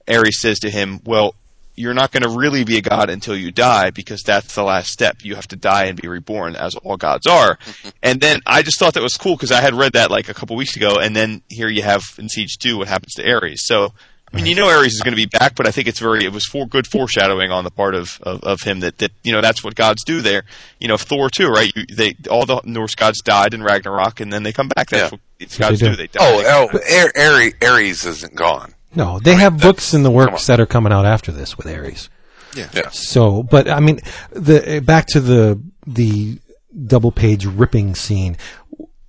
Ares 0.09 0.41
says 0.41 0.59
to 0.59 0.69
him, 0.69 0.99
well, 1.05 1.35
you're 1.79 1.93
not 1.93 2.11
going 2.11 2.23
to 2.23 2.29
really 2.29 2.65
be 2.65 2.77
a 2.77 2.81
god 2.81 3.09
until 3.09 3.37
you 3.37 3.51
die 3.51 3.89
because 3.89 4.21
that's 4.21 4.53
the 4.53 4.63
last 4.63 4.89
step. 4.91 5.23
You 5.23 5.35
have 5.35 5.47
to 5.47 5.55
die 5.55 5.85
and 5.85 5.99
be 5.99 6.09
reborn 6.09 6.57
as 6.57 6.75
all 6.75 6.97
gods 6.97 7.25
are. 7.25 7.57
and 8.03 8.19
then 8.19 8.41
I 8.45 8.63
just 8.63 8.77
thought 8.79 8.95
that 8.95 9.01
was 9.03 9.15
cool 9.15 9.35
because 9.37 9.53
I 9.53 9.61
had 9.61 9.73
read 9.73 9.93
that 9.93 10.11
like 10.11 10.27
a 10.27 10.33
couple 10.33 10.57
weeks 10.57 10.75
ago, 10.75 10.99
and 10.99 11.15
then 11.15 11.41
here 11.47 11.69
you 11.69 11.81
have 11.81 12.03
in 12.17 12.27
Siege 12.27 12.57
Two 12.59 12.77
what 12.77 12.87
happens 12.89 13.13
to 13.15 13.29
Ares. 13.31 13.65
So. 13.65 13.93
I 14.31 14.35
mean, 14.35 14.45
you 14.45 14.53
know, 14.53 14.69
Ares 14.69 14.93
is 14.93 15.01
going 15.01 15.13
to 15.13 15.19
be 15.19 15.25
back, 15.25 15.55
but 15.55 15.67
I 15.67 15.71
think 15.71 15.87
it's 15.87 15.97
very, 15.99 16.23
it 16.23 16.31
was 16.31 16.45
for 16.45 16.67
good 16.67 16.85
foreshadowing 16.85 17.49
on 17.49 17.63
the 17.63 17.71
part 17.71 17.95
of, 17.95 18.19
of, 18.21 18.43
of 18.43 18.61
him 18.61 18.81
that, 18.81 18.99
that, 18.99 19.09
you 19.23 19.31
know, 19.31 19.41
that's 19.41 19.63
what 19.63 19.73
gods 19.73 20.03
do 20.03 20.21
there. 20.21 20.43
You 20.79 20.87
know, 20.87 20.97
Thor 20.97 21.31
too, 21.31 21.47
right? 21.47 21.71
You, 21.75 21.85
they, 21.91 22.13
all 22.29 22.45
the 22.45 22.61
Norse 22.63 22.93
gods 22.93 23.21
died 23.23 23.55
in 23.55 23.63
Ragnarok 23.63 24.19
and 24.19 24.31
then 24.31 24.43
they 24.43 24.53
come 24.53 24.67
back. 24.67 24.91
That's 24.91 25.05
Yeah. 25.05 25.09
what 25.09 25.19
it's 25.39 25.57
gods 25.57 25.79
they 25.79 25.87
do. 25.87 25.91
do. 25.93 25.97
They 25.97 26.07
die. 26.07 26.19
Oh, 26.21 26.69
oh, 26.71 26.79
Ar- 26.99 27.11
Ares, 27.33 27.53
Ares 27.63 28.05
isn't 28.05 28.35
gone. 28.35 28.75
No, 28.95 29.19
they 29.19 29.35
have 29.35 29.59
books 29.61 29.93
in 29.93 30.03
the 30.03 30.11
works 30.11 30.47
that 30.47 30.59
are 30.59 30.65
coming 30.65 30.91
out 30.91 31.05
after 31.05 31.31
this 31.31 31.57
with 31.57 31.67
Ares. 31.67 32.09
Yeah. 32.55 32.67
Yeah. 32.73 32.89
So, 32.89 33.43
but 33.43 33.69
I 33.69 33.79
mean, 33.79 33.99
the 34.31 34.81
back 34.83 35.05
to 35.07 35.19
the 35.19 35.61
the 35.85 36.39
double 36.85 37.11
page 37.11 37.45
ripping 37.45 37.95
scene. 37.95 38.37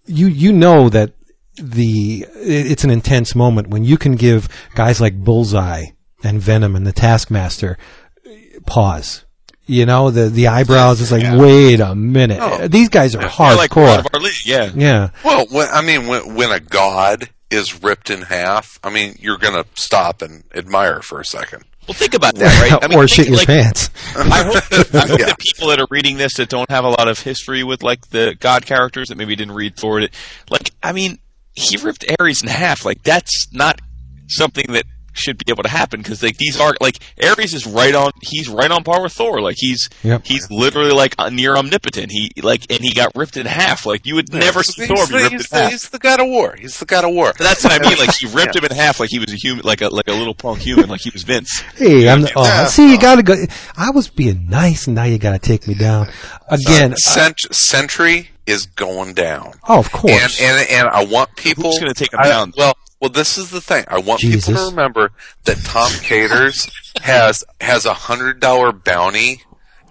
You 0.07 0.27
you 0.27 0.53
know 0.53 0.89
that 0.91 1.13
the 1.57 2.27
it's 2.35 2.85
an 2.85 2.91
intense 2.91 3.35
moment 3.35 3.69
when 3.69 3.85
you 3.85 3.97
can 3.97 4.17
give 4.17 4.49
guys 4.75 5.01
like 5.01 5.17
Bullseye 5.19 5.87
and 6.23 6.41
Venom 6.41 6.77
and 6.77 6.87
the 6.87 6.93
Taskmaster 6.93 7.79
uh, 8.27 8.31
pause. 8.67 9.25
You 9.67 9.87
know, 9.87 10.11
the 10.11 10.29
the 10.29 10.49
eyebrows 10.49 11.01
is 11.01 11.13
like, 11.13 11.23
wait 11.39 11.81
a 11.81 11.95
minute, 11.95 12.41
Oh. 12.43 12.67
these 12.69 12.89
guys 12.89 13.15
are 13.15 13.19
They're 13.21 13.29
like 13.57 13.71
hardcore. 13.71 13.89
out 13.89 14.01
of 14.01 14.07
our 14.13 14.21
league. 14.21 14.35
Yeah. 14.45 14.73
yeah, 14.75 15.11
Well, 15.25 15.47
when, 15.51 15.69
I 15.69 15.81
mean, 15.81 16.09
when, 16.09 16.35
when 16.35 16.51
a 16.51 16.59
god 16.61 17.31
is 17.51 17.83
ripped 17.83 18.11
in 18.11 18.23
half, 18.23 18.79
I 18.85 18.91
mean, 18.91 19.17
you're 19.19 19.39
going 19.39 19.55
to 19.55 19.65
stop 19.75 20.23
and 20.23 20.45
admire 20.55 21.03
for 21.03 21.21
a 21.21 21.25
second. 21.25 21.65
Well, 21.89 21.95
think 21.95 22.15
about 22.15 22.35
that, 22.37 22.61
right? 22.71 22.85
I 22.85 22.87
mean, 22.89 22.99
or 22.99 23.09
think, 23.09 23.11
shit 23.17 23.27
your 23.29 23.37
like, 23.39 23.47
pants. 23.49 23.91
I 24.15 24.45
hope, 24.45 24.55
that, 24.69 24.95
I 24.95 25.09
hope 25.09 25.19
Yeah. 25.19 25.27
that 25.27 25.39
people 25.39 25.69
that 25.69 25.81
are 25.81 25.87
reading 25.91 26.17
this 26.19 26.35
that 26.35 26.49
don't 26.49 26.71
have 26.71 26.85
a 26.85 26.91
lot 26.91 27.09
of 27.09 27.19
history 27.19 27.65
with 27.65 27.83
like 27.83 28.09
the 28.11 28.37
god 28.39 28.65
characters 28.67 29.09
that 29.09 29.19
maybe 29.19 29.35
didn't 29.35 29.55
read 29.55 29.77
Thor, 29.77 30.01
that- 30.03 30.15
like 30.51 30.71
I 30.83 30.93
mean, 30.93 31.19
he 31.55 31.77
ripped 31.79 32.05
Ares 32.21 32.43
in 32.43 32.49
half. 32.49 32.85
Like 32.85 33.03
that's 33.03 33.49
not 33.53 33.81
something 34.29 34.67
that 34.73 34.85
should 35.13 35.37
be 35.39 35.51
able 35.51 35.63
to 35.63 35.69
happen 35.69 36.01
because 36.01 36.23
like 36.23 36.37
these 36.37 36.61
are 36.61 36.75
like 36.81 36.99
Ares 37.23 37.53
is 37.55 37.67
right 37.67 37.95
on. 37.95 38.11
He's 38.23 38.49
right 38.49 38.71
on 38.71 38.85
par 38.85 39.03
with 39.03 39.13
Thor. 39.13 39.41
Like 39.41 39.57
he's 39.59 39.89
Yep. 40.03 40.23
he's 40.27 40.51
literally 40.51 40.93
like 40.93 41.15
near 41.33 41.57
omnipotent. 41.57 42.11
He 42.13 42.31
like 42.43 42.71
and 42.71 42.81
he 42.81 42.93
got 42.95 43.13
ripped 43.17 43.37
in 43.37 43.47
half. 43.47 43.87
Like 43.87 44.07
you 44.07 44.15
would 44.17 44.33
never 44.33 44.63
see 44.63 44.83
he's, 44.83 44.89
Thor 44.89 45.07
be 45.07 45.13
the, 45.13 45.19
ripped 45.19 45.33
he's, 45.33 45.41
in 45.53 45.57
the, 45.57 45.63
half. 45.63 45.71
he's 45.73 45.89
the 45.91 45.99
god 45.99 46.21
of 46.21 46.27
war. 46.29 46.55
He's 46.59 46.79
the 46.79 46.87
god 46.87 47.05
of 47.05 47.13
war. 47.13 47.33
But 47.37 47.45
that's 47.45 47.65
what 47.65 47.73
I 47.73 47.89
mean. 47.89 47.99
Like 47.99 48.15
he 48.15 48.27
ripped 48.33 48.57
him 48.57 48.65
in 48.65 48.71
half, 48.71 49.01
like 49.01 49.11
he 49.11 49.19
was 49.19 49.33
a 49.33 49.37
human, 49.37 49.65
like 49.65 49.81
a 49.83 49.89
like 49.89 50.09
a 50.09 50.13
little 50.13 50.35
punk 50.35 50.61
human, 50.61 50.89
like 50.89 51.01
he 51.01 51.11
was 51.11 51.23
Vince. 51.25 51.61
Hey, 51.77 52.09
I'm 52.09 52.25
oh, 52.37 52.45
Yeah. 52.45 52.67
see, 52.67 52.91
you 52.93 52.99
gotta 52.99 53.23
go. 53.23 53.35
I 53.77 53.91
was 53.91 54.09
being 54.09 54.49
nice, 54.49 54.87
and 54.87 54.95
now 54.97 55.05
you 55.05 55.19
gotta 55.19 55.39
take 55.39 55.67
me 55.67 55.75
down 55.75 56.09
again. 56.49 56.95
Cent- 56.97 57.41
Sentry 57.53 58.31
is 58.47 58.67
going 58.67 59.15
down. 59.15 59.53
oh, 59.69 59.79
of 59.79 59.93
course. 59.93 60.41
And, 60.41 60.59
and 60.61 60.71
and 60.71 60.89
I 60.89 61.05
want 61.05 61.35
people. 61.37 61.65
Who's 61.65 61.79
gonna 61.79 61.95
take 61.95 62.13
him 62.13 62.21
I- 62.23 62.29
down? 62.29 62.53
Well, 62.57 62.75
well, 63.01 63.11
this 63.11 63.39
is 63.39 63.51
the 63.51 63.61
thing. 63.61 63.85
I 63.89 63.99
want 64.01 64.21
people 64.21 64.55
to 64.55 64.67
remember 64.71 65.13
that 65.45 65.59
Tom 65.65 65.91
Caters 66.03 66.71
has 67.03 67.45
has 67.61 67.87
a 67.87 67.95
hundred 67.95 68.41
dollar 68.41 68.73
bounty 68.73 69.43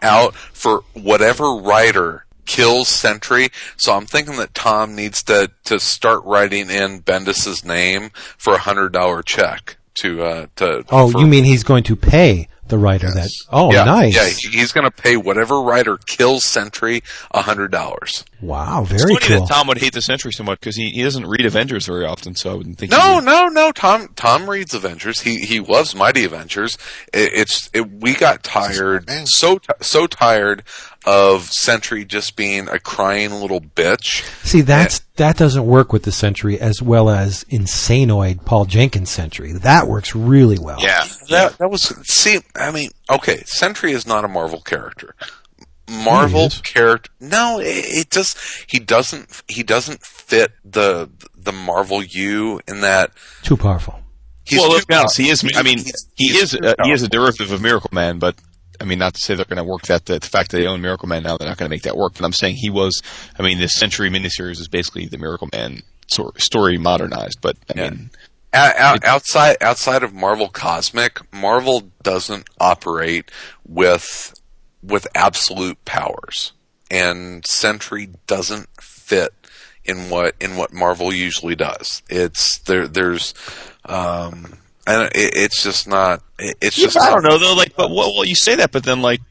out 0.02 0.36
for 0.36 0.84
whatever 0.94 1.56
writer 1.56 2.26
kills 2.46 2.88
Sentry. 2.88 3.50
So 3.78 3.94
I'm 3.94 4.06
thinking 4.06 4.38
that 4.38 4.54
Tom 4.54 4.96
needs 4.96 5.24
to 5.24 5.52
to 5.66 5.80
start 5.80 6.24
writing 6.26 6.70
in 6.70 7.02
Bendis's 7.02 7.66
name 7.66 8.12
for 8.38 8.54
a 8.54 8.60
hundred 8.60 8.94
dollar 8.94 9.24
check 9.24 9.78
to 9.96 10.24
uh 10.24 10.48
to. 10.58 10.84
oh, 10.92 11.12
for- 11.12 11.20
you 11.20 11.28
mean 11.28 11.44
he's 11.44 11.64
going 11.64 11.84
to 11.84 11.96
pay 11.96 12.48
the 12.70 12.78
writer 12.78 13.12
that? 13.12 13.30
Oh, 13.52 13.74
yeah, 13.74 13.84
nice. 13.84 14.16
Yeah, 14.16 14.50
he's 14.52 14.72
going 14.72 14.86
to 14.86 14.92
pay 14.92 15.18
whatever 15.18 15.62
writer 15.62 15.98
kills 16.08 16.46
Sentry 16.46 17.02
a 17.32 17.42
hundred 17.42 17.72
dollars. 17.72 18.24
Wow, 18.42 18.84
It's 18.84 19.04
very 19.04 19.16
funny 19.16 19.26
cool. 19.38 19.46
that 19.46 19.54
Tom 19.54 19.68
would 19.68 19.78
hate 19.80 19.94
the 19.94 20.02
Sentry 20.02 20.32
so 20.32 20.44
much 20.44 20.60
because 20.62 20.76
he, 20.76 20.90
he 20.92 21.04
doesn't 21.04 21.28
read 21.28 21.46
Avengers 21.46 21.86
very 21.86 22.06
often, 22.06 22.36
so 22.36 22.52
I 22.52 22.54
wouldn't 22.54 22.78
think. 22.78 22.92
No, 22.92 23.16
would. 23.16 23.26
no, 23.26 23.48
no. 23.48 23.72
Tom 23.72 24.08
Tom 24.16 24.50
reads 24.50 24.74
Avengers. 24.74 25.20
He 25.20 25.40
he 25.40 25.60
loves 25.60 25.94
Mighty 25.94 26.24
Avengers. 26.24 26.78
It, 27.14 27.32
it's 27.34 27.70
it, 27.74 27.92
we 27.92 28.14
got 28.16 28.44
tired 28.44 29.08
man. 29.08 29.26
so 29.26 29.58
ti- 29.58 29.74
so 29.82 30.08
tired 30.08 30.64
of 31.12 31.44
Sentry 31.52 32.06
just 32.06 32.36
being 32.36 32.70
a 32.70 32.78
crying 32.80 33.32
little 33.32 33.60
bitch. 33.62 34.22
See, 34.46 34.62
that's 34.62 35.00
that 35.16 35.38
doesn't 35.38 35.66
work 35.66 35.92
with 35.92 36.04
the 36.04 36.12
Sentry 36.12 36.60
as 36.60 36.82
well 36.84 37.10
as 37.10 37.44
Insanoid 37.50 38.46
Paul 38.46 38.66
Jenkins 38.66 39.10
Sentry. 39.10 39.54
That 39.54 39.88
works 39.88 40.14
really 40.16 40.60
well. 40.60 40.78
Yeah, 40.82 41.04
That 41.30 41.58
that 41.58 41.72
was 41.72 41.84
see. 42.08 42.40
I 42.56 42.72
mean, 42.72 42.92
okay, 43.10 43.38
Sentry 43.46 43.92
is 43.94 44.06
not 44.06 44.24
a 44.24 44.28
Marvel 44.28 44.62
character. 44.62 45.16
Marvel 45.90 46.46
is. 46.46 46.62
character. 46.62 47.10
No, 47.20 47.60
it, 47.60 47.66
it 47.66 48.12
just 48.12 48.38
he 48.70 48.78
doesn't 48.80 49.42
he 49.48 49.64
doesn't 49.64 50.04
fit 50.06 50.52
the 50.64 51.10
the 51.36 51.52
Marvel 51.52 52.04
U 52.04 52.60
in 52.68 52.82
that 52.82 53.12
Too 53.42 53.58
powerful. 53.58 54.00
he's 54.46 54.60
well, 54.60 54.68
too 54.68 54.74
let's 54.74 54.86
be 54.86 54.94
honest. 54.94 55.18
He 55.18 55.30
is. 55.30 55.44
I 55.56 55.64
mean, 55.64 55.80
he's- 55.80 56.06
he 56.16 56.26
is. 56.26 56.54
Uh, 56.54 56.76
he 56.84 56.92
is 56.92 57.02
a 57.02 57.08
derivative 57.08 57.52
of 57.52 57.62
Miracle 57.64 57.90
Man, 57.94 58.20
but 58.20 58.36
I 58.82 58.86
mean, 58.86 59.00
not 59.00 59.14
to 59.16 59.20
say 59.20 59.36
they're 59.36 59.46
going 59.46 59.58
to 59.58 59.64
work 59.64 59.84
that. 59.84 60.06
The, 60.06 60.20
the 60.20 60.28
fact 60.28 60.52
that 60.52 60.58
they 60.58 60.68
own 60.68 60.82
Miracle 60.82 61.08
Man 61.08 61.24
now, 61.24 61.38
they're 61.38 61.48
not 61.48 61.58
going 61.58 61.70
to 61.70 61.74
make 61.74 61.84
that 61.84 61.98
work. 61.98 62.14
But 62.16 62.26
I'm 62.26 62.34
saying 62.34 62.56
he 62.56 62.70
was. 62.70 63.02
I 63.38 63.44
mean, 63.44 63.58
this 63.60 63.74
Sentry 63.74 64.10
miniseries 64.10 64.60
is 64.60 64.68
basically 64.68 65.08
the 65.08 65.18
Miracle 65.18 65.50
Man 65.52 65.82
story 66.08 66.78
modernized. 66.78 67.40
But 67.42 67.58
I 67.70 67.80
Yeah. 67.80 67.90
mean, 67.90 68.10
out, 68.54 69.04
outside 69.06 69.58
outside 69.62 70.04
of 70.04 70.14
Marvel 70.14 70.50
Cosmic, 70.50 71.20
Marvel 71.34 71.92
doesn't 72.04 72.50
operate 72.60 73.30
with 73.68 74.34
with 74.82 75.08
absolute 75.14 75.84
powers, 75.86 76.54
and 76.90 77.46
Sentry 77.46 78.10
doesn't 78.28 78.70
fit 78.82 79.34
in 79.86 80.10
what 80.10 80.36
in 80.40 80.56
what 80.56 80.74
Marvel 80.74 81.14
usually 81.14 81.56
does. 81.56 82.02
It's 82.10 82.60
there. 82.60 82.88
There's 82.88 83.34
um, 83.86 84.58
and 84.88 85.04
it, 85.16 85.34
it's 85.36 85.64
just 85.64 85.88
not. 85.88 86.22
It, 86.38 86.56
it's 86.62 86.78
Yeah, 86.78 86.86
just. 86.86 86.98
I 87.00 87.10
don't 87.12 87.24
know 87.24 87.38
though. 87.38 87.56
Like, 87.56 87.76
but 87.76 87.90
well, 87.90 88.14
well, 88.16 88.26
you 88.26 88.36
say 88.36 88.56
that, 88.56 88.72
but 88.72 88.84
then 88.84 89.02
like, 89.02 89.22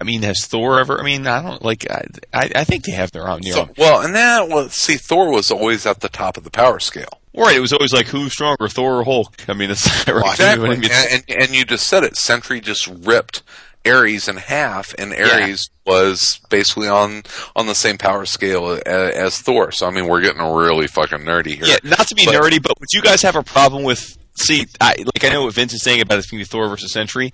I 0.00 0.04
mean, 0.04 0.22
has 0.22 0.46
Thor 0.46 0.78
ever? 0.80 1.00
I 1.00 1.02
mean, 1.04 1.26
I 1.26 1.42
don't 1.42 1.62
like. 1.62 1.90
I 1.90 2.04
I, 2.32 2.50
I 2.56 2.64
think 2.64 2.84
they 2.84 2.92
have 2.92 3.12
their 3.12 3.28
own. 3.28 3.42
You 3.42 3.52
So, 3.52 3.64
know, 3.64 3.72
well, 3.78 4.00
and 4.02 4.14
that 4.14 4.48
well, 4.48 4.68
see, 4.68 4.96
Thor 4.96 5.30
was 5.30 5.50
always 5.50 5.86
at 5.86 6.00
the 6.00 6.08
top 6.08 6.36
of 6.36 6.44
the 6.44 6.50
power 6.50 6.78
scale. 6.80 7.20
right? 7.36 7.56
It 7.56 7.60
was 7.60 7.72
always 7.72 7.92
like, 7.92 8.06
who's 8.06 8.32
stronger, 8.32 8.68
Thor 8.68 8.96
or 9.00 9.04
Hulk? 9.04 9.34
I 9.48 9.52
mean, 9.54 9.70
it's 9.70 9.86
right. 10.08 10.32
Exactly. 10.32 10.70
I 10.70 10.76
mean, 10.76 10.90
and, 10.92 11.24
and, 11.28 11.42
and 11.42 11.54
you 11.54 11.64
just 11.64 11.86
said 11.86 12.04
it. 12.04 12.16
Sentry 12.16 12.60
just 12.60 12.86
ripped 12.88 13.42
Ares 13.86 14.26
in 14.28 14.36
half, 14.36 14.94
and 14.98 15.14
Ares 15.14 15.70
was 15.86 16.40
basically 16.50 16.88
on 16.88 17.22
on 17.54 17.66
the 17.66 17.74
same 17.74 17.98
power 17.98 18.26
scale 18.26 18.80
as, 18.84 19.14
as 19.14 19.38
Thor. 19.40 19.70
So 19.70 19.86
I 19.86 19.90
mean, 19.90 20.08
we're 20.08 20.22
getting 20.22 20.42
really 20.42 20.88
fucking 20.88 21.20
nerdy 21.20 21.54
here. 21.54 21.66
Yeah, 21.66 21.78
not 21.84 22.06
to 22.08 22.14
be 22.16 22.24
But- 22.26 22.34
nerdy, 22.34 22.60
but 22.62 22.78
would 22.80 22.92
you 22.92 23.00
guys 23.02 23.22
have 23.22 23.36
a 23.36 23.42
problem 23.44 23.84
with? 23.84 24.18
See, 24.36 24.66
I, 24.80 24.94
like 24.98 25.24
I 25.24 25.28
know 25.30 25.44
what 25.44 25.54
Vince 25.54 25.72
is 25.74 25.82
saying 25.82 26.00
about 26.00 26.18
it 26.18 26.26
being 26.30 26.44
Thor 26.44 26.68
versus 26.68 26.92
Sentry. 26.92 27.32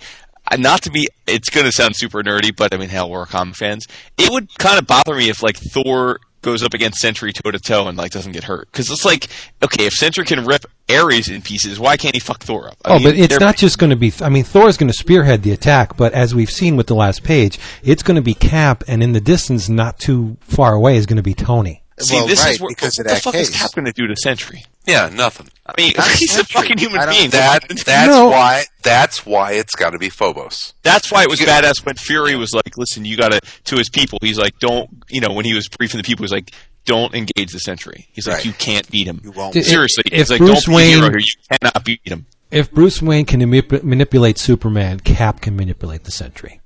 Uh, 0.51 0.57
Not 0.57 0.83
to 0.83 0.91
be, 0.91 1.07
it's 1.27 1.51
going 1.51 1.67
to 1.67 1.73
sound 1.73 1.95
super 1.97 2.23
nerdy, 2.23 2.55
but 2.55 2.75
I 2.75 2.77
mean, 2.79 2.89
hell, 2.89 3.11
we're 3.11 3.27
comic 3.27 3.55
fans. 3.57 3.87
It 4.19 4.31
would 4.31 4.49
kind 4.59 4.79
of 4.79 4.87
bother 4.87 5.15
me 5.15 5.29
if 5.29 5.43
like 5.43 5.57
Thor 5.57 6.19
goes 6.43 6.65
up 6.65 6.75
against 6.75 6.99
Sentry 6.99 7.33
toe 7.33 7.53
to 7.53 7.59
toe 7.61 7.87
and 7.87 7.97
like 7.97 8.11
doesn't 8.11 8.33
get 8.33 8.43
hurt, 8.43 8.67
because 8.71 8.91
it's 8.91 9.05
like, 9.05 9.29
okay, 9.63 9.87
if 9.87 9.93
Sentry 9.93 10.25
can 10.25 10.45
rip 10.45 10.65
Ares 10.91 11.29
in 11.29 11.43
pieces, 11.43 11.79
why 11.79 11.97
can't 11.97 12.15
he 12.17 12.21
fuck 12.21 12.43
Thor 12.43 12.67
up? 12.69 12.77
I 12.85 12.91
Oh, 12.91 12.95
mean, 12.99 13.05
but 13.05 13.17
it's 13.17 13.39
not 13.39 13.57
just 13.57 13.79
going 13.79 13.91
to 13.91 13.97
be. 13.97 14.13
I 14.21 14.29
mean, 14.29 14.43
Thor 14.43 14.69
is 14.69 14.77
going 14.77 14.91
to 14.91 14.97
spearhead 14.99 15.43
the 15.45 15.53
attack, 15.53 15.97
but 15.97 16.13
as 16.13 16.35
we've 16.35 16.51
seen 16.51 16.75
with 16.77 16.89
the 16.89 16.97
last 16.97 17.23
page, 17.23 17.61
it's 17.85 18.03
going 18.03 18.17
to 18.17 18.23
be 18.23 18.35
Cap, 18.35 18.83
and 18.89 19.03
in 19.03 19.13
the 19.13 19.21
distance, 19.21 19.69
not 19.69 20.01
too 20.01 20.37
far 20.41 20.75
away, 20.75 20.97
is 20.97 21.07
going 21.07 21.17
to 21.19 21.23
be 21.23 21.35
Tony. 21.35 21.82
See, 22.01 22.15
well, 22.17 22.27
this 22.27 22.41
right, 22.43 22.55
is 22.55 22.61
what, 22.61 22.69
because 22.71 22.97
what 22.99 23.01
of 23.01 23.07
the 23.07 23.15
that 23.15 23.23
fuck 23.23 23.35
is. 23.35 23.51
Cap 23.51 23.73
going 23.75 23.85
to 23.85 23.93
do 23.93 24.07
to 24.07 24.17
Sentry? 24.17 24.65
Yeah, 24.87 25.11
nothing. 25.13 25.49
I 25.67 25.75
mean, 25.77 25.93
Not 25.97 26.07
he's 26.13 26.31
a 26.31 26.35
Sentry. 26.37 26.53
fucking 26.63 26.79
human 26.79 27.09
being. 27.09 27.31
That 27.31 27.69
that's 27.87 28.09
No. 28.09 28.29
why 28.29 28.65
that's 28.83 29.25
why 29.27 29.53
it's 29.53 29.75
got 29.75 29.91
to 29.91 29.99
be 29.99 30.09
Phobos. 30.09 30.73
That's 30.83 31.13
why 31.13 31.23
it 31.23 31.29
was 31.31 31.41
You- 31.41 31.47
badass 31.47 31.85
when 31.85 31.95
Fury 31.97 32.35
was 32.37 32.53
like, 32.55 32.77
"Listen, 32.77 33.05
you 33.05 33.17
gotta." 33.17 33.41
To 33.65 33.77
his 33.77 33.89
people, 33.91 34.19
he's 34.23 34.39
like, 34.39 34.59
"Don't." 34.59 34.89
You 35.09 35.21
know, 35.21 35.33
when 35.33 35.45
he 35.45 35.55
was 35.55 35.69
briefing 35.69 35.99
the 35.99 36.05
people, 36.05 36.25
he's 36.25 36.33
like, 36.33 36.51
"Don't 36.87 37.15
engage 37.15 37.53
the 37.53 37.61
Sentry." 37.61 38.09
He's 38.13 38.27
like, 38.27 38.39
Right. 38.39 38.47
"You 38.47 38.53
can't 38.55 38.91
beat 38.91 39.07
him." 39.07 39.21
You 39.23 39.31
won't. 39.33 39.55
Seriously, 39.55 40.05
if 40.07 40.13
he's 40.13 40.31
like, 40.31 40.39
Bruce 40.39 40.65
"Don't 40.65 40.77
be 40.77 40.83
a 40.83 40.87
hero 40.87 41.03
Wayne- 41.03 41.11
here. 41.13 41.19
You 41.21 41.57
cannot 41.59 41.85
beat 41.85 42.01
him." 42.05 42.27
If 42.51 42.71
Bruce 42.73 43.01
Wayne 43.01 43.25
can 43.27 43.41
manip- 43.43 43.83
manipulate 43.83 44.39
Superman, 44.39 45.01
Cap 45.01 45.41
can 45.41 45.57
manipulate 45.57 46.05
the 46.05 46.11
Sentry. 46.11 46.61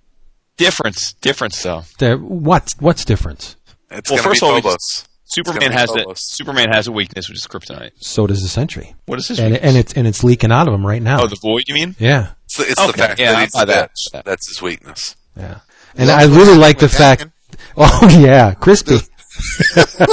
Difference, 0.56 1.12
difference 1.20 1.62
though. 1.62 1.82
There, 1.98 2.16
what's 2.16 2.74
what's 2.80 3.04
difference? 3.04 3.56
It's 3.90 4.10
Well, 4.10 4.16
going 4.22 4.22
to 4.22 4.28
first 4.30 4.40
be 4.40 4.46
of 4.46 4.50
all, 4.50 4.54
we 4.56 4.62
Phobos. 4.62 5.06
Superman 5.28 5.72
has 5.72 5.90
a 5.94 6.04
Superman 6.14 6.70
has 6.70 6.86
a 6.86 6.92
weakness, 6.92 7.28
which 7.28 7.38
is 7.38 7.46
kryptonite. 7.46 7.90
So 7.96 8.26
does 8.26 8.42
the 8.42 8.48
Sentry, 8.48 8.94
What 9.06 9.18
is 9.18 9.28
his? 9.28 9.38
and 9.40 9.56
and 9.56 9.76
it's 9.76 9.92
and 9.92 10.06
it's 10.06 10.22
leaking 10.24 10.52
out 10.52 10.68
of 10.68 10.74
him 10.74 10.86
right 10.86 11.02
now. 11.02 11.22
oh, 11.22 11.26
the 11.26 11.36
void. 11.36 11.64
You 11.66 11.74
mean? 11.74 11.96
yeah, 11.98 12.32
It's, 12.44 12.56
the- 12.58 12.68
it's 12.70 12.86
the 12.86 12.92
fact 12.92 13.18
yeah, 13.20 13.32
that 13.32 13.40
he's 13.42 13.52
buy 13.52 13.64
the 13.64 13.90
that. 14.12 14.24
That's 14.24 14.48
his 14.48 14.62
weakness. 14.62 15.16
yeah. 15.36 15.58
And 15.96 16.08
Love 16.08 16.20
I 16.20 16.24
really 16.24 16.56
like 16.58 16.78
the 16.78 16.88
fact. 16.88 17.22
Daken. 17.22 17.32
Oh 17.78 18.08
yeah, 18.20 18.54
crispy. 18.54 18.96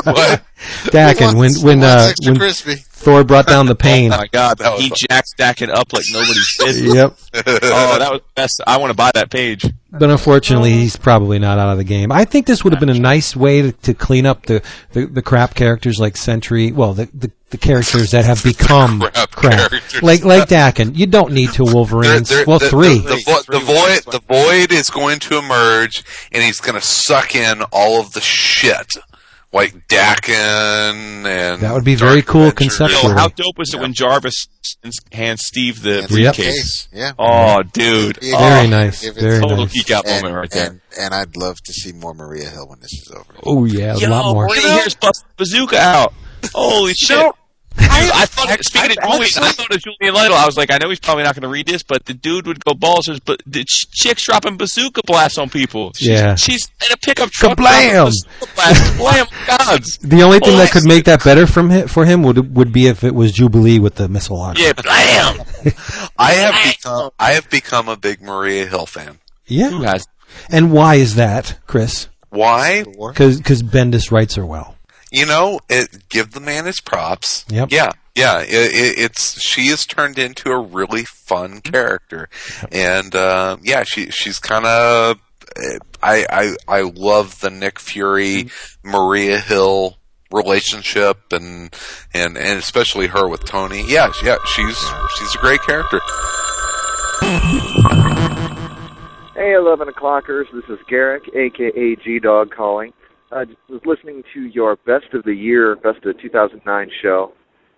What? 0.03 0.43
Daken, 0.91 1.35
when 1.37 1.53
when 1.65 1.83
uh, 1.83 2.11
when 2.23 2.35
crispy. 2.37 2.75
Thor 2.75 3.23
brought 3.23 3.47
down 3.47 3.65
the 3.65 3.75
pain. 3.89 4.11
Oh 4.13 4.17
my 4.17 4.27
god, 4.27 4.57
That 4.59 4.73
was 4.73 4.81
he 4.81 4.89
fun. 4.89 4.97
jacked 5.09 5.33
Daken 5.37 5.69
up 5.69 5.91
like 5.93 6.03
nobody's 6.11 6.57
business. 6.57 6.93
yep. 6.95 7.15
Oh, 7.35 7.99
that 7.99 8.11
was 8.11 8.21
best. 8.35 8.61
I 8.65 8.77
want 8.77 8.91
to 8.91 8.95
buy 8.95 9.11
that 9.13 9.29
page. 9.29 9.65
But 9.95 10.09
unfortunately, 10.09 10.71
he's 10.71 10.95
probably 10.97 11.37
not 11.37 11.59
out 11.59 11.69
of 11.69 11.77
the 11.77 11.83
game. 11.83 12.11
I 12.11 12.25
think 12.25 12.47
this 12.47 12.63
would 12.63 12.73
have 12.73 12.79
been 12.79 12.89
a 12.89 12.97
nice 12.99 13.35
way 13.35 13.61
to, 13.61 13.71
to 13.71 13.93
clean 13.93 14.25
up 14.25 14.45
the, 14.47 14.63
the, 14.91 15.05
the 15.05 15.21
crap 15.21 15.53
characters 15.53 15.99
like 15.99 16.17
Sentry. 16.17 16.71
Well, 16.71 16.93
the, 16.95 17.07
the, 17.13 17.31
the 17.51 17.57
characters 17.57 18.09
that 18.11 18.25
have 18.25 18.43
become 18.43 19.01
Crap 19.01 19.31
crap, 19.31 19.71
like 20.01 20.25
like 20.25 20.49
Daken. 20.49 20.97
You 20.97 21.05
don't 21.05 21.31
need 21.33 21.51
two 21.53 21.65
Wolverines. 21.65 22.29
There- 22.29 22.39
there- 22.39 22.45
well, 22.47 22.57
the, 22.57 22.69
three. 22.69 22.97
The, 22.99 23.09
the, 23.09 23.23
vo- 23.23 23.59
the 23.59 23.63
void, 23.63 24.11
the 24.11 24.21
void 24.27 24.71
is 24.71 24.89
going 24.89 25.19
to 25.19 25.37
emerge, 25.37 26.03
and 26.31 26.41
he's 26.43 26.59
going 26.59 26.73
to 26.75 26.81
suck 26.81 27.35
in 27.35 27.61
all 27.71 27.99
of 28.01 28.13
the 28.13 28.21
shit, 28.21 28.93
like 29.53 29.87
Daken 29.87 31.25
and 31.25 31.61
That 31.61 31.73
would 31.73 31.85
be 31.85 31.95
very 31.95 32.21
cool 32.23 32.47
Adventures. 32.47 32.77
conceptually. 32.79 33.13
Yo, 33.13 33.19
how 33.19 33.27
dope 33.29 33.57
was 33.57 33.73
it 33.73 33.79
when 33.79 33.93
Jarvis 33.93 34.47
hands 35.11 35.45
Steve 35.45 35.81
the 35.83 35.99
And 35.99 36.07
briefcase? 36.07 36.87
Yeah. 36.91 37.11
Oh, 37.19 37.61
dude. 37.63 38.19
Yeah. 38.21 38.37
very 38.39 38.65
Oh, 38.67 38.69
nice. 38.69 39.01
Give 39.01 39.15
Very 39.15 39.39
Total 39.39 39.57
nice. 39.57 39.73
geek 39.73 39.91
out 39.91 40.05
And, 40.07 40.23
moment 40.23 40.35
right 40.41 40.49
there. 40.51 40.67
and, 40.67 40.81
and 40.99 41.13
I'd 41.13 41.37
love 41.37 41.57
to 41.65 41.73
see 41.73 41.91
more 41.93 42.13
Maria 42.13 42.49
Hill 42.49 42.67
when 42.67 42.79
this 42.79 42.93
is 42.93 43.11
over. 43.15 43.33
Oh 43.45 43.65
yeah, 43.65 43.95
a 43.95 44.09
lot 44.09 44.33
more. 44.33 44.47
Maria 44.47 44.61
here's 44.79 44.95
bust 44.95 45.23
bazooka 45.37 45.77
out. 45.79 46.13
Holy 46.53 46.93
shit. 46.95 47.31
Know, 47.77 47.83
Dude, 47.83 47.89
I, 48.13 48.25
thought, 48.25 48.49
I- 48.49 48.55
speaking 48.57 48.97
I 49.01 49.05
of 49.05 49.09
Julian, 49.11 49.21
actually- 49.23 49.43
I 49.47 49.51
thought 49.51 49.65
it 49.71 49.73
was 49.73 49.83
Julian 49.83 50.15
Lytle. 50.15 50.37
I 50.37 50.45
was 50.45 50.57
like, 50.57 50.71
I 50.71 50.77
know 50.77 50.89
he's 50.89 50.99
probably 50.99 51.23
not 51.23 51.35
going 51.35 51.43
to 51.43 51.47
read 51.49 51.65
this, 51.67 51.83
but 51.83 52.05
the 52.05 52.13
dude 52.13 52.45
would 52.47 52.63
go 52.63 52.73
balls. 52.73 53.07
But 53.25 53.41
the 53.45 53.63
chick's 53.67 54.23
dropping 54.25 54.57
bazooka 54.57 55.01
blasts 55.05 55.37
on 55.37 55.49
people. 55.49 55.91
She's, 55.95 56.07
Yeah. 56.07 56.35
she's 56.35 56.67
in 56.87 56.93
a 56.93 56.97
pickup 56.97 57.29
truck. 57.31 57.57
Kablam! 57.57 58.11
dropping. 58.55 58.97
Blam! 58.97 59.25
Gods. 59.47 59.97
The 59.97 60.21
only 60.23 60.39
thing 60.39 60.57
that 60.57 60.71
could 60.71 60.85
make 60.85 61.05
that 61.05 61.23
better 61.23 61.47
from 61.47 61.69
him, 61.69 61.87
for 61.87 62.05
him 62.05 62.23
would 62.23 62.55
would 62.55 62.71
be 62.71 62.87
if 62.87 63.03
it 63.03 63.13
was 63.15 63.31
Jubilee 63.31 63.79
with 63.79 63.95
the 63.95 64.07
missile 64.07 64.37
launcher. 64.37 64.61
Yeah, 64.63 64.73
blam. 64.73 65.39
I 66.17 66.31
have 66.33 66.73
become, 66.73 67.09
I 67.19 67.31
have 67.33 67.49
become 67.49 67.89
a 67.89 67.97
big 67.97 68.21
Maria 68.21 68.65
Hill 68.67 68.85
fan. 68.85 69.19
Yeah, 69.47 69.69
Who 69.69 69.81
has? 69.83 70.07
And 70.49 70.71
why 70.71 70.95
is 70.95 71.15
that, 71.15 71.57
Chris? 71.67 72.07
Why? 72.29 72.83
Because 72.83 73.41
Bendis 73.61 74.11
writes 74.11 74.35
her 74.35 74.45
well. 74.45 74.75
You 75.13 75.27
know, 75.27 75.59
it, 75.69 76.09
give 76.09 76.31
the 76.31 76.39
man 76.39 76.65
his 76.65 76.81
props. 76.81 77.45
Yep. 77.49 77.69
Yeah, 77.71 77.91
yeah. 78.15 78.41
It, 78.41 78.49
it, 78.49 78.97
it's 78.97 79.39
she 79.39 79.67
has 79.67 79.85
turned 79.85 80.17
into 80.17 80.49
a 80.49 80.59
really 80.59 81.05
fun 81.05 81.61
mm-hmm. 81.61 81.71
character, 81.71 82.29
and 82.71 83.13
uh, 83.13 83.57
yeah, 83.61 83.83
she 83.83 84.09
she's 84.09 84.39
kind 84.39 84.65
of. 84.65 85.19
Eh, 85.55 85.77
I 86.01 86.25
I 86.27 86.55
I 86.67 86.81
love 86.81 87.39
the 87.41 87.51
Nick 87.51 87.79
Fury 87.79 88.45
mm-hmm. 88.45 88.89
Maria 88.89 89.39
Hill 89.39 89.97
relationship, 90.31 91.31
and 91.31 91.71
and 92.15 92.35
and 92.35 92.57
especially 92.57 93.05
her 93.05 93.29
with 93.29 93.45
Tony. 93.45 93.85
Yeah, 93.87 94.11
yeah. 94.23 94.37
She's 94.47 94.77
she's 95.19 95.35
a 95.35 95.37
great 95.37 95.61
character. 95.61 95.99
Hey, 99.35 99.53
11 99.53 99.87
o'clockers. 99.89 100.47
This 100.53 100.65
is 100.69 100.79
Garrick, 100.87 101.29
aka 101.35 101.95
G 101.97 102.19
Dog, 102.19 102.49
calling. 102.49 102.93
I 103.33 103.45
was 103.67 103.81
listening 103.85 104.21
to 104.35 104.41
your 104.41 104.75
Best 104.85 105.13
of 105.13 105.23
the 105.23 105.33
Year, 105.33 105.75
Best 105.75 106.05
of 106.05 106.19
2009 106.21 106.89
show, 107.01 107.33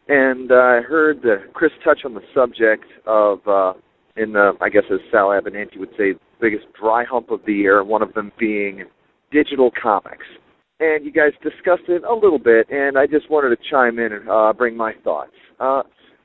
and 0.09 0.51
I 0.51 0.81
heard 0.81 1.23
Chris 1.53 1.71
touch 1.83 1.99
on 2.03 2.13
the 2.13 2.21
subject 2.33 2.83
of, 3.07 3.39
uh, 3.47 3.73
in 4.17 4.33
the, 4.33 4.53
I 4.59 4.69
guess 4.69 4.83
as 4.91 4.99
Sal 5.11 5.29
Abinanti 5.29 5.77
would 5.77 5.91
say, 5.91 6.13
the 6.13 6.19
biggest 6.41 6.65
dry 6.79 7.05
hump 7.05 7.31
of 7.31 7.39
the 7.45 7.53
year, 7.53 7.83
one 7.83 8.01
of 8.01 8.13
them 8.13 8.31
being 8.37 8.83
digital 9.31 9.71
comics. 9.81 10.25
And 10.81 11.05
you 11.05 11.11
guys 11.11 11.31
discussed 11.41 11.87
it 11.87 12.03
a 12.03 12.13
little 12.13 12.39
bit, 12.39 12.67
and 12.69 12.97
I 12.97 13.07
just 13.07 13.31
wanted 13.31 13.55
to 13.55 13.69
chime 13.71 13.97
in 13.97 14.11
and 14.11 14.29
uh, 14.29 14.51
bring 14.51 14.75
my 14.75 14.93
thoughts. 15.05 15.31
Uh, 15.59 15.83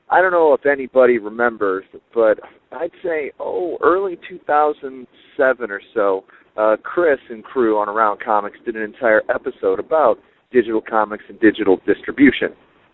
I 0.09 0.21
don't 0.21 0.31
know 0.31 0.53
if 0.53 0.65
anybody 0.65 1.19
remembers, 1.19 1.85
but 2.13 2.37
I'd 2.73 2.91
say, 3.01 3.31
oh, 3.39 3.77
early 3.81 4.19
2007 4.27 5.71
or 5.71 5.81
so, 5.93 6.25
uh, 6.57 6.75
Chris 6.83 7.19
and 7.29 7.43
crew 7.43 7.77
on 7.79 7.89
Around 7.89 8.19
Comics 8.23 8.57
did 8.65 8.75
an 8.75 8.81
entire 8.81 9.21
episode 9.33 9.79
about 9.79 10.17
digital 10.51 10.81
comics 10.81 11.23
and 11.29 11.39
digital 11.39 11.79
distribution. 11.85 12.49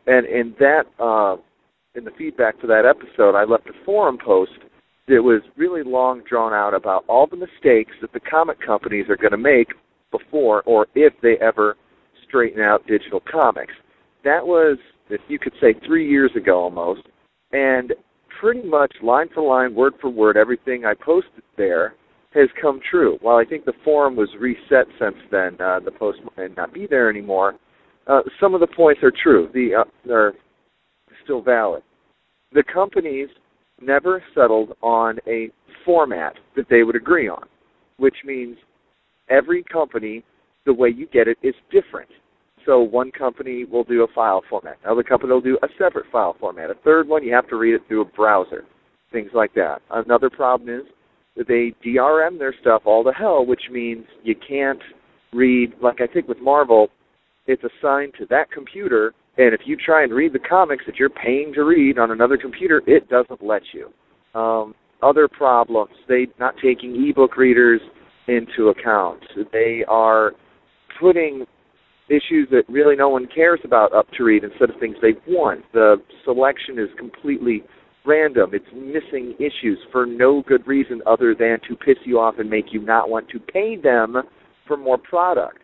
And 0.06 0.26
in 0.28 0.56
that, 0.60 0.84
uh, 1.00 1.38
in 1.96 2.06
the 2.06 2.12
feedback 2.18 2.60
for 2.62 2.68
that 2.68 2.86
episode, 2.86 3.36
I 3.36 3.44
left 3.44 3.68
a 3.68 3.86
forum 3.86 4.18
post 4.24 4.52
that 5.08 5.22
was 5.24 5.42
really 5.56 5.84
long 5.84 6.22
drawn 6.30 6.54
out 6.54 6.74
about 6.74 7.04
all 7.08 7.28
the 7.28 7.38
mistakes 7.38 7.94
that 8.02 8.14
the 8.14 8.20
comic 8.20 8.58
companies 8.64 9.06
are 9.10 9.18
going 9.18 9.32
to 9.32 9.38
make 9.38 9.70
before 10.12 10.62
or 10.64 10.88
if 10.96 11.14
they 11.22 11.36
ever 11.42 11.76
straighten 12.28 12.62
out 12.62 12.86
digital 12.88 13.22
comics. 13.30 13.74
That 14.24 14.46
was, 14.46 14.78
if 15.10 15.22
you 15.28 15.40
could 15.40 15.54
say, 15.62 15.74
three 15.86 16.10
years 16.10 16.32
ago 16.36 16.60
almost, 16.60 17.02
and 17.52 17.94
pretty 18.40 18.68
much 18.68 18.94
line 19.02 19.30
for 19.34 19.42
line, 19.42 19.74
word 19.74 19.94
for 20.00 20.10
word, 20.10 20.38
everything 20.38 20.86
I 20.86 20.94
posted 20.94 21.44
there 21.58 21.96
has 22.34 22.50
come 22.62 22.80
true. 22.90 23.18
While 23.22 23.38
I 23.38 23.46
think 23.46 23.66
the 23.66 23.74
forum 23.84 24.16
was 24.16 24.30
reset 24.40 24.88
since 25.00 25.16
then, 25.32 25.58
uh, 25.60 25.80
the 25.80 25.92
post 25.92 26.20
might 26.38 26.56
not 26.56 26.74
be 26.74 26.88
there 26.88 27.10
anymore. 27.10 27.56
Uh, 28.06 28.22
some 28.40 28.54
of 28.54 28.60
the 28.60 28.68
points 28.68 29.02
are 29.04 29.12
true. 29.24 29.50
The 29.54 29.84
uh, 29.84 30.14
are 30.14 30.34
still 31.24 31.42
valid. 31.42 31.84
The 32.54 32.64
companies 32.64 33.28
never 33.82 34.24
settled 34.34 34.76
on 34.82 35.20
a 35.28 35.50
format 35.86 36.36
that 36.56 36.66
they 36.70 36.84
would 36.84 36.96
agree 36.96 37.28
on, 37.28 37.44
which 37.98 38.16
means 38.26 38.58
every 39.30 39.64
company, 39.64 40.24
the 40.66 40.74
way 40.74 40.90
you 40.90 41.08
get 41.08 41.28
it 41.28 41.38
is 41.44 41.54
different. 41.72 42.10
So 42.66 42.82
one 42.82 43.12
company 43.12 43.64
will 43.64 43.84
do 43.84 44.04
a 44.04 44.08
file 44.14 44.44
format, 44.50 44.78
another 44.84 45.04
company 45.04 45.32
will 45.32 45.42
do 45.42 45.58
a 45.64 45.68
separate 45.78 46.06
file 46.12 46.36
format, 46.40 46.70
a 46.70 46.76
third 46.84 47.08
one 47.08 47.24
you 47.24 47.34
have 47.34 47.48
to 47.50 47.56
read 47.56 47.76
it 47.76 47.82
through 47.88 48.02
a 48.02 48.06
browser, 48.06 48.66
things 49.12 49.30
like 49.34 49.54
that. 49.54 49.82
Another 49.90 50.30
problem 50.30 50.70
is 50.70 50.86
they 51.48 51.74
DRM 51.86 52.40
their 52.40 52.54
stuff 52.62 52.84
all 52.86 53.04
to 53.04 53.12
hell, 53.12 53.46
which 53.46 53.64
means 53.72 54.06
you 54.24 54.36
can't 54.48 54.82
read, 55.34 55.74
like 55.82 56.02
I 56.02 56.08
think 56.08 56.28
with 56.28 56.40
Marvel, 56.40 56.90
it's 57.46 57.64
assigned 57.64 58.14
to 58.20 58.26
that 58.30 58.52
computer, 58.52 59.14
and 59.38 59.54
if 59.54 59.62
you 59.66 59.78
try 59.78 60.04
and 60.04 60.14
read 60.14 60.34
the 60.34 60.40
comics 60.40 60.84
that 60.86 60.98
you're 60.98 61.10
paying 61.10 61.54
to 61.54 61.64
read 61.64 62.00
on 62.00 62.12
another 62.12 62.38
computer, 62.38 62.82
it 62.88 63.08
doesn't 63.10 63.44
let 63.44 63.62
you. 63.74 63.92
Um, 64.40 64.74
other 65.02 65.28
problems, 65.28 65.94
they 66.08 66.28
not 66.40 66.56
taking 66.62 67.08
ebook 67.08 67.38
readers 67.38 67.82
into 68.28 68.70
account. 68.70 69.22
They 69.54 69.84
are 69.88 70.32
putting 71.00 71.46
issues 72.10 72.48
that 72.52 72.64
really 72.68 72.96
no 72.96 73.10
one 73.10 73.28
cares 73.34 73.60
about 73.64 73.94
up 73.94 74.08
to 74.18 74.24
read 74.24 74.44
instead 74.44 74.70
of 74.70 74.80
things 74.80 74.96
they 75.02 75.14
want. 75.28 75.64
The 75.74 75.98
selection 76.24 76.80
is 76.80 76.88
completely 76.98 77.64
random. 78.08 78.52
It's 78.54 78.66
missing 78.74 79.36
issues 79.38 79.78
for 79.92 80.06
no 80.06 80.42
good 80.48 80.66
reason 80.66 81.02
other 81.06 81.36
than 81.36 81.60
to 81.68 81.76
piss 81.76 81.98
you 82.06 82.20
off 82.20 82.36
and 82.40 82.50
make 82.50 82.72
you 82.72 82.82
not 82.82 83.10
want 83.10 83.30
to 83.30 83.40
pay 83.40 83.76
them 83.76 84.16
for 84.66 84.78
more 84.78 84.98
product. 84.98 85.60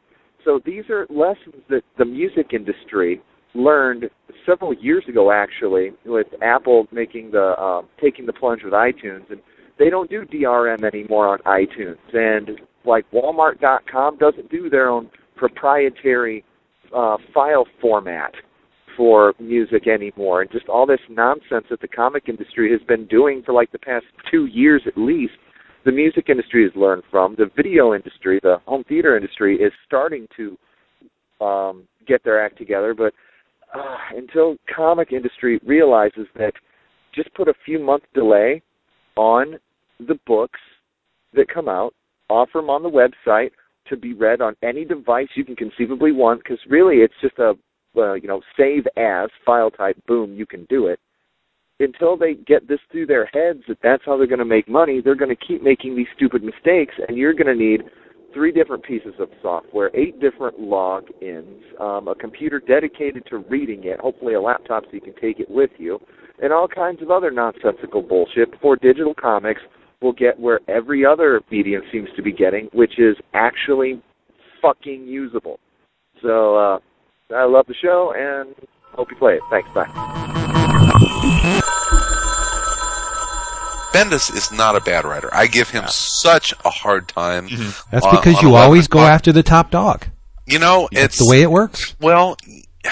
So 0.45 0.59
these 0.65 0.83
are 0.89 1.07
lessons 1.09 1.63
that 1.69 1.83
the 1.97 2.05
music 2.05 2.47
industry 2.53 3.21
learned 3.55 4.09
several 4.45 4.73
years 4.73 5.05
ago, 5.07 5.31
actually, 5.31 5.91
with 6.05 6.27
Apple 6.41 6.87
making 6.91 7.31
the 7.31 7.55
uh, 7.57 7.81
taking 8.01 8.25
the 8.25 8.33
plunge 8.33 8.61
with 8.63 8.73
iTunes, 8.73 9.29
and 9.29 9.39
they 9.79 9.89
don't 9.89 10.09
do 10.09 10.23
DRM 10.25 10.83
anymore 10.83 11.29
on 11.29 11.39
iTunes, 11.39 11.97
and 12.13 12.59
like 12.85 13.09
Walmart.com 13.11 14.17
doesn't 14.17 14.51
do 14.51 14.69
their 14.69 14.89
own 14.89 15.09
proprietary 15.35 16.43
uh, 16.93 17.17
file 17.33 17.65
format 17.81 18.33
for 18.95 19.33
music 19.39 19.87
anymore, 19.87 20.41
and 20.41 20.51
just 20.51 20.69
all 20.69 20.85
this 20.85 20.99
nonsense 21.09 21.65
that 21.69 21.81
the 21.81 21.87
comic 21.87 22.29
industry 22.29 22.71
has 22.71 22.81
been 22.87 23.05
doing 23.07 23.41
for 23.45 23.53
like 23.53 23.71
the 23.71 23.79
past 23.79 24.05
two 24.29 24.45
years 24.45 24.81
at 24.85 24.97
least. 24.97 25.33
The 25.85 25.91
music 25.91 26.29
industry 26.29 26.63
has 26.63 26.71
learned 26.75 27.03
from 27.11 27.35
the 27.37 27.49
video 27.55 27.93
industry, 27.93 28.39
the 28.41 28.57
home 28.65 28.83
theater 28.87 29.17
industry 29.17 29.57
is 29.57 29.73
starting 29.85 30.27
to 30.37 30.57
um, 31.45 31.83
get 32.07 32.23
their 32.23 32.43
act 32.43 32.57
together, 32.57 32.93
but 32.93 33.13
uh, 33.75 33.97
until 34.15 34.55
comic 34.73 35.11
industry 35.11 35.59
realizes 35.65 36.27
that 36.35 36.53
just 37.13 37.33
put 37.33 37.47
a 37.47 37.53
few 37.65 37.79
month 37.79 38.03
delay 38.13 38.61
on 39.15 39.55
the 39.99 40.17
books 40.25 40.59
that 41.33 41.47
come 41.53 41.67
out, 41.67 41.93
offer 42.29 42.59
them 42.59 42.69
on 42.69 42.83
the 42.83 42.89
website 42.89 43.51
to 43.89 43.97
be 43.97 44.13
read 44.13 44.41
on 44.41 44.55
any 44.63 44.85
device 44.85 45.27
you 45.35 45.43
can 45.43 45.55
conceivably 45.55 46.11
want, 46.11 46.41
because 46.41 46.59
really 46.69 46.97
it's 46.97 47.13
just 47.21 47.37
a 47.39 47.53
uh, 47.97 48.13
you 48.13 48.27
know 48.27 48.41
save 48.57 48.85
as 48.97 49.29
file 49.45 49.71
type. 49.71 49.97
Boom, 50.07 50.33
you 50.33 50.45
can 50.45 50.65
do 50.65 50.87
it. 50.87 50.99
Until 51.79 52.15
they 52.15 52.35
get 52.35 52.67
this 52.67 52.79
through 52.91 53.07
their 53.07 53.25
heads 53.25 53.59
that 53.67 53.77
that's 53.81 54.03
how 54.05 54.17
they're 54.17 54.27
going 54.27 54.39
to 54.39 54.45
make 54.45 54.69
money, 54.69 55.01
they're 55.01 55.15
going 55.15 55.35
to 55.35 55.45
keep 55.47 55.63
making 55.63 55.95
these 55.95 56.07
stupid 56.15 56.43
mistakes, 56.43 56.93
and 57.07 57.17
you're 57.17 57.33
going 57.33 57.47
to 57.47 57.55
need 57.55 57.81
three 58.33 58.51
different 58.51 58.83
pieces 58.83 59.13
of 59.19 59.29
software, 59.41 59.91
eight 59.95 60.19
different 60.19 60.59
logins, 60.59 61.59
um, 61.79 62.07
a 62.07 62.15
computer 62.15 62.59
dedicated 62.59 63.23
to 63.29 63.39
reading 63.49 63.83
it, 63.83 63.99
hopefully 63.99 64.33
a 64.33 64.41
laptop 64.41 64.83
so 64.85 64.89
you 64.93 65.01
can 65.01 65.15
take 65.21 65.39
it 65.39 65.49
with 65.49 65.69
you, 65.77 65.99
and 66.41 66.51
all 66.51 66.67
kinds 66.67 67.01
of 67.01 67.11
other 67.11 67.31
nonsensical 67.31 68.01
bullshit 68.01 68.51
before 68.51 68.75
digital 68.75 69.13
comics 69.13 69.61
will 70.01 70.13
get 70.13 70.39
where 70.39 70.59
every 70.67 71.05
other 71.05 71.41
medium 71.51 71.81
seems 71.91 72.09
to 72.15 72.21
be 72.21 72.31
getting, 72.31 72.69
which 72.73 72.99
is 72.99 73.15
actually 73.33 74.01
fucking 74.61 75.05
usable. 75.05 75.59
So 76.21 76.55
uh, 76.55 76.79
I 77.31 77.45
love 77.45 77.65
the 77.67 77.73
show 77.75 78.13
and 78.15 78.55
hope 78.95 79.09
you 79.09 79.17
play 79.17 79.35
it. 79.35 79.41
Thanks. 79.49 79.69
Bye. 79.73 79.87
Bendis 83.93 84.35
is 84.35 84.51
not 84.51 84.75
a 84.75 84.81
bad 84.81 85.05
writer. 85.05 85.29
I 85.31 85.45
give 85.47 85.69
him 85.69 85.83
such 85.87 86.53
a 86.65 86.69
hard 86.69 87.07
time. 87.07 87.47
That's 87.91 88.05
on- 88.05 88.15
because 88.15 88.37
on 88.37 88.41
you 88.43 88.55
always 88.55 88.87
go 88.87 88.99
after 88.99 89.31
the 89.31 89.43
top 89.43 89.71
dog. 89.71 90.07
You 90.45 90.59
know, 90.59 90.89
It's 90.91 91.01
it's 91.01 91.17
the 91.19 91.29
way 91.29 91.41
it 91.41 91.51
works. 91.51 91.95
Well, 92.01 92.35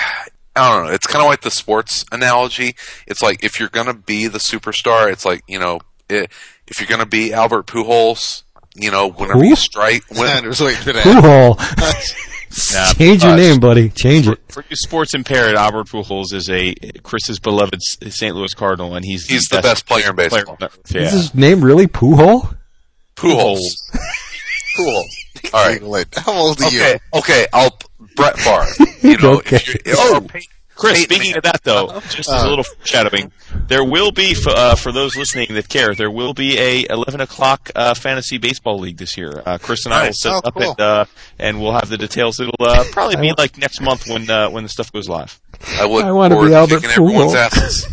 I 0.56 0.70
don't 0.70 0.86
know. 0.86 0.92
It's 0.92 1.08
kind 1.08 1.24
of 1.24 1.30
like 1.30 1.42
the 1.42 1.52
sports 1.52 2.06
analogy. 2.12 2.76
It's 3.08 3.22
like 3.22 3.44
if 3.44 3.60
you're 3.60 3.70
going 3.70 3.88
to 3.88 3.94
be 3.94 4.28
the 4.28 4.38
superstar, 4.38 5.12
it's 5.12 5.26
like 5.26 5.42
you 5.48 5.60
know, 5.60 5.80
it, 6.10 6.32
if 6.68 6.80
you're 6.80 6.88
going 6.88 7.00
to 7.00 7.06
be 7.06 7.34
Albert 7.34 7.68
Pujols, 7.68 8.44
you 8.76 8.92
know, 8.92 9.10
whenever 9.10 9.40
Who? 9.40 9.48
you 9.48 9.56
strike, 9.56 10.04
when, 10.10 10.28
I 10.30 10.50
was 12.52 12.74
waiting 12.74 12.74
for 12.74 12.74
that. 12.74 12.98
Pool. 12.98 13.06
Nah, 13.06 13.12
Change 13.12 13.24
your 13.24 13.32
uh, 13.34 13.36
name, 13.36 13.60
buddy. 13.60 13.90
Change 13.90 14.28
it. 14.28 14.40
For 14.50 14.64
you 14.70 14.76
sports 14.76 15.14
impaired, 15.14 15.56
Albert 15.56 15.88
Pujols 15.88 16.34
is 16.34 16.50
a 16.50 16.74
Chris's 17.04 17.40
beloved 17.40 17.82
St. 17.82 18.36
Louis 18.36 18.54
Cardinal, 18.54 18.96
and 18.96 19.04
he's 19.06 19.26
he's 19.26 19.46
the 19.48 19.62
best 19.62 19.86
player 19.86 20.10
in 20.10 20.16
baseball. 20.16 20.56
player- 20.58 20.70
Is 21.04 21.12
his 21.12 21.36
name 21.36 21.64
really 21.64 21.88
Poohole? 21.88 22.56
Pujols. 23.16 23.60
Pujols. 24.78 25.04
All 25.54 25.66
right. 25.68 25.80
Google 25.80 25.96
it. 25.96 26.08
How 26.16 26.34
old 26.34 26.62
are 26.62 26.68
Okay. 26.68 26.94
you? 27.14 27.20
Okay. 27.20 27.48
I'll 27.54 27.78
Brett 28.16 28.38
Favre. 28.38 28.66
You 29.02 29.18
know, 29.18 29.34
Okay. 29.38 29.56
if 29.56 29.86
you're, 29.86 29.96
oh, 29.98 30.22
Peyton- 30.28 30.48
Chris, 30.82 31.04
speaking 31.04 31.36
of 31.38 31.44
that 31.44 31.62
though, 31.64 31.88
just 32.10 32.30
as 32.30 32.44
a 32.44 32.48
little 32.50 32.64
foreshadowing, 32.64 33.32
there 33.68 33.84
will 33.84 34.12
be 34.12 34.34
for, 34.34 34.50
uh, 34.50 34.76
for 34.76 34.92
those 34.92 35.16
listening 35.16 35.54
that 35.54 35.70
care, 35.70 35.94
there 35.96 36.10
will 36.12 36.34
be 36.34 36.58
a 36.58 36.86
11 36.90 37.22
o'clock 37.22 37.70
uh, 37.76 37.94
fantasy 37.94 38.38
baseball 38.38 38.80
league 38.80 38.98
this 38.98 39.16
year. 39.18 39.42
Uh, 39.46 39.58
Chris 39.58 39.86
and 39.86 39.94
I 39.94 40.08
will 40.08 40.14
set 40.14 40.34
Oh, 40.34 40.38
it 40.40 40.46
up 40.46 40.54
cool. 40.56 40.70
and, 40.72 40.80
uh, 40.80 41.06
and 41.40 41.62
we'll 41.62 41.74
have 41.74 41.90
the 41.90 41.98
details. 41.98 42.40
It'll 42.40 42.54
uh, 42.60 42.84
probably 42.92 43.16
be 43.18 43.34
like 43.38 43.58
next 43.58 43.80
month 43.82 44.08
when 44.08 44.30
uh, 44.30 44.50
when 44.50 44.64
the 44.64 44.70
stuff 44.70 44.92
goes 44.92 45.08
live. 45.08 45.40
I 45.78 45.86
look 45.88 46.04
I 46.04 46.12
wanna 46.12 46.36
forward 46.36 46.48
be 46.48 46.52
to 46.52 46.58
Albert 46.58 46.82
kicking 46.82 46.90
everyone's 46.92 47.36
asses. 47.36 47.88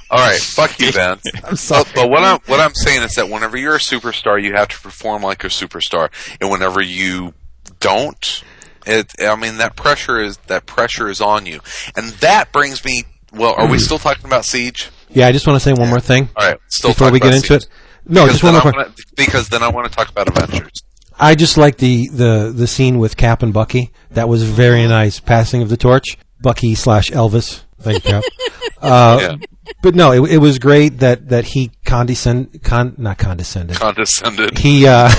All 0.10 0.18
right, 0.18 0.40
fuck 0.40 0.78
you, 0.80 0.90
Ben. 0.90 1.18
I'm 1.44 1.56
sorry. 1.56 1.84
But, 1.84 1.94
but 1.94 2.10
what 2.10 2.24
I'm 2.24 2.38
what 2.46 2.60
I'm 2.60 2.74
saying 2.74 3.02
is 3.02 3.14
that 3.16 3.28
whenever 3.28 3.56
you're 3.58 3.76
a 3.76 3.78
superstar, 3.78 4.42
you 4.42 4.54
have 4.54 4.68
to 4.68 4.78
perform 4.80 5.22
like 5.22 5.44
a 5.44 5.48
superstar, 5.48 6.10
and 6.40 6.50
whenever 6.50 6.80
you 6.80 7.34
don't, 7.80 8.42
it 8.88 9.12
I 9.20 9.36
mean 9.36 9.58
that 9.58 9.76
pressure 9.76 10.20
is 10.20 10.36
that 10.48 10.66
pressure 10.66 11.08
is 11.08 11.20
on 11.20 11.46
you, 11.46 11.60
and 11.96 12.10
that 12.20 12.52
brings 12.52 12.84
me. 12.84 13.04
Well, 13.32 13.54
are 13.58 13.66
Hmm. 13.66 13.72
we 13.72 13.78
still 13.78 13.98
talking 13.98 14.24
about 14.24 14.44
Siege? 14.46 14.88
Yeah, 15.10 15.26
I 15.28 15.32
just 15.32 15.46
want 15.46 15.56
to 15.56 15.60
say 15.60 15.72
one 15.74 15.88
more 15.90 16.00
thing 16.00 16.28
All 16.34 16.48
right, 16.48 16.58
still 16.68 16.90
before 16.90 17.10
we 17.10 17.20
get 17.20 17.34
into 17.34 17.46
Siege. 17.48 17.62
it. 17.64 17.68
No, 18.06 18.22
Because 18.24 18.40
just 18.40 18.44
one 18.44 18.52
more. 18.54 18.62
I 18.62 18.70
wanna- 18.78 18.94
because 19.16 19.48
then 19.50 19.62
I 19.62 19.68
want 19.68 19.86
to 19.90 19.94
talk 19.94 20.08
about 20.08 20.28
Avengers. 20.28 20.82
I 21.20 21.34
just 21.34 21.58
like 21.58 21.76
the, 21.78 22.08
the, 22.12 22.52
the 22.54 22.66
scene 22.68 22.98
with 23.00 23.16
Cap 23.16 23.42
and 23.42 23.52
Bucky. 23.52 23.90
That 24.12 24.28
was 24.28 24.44
very 24.44 24.86
nice. 24.86 25.18
Passing 25.20 25.62
of 25.62 25.68
the 25.68 25.76
torch. 25.76 26.16
Bucky 26.40 26.74
slash 26.76 27.06
Elvis. 27.10 27.62
Thank 27.80 28.04
you, 28.04 28.10
Cap. 28.12 28.24
uh, 28.80 29.18
Yeah. 29.20 29.36
But 29.82 29.94
no, 29.96 30.12
it, 30.12 30.32
it 30.34 30.38
was 30.38 30.58
great 30.58 31.00
that, 31.00 31.28
that 31.30 31.44
he 31.44 31.70
condescend, 31.84 32.62
con, 32.62 32.94
not 32.98 33.18
condescended. 33.18 33.76
Condescended. 33.76 34.56
he, 34.58 34.86
uh, 34.86 35.10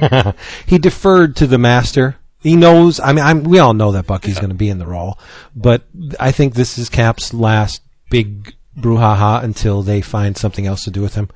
he 0.66 0.78
deferred 0.78 1.36
to 1.36 1.46
the 1.46 1.58
master. 1.58 2.16
He 2.44 2.56
knows, 2.56 3.00
I 3.00 3.12
mean, 3.14 3.24
I'm, 3.24 3.42
we 3.44 3.58
all 3.58 3.72
know 3.72 3.92
that 3.92 4.06
Bucky's 4.06 4.38
going 4.38 4.50
to 4.50 4.54
be 4.54 4.68
in 4.68 4.78
the 4.78 4.86
role, 4.86 5.18
but 5.56 5.82
I 6.20 6.30
think 6.30 6.54
this 6.54 6.76
is 6.76 6.90
Cap's 6.90 7.32
last 7.32 7.80
big 8.10 8.54
brouhaha 8.78 9.42
until 9.42 9.82
they 9.82 10.02
find 10.02 10.36
something 10.36 10.66
else 10.66 10.84
to 10.84 10.90
do 10.90 11.00
with 11.00 11.14
him. 11.14 11.30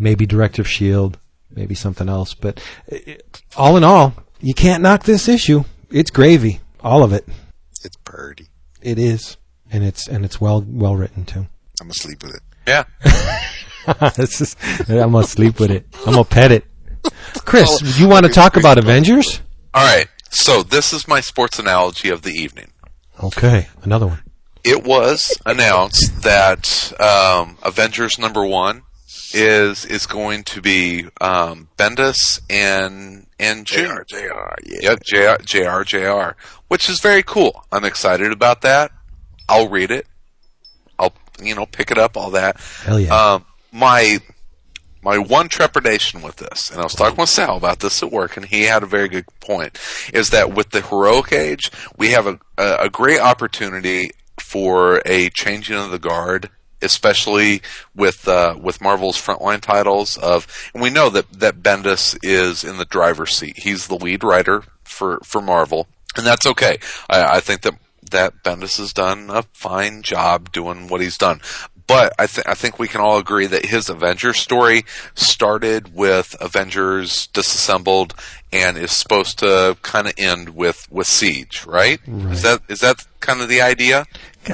Maybe 0.00 0.26
Director 0.26 0.62
of 0.62 0.66
S.H.I.E.L.D., 0.66 1.16
maybe 1.54 1.76
something 1.76 2.08
else, 2.08 2.34
but 2.34 2.60
it, 2.88 3.40
all 3.56 3.76
in 3.76 3.84
all, 3.84 4.14
you 4.40 4.52
can't 4.52 4.82
knock 4.82 5.04
this 5.04 5.28
issue. 5.28 5.62
It's 5.92 6.10
gravy. 6.10 6.58
All 6.80 7.04
of 7.04 7.12
it. 7.12 7.24
It's 7.84 7.96
Birdie. 7.98 8.48
It 8.82 8.98
is. 8.98 9.36
And 9.70 9.84
it's, 9.84 10.08
and 10.08 10.24
it's 10.24 10.40
well, 10.40 10.64
well 10.66 10.96
written 10.96 11.24
too. 11.24 11.46
I'm 11.80 11.86
gonna 11.86 11.94
sleep 11.94 12.22
with 12.24 12.34
it. 12.34 12.42
Yeah. 12.66 12.84
This 14.16 14.40
is- 14.42 14.56
I'm 14.88 15.12
gonna 15.12 15.22
sleep 15.22 15.60
with 15.60 15.70
it. 15.70 15.86
I'm 16.00 16.12
gonna 16.12 16.24
pet 16.24 16.52
it. 16.52 16.64
Chris, 17.44 17.78
do 17.78 18.02
you 18.02 18.08
want 18.08 18.26
to 18.26 18.32
talk 18.32 18.56
about 18.56 18.76
Avengers? 18.76 19.40
All 19.72 19.82
right. 19.84 20.08
So 20.30 20.62
this 20.62 20.92
is 20.92 21.08
my 21.08 21.20
sports 21.20 21.58
analogy 21.58 22.10
of 22.10 22.22
the 22.22 22.30
evening. 22.32 22.70
Okay, 23.22 23.68
another 23.82 24.06
one. 24.06 24.22
it 24.64 24.84
was 24.84 25.36
announced 25.46 26.22
that 26.22 26.92
um, 27.00 27.56
Avengers 27.62 28.18
number 28.18 28.44
one 28.44 28.82
is 29.34 29.84
is 29.84 30.06
going 30.06 30.42
to 30.44 30.60
be 30.62 31.06
um, 31.20 31.68
Bendis 31.76 32.40
and 32.48 33.26
and 33.38 33.66
June. 33.66 33.98
JR, 34.08 34.18
yeah. 34.18 34.54
Yep, 34.64 35.02
JR, 35.04 35.42
JR, 35.42 35.82
JR, 35.82 36.28
which 36.68 36.88
is 36.88 37.00
very 37.00 37.22
cool. 37.22 37.64
I'm 37.72 37.84
excited 37.84 38.30
about 38.32 38.62
that. 38.62 38.92
I'll 39.48 39.68
read 39.68 39.90
it. 39.90 40.06
I'll 40.98 41.14
you 41.42 41.54
know 41.54 41.66
pick 41.66 41.90
it 41.90 41.98
up. 41.98 42.16
All 42.16 42.30
that. 42.30 42.60
Hell 42.84 43.00
yeah. 43.00 43.14
Um, 43.14 43.44
my 43.72 44.20
my 45.02 45.18
one 45.18 45.48
trepidation 45.48 46.22
with 46.22 46.36
this, 46.36 46.70
and 46.70 46.80
I 46.80 46.84
was 46.84 46.94
talking 46.94 47.16
with 47.16 47.28
Sal 47.28 47.56
about 47.56 47.80
this 47.80 48.02
at 48.02 48.12
work, 48.12 48.36
and 48.36 48.46
he 48.46 48.62
had 48.62 48.82
a 48.82 48.86
very 48.86 49.08
good 49.08 49.26
point, 49.40 49.78
is 50.12 50.30
that 50.30 50.52
with 50.52 50.70
the 50.70 50.80
heroic 50.80 51.32
age, 51.32 51.70
we 51.96 52.10
have 52.12 52.26
a, 52.26 52.38
a, 52.56 52.88
great 52.90 53.20
opportunity 53.20 54.10
for 54.40 55.00
a 55.06 55.30
changing 55.30 55.76
of 55.76 55.90
the 55.90 55.98
guard, 55.98 56.50
especially 56.82 57.62
with 57.94 58.26
uh, 58.28 58.56
with 58.60 58.80
Marvel's 58.80 59.20
frontline 59.20 59.60
titles 59.60 60.16
of, 60.16 60.46
and 60.74 60.82
we 60.82 60.90
know 60.90 61.10
that 61.10 61.30
that 61.32 61.62
Bendis 61.62 62.18
is 62.22 62.64
in 62.64 62.76
the 62.76 62.84
driver's 62.84 63.36
seat. 63.36 63.58
He's 63.58 63.86
the 63.86 63.96
lead 63.96 64.24
writer 64.24 64.64
for 64.84 65.20
for 65.24 65.40
Marvel. 65.40 65.86
and 66.16 66.26
that's 66.26 66.46
okay. 66.46 66.78
I, 67.08 67.36
I 67.36 67.40
think 67.40 67.62
that 67.62 67.74
that 68.10 68.42
Bendis 68.42 68.78
has 68.78 68.92
done 68.92 69.30
a 69.30 69.42
fine 69.52 70.02
job 70.02 70.52
doing 70.52 70.88
what 70.88 71.00
he's 71.00 71.18
done. 71.18 71.40
But 71.88 72.12
I, 72.18 72.26
th- 72.26 72.46
I 72.46 72.54
think 72.54 72.78
we 72.78 72.86
can 72.86 73.00
all 73.00 73.18
agree 73.18 73.46
that 73.46 73.64
his 73.64 73.88
Avengers 73.88 74.38
story 74.38 74.84
started 75.14 75.94
with 75.94 76.36
Avengers 76.40 77.26
disassembled 77.28 78.14
and 78.52 78.76
is 78.76 78.92
supposed 78.92 79.38
to 79.40 79.76
kind 79.82 80.06
of 80.06 80.12
end 80.18 80.50
with 80.50 80.86
with 80.90 81.06
Siege, 81.08 81.64
right? 81.66 81.98
Right. 82.06 82.34
Is 82.34 82.42
that 82.42 82.60
is 82.68 82.80
that 82.80 83.06
kind 83.20 83.40
of 83.40 83.48
the 83.48 83.62
idea? 83.62 84.04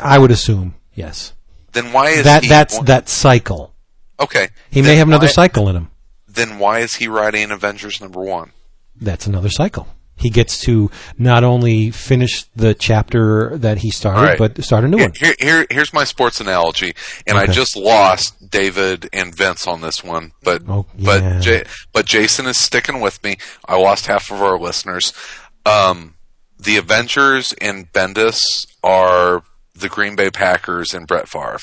I 0.00 0.18
would 0.18 0.30
assume 0.30 0.76
yes. 0.94 1.32
Then 1.72 1.92
why 1.92 2.10
is 2.10 2.24
That 2.24 2.44
he 2.44 2.48
that's 2.48 2.78
that 2.80 3.08
cycle. 3.08 3.74
okay? 4.20 4.48
He 4.70 4.80
may 4.80 4.94
have 4.96 5.08
another 5.08 5.26
why- 5.26 5.32
cycle 5.32 5.68
in 5.68 5.74
him. 5.76 5.90
Then 6.28 6.58
why 6.60 6.80
is 6.80 6.94
he 6.94 7.08
writing 7.08 7.50
Avengers 7.50 8.00
number 8.00 8.20
one? 8.20 8.52
That's 9.00 9.26
another 9.26 9.50
cycle. 9.50 9.88
He 10.16 10.30
gets 10.30 10.60
to 10.60 10.90
not 11.18 11.42
only 11.44 11.90
finish 11.90 12.44
the 12.54 12.72
chapter 12.74 13.58
that 13.58 13.78
he 13.78 13.90
started, 13.90 14.20
right. 14.22 14.38
but 14.38 14.62
start 14.64 14.84
a 14.84 14.88
new 14.88 14.96
Here, 14.98 15.06
one. 15.08 15.14
here, 15.18 15.34
here- 15.40 15.66
here's 15.70 15.92
my 15.92 16.04
sports 16.04 16.40
analogy, 16.40 16.94
and 17.26 17.36
I 17.36 17.46
just 17.46 17.76
lost 17.76 18.48
David 18.48 19.08
and 19.12 19.34
Vince 19.34 19.66
on 19.66 19.80
this 19.80 20.04
one, 20.04 20.30
but 20.42 20.62
Oh, 20.68 20.86
yeah. 20.96 21.04
but 21.04 21.40
J- 21.42 21.64
but 21.92 22.06
Jason 22.06 22.46
is 22.46 22.56
sticking 22.58 23.00
with 23.00 23.22
me. 23.24 23.36
I 23.66 23.76
lost 23.76 24.06
half 24.06 24.30
of 24.30 24.40
our 24.40 24.58
listeners. 24.58 25.12
Um, 25.66 26.14
the 26.58 26.76
Avengers 26.76 27.52
and 27.60 27.90
Bendis 27.92 28.66
are 28.84 29.42
the 29.74 29.88
Green 29.88 30.14
Bay 30.14 30.30
Packers 30.30 30.94
and 30.94 31.06
Brett 31.08 31.28
Favre. 31.28 31.58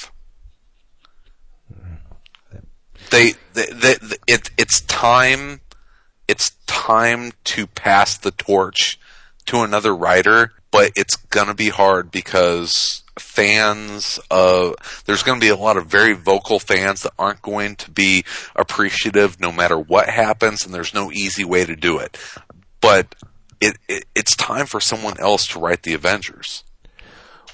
They, 3.10 3.34
they, 3.54 3.66
they, 3.72 3.96
it, 4.28 4.52
it's 4.58 4.82
time. 4.82 5.60
It's 6.28 6.52
time 6.68 7.32
to 7.46 7.68
pass 7.68 8.18
the 8.18 8.32
torch 8.32 9.00
to 9.48 9.62
another 9.62 9.96
writer, 9.96 10.52
but 10.72 10.92
it's 10.96 11.16
gonna 11.16 11.54
be 11.54 11.70
hard 11.70 12.12
because 12.12 13.04
fans 13.20 14.20
of 14.30 14.76
there's 15.06 15.24
gonna 15.24 15.40
be 15.40 15.50
a 15.50 15.56
lot 15.56 15.78
of 15.78 15.88
very 15.88 16.14
vocal 16.14 16.60
fans 16.60 17.04
that 17.04 17.14
aren't 17.20 17.42
going 17.42 17.76
to 17.76 17.92
be 17.92 18.24
appreciative 18.56 19.40
no 19.40 19.52
matter 19.52 19.78
what 19.78 20.10
happens, 20.10 20.66
and 20.66 20.74
there's 20.74 20.94
no 20.94 21.12
easy 21.12 21.44
way 21.44 21.66
to 21.66 21.76
do 21.76 22.00
it. 22.00 22.18
But 22.80 23.14
it, 23.60 23.78
it 23.88 24.06
it's 24.16 24.36
time 24.36 24.66
for 24.66 24.80
someone 24.80 25.20
else 25.20 25.48
to 25.48 25.60
write 25.60 25.84
the 25.84 25.94
Avengers. 25.94 26.64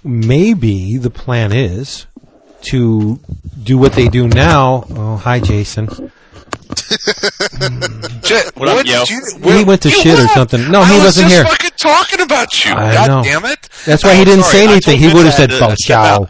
Maybe 0.03 0.98
the 0.98 1.10
plan 1.10 1.52
is 1.52 2.06
to 2.61 3.19
do 3.61 3.77
what 3.77 3.94
they 3.94 4.07
do 4.07 4.27
now. 4.27 4.85
Oh, 4.89 5.18
hi, 5.18 5.39
Jason. 5.39 6.11
J- 8.23 8.44
What 8.56 8.69
up, 8.69 8.85
yo? 8.85 9.06
did 9.06 9.10
you- 9.10 9.52
He 9.57 9.64
went 9.64 9.81
to 9.84 9.89
you 9.89 9.95
shit 9.95 10.19
or 10.19 10.27
something. 10.30 10.69
No, 10.72 10.81
I 10.81 10.88
he 10.88 10.94
was 10.95 11.03
wasn't 11.06 11.30
just 11.30 11.35
here. 11.35 11.45
fucking 11.45 11.72
talking 11.77 12.22
about 12.22 12.65
you. 12.65 12.72
I 12.73 12.94
God 12.94 13.07
know. 13.07 13.23
damn 13.23 13.45
it! 13.45 13.69
That's 13.85 14.03
why 14.03 14.15
he 14.15 14.26
didn't 14.26 14.44
sorry. 14.45 14.57
say 14.57 14.68
anything. 14.68 14.99
He 14.99 15.07
would 15.14 15.26
have 15.26 15.34
said, 15.34 15.52
had 15.52 15.60
to 15.60 15.72
"Oh, 15.72 15.76
ciao." 15.77 16.30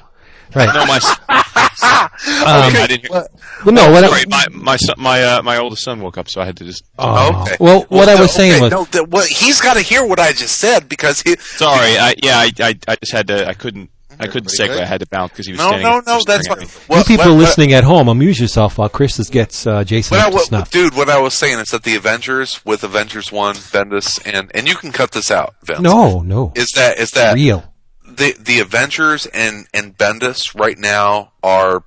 Right. 0.55 0.73
No, 0.73 0.85
my 0.85 0.99
Um, 1.29 2.73
I 2.75 2.85
didn't. 2.87 3.09
well, 3.11 3.27
no, 3.65 3.91
what 3.91 4.03
I, 4.03 4.23
my 4.27 4.45
my 4.51 4.77
son, 4.77 4.95
my 4.97 5.21
uh, 5.23 5.43
my 5.43 5.57
oldest 5.57 5.83
son 5.83 5.99
woke 6.01 6.17
up, 6.17 6.29
so 6.29 6.41
I 6.41 6.45
had 6.45 6.57
to 6.57 6.63
just. 6.63 6.83
oh, 6.97 7.41
Okay. 7.43 7.57
Well, 7.59 7.85
what 7.89 8.09
I 8.09 8.15
no, 8.15 8.21
was 8.21 8.31
saying 8.33 8.53
okay, 8.53 8.61
was, 8.61 8.71
no, 8.71 8.85
that, 8.85 9.09
well, 9.09 9.25
he's 9.27 9.61
got 9.61 9.73
to 9.75 9.81
hear 9.81 10.05
what 10.05 10.19
I 10.19 10.31
just 10.31 10.57
said 10.57 10.87
because 10.89 11.21
he. 11.21 11.35
Sorry, 11.37 11.97
I 11.97 12.15
yeah, 12.23 12.37
I, 12.39 12.51
I 12.59 12.75
I 12.87 12.95
just 12.95 13.11
had 13.11 13.27
to. 13.27 13.47
I 13.47 13.53
couldn't. 13.53 13.89
I 14.19 14.27
couldn't 14.27 14.51
Everybody 14.51 14.69
segue. 14.69 14.73
good? 14.79 14.83
I 14.83 14.85
had 14.87 14.99
to 15.01 15.07
bounce 15.07 15.31
because 15.31 15.45
he 15.45 15.51
was 15.53 15.59
No, 15.59 15.67
standing. 15.69 15.83
no, 15.87 16.01
there 16.01 16.15
no, 16.17 16.23
that's 16.25 16.43
staring 16.45 16.45
fine. 16.45 16.67
at 16.67 16.75
me. 16.75 16.85
Well, 16.89 16.99
you 16.99 17.05
people 17.05 17.25
what- 17.25 17.31
what- 17.33 17.39
listening 17.41 17.73
at 17.73 17.83
home, 17.83 18.07
amuse 18.07 18.39
yourself 18.39 18.77
while 18.77 18.89
Chris 18.89 19.17
gets 19.29 19.65
uh, 19.67 19.83
Jason 19.83 20.17
What 20.17 20.23
I, 20.23 20.27
up 20.27 20.31
to 20.31 20.35
what, 20.35 20.45
snuff. 20.45 20.71
dude, 20.71 20.95
what 20.95 21.09
I 21.09 21.19
was 21.19 21.33
saying 21.33 21.59
is 21.59 21.69
that 21.69 21.83
the 21.83 21.95
Avengers 21.95 22.59
with 22.65 22.83
Avengers 22.83 23.31
One, 23.31 23.55
Bendis, 23.55 24.19
and 24.25 24.51
and 24.55 24.67
you 24.67 24.75
can 24.75 24.91
cut 24.91 25.11
this 25.11 25.29
out, 25.31 25.55
Vince. 25.63 25.79
No, 25.81 26.21
no, 26.21 26.51
is 26.55 26.71
that 26.71 26.97
is 26.99 27.11
that 27.11 27.35
real. 27.35 27.73
the 28.05 28.35
the 28.39 28.59
Avengers 28.59 29.25
and 29.27 29.67
and 29.73 29.97
Bendis 29.97 30.57
right 30.59 30.77
now 30.77 31.31
are 31.43 31.83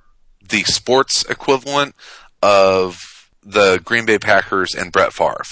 the 0.47 0.63
sports 0.63 1.23
equivalent 1.29 1.95
of 2.41 3.29
the 3.43 3.79
Green 3.83 4.05
Bay 4.05 4.19
Packers 4.19 4.75
and 4.75 4.91
Brett 4.91 5.13
Favre. 5.13 5.43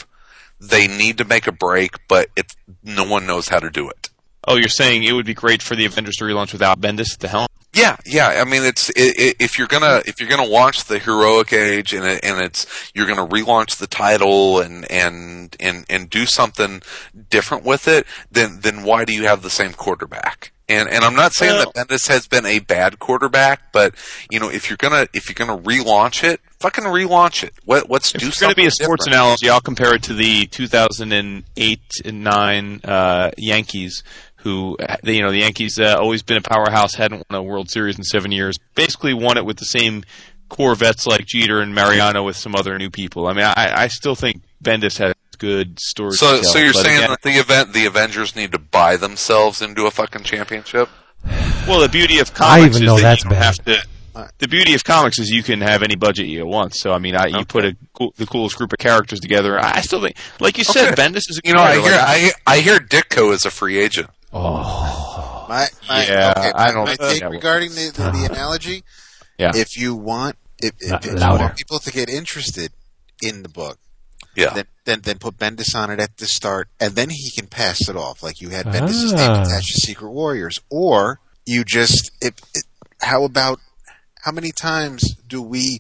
They 0.62 0.88
need 0.88 1.18
to 1.20 1.26
make 1.26 1.48
a 1.48 1.52
break, 1.52 1.96
but 2.08 2.28
it 2.36 2.54
no 2.84 3.04
one 3.06 3.26
knows 3.26 3.48
how 3.50 3.60
to 3.60 3.70
do 3.70 3.90
it. 3.90 4.10
Oh, 4.48 4.56
you're 4.56 4.70
saying 4.70 5.04
it 5.04 5.14
would 5.14 5.26
be 5.26 5.34
great 5.34 5.62
for 5.62 5.76
the 5.76 5.86
Avengers 5.86 6.16
to 6.18 6.24
relaunch 6.24 6.54
without 6.54 6.80
Bendis 6.80 7.14
at 7.14 7.20
the 7.20 7.28
helm? 7.28 7.48
Yeah, 7.74 7.98
yeah. 8.06 8.28
I 8.30 8.46
mean, 8.46 8.64
it's 8.64 8.90
i 8.98 9.14
i 9.18 9.34
if 9.40 9.60
you're 9.60 9.68
gonna 9.68 10.02
if 10.08 10.20
you're 10.20 10.30
gonna 10.30 10.48
launch 10.48 10.86
the 10.86 10.98
heroic 10.98 11.54
age 11.54 11.94
and 11.94 12.04
it, 12.04 12.22
and 12.24 12.42
it's 12.42 12.66
you're 12.96 13.06
gonna 13.06 13.28
relaunch 13.28 13.78
the 13.78 13.86
title 13.86 14.60
and 14.60 14.90
and 14.90 15.56
and 15.60 15.86
and 15.88 16.10
do 16.10 16.26
something 16.26 16.82
different 17.30 17.66
with 17.66 17.88
it, 17.88 18.08
then 18.32 18.60
then 18.62 18.82
why 18.84 19.06
do 19.06 19.14
you 19.14 19.26
have 19.28 19.44
the 19.44 19.52
same 19.52 19.74
quarterback? 19.74 20.52
And 20.68 20.90
and 20.90 21.04
I'm 21.04 21.16
not 21.16 21.34
saying 21.34 21.54
Well- 21.58 21.72
that 21.76 21.88
Bendis 21.90 22.08
has 22.08 22.26
been 22.28 22.46
a 22.48 22.58
bad 22.58 22.98
quarterback, 22.98 23.72
but 23.72 23.94
you 24.32 24.40
know 24.40 24.50
if 24.50 24.70
you're 24.72 24.78
gonna 24.78 25.08
if 25.14 25.30
you're 25.30 25.36
gonna 25.48 25.62
relaunch 25.62 26.24
it, 26.24 26.42
fucking 26.60 26.86
relaunch 26.86 27.44
it. 27.44 27.54
What 27.66 27.88
let's 27.88 28.16
If 28.16 28.22
do 28.22 28.28
it's 28.30 28.40
going 28.40 28.50
to 28.52 28.56
be 28.56 28.66
a 28.66 28.72
sports 28.72 29.06
different. 29.06 29.16
analogy, 29.22 29.48
I'll 29.50 29.62
compare 29.62 29.94
it 29.94 30.04
to 30.04 30.14
the 30.16 30.48
2008 30.48 31.80
and 32.06 32.24
9 32.24 32.82
uh, 32.84 33.32
Yankees, 33.38 34.04
who, 34.40 34.78
you 35.04 35.22
know, 35.22 35.32
the 35.32 35.40
Yankees 35.40 35.80
uh, 35.80 35.98
always 36.00 36.24
been 36.24 36.38
a 36.38 36.42
powerhouse, 36.42 36.96
hadn't 36.96 37.26
won 37.30 37.40
a 37.40 37.44
World 37.44 37.70
Series 37.70 37.98
in 37.98 38.04
seven 38.04 38.32
years. 38.32 38.58
Basically, 38.76 39.14
won 39.14 39.38
it 39.38 39.46
with 39.46 39.58
the 39.58 39.66
same 39.66 40.04
core 40.50 40.76
vets 40.76 41.06
like 41.06 41.26
Jeter 41.26 41.60
and 41.62 41.76
Mariano 41.76 42.24
with 42.24 42.36
some 42.36 42.56
other 42.56 42.78
new 42.78 42.90
people. 42.90 43.28
I 43.28 43.34
mean, 43.34 43.46
I, 43.46 43.84
I 43.84 43.88
still 43.88 44.16
think 44.16 44.42
Bendis 44.64 44.98
has 45.00 45.14
good 45.38 45.80
stories. 45.80 46.20
So 46.20 46.38
to 46.38 46.42
tell, 46.42 46.52
so 46.54 46.60
you're 46.60 46.74
saying 46.74 46.98
again, 46.98 47.10
that 47.12 47.22
the 47.22 47.32
event 47.40 47.74
the 47.74 47.86
Avengers 47.86 48.36
need 48.36 48.52
to 48.54 48.60
buy 48.60 48.98
themselves 48.98 49.62
into 49.62 49.86
a 49.86 49.92
fucking 49.92 50.24
championship? 50.24 50.90
Well, 51.68 51.82
the 51.82 51.90
beauty 51.90 52.20
of 52.20 52.32
I 52.32 52.34
comics 52.34 52.76
even 52.78 52.84
is 52.84 52.88
know 52.88 52.96
that 52.96 53.02
that's 53.04 53.24
you 53.24 53.30
don't 53.30 53.40
bad. 53.40 53.46
have 53.46 53.66
to. 53.66 53.88
The 54.40 54.48
beauty 54.50 54.74
of 54.74 54.84
comics 54.84 55.18
is 55.20 55.30
you 55.30 55.44
can 55.44 55.62
have 55.62 55.82
any 55.82 55.96
budget 55.96 56.26
you 56.28 56.46
want. 56.46 56.76
So 56.76 56.92
I 56.92 56.98
mean, 57.00 57.16
I, 57.16 57.28
you 57.28 57.46
put 57.46 57.64
a 57.64 57.76
cool, 57.94 58.14
the 58.18 58.26
coolest 58.26 58.58
group 58.58 58.74
of 58.74 58.80
characters 58.80 59.20
together. 59.22 59.58
I 59.58 59.76
I 59.78 59.82
still 59.82 60.02
think, 60.02 60.18
like 60.42 60.58
you 60.58 60.64
said, 60.66 60.94
Okay. 60.94 61.02
Bendis 61.02 61.30
is 61.30 61.40
a 61.44 61.48
You 61.48 61.54
know, 61.54 61.62
I 61.62 61.74
hear 61.74 61.92
like- 61.92 62.34
I 62.48 62.56
I 62.56 62.60
hear 62.60 62.80
Ditko 62.80 63.34
is 63.34 63.46
a 63.46 63.52
free 63.52 63.78
agent. 63.78 64.10
Oh, 64.32 65.46
My, 65.50 65.68
my, 65.88 66.06
Yeah, 66.06 66.34
okay, 66.38 66.52
I 66.54 66.72
don't 66.72 66.86
my 66.86 66.96
take 66.96 67.22
that 67.22 67.32
regarding 67.32 67.72
the, 67.72 67.92
the, 67.96 68.12
the 68.12 68.26
analogy. 68.32 68.84
Yeah. 69.38 69.52
If 69.56 69.78
you 69.78 69.96
want, 69.96 70.36
if, 70.62 70.74
if, 70.80 71.06
if 71.06 71.06
you 71.06 71.20
want 71.20 71.56
people 71.58 71.80
to 71.80 71.92
get 71.92 72.10
interested 72.10 72.72
in 73.24 73.42
the 73.44 73.50
book, 73.50 73.80
Yeah. 74.36 74.54
then, 74.54 74.66
then 74.86 75.02
then 75.02 75.18
put 75.18 75.38
Bendis 75.38 75.76
on 75.76 75.90
it 75.90 76.00
at 76.00 76.18
the 76.18 76.28
start, 76.28 76.68
and 76.80 76.94
then 76.96 77.10
he 77.10 77.32
can 77.32 77.48
pass 77.48 77.90
it 77.90 77.96
off. 77.96 78.22
Like 78.22 78.42
you 78.42 78.50
had 78.50 78.66
Bendis' 78.68 79.14
Ah. 79.14 79.16
name 79.16 79.42
attached 79.44 79.74
to 79.74 79.82
Secret 79.82 80.12
Warriors, 80.12 80.60
or 80.70 81.20
you 81.46 81.64
just. 81.64 82.12
It, 82.22 82.40
it, 82.54 82.64
how 83.02 83.24
about 83.24 83.60
how 84.22 84.32
many 84.32 84.52
times 84.52 85.16
do 85.28 85.42
we 85.42 85.80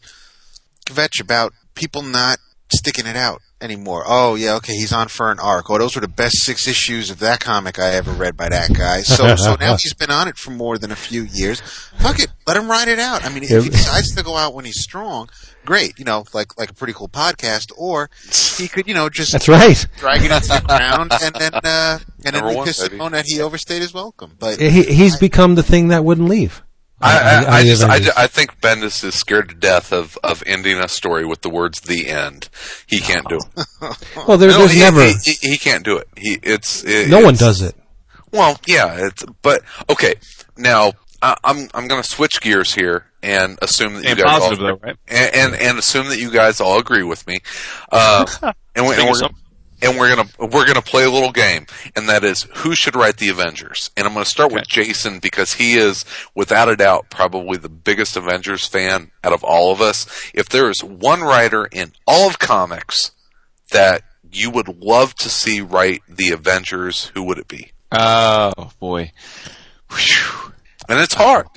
kvetch 0.88 1.22
about 1.22 1.54
people 1.76 2.02
not 2.02 2.40
sticking 2.74 3.06
it 3.06 3.16
out 3.18 3.42
anymore? 3.62 4.04
Oh 4.08 4.36
yeah, 4.36 4.56
okay, 4.56 4.74
he's 4.74 4.94
on 4.94 5.08
for 5.08 5.32
an 5.32 5.40
arc. 5.40 5.70
Oh, 5.70 5.78
those 5.78 5.96
were 5.96 6.02
the 6.02 6.08
best 6.08 6.38
six 6.44 6.68
issues 6.68 7.10
of 7.12 7.20
that 7.20 7.40
comic 7.40 7.80
I 7.80 7.92
ever 7.96 8.12
read 8.12 8.36
by 8.38 8.50
that 8.50 8.74
guy. 8.74 9.02
So 9.02 9.36
so 9.36 9.56
now 9.60 9.76
he's 9.76 9.94
been 9.94 10.12
on 10.12 10.28
it 10.28 10.38
for 10.38 10.52
more 10.52 10.78
than 10.78 10.92
a 10.92 10.96
few 10.96 11.24
years. 11.24 11.62
Fuck 12.00 12.20
it, 12.20 12.28
let 12.48 12.58
him 12.58 12.70
ride 12.70 12.88
it 12.88 13.00
out. 13.00 13.26
I 13.26 13.30
mean, 13.30 13.44
if 13.44 13.64
he 13.64 13.70
decides 13.70 14.16
to 14.16 14.24
go 14.24 14.36
out 14.36 14.54
when 14.54 14.66
he's 14.66 14.82
strong, 14.82 15.30
great. 15.66 16.00
You 16.00 16.06
know, 16.06 16.26
like 16.34 16.58
like 16.58 16.72
a 16.72 16.74
pretty 16.74 16.94
cool 16.94 17.10
podcast, 17.10 17.72
or 17.78 18.10
he 18.58 18.68
could 18.68 18.88
you 18.88 18.94
know 18.94 19.10
just 19.10 19.32
that's 19.32 19.48
right. 19.48 19.86
drag 19.98 20.22
it 20.24 20.32
into 20.32 20.48
the 20.48 20.62
ground 20.66 21.12
and 21.22 21.36
then 21.36 21.54
uh, 21.54 22.00
and 22.26 22.34
Number 22.34 22.50
then 22.50 22.58
one, 22.58 22.66
piss 22.68 22.88
baby. 22.88 22.98
that 23.10 23.26
he 23.28 23.42
overstayed 23.42 23.82
his 23.82 23.94
welcome. 23.94 24.36
But 24.40 24.60
He, 24.60 24.84
he's 24.84 25.18
become 25.18 25.56
the 25.56 25.64
thing 25.64 25.90
that 25.90 26.04
wouldn't 26.04 26.28
leave. 26.30 26.64
I, 27.02 27.38
On- 27.38 27.46
I, 27.46 27.58
I, 27.60 27.64
just, 27.64 27.84
I, 27.84 28.24
I 28.24 28.28
think 28.28 28.60
Bendis 28.62 29.04
is 29.04 29.16
scared 29.16 29.50
to 29.50 29.56
death 29.56 29.94
of, 29.94 30.18
of 30.24 30.44
ending 30.46 30.78
a 30.80 30.88
story 30.88 31.26
with 31.26 31.42
the 31.42 31.50
words 31.50 31.82
"the 31.82 32.10
end." 32.10 32.50
He 32.88 33.00
can't 33.00 33.28
do 33.30 33.38
it. 33.38 33.66
well, 34.28 34.38
there, 34.38 34.50
No, 34.50 34.60
there's 34.60 34.74
he, 34.74 34.80
never. 34.80 35.06
He, 35.06 35.14
he, 35.24 35.50
he 35.52 35.58
can't 35.58 35.84
do 35.86 35.98
it. 35.98 36.08
He 36.18 36.38
it's 36.44 36.84
it, 36.84 37.10
no 37.10 37.22
one 37.24 37.36
does 37.36 37.62
it. 37.62 37.76
Well, 38.32 38.60
yeah, 38.68 39.08
it's 39.08 39.24
but 39.42 39.62
okay. 39.90 40.16
Now 40.58 40.92
I, 41.22 41.36
I'm 41.44 41.70
I'm 41.74 41.88
going 41.88 42.02
to 42.02 42.08
switch 42.08 42.42
gears 42.42 42.74
here 42.74 43.06
and 43.24 43.58
assume 43.62 43.94
that 43.96 44.04
you 44.04 44.10
and 44.12 44.20
guys 44.20 44.42
all, 44.42 44.56
though, 44.56 44.80
right? 44.82 44.98
and, 45.08 45.36
and 45.36 45.56
and 45.56 45.80
assume 45.80 46.10
that 46.10 46.20
you 46.20 46.32
guys 46.32 46.60
all 46.62 46.80
agree 46.80 47.04
with 47.04 47.26
me. 47.28 47.40
Uh, 47.92 48.26
and, 48.76 48.86
we, 48.88 48.94
and 48.94 48.96
Think 48.96 49.00
of 49.00 49.08
we're 49.08 49.14
some- 49.20 49.36
and 49.82 49.98
we're 49.98 50.16
gonna 50.16 50.30
we're 50.40 50.66
gonna 50.66 50.82
play 50.82 51.06
a 51.06 51.12
little 51.12 51.32
game, 51.32 51.66
and 51.96 52.10
that 52.10 52.24
is 52.24 52.44
who 52.58 52.76
should 52.76 52.96
write 52.96 53.18
the 53.18 53.30
Avengers. 53.30 53.90
And 53.96 54.06
I'm 54.06 54.14
gonna 54.14 54.26
start 54.26 54.52
with 54.52 54.68
Jason 54.68 55.20
because 55.20 55.54
he 55.54 55.76
is, 55.76 56.06
without 56.36 56.70
a 56.70 56.76
doubt, 56.76 57.10
probably 57.10 57.58
the 57.58 57.70
biggest 57.70 58.18
Avengers 58.18 58.66
fan 58.66 59.12
out 59.24 59.34
of 59.34 59.44
all 59.44 59.72
of 59.72 59.82
us. 59.82 60.06
If 60.34 60.50
there 60.50 60.70
is 60.70 60.84
one 60.84 61.22
writer 61.22 61.66
in 61.66 61.92
all 62.06 62.28
of 62.28 62.40
comics 62.40 63.12
that 63.72 64.04
you 64.32 64.52
would 64.52 64.82
love 64.82 65.16
to 65.16 65.30
see 65.30 65.62
write 65.62 66.02
the 66.08 66.32
Avengers, 66.32 67.12
who 67.14 67.24
would 67.24 67.38
it 67.38 67.48
be? 67.48 67.72
Oh 67.92 68.72
boy. 68.80 69.12
Whew. 69.92 70.54
And 70.88 71.00
it's 71.00 71.14
hard. 71.14 71.48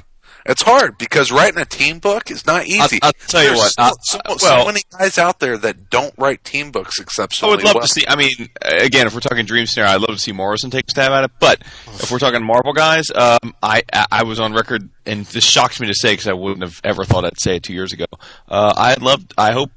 It's 0.47 0.63
hard 0.63 0.99
because 0.99 1.31
writing 1.31 1.61
a 1.61 1.65
team 1.65 1.99
book 1.99 2.31
is 2.31 2.47
not 2.47 2.67
easy. 2.67 2.99
I'll 3.03 3.13
tell 3.13 3.43
you 3.43 3.51
There's 3.51 3.75
what, 3.77 3.95
so, 4.03 4.19
so, 4.19 4.21
uh, 4.25 4.39
so 4.39 4.67
many 4.67 4.81
guys 4.91 5.19
out 5.19 5.39
there 5.39 5.57
that 5.59 5.91
don't 5.91 6.15
write 6.19 6.43
team 6.45 6.71
books 6.71 6.99
except 7.01 7.43
I 7.43 7.49
would 7.49 7.63
love 7.63 7.75
well. 7.75 7.83
to 7.83 7.89
see. 7.89 8.05
I 8.09 8.17
mean, 8.17 8.33
again, 8.61 9.07
if 9.07 9.15
we're 9.15 9.21
talking 9.21 9.47
dream 9.47 9.67
scenario, 9.67 9.95
I'd 9.95 10.01
love 10.01 10.17
to 10.17 10.19
see 10.19 10.33
Morrison 10.33 10.71
take 10.71 10.87
a 10.89 10.91
stab 10.91 11.13
at 11.13 11.25
it. 11.25 11.31
But 11.39 11.61
if 11.87 12.11
we're 12.11 12.19
talking 12.19 12.45
Marvel 12.45 12.73
guys, 12.73 13.11
um, 13.15 13.55
I 13.63 13.83
I 13.93 14.07
I 14.11 14.23
was 14.25 14.41
on 14.41 14.53
record, 14.53 14.89
and 15.07 15.25
this 15.27 15.45
shocks 15.45 15.81
me 15.81 15.87
to 15.87 15.95
say 15.95 16.13
because 16.13 16.29
I 16.29 16.33
wouldn't 16.33 16.63
have 16.63 16.81
ever 16.85 17.05
thought 17.05 17.25
I'd 17.25 17.41
say 17.41 17.57
it 17.57 17.63
two 17.63 17.75
years 17.75 17.93
ago. 17.93 18.07
Uh, 18.49 18.75
I'd 18.77 19.03
love. 19.03 19.25
I 19.39 19.53
hope 19.53 19.71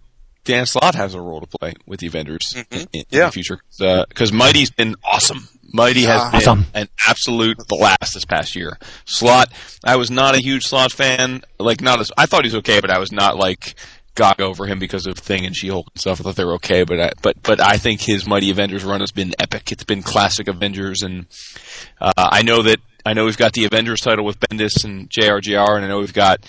Dan 0.46 0.66
Slott 0.66 0.96
has 0.96 1.14
a 1.14 1.22
role 1.22 1.42
to 1.42 1.48
play 1.60 1.74
with 1.86 2.00
the 2.00 2.08
Avengers 2.08 2.56
in, 2.72 2.88
in 2.94 3.04
Yeah. 3.10 3.26
the 3.26 3.32
future 3.32 3.60
because 4.08 4.32
Mighty's 4.32 4.72
been 4.72 4.96
awesome. 5.04 5.48
Mighty 5.74 6.04
has 6.04 6.22
been 6.32 6.36
Awesome. 6.42 6.66
an 6.74 6.88
absolute 7.08 7.58
blast 7.68 8.14
this 8.14 8.24
past 8.24 8.56
year. 8.56 8.78
Slott, 9.06 9.52
I 9.84 9.98
was 9.98 10.10
not 10.10 10.36
a 10.36 10.40
huge 10.40 10.64
Slott 10.66 10.94
fan. 10.94 11.42
Like, 11.60 11.82
not 11.82 12.00
as 12.00 12.12
I 12.18 12.28
thought 12.28 12.46
he 12.46 12.48
was 12.48 12.56
okay, 12.60 12.80
but 12.80 12.90
I 12.92 13.00
was 13.00 13.12
not 13.12 13.36
like 13.38 13.76
gog 14.14 14.40
over 14.40 14.66
him 14.66 14.80
because 14.80 15.06
of 15.08 15.18
Thing 15.18 15.46
and 15.46 15.54
She-Hulk 15.54 15.88
and 15.94 16.00
stuff. 16.00 16.22
I 16.22 16.24
thought 16.24 16.36
they 16.38 16.46
were 16.46 16.54
okay, 16.54 16.86
but 16.86 17.02
I, 17.02 17.12
but 17.22 17.42
but 17.44 17.60
I 17.60 17.78
think 17.78 18.00
his 18.00 18.26
Mighty 18.26 18.52
Avengers 18.52 18.86
run 18.86 19.02
has 19.02 19.12
been 19.12 19.34
epic. 19.40 19.72
It's 19.74 19.84
been 19.84 20.04
classic 20.04 20.48
Avengers, 20.48 21.02
and 21.02 21.26
uh, 22.00 22.14
I 22.16 22.44
know 22.44 22.62
that 22.62 22.80
I 23.06 23.14
know 23.14 23.26
we've 23.26 23.38
got 23.38 23.52
the 23.52 23.66
Avengers 23.66 24.00
title 24.02 24.24
with 24.24 24.40
Bendis 24.40 24.86
and 24.86 25.10
JRJR, 25.10 25.76
and 25.76 25.84
I 25.84 25.90
know 25.90 26.00
we've 26.00 26.14
got 26.14 26.40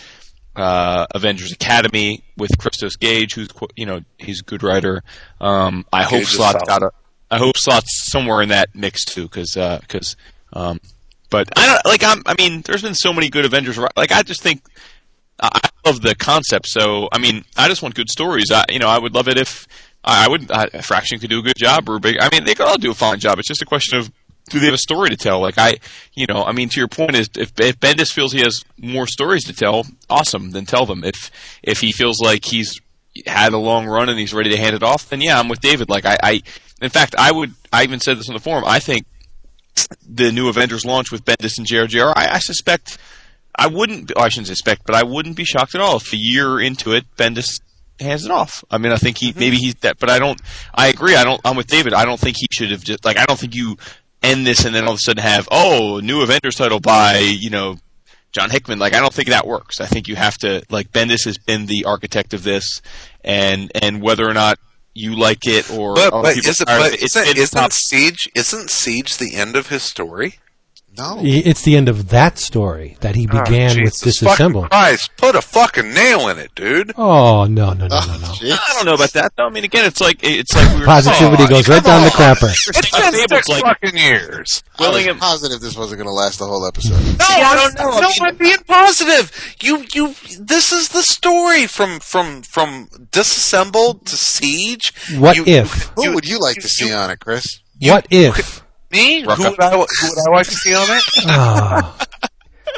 uh, 0.57 1.07
Avengers 1.15 1.53
Academy 1.53 2.23
with 2.37 2.51
Christos 2.59 2.97
Gage, 2.97 3.35
who's 3.35 3.49
you 3.77 3.87
know 3.87 4.01
he's 4.19 4.41
a 4.41 4.45
good 4.45 4.63
writer. 4.63 5.03
Um, 5.41 5.85
I 5.93 6.03
hope 6.03 6.21
Gage 6.21 6.29
Slott's 6.29 6.65
solid. 6.67 6.67
got 6.67 6.83
a. 6.83 6.91
I 7.31 7.39
hope 7.39 7.57
Slott's 7.57 8.11
somewhere 8.11 8.43
in 8.43 8.49
that 8.49 8.75
mix 8.75 9.05
too, 9.05 9.25
because 9.25 9.55
because. 9.55 10.17
um, 10.53 10.81
but 11.29 11.49
I 11.57 11.67
don't 11.67 11.85
like. 11.85 12.05
I'm, 12.05 12.23
I 12.25 12.35
mean, 12.39 12.63
there's 12.63 12.83
been 12.83 12.95
so 12.95 13.13
many 13.13 13.29
good 13.29 13.45
Avengers. 13.45 13.79
Like 13.97 14.13
I 14.13 14.23
just 14.23 14.43
think 14.43 14.63
I 15.41 15.69
love 15.85 16.01
the 16.01 16.15
concept. 16.15 16.67
So 16.67 17.09
I 17.13 17.19
mean, 17.19 17.45
I 17.57 17.69
just 17.69 17.83
want 17.83 17.95
good 17.95 18.09
stories. 18.09 18.47
I 18.53 18.65
you 18.71 18.79
know 18.79 18.89
I 18.89 18.99
would 18.99 19.15
love 19.15 19.29
it 19.29 19.39
if 19.39 19.67
I, 20.05 20.25
I 20.25 20.29
would. 20.29 20.51
I, 20.51 20.69
Fraction 20.81 21.19
could 21.19 21.31
do 21.31 21.41
a 21.41 21.43
good 21.43 21.57
job, 21.57 21.89
or 21.89 21.99
big. 21.99 22.17
I 22.21 22.29
mean, 22.31 22.45
they 22.45 22.55
could 22.55 22.67
all 22.67 22.79
do 22.79 22.91
a 22.91 22.95
fine 22.95 23.19
job. 23.19 23.39
It's 23.39 23.49
just 23.49 23.63
a 23.63 23.67
question 23.67 23.99
of 23.99 24.11
do 24.51 24.61
they 24.61 24.67
have 24.67 24.75
a 24.75 24.79
story 24.79 25.11
to 25.11 25.17
tell? 25.17 25.41
Like 25.41 25.59
I, 25.59 25.77
you 26.15 26.27
know, 26.27 26.43
I 26.45 26.53
mean, 26.53 26.69
to 26.69 26.81
your 26.81 26.89
point 26.89 27.17
is 27.17 27.29
if, 27.37 27.53
if 27.59 27.79
Bendis 27.81 28.13
feels 28.13 28.33
he 28.33 28.41
has 28.41 28.65
more 28.79 29.07
stories 29.07 29.45
to 29.45 29.53
tell, 29.53 29.87
awesome, 30.09 30.51
then 30.51 30.67
tell 30.67 30.87
them. 30.87 31.05
If 31.05 31.31
if 31.63 31.81
he 31.81 31.93
feels 31.93 32.21
like 32.21 32.45
he's 32.45 32.81
had 33.27 33.53
a 33.53 33.59
long 33.59 33.87
run 33.87 34.09
and 34.09 34.19
he's 34.19 34.35
ready 34.35 34.51
to 34.51 34.57
hand 34.57 34.77
it 34.77 34.83
off, 34.83 35.09
then 35.09 35.21
yeah, 35.21 35.39
I'm 35.39 35.49
with 35.49 35.61
David. 35.61 35.89
Like 35.89 36.05
I, 36.05 36.19
I 36.23 36.43
in 36.81 36.91
fact, 36.91 37.15
I 37.19 37.33
would. 37.33 37.55
I 37.73 37.85
even 37.85 38.01
said 38.01 38.19
this 38.19 38.29
on 38.29 38.35
the 38.35 38.41
forum. 38.41 38.65
I 38.67 38.79
think 38.79 39.07
the 40.09 40.33
new 40.33 40.49
Avengers 40.49 40.85
launch 40.85 41.11
with 41.13 41.25
Bendis 41.25 41.59
and 41.59 41.67
JRJR, 41.67 42.13
I, 42.17 42.35
I 42.35 42.39
suspect 42.39 42.99
I 43.59 43.67
wouldn't. 43.69 44.13
Oh, 44.15 44.23
I 44.23 44.29
shouldn't 44.29 44.49
suspect, 44.49 44.83
but 44.85 44.95
I 44.95 45.03
wouldn't 45.03 45.37
be 45.37 45.45
shocked 45.45 45.75
at 45.75 45.81
all 45.81 45.97
if 45.97 46.13
a 46.13 46.17
year 46.17 46.61
into 46.61 46.93
it, 46.93 47.05
Bendis 47.17 47.61
hands 47.99 48.25
it 48.25 48.31
off. 48.31 48.63
I 48.71 48.79
mean, 48.79 48.93
I 48.93 48.97
think 48.97 49.19
he 49.19 49.31
mm-hmm. 49.31 49.41
maybe 49.41 49.57
he's 49.57 49.75
that, 49.77 49.99
but 49.99 50.11
I 50.11 50.19
don't. 50.19 50.41
I 50.75 50.89
agree. 50.89 51.17
I 51.17 51.25
don't. 51.25 51.41
I'm 51.45 51.57
with 51.57 51.67
David. 51.67 51.95
I 51.95 52.05
don't 52.05 52.21
think 52.21 52.37
he 52.39 52.47
should 52.53 52.71
have 52.71 52.85
just 52.85 53.05
like. 53.05 53.17
I 53.17 53.25
don't 53.25 53.39
think 53.39 53.55
you 53.55 53.77
end 54.27 54.47
this 54.47 54.65
and 54.65 54.75
then 54.75 54.85
all 54.85 54.93
of 54.93 54.97
a 54.97 55.01
sudden 55.01 55.23
have 55.23 55.49
oh 55.51 56.01
new 56.03 56.23
Avengers 56.23 56.57
title 56.57 56.81
by 56.81 57.19
you 57.19 57.51
know 57.51 57.77
John 58.33 58.51
Hickman. 58.51 58.79
Like 58.79 58.95
I 58.95 59.01
don't 59.01 59.13
think 59.13 59.29
that 59.29 59.47
works. 59.47 59.81
I 59.81 59.87
think 59.87 60.09
you 60.09 60.17
have 60.17 60.37
to 60.39 60.63
like 60.69 60.93
Bendis 60.93 61.25
has 61.25 61.39
been 61.39 61.67
the 61.67 61.85
architect 61.87 62.35
of 62.35 62.43
this, 62.43 62.83
and 63.25 63.73
and 63.75 64.03
whether 64.03 64.29
or 64.29 64.35
not 64.35 64.59
you 64.95 65.17
like 65.17 65.47
it 65.47 65.71
or 65.71 65.95
But, 65.95 66.11
but, 66.11 66.37
is 66.39 66.61
it, 66.61 66.69
are 66.69 66.79
tired 66.79 66.87
of 66.87 66.91
but 66.93 67.03
it's 67.03 67.17
isn't, 67.17 67.35
been 67.35 67.43
isn't 67.43 67.73
Siege 67.73 68.29
isn't 68.35 68.71
Siege 68.71 69.17
the 69.17 69.37
end 69.37 69.57
of 69.57 69.69
his 69.69 69.83
story? 69.83 70.37
No. 70.99 71.21
It's 71.23 71.63
the 71.63 71.77
end 71.77 71.89
of 71.89 72.09
that 72.11 72.39
story 72.39 72.97
that 73.01 73.15
he 73.15 73.27
ah, 73.31 73.45
began 73.45 73.79
Oh, 73.79 73.83
with 73.85 74.01
Jesus 74.03 74.21
Disassemble. 74.23 74.71
Christ, 74.71 75.11
put 75.17 75.35
a 75.37 75.43
fucking 75.43 75.93
nail 75.93 76.29
in 76.29 76.39
it, 76.39 76.55
dude. 76.55 76.93
Oh 76.97 77.45
no 77.45 77.73
no 77.73 77.87
no 77.87 77.89
no 77.89 77.89
Oh, 77.89 78.19
no! 78.21 78.27
jeez. 78.29 78.53
I 78.53 78.75
don't 78.75 78.87
know 78.87 78.95
about 78.95 79.13
that 79.13 79.33
though. 79.37 79.47
I 79.47 79.51
mean, 79.51 79.65
again, 79.65 79.85
it's 79.85 80.01
like 80.01 80.21
it's 80.23 80.55
like 80.55 80.73
we 80.75 80.81
were 80.81 80.87
Positivity 80.87 81.45
Oh, 81.45 81.49
goes 81.49 81.69
right 81.69 81.83
down 81.85 82.03
the 82.05 82.11
crapper. 82.11 82.51
It's 82.69 82.91
been 82.91 83.29
six 83.29 83.61
fucking 83.61 83.97
years. 83.97 84.63
I 84.79 84.89
was 84.91 85.17
positive 85.19 85.61
this 85.61 85.77
wasn't 85.77 85.99
going 85.99 86.09
to 86.09 86.13
last 86.15 86.39
the 86.39 86.47
whole 86.47 86.67
episode. 86.67 87.01
No, 87.19 87.25
I 87.29 87.55
don't 87.57 87.75
know. 87.79 87.91
I 87.91 88.01
No, 88.01 88.09
mean- 88.09 88.17
I'm 88.23 88.37
being 88.37 88.59
positive. 88.67 89.57
You, 89.61 89.85
you. 89.95 90.15
This 90.41 90.73
is 90.73 90.89
the 90.91 91.03
story 91.03 91.67
from 91.67 92.01
from 92.01 92.43
from 92.43 92.89
disassembled 93.11 94.07
to 94.07 94.17
siege. 94.17 94.93
What 95.19 95.37
You- 95.37 95.45
if? 95.47 95.91
Who 95.97 96.15
would 96.15 96.27
you 96.29 96.39
like 96.41 96.57
you- 96.57 96.63
to 96.63 96.69
see 96.69 96.93
on 96.93 97.11
it, 97.11 97.21
Chris? 97.21 97.61
What 97.81 98.07
if? 98.11 98.63
Me? 98.97 99.21
Who 99.23 99.29
would 99.29 99.61
I? 99.61 99.71
Who 99.73 99.79
would 99.79 100.29
I 100.29 100.31
like 100.33 100.47
to 100.47 100.53
see 100.55 100.75
on 100.75 100.87
it? 100.89 101.03
Ah. 101.29 101.97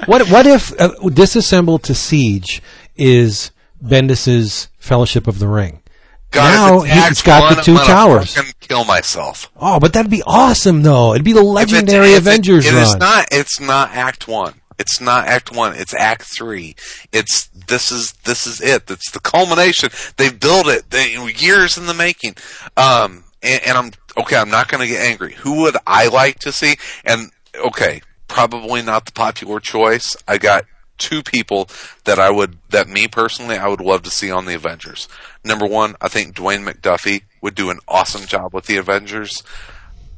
what 0.07 0.28
what 0.31 0.47
if 0.47 0.78
uh, 0.81 0.93
disassembled 1.09 1.85
to 1.85 1.95
siege 1.95 2.62
is 2.97 3.51
Bendis's 3.82 4.69
Fellowship 4.78 5.27
of 5.27 5.39
the 5.39 5.49
Ring? 5.49 5.82
God, 6.31 6.51
Now 6.53 6.78
if 6.82 6.85
it's 6.85 6.95
he's 6.95 7.19
Act 7.19 7.24
got 7.24 7.57
the 7.57 7.62
two 7.62 7.73
I'm 7.73 7.77
gonna 7.78 7.86
towers. 7.89 8.39
Kill 8.61 8.85
myself. 8.85 9.51
Oh, 9.57 9.81
but 9.81 9.95
that'd 9.95 10.11
be 10.11 10.23
awesome, 10.27 10.82
though. 10.82 11.12
It'd 11.15 11.24
be 11.24 11.32
the 11.32 11.43
legendary 11.43 12.09
if 12.11 12.16
it- 12.16 12.19
Avengers 12.19 12.66
it 12.66 12.74
run. 12.74 12.82
is 12.82 12.97
not. 12.97 13.28
It's 13.32 13.61
not 13.61 13.93
Act 13.93 14.28
One. 14.28 14.61
It's 14.78 15.01
not 15.01 15.27
Act 15.27 15.53
One. 15.57 15.74
It's 15.74 15.95
Act 15.95 16.23
Three. 16.23 16.77
It's 17.12 17.49
this 17.66 17.90
is 17.90 18.12
this 18.24 18.47
is 18.47 18.61
it. 18.61 18.90
It's 18.90 19.11
the 19.11 19.20
culmination. 19.20 19.89
They've 20.16 20.39
built 20.39 20.69
it 20.69 20.90
they, 20.90 21.12
years 21.39 21.78
in 21.78 21.86
the 21.86 21.95
making. 21.95 22.36
Um, 22.77 23.24
and, 23.43 23.62
and 23.66 23.78
I'm 23.78 23.90
okay. 24.19 24.36
I'm 24.36 24.51
not 24.51 24.69
going 24.69 24.81
to 24.81 24.86
get 24.86 25.01
angry. 25.01 25.35
Who 25.35 25.62
would 25.62 25.77
I 25.86 26.09
like 26.09 26.40
to 26.40 26.53
see? 26.53 26.77
And 27.05 27.31
okay, 27.55 28.03
probably 28.27 28.82
not 28.82 29.07
the 29.07 29.12
popular 29.12 29.61
choice. 29.61 30.16
I 30.27 30.39
got 30.39 30.65
two 30.99 31.23
people 31.23 31.69
that 32.05 32.19
I 32.19 32.31
would 32.31 32.59
that 32.70 32.89
me 32.89 33.09
personally 33.09 33.57
I 33.57 33.69
would 33.69 33.81
love 33.81 34.03
to 34.03 34.11
see 34.11 34.31
on 34.31 34.45
the 34.45 34.55
Avengers. 34.55 35.09
Number 35.45 35.66
one, 35.66 35.95
I 36.01 36.09
think 36.09 36.35
Dwayne 36.35 36.69
McDuffie 36.69 37.23
would 37.40 37.55
do 37.55 37.70
an 37.70 37.78
awesome 37.89 38.27
job 38.27 38.53
with 38.53 38.66
the 38.66 38.77
Avengers. 38.77 39.43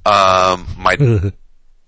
Um, 0.04 0.66
my 0.76 0.96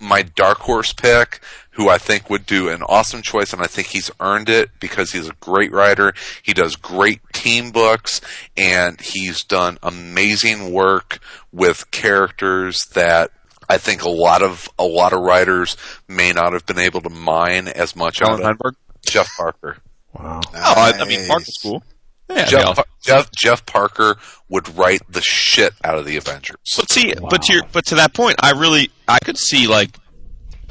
my 0.00 0.22
dark 0.22 0.58
horse 0.58 0.92
pick, 0.92 1.40
who 1.72 1.88
I 1.88 1.98
think 1.98 2.28
would 2.30 2.46
do 2.46 2.68
an 2.68 2.82
awesome 2.82 3.22
choice, 3.22 3.52
and 3.52 3.62
I 3.62 3.66
think 3.66 3.88
he's 3.88 4.10
earned 4.20 4.48
it 4.48 4.70
because 4.80 5.10
he's 5.12 5.28
a 5.28 5.34
great 5.40 5.72
writer. 5.72 6.12
He 6.42 6.52
does 6.52 6.76
great 6.76 7.20
team 7.32 7.70
books, 7.70 8.20
and 8.56 9.00
he's 9.00 9.44
done 9.44 9.78
amazing 9.82 10.72
work 10.72 11.18
with 11.50 11.90
characters 11.90 12.86
that 12.94 13.30
I 13.68 13.78
think 13.78 14.02
a 14.02 14.10
lot 14.10 14.42
of 14.42 14.68
a 14.78 14.84
lot 14.84 15.12
of 15.14 15.20
writers 15.20 15.76
may 16.08 16.32
not 16.32 16.52
have 16.52 16.66
been 16.66 16.78
able 16.78 17.00
to 17.02 17.10
mine 17.10 17.68
as 17.68 17.96
much 17.96 18.20
out 18.20 18.28
Allan 18.30 18.40
of. 18.42 18.46
Heinberg. 18.46 18.74
Jeff 19.06 19.28
Parker. 19.36 19.78
wow. 20.12 20.40
Oh, 20.46 20.50
I, 20.54 20.92
I 21.00 21.04
mean, 21.06 21.20
Nice. 21.20 21.28
Mark 21.28 21.42
is 21.42 21.58
cool. 21.62 21.82
Yeah, 22.30 22.44
Jeff, 22.46 22.60
yeah. 22.66 22.74
Pa- 22.74 22.84
Jeff 23.02 23.30
Jeff 23.32 23.66
Parker 23.66 24.16
would 24.48 24.76
write 24.76 25.00
the 25.08 25.20
shit 25.22 25.72
out 25.82 25.98
of 25.98 26.04
the 26.06 26.16
Avengers. 26.18 26.56
But 26.76 26.90
see, 26.90 27.14
but 27.14 27.42
to 27.42 27.52
your, 27.54 27.62
but 27.72 27.86
to 27.86 27.94
that 27.96 28.14
point, 28.14 28.36
I 28.40 28.52
really 28.52 28.90
I 29.08 29.18
could 29.18 29.38
see 29.38 29.66
like 29.66 29.90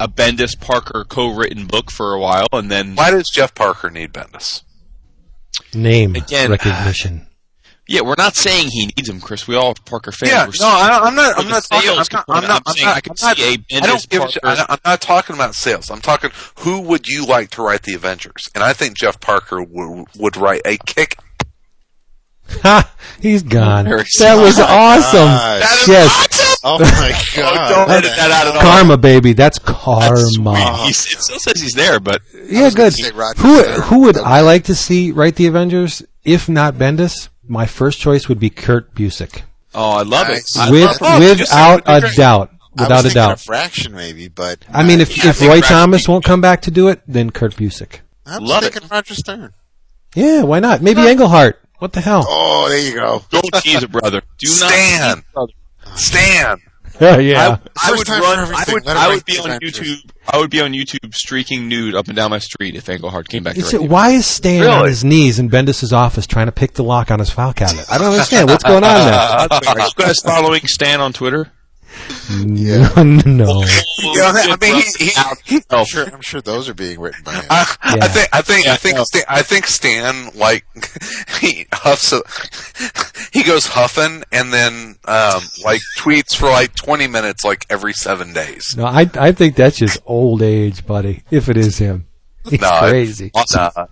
a 0.02 0.08
Bendis 0.08 0.58
Parker 0.58 1.04
co-written 1.08 1.66
book 1.66 1.90
for 1.90 2.12
a 2.14 2.18
while, 2.20 2.46
and 2.52 2.70
then 2.70 2.94
Why 2.96 3.10
does 3.10 3.28
Jeff 3.32 3.54
Parker 3.54 3.90
need 3.90 4.12
Bendis? 4.12 4.62
Name 5.74 6.16
Again, 6.16 6.50
recognition. 6.50 7.26
yeah, 7.88 8.00
we're 8.00 8.14
not 8.18 8.34
saying 8.34 8.68
he 8.70 8.86
needs 8.86 9.08
him, 9.08 9.20
Chris. 9.20 9.46
We 9.46 9.54
all 9.56 9.68
are 9.70 9.74
Parker 9.84 10.12
fans. 10.12 10.30
Yeah, 10.32 10.46
We're 10.46 10.52
no, 10.60 10.66
I, 10.66 11.00
I'm 11.04 11.14
not. 11.14 11.38
I'm 11.38 11.48
not 11.48 11.62
talking. 11.64 11.90
I'm 11.90 11.96
not. 11.96 12.24
I'm 12.28 12.42
not. 12.42 12.50
I'm 12.50 12.62
I'm 12.66 12.74
saying 12.74 12.86
not, 12.86 12.96
I 12.96 13.00
could 13.00 13.12
I'm 13.22 13.28
not- 13.28 13.36
see 13.36 13.44
a 13.44 13.52
I 13.52 13.56
Bendis 13.56 13.86
don't 13.86 14.08
give 14.08 14.22
a 14.22 14.30
shit. 14.32 14.42
Parker- 14.42 14.62
I- 14.68 14.72
I'm 14.74 14.78
not 14.84 15.00
talking 15.00 15.36
about 15.36 15.54
sales. 15.54 15.90
I'm 15.90 16.00
talking 16.00 16.30
who 16.60 16.80
would 16.80 17.06
you 17.08 17.26
like 17.26 17.50
to 17.50 17.62
write 17.62 17.82
the 17.82 17.94
Avengers? 17.94 18.48
And 18.54 18.64
I 18.64 18.72
think 18.72 18.96
Jeff 18.96 19.20
Parker 19.20 19.62
would 19.62 20.06
would 20.16 20.36
write 20.36 20.62
a 20.64 20.76
kick. 20.78 21.18
Ha! 22.62 22.92
He's 23.20 23.42
gone. 23.42 23.84
That 23.86 24.34
was 24.36 24.58
awesome. 24.58 25.26
Gosh. 25.26 25.88
yes, 25.88 26.26
Oh 26.64 26.78
my 26.78 27.12
oh, 27.36 27.36
god. 27.36 27.68
don't 27.86 27.90
edit 27.90 28.12
that 28.16 28.30
out 28.30 28.46
at 28.46 28.54
all. 28.56 28.62
karma, 28.62 28.96
baby. 28.96 29.32
That's 29.32 29.58
karma. 29.58 30.76
He, 30.84 30.90
it 30.90 30.94
still 30.94 31.38
says 31.40 31.60
he's 31.60 31.72
there, 31.74 31.98
but 31.98 32.22
yeah, 32.46 32.70
good. 32.70 32.92
say 32.92 33.10
Who 33.38 33.62
Stern. 33.62 33.80
who 33.82 34.00
would 34.02 34.16
I 34.18 34.42
like 34.42 34.64
to 34.64 34.74
see 34.76 35.10
write 35.10 35.34
the 35.36 35.46
Avengers? 35.48 36.02
If 36.24 36.48
not 36.48 36.74
Bendis, 36.74 37.28
my 37.48 37.66
first 37.66 37.98
choice 37.98 38.28
would 38.28 38.38
be 38.38 38.48
Kurt 38.50 38.94
Busiek, 38.94 39.42
oh, 39.74 39.90
I 39.90 40.02
love 40.02 40.28
Nice. 40.28 40.54
it. 40.54 40.60
I 40.60 40.70
with 40.70 40.82
love 40.84 40.98
oh, 41.00 41.18
without 41.18 41.84
Busiek 41.84 41.96
a 41.98 42.00
be 42.00 42.00
great. 42.00 42.16
doubt, 42.16 42.50
I 42.78 42.82
was 42.88 42.88
without 42.88 43.06
a 43.06 43.10
doubt. 43.10 43.32
A 43.32 43.36
fraction, 43.38 43.92
maybe, 43.92 44.28
but 44.28 44.64
I 44.72 44.84
mean, 44.84 45.00
if 45.00 45.16
Yeah, 45.16 45.30
if 45.30 45.40
Roy 45.40 45.60
Thomas 45.60 46.06
won't 46.06 46.24
come 46.24 46.40
back 46.40 46.62
to 46.62 46.70
do 46.70 46.88
it, 46.88 47.02
then 47.08 47.30
Kurt 47.30 47.56
Busiek. 47.56 48.00
I'm 48.24 48.44
Love 48.44 48.62
thinking 48.62 48.88
Roger 48.88 49.14
Stern. 49.14 49.52
Yeah, 50.14 50.42
why 50.44 50.60
not? 50.60 50.80
Maybe 50.80 51.00
Englehart. 51.08 51.58
What 51.78 51.92
the 51.92 52.00
hell? 52.00 52.24
Oh, 52.28 52.68
there 52.68 52.78
you 52.78 52.94
go. 52.94 53.24
Don't 53.30 53.42
tease 53.62 53.82
it, 53.82 53.90
brother. 53.90 54.22
Do 54.38 54.46
not 54.60 54.70
Stan. 54.70 55.14
tease 55.16 55.18
it, 55.18 55.32
brother. 55.34 55.52
Stan. 55.96 56.58
Oh, 57.00 57.18
yeah. 57.18 57.56
I 57.82 57.88
First 57.90 58.08
would 58.10 58.20
run. 58.20 58.38
I 58.54 58.64
would. 58.68 58.86
I 58.86 59.08
would 59.08 59.24
be 59.24 59.38
on 59.38 59.58
YouTube. 59.60 59.98
I 60.28 60.38
would 60.38 60.50
be 60.50 60.60
on 60.60 60.72
YouTube 60.72 61.14
streaking 61.14 61.66
nude 61.66 61.94
up 61.94 62.06
and 62.08 62.14
down 62.14 62.30
my 62.30 62.38
street 62.38 62.76
if 62.76 62.88
Englehart 62.88 63.28
came 63.30 63.42
back 63.42 63.54
to 63.54 63.60
It's- 63.60 63.72
write 63.72 63.82
the 63.82 63.88
why 63.88 64.10
is 64.10 64.26
Stan 64.26 64.68
on 64.68 64.86
his 64.86 65.02
knees 65.02 65.38
in 65.38 65.48
Bendis' 65.50 65.92
office 65.92 66.26
trying 66.26 66.46
to 66.46 66.52
pick 66.52 66.74
the 66.74 66.84
lock 66.84 67.10
on 67.10 67.18
his 67.18 67.30
file 67.30 67.54
cabinet? 67.54 67.86
I 67.90 67.96
don't 67.96 68.12
understand. 68.12 68.48
What's 68.50 68.62
going 68.62 68.84
on 68.84 69.06
there? 69.06 69.14
Are 69.68 69.80
you 69.80 69.90
guys 69.96 70.20
following 70.20 70.66
Stan 70.66 71.00
on 71.00 71.12
Twitter? 71.14 71.50
No, 72.30 73.02
no. 73.26 73.64
Yeah, 74.14 74.32
I 74.32 74.56
mean, 74.60 74.82
he, 74.98 75.04
he, 75.06 75.10
he, 75.44 75.60
I'm 75.70 75.84
sure, 75.84 76.06
I'm 76.06 76.20
sure 76.22 76.40
those 76.40 76.68
are 76.68 76.74
being 76.74 76.98
written 77.00 77.22
by 77.24 77.34
him. 77.34 77.44
I, 77.50 77.76
I 77.82 78.08
think 78.08 78.28
I 78.32 78.42
think 78.42 78.64
Yeah, 78.66 78.72
I 78.72 78.76
think 78.76 78.96
no. 78.96 79.04
Stan, 79.04 79.22
I 79.28 79.42
think 79.42 79.66
Stan 79.66 80.30
like 80.34 80.64
he 81.40 81.66
huffs 81.72 82.12
a, 82.12 82.22
he 83.32 83.42
goes 83.44 83.66
huffing 83.66 84.22
and 84.32 84.52
then 84.52 84.96
um 85.04 85.42
like 85.64 85.80
tweets 85.98 86.34
for 86.34 86.46
like 86.48 86.74
20 86.74 87.06
minutes 87.08 87.44
like 87.44 87.66
every 87.70 87.92
7 87.92 88.32
days. 88.32 88.74
No, 88.76 88.86
I 88.86 89.08
I 89.14 89.32
think 89.32 89.56
that's 89.56 89.76
just 89.76 89.98
old 90.06 90.42
age, 90.42 90.86
buddy. 90.86 91.22
If 91.30 91.48
it 91.48 91.56
is 91.56 91.76
him, 91.78 92.06
he's 92.48 92.60
No, 92.60 92.68
it- 92.86 92.90
crazy. 92.90 93.30
Nah. 93.54 93.86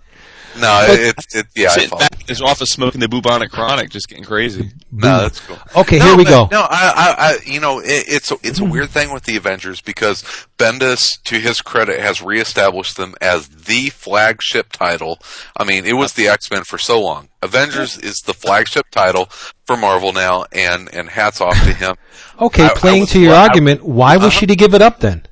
No, 0.59 0.85
it, 0.89 1.15
it, 1.33 1.45
yeah, 1.55 1.69
I 1.69 1.71
Sitting 1.73 1.89
follow. 1.89 1.99
back 2.01 2.19
in 2.21 2.27
his 2.27 2.41
office 2.41 2.71
smoking 2.71 2.99
the 2.99 3.07
bubonic 3.07 3.51
chronic, 3.51 3.89
just 3.89 4.07
getting 4.09 4.23
crazy. 4.25 4.69
No, 4.91 5.21
that's 5.21 5.39
cool. 5.39 5.57
Okay, 5.77 5.99
No, 5.99 6.05
here 6.05 6.17
we 6.17 6.25
go. 6.25 6.47
No, 6.51 6.61
I, 6.61 6.67
I, 6.69 7.15
I 7.17 7.37
you 7.45 7.59
know, 7.59 7.79
it, 7.79 7.85
it's 8.07 8.31
a, 8.31 8.35
it's 8.43 8.59
a 8.59 8.65
weird 8.65 8.89
thing 8.89 9.13
with 9.13 9.23
the 9.23 9.37
Avengers 9.37 9.79
because 9.81 10.23
Bendis, 10.57 11.21
to 11.23 11.39
his 11.39 11.61
credit, 11.61 11.99
has 11.99 12.21
reestablished 12.21 12.97
them 12.97 13.15
as 13.21 13.47
the 13.47 13.89
flagship 13.89 14.71
title. 14.73 15.19
I 15.55 15.63
mean, 15.63 15.85
it 15.85 15.93
was 15.93 16.13
the 16.13 16.27
X 16.27 16.51
Men 16.51 16.63
for 16.63 16.77
so 16.77 17.01
long. 17.01 17.29
Avengers 17.41 17.97
is 17.97 18.17
the 18.17 18.33
flagship 18.33 18.85
title 18.91 19.25
for 19.65 19.77
Marvel 19.77 20.11
now, 20.13 20.45
and 20.51 20.93
and 20.93 21.09
hats 21.09 21.39
off 21.41 21.55
to 21.63 21.73
him. 21.73 21.95
Okay, 22.39 22.63
I- 22.63 22.67
I 22.67 22.73
playing 22.73 23.01
was- 23.01 23.11
to 23.11 23.19
your 23.19 23.33
I- 23.33 23.43
argument, 23.47 23.83
why 23.83 24.17
Uh-huh. 24.17 24.29
should 24.29 24.49
he 24.49 24.55
give 24.55 24.73
it 24.73 24.81
up 24.81 24.99
then? 24.99 25.25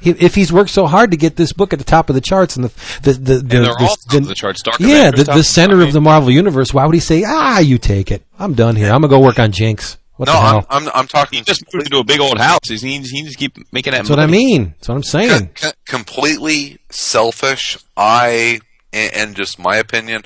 He, 0.00 0.10
if 0.10 0.34
he's 0.34 0.52
worked 0.52 0.70
so 0.70 0.86
hard 0.86 1.10
to 1.12 1.16
get 1.16 1.36
this 1.36 1.52
book 1.52 1.72
at 1.72 1.78
the 1.78 1.84
top 1.84 2.08
of 2.08 2.14
the 2.14 2.20
charts 2.20 2.56
and 2.56 2.64
the 2.66 2.68
the 3.02 3.12
the, 3.12 3.18
the, 3.18 3.34
And 3.40 3.50
they're 3.50 3.60
the- 3.64 3.70
all 3.80 3.96
top 3.96 3.98
the- 4.10 4.18
of 4.18 4.28
the 4.28 4.34
charts. 4.34 4.62
Dark 4.62 4.78
yeah, 4.80 5.08
Avengers 5.08 5.26
the, 5.26 5.32
the 5.34 5.44
center 5.44 5.82
of 5.82 5.92
the 5.92 6.00
Marvel 6.00 6.30
universe. 6.30 6.72
Why 6.74 6.84
would 6.86 6.94
he 6.94 7.00
say, 7.00 7.24
"Ah, 7.26 7.58
you 7.60 7.78
take 7.78 8.10
it. 8.10 8.24
I'm 8.38 8.54
done 8.54 8.76
here. 8.76 8.86
I'm 8.92 9.00
gonna 9.00 9.08
go 9.08 9.20
work 9.20 9.38
on 9.38 9.52
Jinx." 9.52 9.96
What 10.16 10.26
No, 10.26 10.32
the 10.32 10.38
I'm, 10.38 10.44
hell? 10.54 10.66
I'm 10.70 10.88
I'm 10.94 11.06
talking 11.06 11.40
He 11.40 11.44
just 11.44 11.62
moved 11.74 11.86
into 11.88 11.98
a 11.98 12.04
big 12.04 12.20
old 12.20 12.38
house. 12.38 12.60
He's, 12.68 12.80
he, 12.80 12.98
he 13.00 13.22
just 13.24 13.36
keep 13.38 13.56
making 13.70 13.90
that 13.92 13.98
That's 13.98 14.10
what 14.10 14.18
I 14.18 14.26
mean. 14.26 14.74
That's 14.78 14.88
what 14.88 14.94
I'm 14.94 15.02
saying. 15.02 15.28
com- 15.28 15.50
com- 15.54 15.72
completely 15.86 16.78
selfish. 16.90 17.76
I 17.96 18.60
and, 18.94 19.14
and 19.14 19.36
just 19.36 19.58
my 19.58 19.76
opinion. 19.76 20.22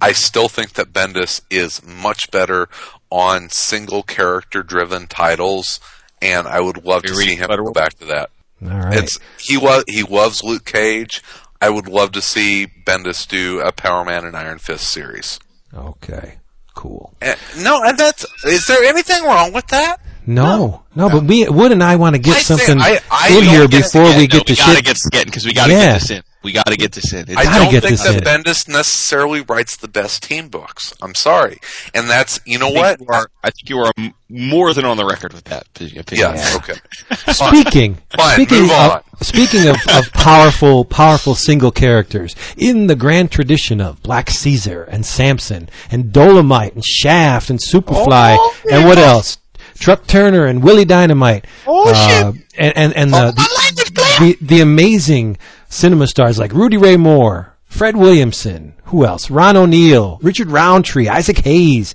I 0.00 0.12
still 0.12 0.48
think 0.48 0.74
that 0.74 0.92
Bendis 0.92 1.40
is 1.50 1.82
much 1.84 2.30
better 2.30 2.68
on 3.10 3.48
single 3.50 4.02
character 4.02 4.62
driven 4.62 5.06
titles, 5.06 5.78
and 6.22 6.46
I 6.46 6.60
would 6.60 6.84
love 6.84 7.02
to 7.02 7.08
You 7.10 7.14
see 7.14 7.20
reading 7.20 7.38
him 7.38 7.44
Spider-Man? 7.44 7.66
go 7.66 7.72
back 7.72 7.94
to 8.00 8.04
that. 8.06 8.30
All 8.62 8.68
right. 8.70 8.98
It's 8.98 9.18
he 9.38 9.56
was 9.56 9.84
he 9.88 10.02
loves 10.02 10.42
Luke 10.44 10.64
Cage. 10.64 11.22
I 11.60 11.70
would 11.70 11.88
love 11.88 12.12
to 12.12 12.20
see 12.22 12.66
Bendis 12.86 13.26
do 13.26 13.60
a 13.60 13.72
Power 13.72 14.04
Man 14.04 14.24
and 14.24 14.36
Iron 14.36 14.58
Fist 14.58 14.88
series. 14.92 15.38
okay. 15.74 16.38
Cool. 16.74 17.14
Eh, 17.22 17.36
no, 17.60 17.80
and 17.84 17.96
that's 17.96 18.26
is 18.44 18.66
there 18.66 18.82
anything 18.84 19.22
wrong 19.24 19.52
with 19.52 19.66
that? 19.68 20.00
No, 20.26 20.82
no, 20.96 21.08
but 21.08 21.22
we 21.24 21.48
Wood 21.48 21.70
and 21.70 21.84
I 21.84 21.94
want 21.96 22.16
to 22.16 22.20
get 22.20 22.36
I 22.36 22.40
say- 22.40 22.56
something 22.56 22.80
I- 22.80 22.98
I 23.10 23.28
in 23.28 23.44
here 23.44 23.68
get- 23.68 23.84
before 23.84 24.02
Yeah, 24.02 24.16
we 24.16 24.22
no, 24.22 24.26
get 24.26 24.46
the 24.46 24.52
we 24.52 24.56
gotta 24.56 24.74
shit. 24.76 24.84
get 24.84 24.98
getting 25.12 25.26
because 25.26 25.44
we 25.44 25.52
gotta 25.52 25.72
Yeah. 25.72 25.86
get 25.92 26.00
this 26.00 26.10
in. 26.10 26.22
We 26.44 26.52
gotta 26.52 26.76
get 26.76 26.92
this 26.92 27.12
in. 27.12 27.20
It's, 27.28 27.36
I 27.36 27.58
don't 27.58 27.70
get 27.70 27.82
think 27.82 27.98
that 28.00 28.16
in. 28.16 28.20
Bendis 28.22 28.68
necessarily 28.68 29.40
writes 29.40 29.76
the 29.78 29.88
best 29.88 30.22
team 30.22 30.48
books. 30.48 30.92
I'm 31.02 31.14
sorry, 31.14 31.58
and 31.94 32.08
that's 32.08 32.38
you 32.44 32.58
know 32.58 32.68
I 32.68 32.72
what. 32.72 33.00
You 33.00 33.06
are, 33.08 33.26
I 33.42 33.50
think 33.50 33.70
you 33.70 33.78
are 33.78 33.92
more 34.28 34.74
than 34.74 34.84
on 34.84 34.96
the 34.98 35.06
record 35.06 35.32
with 35.32 35.44
that 35.44 35.66
opinion. 35.74 36.04
Yeah, 36.12 36.56
okay. 36.56 36.74
Speaking, 37.32 37.96
Fine, 38.14 38.34
speaking 38.34 38.62
move 38.62 38.70
of, 38.72 38.90
on. 38.92 39.02
speaking 39.22 39.68
of, 39.68 39.76
of 39.88 40.12
powerful, 40.12 40.84
powerful 40.84 41.34
single 41.34 41.70
characters, 41.70 42.36
in 42.56 42.86
the 42.88 42.96
grand 42.96 43.30
tradition 43.32 43.80
of 43.80 44.02
Black 44.02 44.28
Caesar 44.30 44.84
and 44.84 45.04
Samson 45.06 45.68
and 45.90 46.12
Dolomite 46.12 46.74
and 46.74 46.84
Shaft 46.84 47.48
and 47.50 47.58
Superfly 47.58 48.36
Oh, 48.38 48.56
and 48.70 48.84
what 48.84 48.98
else? 48.98 49.38
Truck 49.78 50.06
Turner 50.06 50.46
and 50.46 50.62
Willie 50.62 50.84
Dynamite. 50.84 51.46
Oh, 51.66 51.90
uh, 51.92 52.32
And, 52.56 52.76
and, 52.76 52.92
and 52.94 53.12
the, 53.12 53.32
the, 53.32 54.36
the, 54.40 54.46
the 54.46 54.60
amazing 54.60 55.36
cinema 55.74 56.06
stars 56.06 56.38
like 56.38 56.52
Rudy 56.52 56.76
Ray 56.76 56.96
Moore, 56.96 57.54
Fred 57.64 57.96
Williamson, 57.96 58.74
who 58.84 59.04
else? 59.04 59.30
Ron 59.30 59.56
O'Neill, 59.56 60.18
Richard 60.22 60.48
Roundtree, 60.50 61.08
Isaac 61.08 61.38
Hayes, 61.38 61.94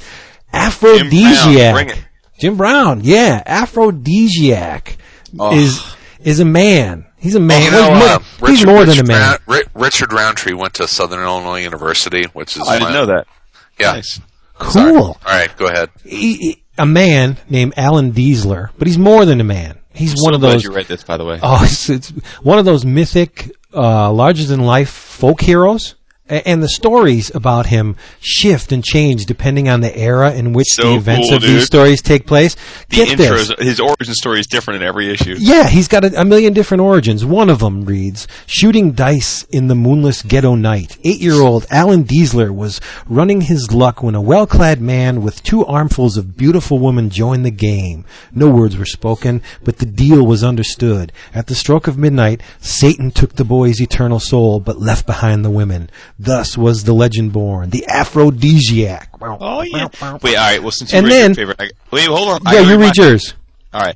Afrodisiac. 0.54 1.74
Bring 1.74 1.90
it. 1.90 2.06
Jim 2.40 2.58
Brown, 2.58 3.02
yeah, 3.04 3.44
Afrodisiac 3.46 4.96
Oh. 5.38 5.56
is 5.58 5.82
is 6.24 6.40
a 6.40 6.46
man. 6.46 7.06
He's 7.18 7.36
a 7.36 7.40
man. 7.40 7.64
You 7.64 7.72
know, 7.72 7.90
Well, 7.90 8.16
uh, 8.16 8.20
more- 8.40 8.50
he's 8.50 8.60
Richard, 8.62 8.68
more 8.72 8.86
than 8.86 9.00
a 9.00 9.04
man. 9.08 9.38
Round- 9.48 9.64
Richard 9.74 10.14
Roundtree 10.14 10.54
went 10.54 10.74
to 10.76 10.88
Southern 10.88 11.22
Illinois 11.22 11.62
University, 11.64 12.24
which 12.34 12.56
is 12.58 12.68
I 12.68 12.80
didn't 12.80 12.94
know 12.94 13.06
that. 13.08 13.26
Yeah, 13.80 13.94
Nice. 13.94 14.20
Sorry. 14.70 14.92
Cool. 14.94 15.04
All 15.04 15.18
right, 15.26 15.56
go 15.58 15.68
ahead. 15.68 15.90
He- 16.04 16.34
he- 16.36 16.64
a 16.78 16.86
man 16.86 17.38
named 17.50 17.74
Alan 17.78 18.12
Diesler, 18.14 18.70
but 18.78 18.88
he's 18.88 18.98
more 18.98 19.26
than 19.26 19.40
a 19.42 19.44
man. 19.46 19.78
He's 19.94 20.12
one 20.16 20.32
so 20.34 20.36
of 20.36 20.42
glad 20.42 20.54
those. 20.54 20.64
you 20.64 20.72
read 20.72 20.88
this, 20.88 21.04
by 21.04 21.18
the 21.18 21.26
way. 21.26 21.40
Oh, 21.44 21.62
it's, 21.64 21.90
it's 21.90 22.10
one 22.42 22.58
of 22.60 22.64
those 22.66 22.86
mythic, 22.86 23.52
uh, 23.74 24.12
larger 24.12 24.46
than 24.46 24.62
life 24.62 24.90
folk 24.90 25.42
heroes. 25.42 25.96
And 26.30 26.62
the 26.62 26.70
stories 26.70 27.34
about 27.34 27.66
him 27.66 27.96
shift 28.20 28.72
and 28.72 28.84
change 28.84 29.26
depending 29.26 29.68
on 29.68 29.82
the 29.82 29.96
era 29.98 30.32
in 30.34 30.54
which 30.54 30.68
So 30.70 30.92
the 30.92 30.96
events 30.96 31.28
cool, 31.28 31.38
of 31.38 31.42
these 31.42 31.66
stories 31.66 32.02
take 32.02 32.28
place. 32.28 32.56
the 32.90 32.98
Get 32.98 33.18
this. 33.18 33.52
his 33.60 33.80
origin 33.80 34.14
story 34.14 34.40
is 34.40 34.48
different 34.48 34.82
in 34.82 34.88
every 34.88 35.10
issue. 35.10 35.36
Yeah, 35.40 35.68
he's 35.68 35.88
got 35.88 36.06
a, 36.06 36.22
a 36.22 36.26
million 36.26 36.54
different 36.54 36.82
origins. 36.82 37.26
One 37.26 37.50
of 37.50 37.60
them 37.60 37.84
reads, 37.86 38.28
shooting 38.46 38.92
dice 38.92 39.44
in 39.46 39.68
the 39.68 39.76
moonless 39.76 40.22
ghetto 40.22 40.56
night. 40.56 40.98
Eight-year-old 41.04 41.66
Alan 41.72 42.04
Diesler 42.04 42.54
was 42.54 42.80
running 43.08 43.42
his 43.42 43.72
luck 43.72 44.04
when 44.04 44.16
a 44.16 44.22
well-clad 44.22 44.82
man 44.82 45.22
with 45.22 45.42
two 45.44 45.66
armfuls 45.66 46.18
of 46.18 46.38
beautiful 46.38 46.80
women 46.80 47.10
joined 47.10 47.46
the 47.46 47.52
game. 47.52 48.06
No 48.34 48.50
words 48.50 48.78
were 48.78 48.86
spoken, 48.86 49.42
but 49.64 49.78
the 49.78 49.86
deal 49.86 50.26
was 50.26 50.44
understood. 50.44 51.12
At 51.34 51.48
the 51.48 51.56
stroke 51.56 51.88
of 51.88 51.98
midnight, 51.98 52.42
Satan 52.60 53.12
took 53.12 53.34
the 53.36 53.44
boy's 53.46 53.82
eternal 53.82 54.20
soul, 54.20 54.60
but 54.60 54.80
left 54.80 55.06
behind 55.06 55.44
the 55.44 55.50
women. 55.50 55.90
Thus 56.22 56.58
was 56.58 56.84
the 56.84 56.92
legend 56.94 57.32
born, 57.32 57.70
the 57.70 57.86
afrodisiac. 57.90 59.08
Oh 59.22 59.62
yeah. 59.62 59.88
Wait, 60.22 60.36
all 60.36 60.44
right. 60.44 60.62
Well, 60.62 60.72
since 60.72 60.92
you 60.92 60.98
And 60.98 61.08
read 61.08 61.14
then- 61.14 61.30
your 61.32 61.36
favorite, 61.36 61.62
I, 61.62 61.70
wait, 61.92 62.08
hold 62.08 62.28
on. 62.30 62.42
Yeah, 62.46 62.52
gotta 62.54 62.68
you 62.72 62.78
my- 62.78 62.86
read 62.86 62.98
yours. 62.98 63.34
All 63.74 63.82
right. 63.82 63.96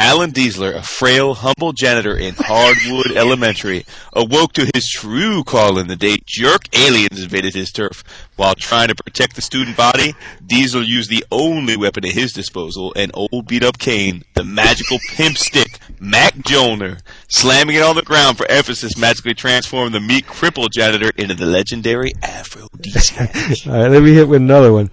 Alan 0.00 0.32
Diesler, 0.32 0.76
a 0.76 0.82
frail, 0.82 1.34
humble 1.34 1.74
janitor 1.74 2.16
in 2.16 2.34
Hardwood 2.34 3.12
Elementary, 3.16 3.84
awoke 4.14 4.54
to 4.54 4.70
his 4.72 4.88
true 4.88 5.44
calling 5.44 5.88
the 5.88 5.96
day 5.96 6.16
jerk 6.24 6.74
aliens 6.74 7.22
invaded 7.22 7.54
his 7.54 7.70
turf. 7.70 8.02
While 8.36 8.54
trying 8.54 8.88
to 8.88 8.94
protect 8.94 9.36
the 9.36 9.42
student 9.42 9.76
body, 9.76 10.14
Diesler 10.42 10.86
used 10.86 11.10
the 11.10 11.26
only 11.30 11.76
weapon 11.76 12.06
at 12.06 12.12
his 12.12 12.32
disposal, 12.32 12.94
an 12.96 13.10
old 13.12 13.46
beat-up 13.46 13.78
cane, 13.78 14.24
the 14.32 14.42
magical 14.42 14.98
pimp 15.10 15.36
stick, 15.36 15.78
Mac 16.00 16.34
Joner. 16.46 16.96
Slamming 17.28 17.76
it 17.76 17.82
on 17.82 17.94
the 17.94 18.02
ground 18.02 18.38
for 18.38 18.50
emphasis 18.50 18.96
magically 18.96 19.34
transformed 19.34 19.94
the 19.94 20.00
meek, 20.00 20.26
crippled 20.26 20.72
janitor 20.72 21.10
into 21.14 21.34
the 21.34 21.44
legendary 21.44 22.12
Afrodisiac. 22.22 23.66
All 23.70 23.82
right, 23.82 23.90
let 23.90 24.02
me 24.02 24.14
hit 24.14 24.28
with 24.28 24.40
another 24.40 24.72
one. 24.72 24.88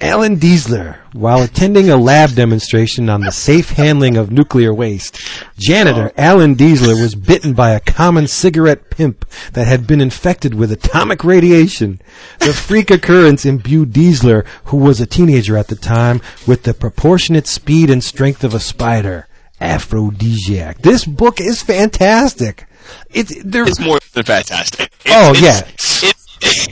Alan 0.00 0.36
Diesler, 0.36 0.96
while 1.12 1.42
attending 1.42 1.88
a 1.88 1.96
lab 1.96 2.34
demonstration 2.34 3.08
on 3.08 3.20
the 3.20 3.30
safe 3.30 3.70
handling 3.70 4.16
of 4.16 4.30
nuclear 4.32 4.74
waste, 4.74 5.18
janitor 5.56 6.10
oh. 6.10 6.20
Alan 6.20 6.56
Diesler 6.56 7.00
was 7.00 7.14
bitten 7.14 7.52
by 7.54 7.70
a 7.70 7.80
common 7.80 8.26
cigarette 8.26 8.90
pimp 8.90 9.24
that 9.52 9.68
had 9.68 9.86
been 9.86 10.00
infected 10.00 10.52
with 10.52 10.72
atomic 10.72 11.22
radiation. 11.22 12.00
The 12.40 12.52
freak 12.52 12.90
occurrence 12.90 13.46
imbued 13.46 13.92
Diesler, 13.92 14.44
who 14.64 14.78
was 14.78 15.00
a 15.00 15.06
teenager 15.06 15.56
at 15.56 15.68
the 15.68 15.76
time, 15.76 16.20
with 16.44 16.64
the 16.64 16.74
proportionate 16.74 17.46
speed 17.46 17.88
and 17.88 18.02
strength 18.02 18.42
of 18.42 18.52
a 18.52 18.60
spider. 18.60 19.28
Afrodisiac. 19.60 20.78
This 20.78 21.04
book 21.04 21.40
is 21.40 21.62
fantastic. 21.62 22.66
There. 23.12 23.64
It's 23.66 23.80
more 23.80 24.00
than 24.12 24.24
fantastic. 24.24 24.92
It's, 25.04 25.14
Oh, 25.14 25.30
it's, 25.30 25.40
yeah. 25.40 25.60
It's, 25.68 26.02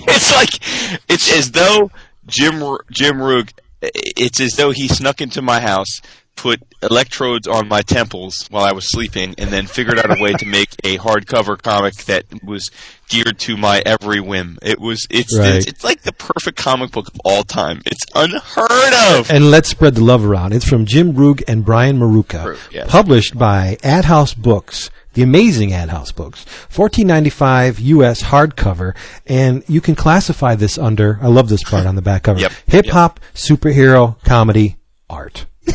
it's 0.09 0.35
like 0.35 1.01
it's 1.09 1.32
as 1.32 1.53
though 1.53 1.90
Jim 2.27 2.62
Jim 2.90 3.20
Rugg. 3.20 3.51
It's 3.82 4.40
as 4.40 4.53
though 4.53 4.70
he 4.70 4.86
snuck 4.86 5.20
into 5.20 5.43
my 5.43 5.59
house, 5.59 6.01
put 6.36 6.61
electrodes 6.82 7.49
on 7.49 7.66
my 7.66 7.82
temples 7.82 8.47
while 8.49 8.65
I 8.65 8.73
was 8.73 8.89
sleeping, 8.90 9.35
and 9.39 9.51
then 9.51 9.66
figured 9.66 9.99
out 9.99 10.16
a 10.16 10.23
way 10.23 10.32
to 10.35 10.47
make 10.47 10.69
a 10.85 10.99
hardcover 10.99 11.61
comic 11.61 11.94
that 12.05 12.24
was 12.44 12.70
geared 13.09 13.40
to 13.40 13.57
my 13.57 13.82
every 13.85 14.20
whim. 14.20 14.59
It 14.62 14.81
was 14.81 15.07
it's 15.11 15.36
Right. 15.36 15.57
it's, 15.57 15.66
it's 15.66 15.85
like 15.85 16.03
the 16.03 16.12
perfect 16.12 16.57
comic 16.59 16.93
book 16.93 17.09
of 17.09 17.20
all 17.24 17.43
time. 17.43 17.82
It's 17.86 18.05
unheard 18.15 19.19
of. 19.19 19.31
And 19.31 19.51
let's 19.51 19.69
spread 19.69 19.97
the 19.97 20.05
love 20.05 20.24
around. 20.24 20.53
It's 20.53 20.65
from 20.69 20.86
Jim 20.86 21.15
Rugg 21.15 21.43
and 21.49 21.65
Brian 21.65 21.99
Maruca, 21.99 22.57
published 22.89 23.36
by 23.36 23.78
AdHouse 23.82 24.36
Books. 24.36 24.90
The 25.15 25.23
amazing 25.23 25.71
AdHouse 25.71 26.15
Books, 26.15 26.45
fourteen 26.69 27.07
ninety 27.07 27.31
five 27.31 27.79
U.S. 27.81 28.23
hardcover, 28.23 28.95
and 29.27 29.63
you 29.69 29.81
can 29.81 29.95
classify 29.95 30.55
this 30.55 30.79
under. 30.79 31.19
I 31.21 31.29
love 31.29 31.49
this 31.49 31.63
part 31.63 31.87
on 31.87 31.97
the 31.97 32.03
back 32.03 32.23
cover. 32.23 32.41
Yep, 32.41 32.53
Hip 32.67 32.87
hop, 32.87 33.21
superhero, 33.35 34.23
comedy, 34.25 34.77
art. 35.11 35.47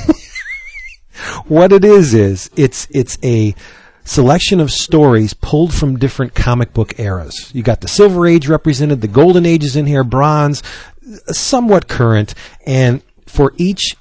what 1.46 1.72
it 1.72 1.86
is 1.86 2.14
is 2.14 2.50
it's 2.56 2.88
it's 2.92 3.18
a 3.24 3.54
selection 4.04 4.60
of 4.60 4.72
stories 4.72 5.34
pulled 5.34 5.74
from 5.74 6.00
different 6.00 6.34
comic 6.34 6.74
book 6.74 7.00
eras. 7.00 7.52
You 7.54 7.62
got 7.62 7.82
the 7.82 7.88
Silver 7.88 8.26
Age 8.26 8.48
represented, 8.48 9.02
the 9.02 9.08
Golden 9.08 9.46
Age 9.46 9.64
is 9.64 9.76
in 9.76 9.86
here, 9.86 10.04
Bronze, 10.04 10.64
somewhat 11.28 11.88
current, 11.88 12.34
and 12.66 13.02
for 13.26 13.54
each 13.58 13.96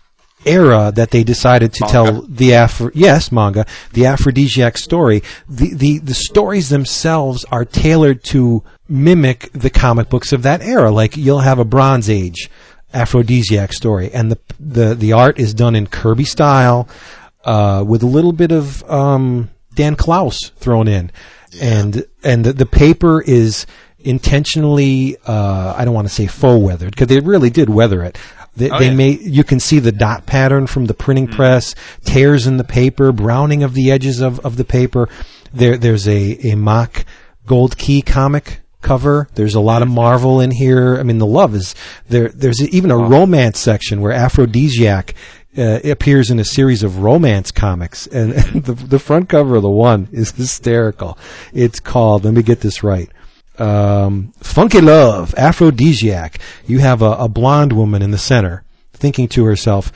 era 0.47 0.93
that 0.95 1.11
they 1.11 1.25
decided 1.25 1.73
to 1.75 1.85
tell 1.87 2.23
the 2.23 2.55
Afro 2.55 2.91
yes 2.95 3.31
manga 3.33 3.67
the 3.93 4.03
afrodisiac 4.03 4.77
story. 4.77 5.23
The, 5.49 5.75
the 5.75 5.99
the 5.99 6.15
stories 6.15 6.69
themselves 6.69 7.45
are 7.51 7.65
tailored 7.65 8.25
to 8.25 8.63
mimic 8.89 9.51
the 9.53 9.71
comic 9.71 10.09
books 10.09 10.33
of 10.33 10.43
that 10.43 10.63
era. 10.63 10.91
Like 10.91 11.17
you'll 11.17 11.41
have 11.41 11.59
a 11.59 11.65
bronze 11.65 12.09
age 12.09 12.51
afrodisiac 12.95 13.73
story 13.73 14.11
and 14.13 14.33
the 14.33 14.39
the 14.61 14.95
the 14.95 15.13
art 15.13 15.39
is 15.39 15.53
done 15.53 15.75
in 15.75 15.87
kirby 15.87 16.25
style 16.25 16.89
uh, 17.45 17.85
with 17.87 18.03
a 18.03 18.07
little 18.07 18.33
bit 18.33 18.53
of 18.53 18.83
um, 18.91 19.51
dan 19.75 19.97
klaus 19.97 20.51
thrown 20.57 20.89
in. 20.89 21.11
And 21.61 22.05
and 22.23 22.45
the, 22.45 22.53
the 22.53 22.67
paper 22.67 23.23
is 23.23 23.67
intentionally 23.99 25.17
uh, 25.27 25.75
I 25.77 25.85
don't 25.85 25.95
want 25.95 26.09
to 26.09 26.15
say 26.15 26.27
faux 26.27 26.63
weathered 26.63 26.91
because 26.91 27.09
they 27.09 27.21
really 27.21 27.51
did 27.51 27.71
weather 27.71 28.03
it. 28.03 28.19
They, 28.57 28.71
Oh, 28.71 28.79
they 28.79 28.87
yeah. 28.87 28.95
made 28.95 29.21
you 29.23 29.45
can 29.45 29.61
see 29.61 29.79
the 29.79 29.93
dot 29.93 30.27
pattern 30.27 30.67
from 30.67 30.87
the 30.87 30.95
printing 30.95 31.29
press, 31.29 31.75
tears 32.05 32.47
in 32.47 32.57
the 32.57 32.65
paper, 32.65 33.13
browning 33.13 33.63
of 33.63 33.75
the 33.75 33.91
edges 33.91 34.21
of, 34.21 34.41
of 34.41 34.57
the 34.57 34.65
paper. 34.65 35.09
There 35.53 35.77
there's 35.77 36.09
a, 36.09 36.51
a 36.53 36.57
mock 36.57 37.05
gold 37.47 37.77
key 37.79 38.03
comic 38.03 38.61
cover. 38.83 39.29
There's 39.35 39.55
a 39.55 39.61
lot 39.61 39.83
of 39.83 39.89
Marvel 39.89 40.41
in 40.41 40.51
here. 40.51 40.97
I 40.99 41.03
mean 41.03 41.19
the 41.19 41.27
love 41.27 41.55
is 41.55 41.75
there. 42.09 42.29
There's 42.29 42.63
even 42.69 42.91
a 42.91 42.97
romance 42.99 43.59
section 43.59 44.01
where 44.01 44.13
Afrodisiac 44.13 45.15
uh, 45.59 45.81
appears 45.85 46.31
in 46.31 46.39
a 46.39 46.45
series 46.45 46.83
of 46.83 46.99
romance 46.99 47.51
comics, 47.51 48.07
and, 48.07 48.33
and 48.33 48.65
the 48.65 48.75
the 48.75 48.99
front 48.99 49.29
cover 49.29 49.57
of 49.57 49.63
the 49.63 49.71
one 49.71 50.09
is 50.13 50.31
hysterical. 50.33 51.19
It's 51.53 51.81
called. 51.81 52.25
Let 52.25 52.35
me 52.35 52.43
get 52.43 52.61
this 52.61 52.83
right. 52.83 53.11
Um, 53.59 54.33
Funky 54.41 54.81
Love, 54.81 55.35
Afrodisiac. 55.37 56.41
You 56.67 56.79
have 56.79 57.03
a, 57.03 57.13
a 57.13 57.29
blonde 57.29 57.73
woman 57.73 58.03
in 58.03 58.11
the 58.11 58.19
center, 58.19 58.65
thinking 58.93 59.29
to 59.29 59.45
herself, 59.45 59.93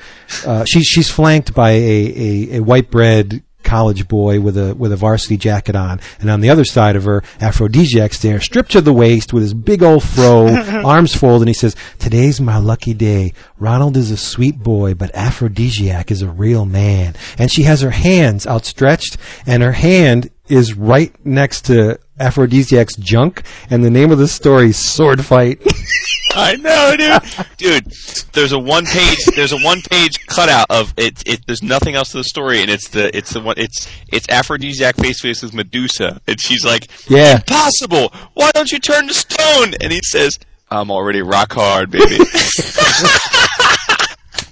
uh, 0.47 0.65
she's 0.65 0.87
she's 0.87 1.11
flanked 1.11 1.55
by 1.55 1.71
a, 1.71 1.77
a, 1.77 2.57
a 2.57 2.61
white 2.61 2.91
bread 2.91 3.43
college 3.63 4.09
boy 4.09 4.41
with 4.41 4.57
a 4.57 4.75
with 4.75 4.93
a 4.93 4.97
varsity 4.97 5.37
jacket 5.37 5.77
on, 5.77 6.01
and 6.19 6.31
on 6.31 6.41
the 6.41 6.51
other 6.51 6.65
side 6.65 6.97
of 6.97 7.05
her, 7.05 7.23
Afrodisiac's 7.39 8.21
there, 8.21 8.41
stripped 8.41 8.73
to 8.73 8.81
the 8.81 8.93
waist 8.93 9.33
with 9.33 9.43
his 9.43 9.55
big 9.55 9.83
old 9.83 10.03
fro, 10.03 10.49
arms 10.85 11.15
folded, 11.15 11.43
and 11.43 11.49
he 11.49 11.55
says, 11.55 11.77
"Today's 11.99 12.41
my 12.41 12.59
lucky 12.59 12.95
day. 12.95 13.33
Ronald 13.59 13.97
is 13.97 14.11
a 14.11 14.17
sweet 14.17 14.59
boy, 14.59 14.95
but 14.95 15.13
Afrodisiac 15.15 16.11
is 16.11 16.23
a 16.23 16.29
real 16.29 16.65
man." 16.65 17.15
And 17.39 17.51
she 17.51 17.63
has 17.65 17.81
her 17.81 17.91
hands 17.91 18.47
outstretched, 18.47 19.17
and 19.47 19.63
her 19.63 19.73
hand 19.73 20.31
is 20.49 20.75
right 20.75 21.15
next 21.25 21.67
to 21.67 21.99
Afrodisiac's 22.21 22.97
junk, 22.97 23.43
and 23.71 23.83
the 23.85 23.91
name 23.91 24.11
of 24.13 24.19
the 24.19 24.29
story 24.29 24.69
is 24.71 24.77
Sword 24.77 25.25
Fight. 25.25 25.61
I 26.33 26.55
know, 26.57 26.95
dude. 26.97 27.23
Dude, 27.57 27.93
there's 28.35 28.53
a 28.53 28.59
one 28.59 28.85
page. 28.87 29.19
There's 29.35 29.51
a 29.53 29.59
one 29.59 29.81
page 29.83 30.25
cutout 30.27 30.67
of 30.71 30.95
it. 30.97 31.23
It 31.27 31.41
there's 31.47 31.63
nothing 31.63 31.97
else 31.97 32.11
to 32.13 32.19
the 32.19 32.25
story, 32.25 32.61
and 32.61 32.71
it's 32.71 32.89
the 32.91 33.15
it's 33.17 33.33
the 33.33 33.41
one 33.41 33.57
it's 33.59 33.89
it's 34.13 34.27
afrodisiac 34.29 34.95
face 35.01 35.21
face 35.21 35.43
with 35.43 35.55
Medusa, 35.55 36.21
and 36.29 36.41
she's 36.41 36.65
like, 36.65 36.87
Yeah. 37.09 37.37
impossible. 37.37 38.13
Why 38.35 38.51
don't 38.55 38.71
you 38.71 38.79
turn 38.79 39.09
to 39.09 39.15
stone? 39.15 39.75
And 39.81 39.91
he 39.93 40.01
says, 40.03 40.39
I'm 40.71 40.91
already 40.93 41.21
rock 41.23 41.53
hard, 41.55 41.91
baby. 41.91 42.19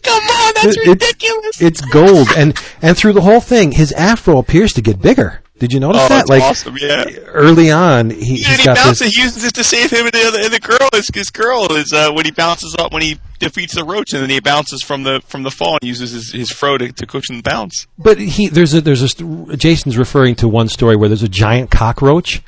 Come 0.02 0.22
on, 0.24 0.52
that's 0.54 0.76
It's- 0.76 0.86
ridiculous. 0.88 1.60
it's 1.62 1.80
gold, 1.80 2.28
and 2.36 2.58
and 2.82 2.96
through 2.96 3.12
the 3.12 3.20
whole 3.20 3.40
thing, 3.40 3.72
his 3.72 3.92
afro 3.92 4.38
appears 4.38 4.72
to 4.74 4.82
get 4.82 5.00
bigger. 5.00 5.42
Did 5.58 5.72
you 5.72 5.80
notice 5.80 6.02
oh, 6.04 6.08
that? 6.08 6.28
Like 6.28 6.42
awesome. 6.42 6.76
Yeah. 6.80 7.04
early 7.26 7.70
on, 7.70 8.10
he, 8.10 8.36
he's 8.36 8.46
he 8.58 8.64
got 8.64 8.76
bounces. 8.76 8.98
this. 9.00 9.14
He 9.14 9.22
uses 9.22 9.44
it 9.44 9.54
to 9.54 9.64
save 9.64 9.90
him, 9.90 10.04
and 10.04 10.12
the 10.12 10.24
other, 10.26 10.38
and 10.40 10.52
the 10.52 10.60
girl 10.60 10.88
is 10.94 11.10
his 11.12 11.30
girl 11.30 11.72
is 11.72 11.92
uh, 11.92 12.12
when 12.12 12.24
he 12.24 12.30
bounces 12.30 12.76
up 12.78 12.92
when 12.92 13.02
he 13.02 13.18
defeats 13.40 13.74
the 13.74 13.84
roach, 13.84 14.12
and 14.12 14.22
then 14.22 14.30
he 14.30 14.38
bounces 14.40 14.82
from 14.82 15.02
the 15.02 15.20
from 15.26 15.42
the 15.42 15.50
fall 15.50 15.76
and 15.80 15.88
uses 15.88 16.12
his, 16.12 16.32
his 16.32 16.50
fro 16.50 16.78
to, 16.78 16.92
to 16.92 17.06
cushion 17.06 17.36
the 17.38 17.42
bounce. 17.42 17.86
But 17.98 18.18
he 18.18 18.48
there's 18.48 18.74
a 18.74 18.80
there's 18.80 19.02
a 19.02 19.56
Jason's 19.56 19.98
referring 19.98 20.36
to 20.36 20.48
one 20.48 20.68
story 20.68 20.94
where 20.96 21.08
there's 21.08 21.24
a 21.24 21.28
giant 21.28 21.70
cockroach, 21.72 22.40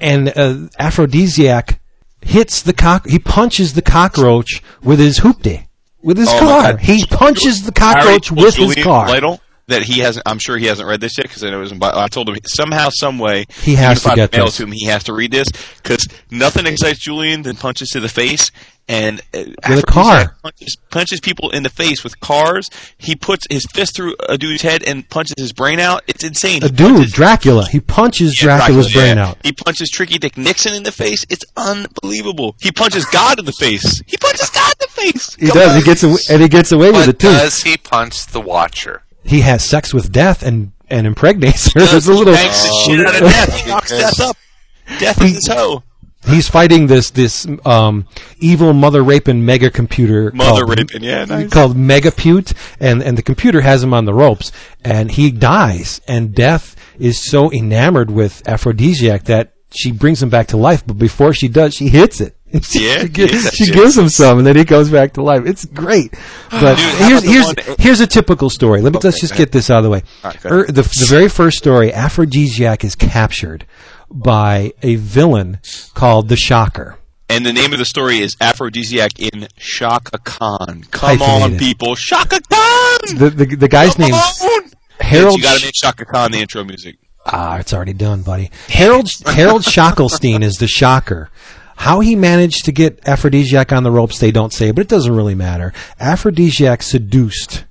and 0.00 0.28
uh, 0.28 0.54
Afrodisiac 0.80 1.78
hits 2.22 2.62
the 2.62 2.72
cock. 2.72 3.06
He 3.06 3.18
punches 3.18 3.74
the 3.74 3.82
cockroach 3.82 4.62
with 4.82 4.98
his 4.98 5.18
hoopty, 5.20 5.66
with 6.02 6.16
his 6.16 6.28
Oh, 6.30 6.38
car. 6.38 6.76
He 6.78 7.04
punches 7.04 7.64
the 7.64 7.72
cockroach 7.72 8.28
told 8.28 8.42
with 8.42 8.54
Julian 8.54 8.76
his 8.76 8.84
car. 8.84 9.08
Lytle 9.08 9.40
that 9.68 9.82
he 9.82 10.00
hasn't. 10.00 10.22
I'm 10.26 10.38
sure 10.38 10.56
he 10.58 10.66
hasn't 10.66 10.88
read 10.88 11.00
this 11.00 11.16
yet 11.18 11.24
because 11.26 11.42
I 11.44 11.50
know 11.50 11.58
it 11.58 11.60
was. 11.60 11.72
In, 11.72 11.82
I 11.82 12.06
told 12.08 12.28
him 12.28 12.36
somehow, 12.46 12.88
some 12.90 13.18
way 13.18 13.46
He 13.62 13.74
has 13.76 14.02
to 14.02 14.14
get 14.14 14.32
mail 14.32 14.46
this. 14.46 14.56
to 14.58 14.64
him. 14.64 14.72
He 14.72 14.86
has 14.86 15.04
to 15.04 15.12
read 15.14 15.30
this 15.32 15.48
because 15.82 16.06
nothing 16.30 16.66
excites 16.66 16.98
Julian 17.00 17.42
than 17.42 17.56
punches 17.56 17.90
to 17.90 18.00
the 18.00 18.08
face. 18.08 18.50
And 18.86 19.20
uh, 19.32 19.44
With 19.66 19.78
a 19.78 19.86
car. 19.86 20.36
punches, 20.42 20.76
punches 20.90 21.18
people 21.20 21.48
in 21.52 21.62
the 21.62 21.70
face 21.70 22.04
with 22.04 22.20
cars. 22.20 22.68
He 22.98 23.16
puts 23.16 23.46
his 23.48 23.64
fist 23.72 23.96
through 23.96 24.14
a 24.28 24.36
dude's 24.36 24.60
head 24.60 24.82
and 24.86 25.08
punches 25.08 25.36
his 25.38 25.54
brain 25.54 25.80
out. 25.80 26.02
It's 26.06 26.22
insane. 26.22 26.62
A 26.62 26.66
He 26.66 26.72
dude, 26.72 26.96
punches- 26.96 27.12
Dracula. 27.12 27.66
He 27.66 27.80
punches 27.80 28.38
Yeah, 28.38 28.58
Dracula's 28.58 28.88
Dracula, 28.92 29.06
brain 29.14 29.16
yeah. 29.16 29.28
out. 29.30 29.38
He 29.42 29.52
punches 29.52 29.88
Tricky 29.88 30.18
Dick 30.18 30.36
Nixon 30.36 30.74
in 30.74 30.82
the 30.82 30.92
face. 30.92 31.24
It's 31.30 31.46
unbelievable. 31.56 32.56
He 32.60 32.72
punches 32.72 33.06
God 33.06 33.38
in 33.38 33.46
the 33.46 33.52
face. 33.52 34.02
He 34.06 34.18
punches 34.18 34.50
God 34.50 34.72
in 34.78 34.86
the 34.86 34.88
face. 34.88 35.34
He 35.36 35.46
Come 35.46 35.54
does. 35.58 35.70
on. 35.72 35.76
He 35.78 35.82
gets 35.82 36.02
away, 36.02 36.16
and 36.30 36.42
he 36.42 36.48
gets 36.50 36.72
away 36.72 36.90
with 36.90 37.08
it 37.08 37.18
too. 37.18 37.28
does 37.28 37.62
he 37.62 37.78
punch 37.78 38.26
the 38.26 38.40
Watcher? 38.42 39.02
He 39.24 39.40
has 39.40 39.68
sex 39.68 39.92
with 39.94 40.12
death 40.12 40.42
and 40.42 40.72
and 40.88 41.06
impregnates 41.06 41.72
her. 41.72 41.80
There's 41.80 42.06
a 42.08 42.12
little. 42.12 42.34
Banks 42.34 42.62
the 42.62 42.84
shit 42.86 43.06
out 43.06 43.14
of 43.14 43.20
death. 43.30 43.60
He 43.60 43.70
knocks 43.70 43.90
death 43.90 44.20
up. 44.20 44.36
Death 44.98 45.22
is 45.22 45.34
his 45.36 45.48
hoe. 45.48 45.82
He's 46.26 46.48
fighting 46.48 46.86
this 46.86 47.10
this 47.10 47.46
um, 47.66 48.06
evil 48.38 48.72
mother 48.72 49.02
raping 49.02 49.44
mega 49.44 49.70
computer 49.70 50.30
Mother 50.32 50.64
called, 50.64 50.78
raping, 50.78 51.02
yeah, 51.02 51.24
nice. 51.26 51.50
called 51.50 51.76
Megapute, 51.76 52.54
and 52.80 53.02
and 53.02 53.18
the 53.18 53.22
computer 53.22 53.60
has 53.60 53.82
him 53.82 53.92
on 53.92 54.06
the 54.06 54.14
ropes, 54.14 54.50
and 54.82 55.10
he 55.10 55.30
dies, 55.30 56.00
and 56.08 56.34
Death 56.34 56.76
is 56.98 57.30
so 57.30 57.52
enamored 57.52 58.10
with 58.10 58.42
Afrodisiac 58.44 59.24
that 59.24 59.52
she 59.74 59.92
brings 59.92 60.22
him 60.22 60.30
back 60.30 60.46
to 60.48 60.56
life, 60.56 60.86
but 60.86 60.98
before 60.98 61.34
she 61.34 61.48
does, 61.48 61.74
she 61.74 61.88
hits 61.88 62.20
it. 62.20 62.36
She, 62.62 62.86
Yeah, 62.86 63.00
she, 63.02 63.08
gi- 63.08 63.22
yeah, 63.32 63.50
she 63.50 63.70
gives 63.72 63.96
him 63.98 64.08
some, 64.08 64.38
and 64.38 64.46
then 64.46 64.56
he 64.56 64.64
comes 64.64 64.90
back 64.90 65.14
to 65.14 65.22
life. 65.22 65.44
It's 65.46 65.64
great. 65.64 66.14
But 66.50 66.76
Dude, 66.76 66.94
here's 67.08 67.22
here's 67.24 67.44
one- 67.46 67.76
here's 67.78 68.00
a 68.00 68.06
typical 68.06 68.48
story. 68.50 68.80
Let 68.80 68.92
me 68.92 69.00
let's 69.02 69.20
just 69.20 69.34
get 69.34 69.50
this 69.52 69.70
out 69.70 69.78
of 69.78 69.84
the 69.84 69.90
way. 69.90 70.02
right, 70.22 70.44
Er, 70.46 70.66
the 70.66 70.82
the 70.82 71.06
very 71.08 71.28
first 71.28 71.58
story, 71.58 71.90
Afrodisiac 71.90 72.84
is 72.84 72.94
captured 72.94 73.66
by 74.10 74.72
a 74.82 74.94
villain 74.96 75.58
called 75.94 76.28
the 76.28 76.36
Shocker. 76.36 76.96
And 77.28 77.44
the 77.44 77.52
name 77.52 77.72
of 77.72 77.78
the 77.80 77.84
story 77.86 78.18
is 78.18 78.36
Afrodisiac 78.36 79.18
in 79.18 79.48
Chaka 79.56 80.18
Khan. 80.18 80.84
Come 80.92 81.22
on, 81.22 81.58
people. 81.58 81.96
Chaka 81.96 82.38
Khan! 82.48 83.16
The 83.18 83.30
the, 83.34 83.56
the 83.56 83.68
guy's 83.68 83.98
name! 83.98 84.14
Harold. 85.00 85.36
You 85.38 85.42
gotta 85.42 85.64
make 85.64 85.74
Chaka 85.74 86.04
Khan 86.04 86.30
the 86.30 86.38
intro 86.40 86.62
music. 86.62 86.98
Ah, 87.26 87.56
it's 87.58 87.72
already 87.72 87.94
done, 87.94 88.22
buddy. 88.22 88.50
Harold 88.68 89.08
Harold 89.26 89.62
Shackelstein 89.64 90.42
is 90.42 90.54
the 90.56 90.68
shocker. 90.68 91.30
How 91.76 92.00
he 92.00 92.16
managed 92.16 92.66
to 92.66 92.72
get 92.72 93.02
Afrodisiac 93.02 93.76
on 93.76 93.82
the 93.82 93.90
ropes, 93.90 94.18
they 94.18 94.30
don't 94.30 94.52
say, 94.52 94.70
but 94.70 94.82
it 94.82 94.88
doesn't 94.88 95.14
really 95.14 95.34
matter. 95.34 95.72
Afrodisiac 96.00 96.82
seduced 96.82 97.64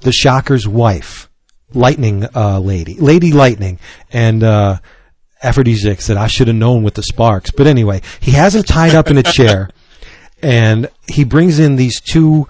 the 0.00 0.12
shocker's 0.12 0.68
wife, 0.68 1.28
Lightning 1.72 2.26
uh, 2.34 2.60
Lady, 2.60 2.94
Lady 2.94 3.32
Lightning, 3.32 3.78
and 4.12 4.42
uh, 4.42 4.78
Afrodisiac 5.42 6.00
said, 6.00 6.16
"I 6.16 6.26
should 6.26 6.48
have 6.48 6.56
known 6.56 6.82
with 6.82 6.94
the 6.94 7.02
sparks." 7.02 7.50
But 7.50 7.66
anyway, 7.66 8.02
he 8.20 8.32
has 8.32 8.54
him 8.54 8.62
tied 8.62 8.94
up 8.94 9.10
in 9.10 9.18
a 9.18 9.22
chair, 9.22 9.70
and 10.42 10.88
he 11.08 11.24
brings 11.24 11.58
in 11.58 11.76
these 11.76 12.00
two, 12.00 12.48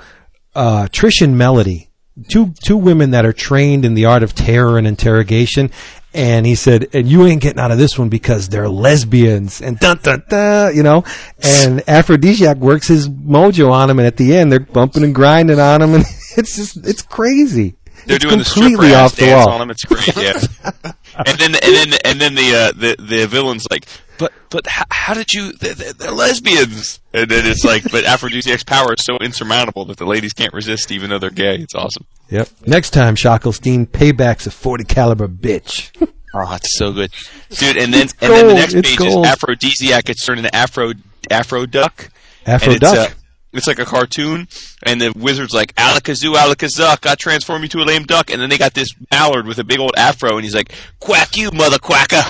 uh, 0.54 0.88
Trish 0.90 1.22
and 1.22 1.38
Melody, 1.38 1.90
two 2.28 2.52
two 2.62 2.76
women 2.76 3.12
that 3.12 3.24
are 3.24 3.32
trained 3.32 3.84
in 3.84 3.94
the 3.94 4.06
art 4.06 4.22
of 4.22 4.34
terror 4.34 4.78
and 4.78 4.86
interrogation. 4.86 5.70
And 6.16 6.46
he 6.46 6.54
said, 6.54 6.88
"And 6.94 7.06
you 7.06 7.26
ain't 7.26 7.42
getting 7.42 7.60
out 7.60 7.70
of 7.70 7.76
this 7.76 7.98
one 7.98 8.08
because 8.08 8.48
they're 8.48 8.70
lesbians." 8.70 9.60
And 9.60 9.78
dun 9.78 9.98
dun 10.02 10.22
dun, 10.28 10.74
you 10.74 10.82
know. 10.82 11.04
And 11.42 11.80
Afrodisiac 11.80 12.56
works 12.56 12.88
his 12.88 13.06
mojo 13.06 13.70
on 13.70 13.90
him, 13.90 13.98
and 13.98 14.06
at 14.06 14.16
the 14.16 14.34
end, 14.34 14.50
they're 14.50 14.60
bumping 14.60 15.04
and 15.04 15.14
grinding 15.14 15.60
on 15.60 15.82
him, 15.82 15.94
and 15.94 16.04
it's 16.38 16.56
just 16.56 16.86
it's 16.86 17.02
crazy. 17.02 17.76
They're 18.06 18.16
it's 18.16 18.24
doing 18.24 18.38
the 18.38 18.44
stripper 18.44 18.68
completely 18.68 18.94
ass 18.94 19.12
off 19.12 19.16
the 19.18 19.32
wall. 19.34 19.48
on 19.50 19.60
him. 19.62 19.70
It's 19.70 19.84
great, 19.84 20.16
yeah. 20.16 20.40
and 21.26 21.38
then 21.38 21.54
and 21.54 21.74
then 21.74 21.98
and 22.04 22.20
then 22.20 22.34
the 22.34 22.54
uh, 22.54 22.72
the 22.72 22.96
the 22.98 23.26
villain's 23.26 23.66
like, 23.70 23.86
but 24.18 24.32
but 24.50 24.66
how, 24.66 24.84
how 24.90 25.14
did 25.14 25.32
you? 25.32 25.52
They're, 25.52 25.74
they're, 25.74 26.10
lesbians. 26.10 27.00
And 27.12 27.30
then 27.30 27.46
it's 27.46 27.64
like, 27.64 27.84
but 27.84 28.04
Afrodisiac's 28.04 28.64
power 28.64 28.94
is 28.94 29.04
so 29.04 29.16
insurmountable 29.18 29.84
that 29.86 29.96
the 29.98 30.06
ladies 30.06 30.32
can't 30.32 30.52
resist, 30.52 30.90
even 30.90 31.10
though 31.10 31.18
they're 31.18 31.30
gay. 31.30 31.56
It's 31.56 31.74
awesome. 31.74 32.04
Yep. 32.30 32.48
Next 32.66 32.90
time, 32.90 33.14
Shackelstein, 33.14 33.86
payback's 33.86 34.46
a 34.46 34.50
40 34.50 34.84
caliber 34.84 35.28
bitch. 35.28 35.90
Oh, 36.38 36.54
it's 36.54 36.76
so 36.76 36.92
good, 36.92 37.10
dude. 37.48 37.78
And 37.78 37.94
then 37.94 38.02
It's 38.02 38.14
and 38.20 38.30
then 38.30 38.46
the 38.48 38.54
next 38.54 38.74
It's 38.74 38.90
page 38.90 38.98
gold. 38.98 39.24
is 39.24 39.32
Afrodisiac 39.32 40.10
It's 40.10 40.22
turned 40.22 40.40
into 40.40 40.54
Afro 40.54 40.92
Afro 41.30 41.64
Duck. 41.64 42.10
Afro 42.44 42.74
Duck. 42.74 43.10
Uh, 43.10 43.14
it's 43.56 43.66
like 43.66 43.78
a 43.78 43.84
cartoon, 43.84 44.48
and 44.82 45.00
the 45.00 45.12
wizard's 45.16 45.52
like, 45.54 45.74
Alakazoo, 45.76 46.34
Alakazuk, 46.34 47.06
I 47.08 47.14
transform 47.14 47.62
you 47.62 47.68
to 47.68 47.78
a 47.78 47.84
lame 47.84 48.04
duck. 48.04 48.30
And 48.30 48.40
then 48.40 48.48
they 48.50 48.58
got 48.58 48.74
this 48.74 48.88
mallard 49.10 49.46
with 49.46 49.58
a 49.58 49.64
big 49.64 49.78
old 49.80 49.92
afro, 49.96 50.36
and 50.36 50.44
he's 50.44 50.54
like, 50.54 50.72
Quack 51.00 51.36
you, 51.36 51.50
mother 51.52 51.78
quacker. 51.78 52.22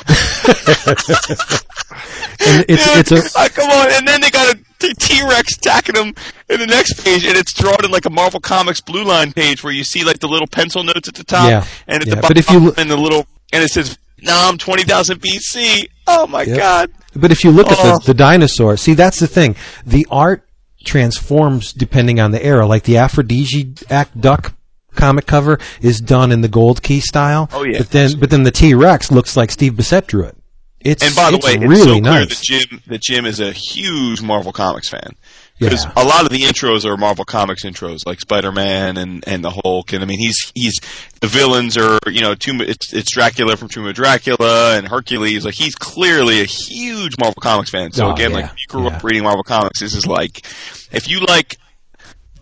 and 2.46 2.64
it's 2.68 3.10
it's 3.10 3.12
a 3.12 3.22
Ah, 3.38 3.48
come 3.52 3.70
on. 3.70 3.88
And 3.92 4.06
then 4.06 4.20
they 4.20 4.30
got 4.30 4.54
a 4.54 4.58
T 5.00 5.22
Rex 5.26 5.56
attacking 5.56 5.96
him 5.96 6.14
in 6.48 6.60
the 6.60 6.66
next 6.66 7.02
page, 7.02 7.24
and 7.24 7.36
it's 7.36 7.52
drawn 7.52 7.84
in 7.84 7.90
like 7.90 8.04
a 8.06 8.10
Marvel 8.10 8.40
Comics 8.40 8.80
blue 8.80 9.04
line 9.04 9.32
page 9.32 9.62
where 9.64 9.72
you 9.72 9.84
see 9.84 10.04
like 10.04 10.18
the 10.20 10.28
little 10.28 10.46
pencil 10.46 10.82
notes 10.84 11.08
at 11.08 11.14
the 11.14 11.24
top, 11.24 11.48
Yeah. 11.48 11.64
and 11.86 12.02
at 12.02 12.08
Yeah, 12.08 12.14
the 12.16 12.20
but 12.20 12.34
bottom, 12.34 12.38
if 12.38 12.50
you 12.50 12.74
and 12.76 12.90
the 12.90 12.96
little, 12.96 13.26
and 13.52 13.62
it 13.62 13.68
says 13.70 13.98
Nam 14.22 14.58
twenty 14.58 14.84
thousand 14.84 15.20
BC. 15.20 15.88
Oh 16.06 16.26
my 16.26 16.42
Yep. 16.42 16.56
god! 16.58 16.90
But 17.14 17.32
if 17.32 17.44
you 17.44 17.50
look 17.50 17.68
at 17.70 17.78
Oh. 17.80 17.98
the, 17.98 18.06
the 18.08 18.14
dinosaur, 18.14 18.76
see 18.76 18.94
that's 18.94 19.18
the 19.18 19.26
thing. 19.26 19.56
The 19.86 20.06
art 20.10 20.42
transforms 20.86 21.72
depending 21.72 22.18
on 22.20 22.30
the 22.30 22.42
era. 22.42 22.66
Like 22.66 22.84
the 22.84 22.94
afrodisiac 22.94 24.08
duck 24.18 24.54
comic 24.94 25.26
cover 25.26 25.58
is 25.82 26.00
done 26.00 26.32
in 26.32 26.40
the 26.40 26.48
gold 26.48 26.82
key 26.82 27.00
style. 27.00 27.50
Oh, 27.52 27.64
yeah. 27.64 27.78
But 27.78 27.90
then, 27.90 28.18
but 28.18 28.30
then 28.30 28.44
the 28.44 28.50
T 28.50 28.72
Rex 28.74 29.12
looks 29.12 29.36
like 29.36 29.50
Steve 29.50 29.74
Bissette 29.74 30.06
drew 30.06 30.24
it. 30.24 30.36
It's 30.80 31.02
And 31.02 31.14
by 31.16 31.30
the 31.32 31.38
way, 31.38 31.54
it's 31.54 31.64
really 31.64 31.82
so 31.82 32.00
clear 32.00 32.00
nice. 32.00 32.28
that 32.28 32.42
Jim 32.42 32.82
that 32.86 33.02
Jim 33.02 33.26
is 33.26 33.40
a 33.40 33.52
huge 33.52 34.22
Marvel 34.22 34.52
Comics 34.52 34.88
fan. 34.88 35.16
Because 35.58 35.84
Yeah. 35.84 35.92
a 35.96 36.04
lot 36.04 36.22
of 36.24 36.28
the 36.30 36.42
intros 36.42 36.84
are 36.84 36.96
Marvel 36.98 37.24
Comics 37.24 37.64
intros, 37.64 38.00
like 38.06 38.20
Spider 38.20 38.52
Man 38.52 38.96
and, 38.98 39.24
and 39.26 39.42
the 39.42 39.50
Hulk, 39.50 39.92
and 39.94 40.02
I 40.02 40.06
mean 40.06 40.18
he's 40.18 40.52
he's 40.54 40.74
the 41.20 41.26
villains 41.28 41.78
are 41.78 41.98
you 42.06 42.20
know 42.20 42.34
Tomb, 42.34 42.60
it's 42.60 42.92
it's 42.92 43.10
Dracula 43.12 43.56
from 43.56 43.68
Tomb 43.68 43.86
of 43.86 43.94
Dracula 43.94 44.76
and 44.76 44.86
Hercules. 44.86 45.44
Like 45.44 45.54
he's 45.54 45.74
clearly 45.74 46.40
a 46.40 46.44
huge 46.44 47.14
Marvel 47.18 47.40
Comics 47.40 47.70
fan. 47.70 47.92
So 47.92 48.08
Oh, 48.08 48.12
again, 48.12 48.30
yeah, 48.32 48.36
like 48.36 48.44
if 48.46 48.50
you 48.60 48.66
grew 48.68 48.84
yeah. 48.88 48.96
up 48.96 49.04
reading 49.04 49.22
Marvel 49.22 49.44
Comics, 49.44 49.80
this 49.80 49.94
is 49.94 50.06
like 50.06 50.44
if 50.92 51.08
you 51.08 51.20
like 51.20 51.56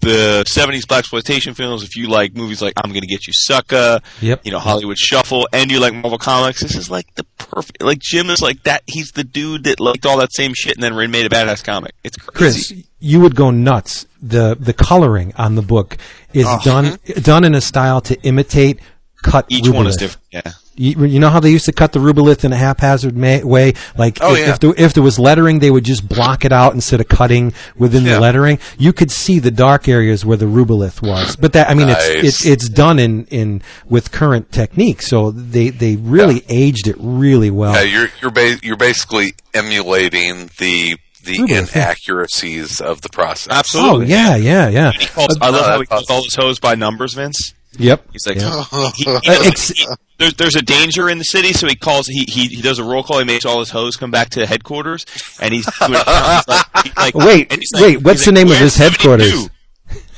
the 0.05 0.45
'70s 0.49 0.87
black 0.87 1.01
exploitation 1.01 1.55
films, 1.55 1.83
if 1.83 1.97
you 1.97 2.09
like 2.09 2.35
movies 2.35 2.63
like 2.63 2.75
I'm 2.77 2.93
Gonna 2.93 3.07
Get 3.07 3.27
You 3.27 3.33
Sucker, 3.33 4.01
Yep. 4.21 4.43
you 4.45 4.53
know 4.53 4.59
Hollywood 4.59 4.99
Shuffle, 4.99 5.49
and 5.53 5.71
you 5.71 5.81
like 5.81 5.93
Marvel 5.95 6.19
Comics, 6.19 6.61
this 6.61 6.77
is 6.77 6.91
like 6.91 7.13
the 7.15 7.25
perfect. 7.39 7.83
Like 7.83 7.99
Jim 7.99 8.31
is 8.31 8.41
like 8.43 8.63
that. 8.65 8.83
He's 8.87 9.13
the 9.13 9.25
dude 9.25 9.65
that 9.65 9.81
liked 9.81 10.07
all 10.07 10.19
that 10.19 10.33
same 10.33 10.53
shit 10.55 10.75
and 10.77 10.83
then 10.83 10.95
made 11.11 11.27
a 11.27 11.29
badass 11.29 11.65
comic. 11.65 11.93
It's 12.05 12.17
crazy. 12.17 12.75
Chris, 12.77 12.85
you 13.01 13.21
would 13.21 13.35
go 13.35 13.51
nuts. 13.51 14.07
The 14.23 14.57
the 14.59 14.73
coloring 14.73 15.33
on 15.37 15.55
the 15.55 15.63
book 15.63 15.97
is 16.33 16.47
Oh. 16.49 16.61
done 16.65 16.99
done 17.23 17.45
in 17.45 17.55
a 17.55 17.61
style 17.61 18.01
to 18.03 18.21
imitate 18.23 18.79
cut. 19.25 19.47
Each 19.49 19.69
one 19.69 19.87
is 19.89 19.97
rubylith. 19.97 19.99
different. 19.99 20.23
Yeah. 20.31 20.53
You, 20.77 21.05
you 21.05 21.21
know 21.21 21.31
how 21.31 21.39
they 21.39 21.51
used 21.51 21.67
to 21.67 21.73
cut 21.73 21.93
the 21.93 22.01
rubylith 22.01 22.45
in 22.45 22.53
a 22.53 22.57
haphazard 22.57 23.17
ma- 23.17 23.39
way? 23.45 23.75
Like, 23.97 24.19
Oh, 24.21 24.35
if, 24.35 24.39
yeah. 24.41 24.51
if, 24.55 24.59
there, 24.61 24.75
if 24.77 24.93
there 24.95 25.05
was 25.05 25.21
lettering, 25.21 25.61
they 25.61 25.71
would 25.71 25.85
just 25.85 26.09
block 26.09 26.45
it 26.45 26.51
out 26.51 26.75
instead 26.75 27.01
of 27.01 27.07
cutting 27.07 27.53
within 27.77 28.05
Yeah. 28.05 28.15
the 28.15 28.21
lettering. 28.21 28.59
You 28.77 28.93
could 28.93 29.13
see 29.13 29.39
the 29.39 29.53
dark 29.53 29.87
areas 29.89 30.25
where 30.25 30.37
the 30.37 30.47
rubylith 30.47 31.01
was. 31.01 31.37
But 31.37 31.53
that, 31.53 31.71
I 31.71 31.75
mean, 31.75 31.87
Nice. 31.89 32.09
it's, 32.09 32.25
it's, 32.25 32.47
it's 32.47 32.69
done 32.69 32.99
in, 32.99 33.25
in, 33.27 33.63
with 33.89 34.11
current 34.11 34.51
techniques. 34.51 35.07
So 35.07 35.31
they, 35.31 35.71
they 35.71 35.95
really 35.95 36.43
aged 36.49 36.89
it 36.89 36.97
really 36.99 37.51
well. 37.53 37.75
Yeah, 37.75 37.83
you're 37.83 38.09
you're 38.21 38.31
ba- 38.33 38.59
you're 38.63 38.77
basically 38.77 39.35
emulating 39.55 40.51
the 40.59 40.97
the 41.23 41.37
Rubylith, 41.37 41.75
yeah. 41.75 41.83
inaccuracies 41.83 42.81
of 42.83 43.01
the 43.01 43.09
process. 43.09 43.51
Absolutely. 43.51 44.07
oh, 44.07 44.09
yeah, 44.09 44.37
yeah, 44.37 44.69
yeah. 44.69 44.91
He 44.93 45.07
calls, 45.07 45.39
I 45.41 45.49
love 45.49 45.63
Uh, 45.65 45.69
how 45.69 45.81
he 45.81 45.87
calls 45.87 46.11
all 46.11 46.23
his 46.23 46.35
hoes 46.35 46.61
by 46.61 46.75
numbers, 46.75 47.15
Vince. 47.15 47.54
Yep. 47.79 48.09
He's 48.13 48.27
like, 48.27 48.37
Yeah. 48.39 48.65
he, 48.97 49.05
he 49.05 49.11
Uh, 49.11 49.21
does- 49.21 49.47
ex- 49.47 49.69
he- 49.71 49.87
there's, 50.19 50.35
there's 50.35 50.55
a 50.57 50.63
danger 50.63 51.09
in 51.11 51.19
the 51.19 51.25
city, 51.25 51.53
so 51.53 51.67
he 51.67 51.75
calls. 51.75 52.07
He, 52.07 52.25
he 52.29 52.47
he 52.47 52.63
does 52.63 52.79
a 52.79 52.85
roll 52.85 53.03
call. 53.03 53.19
He 53.19 53.25
makes 53.25 53.45
all 53.45 53.59
his 53.59 53.71
hoes 53.71 53.97
come 53.97 54.13
back 54.13 54.31
to 54.31 54.47
headquarters, 54.47 55.07
and 55.41 55.53
he's 55.53 55.67
doing. 55.81 55.93
he's 56.07 56.49
like, 56.49 56.67
he's 56.85 56.97
like, 56.97 57.15
Wait, 57.17 57.51
and 57.53 57.61
he's 57.61 57.71
like- 57.75 57.83
wait, 57.83 58.03
what's 58.03 58.25
the 58.25 58.31
like, 58.31 58.45
name 58.47 58.53
of 58.53 58.59
his 58.59 58.77
headquarters?" 58.77 59.31
72?" 59.33 59.51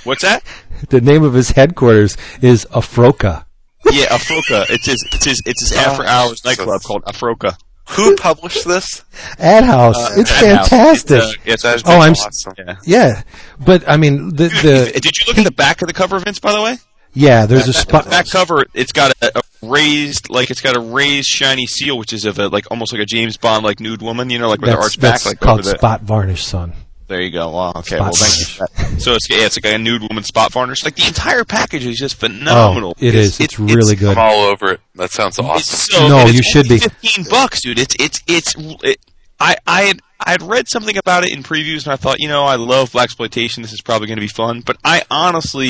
What's 0.04 0.22
that? 0.22 0.44
The 0.90 1.00
name 1.00 1.24
of 1.24 1.32
his 1.32 1.50
headquarters 1.50 2.16
is 2.42 2.66
Afroka. 2.66 3.46
Yeah, 3.90 4.06
Afroka. 4.08 4.66
It's 4.68 4.86
his 4.86 5.02
it's 5.12 5.24
his 5.24 5.42
it's 5.46 5.70
his 5.70 5.72
after 5.72 6.04
hours 6.04 6.44
nightclub 6.44 6.82
called 6.82 7.04
Afroka. 7.04 7.56
Who 7.90 8.16
published 8.16 8.66
this? 8.66 9.02
AdHouse. 9.38 9.94
Uh, 9.94 10.10
it's 10.16 10.30
AdHouse. 10.32 10.40
fantastic. 10.68 11.22
It's, 11.44 11.64
uh, 11.64 11.68
it's, 11.68 11.82
That's 11.82 11.82
Oh, 11.86 12.00
I'm 12.00 12.10
s- 12.12 12.26
awesome. 12.26 12.54
yeah. 12.58 12.76
yeah. 12.84 13.22
But, 13.64 13.88
I 13.88 13.96
mean, 13.96 14.30
the, 14.30 14.48
the, 14.48 14.90
Did 15.00 15.04
you 15.16 15.24
look 15.28 15.38
at 15.38 15.44
the 15.44 15.52
back 15.52 15.82
of 15.82 15.86
the 15.88 15.94
cover, 15.94 16.18
Vince? 16.18 16.40
By 16.40 16.50
the 16.52 16.60
way, 16.62 16.78
yeah, 17.16 17.46
there's 17.46 17.66
a 17.66 17.72
spot. 17.72 18.08
back 18.08 18.28
cover. 18.28 18.64
It's 18.74 18.92
got 18.92 19.12
a, 19.22 19.38
a 19.38 19.42
raised, 19.62 20.30
like 20.30 20.50
it's 20.50 20.60
got 20.60 20.76
a 20.76 20.80
raised 20.80 21.26
shiny 21.28 21.66
seal, 21.66 21.98
which 21.98 22.12
is 22.12 22.24
of 22.24 22.38
a 22.38 22.48
like 22.48 22.70
almost 22.70 22.92
like 22.92 23.02
a 23.02 23.06
James 23.06 23.36
Bond 23.36 23.64
like 23.64 23.80
nude 23.80 24.02
woman. 24.02 24.30
You 24.30 24.38
know, 24.38 24.48
like 24.48 24.60
with 24.60 24.70
the 24.70 24.76
That's, 24.76 24.84
arch 24.84 25.00
back, 25.00 25.12
that's 25.14 25.26
like 25.26 25.40
called 25.40 25.60
over 25.60 25.70
the. 25.70 25.78
spot 25.78 26.02
varnish, 26.02 26.44
son. 26.44 26.74
There 27.08 27.20
you 27.22 27.30
go. 27.30 27.50
Wow. 27.50 27.70
Okay. 27.76 27.96
Spot 27.96 28.00
well, 28.00 28.12
thank 28.12 28.38
you. 28.38 28.44
for 28.46 28.66
that. 28.66 29.00
So 29.00 29.14
it's 29.14 29.30
yeah, 29.30 29.46
it's 29.46 29.56
like 29.62 29.72
a 29.72 29.78
nude 29.78 30.02
woman 30.02 30.24
spot 30.24 30.52
varnish. 30.52 30.84
Like 30.84 30.96
the 30.96 31.06
entire 31.06 31.44
package 31.44 31.86
is 31.86 31.96
just 31.98 32.16
phenomenal. 32.16 32.94
Oh, 33.00 33.04
it 33.06 33.14
is. 33.14 33.38
It's 33.40 33.58
really 33.58 33.94
good. 33.96 34.18
I'm 34.18 34.18
all 34.18 34.44
over 34.46 34.72
it. 34.72 34.80
That 34.96 35.10
sounds 35.12 35.38
It's 35.38 35.48
awesome. 35.48 36.00
so 36.00 36.08
No, 36.08 36.24
good. 36.26 36.34
you 36.34 36.42
should 36.42 36.66
only 36.66 36.76
be. 36.76 36.80
Fifteen 36.80 37.24
bucks, 37.30 37.62
dude. 37.62 37.78
It's 37.78 37.94
it's 37.98 38.22
it's. 38.26 38.54
It, 38.82 38.98
I 39.38 39.56
I 39.66 39.82
had 39.82 40.00
I 40.18 40.30
had 40.32 40.42
read 40.42 40.66
something 40.68 40.96
about 40.96 41.22
it 41.24 41.32
in 41.32 41.42
previews, 41.44 41.84
and 41.84 41.92
I 41.92 41.96
thought, 41.96 42.18
you 42.20 42.26
know, 42.28 42.42
I 42.44 42.56
love 42.56 42.90
black 42.92 43.04
exploitation. 43.04 43.62
This 43.62 43.72
is 43.72 43.82
probably 43.82 44.08
going 44.08 44.16
to 44.16 44.22
be 44.22 44.26
fun. 44.28 44.62
But 44.62 44.76
I 44.82 45.02
honestly 45.10 45.68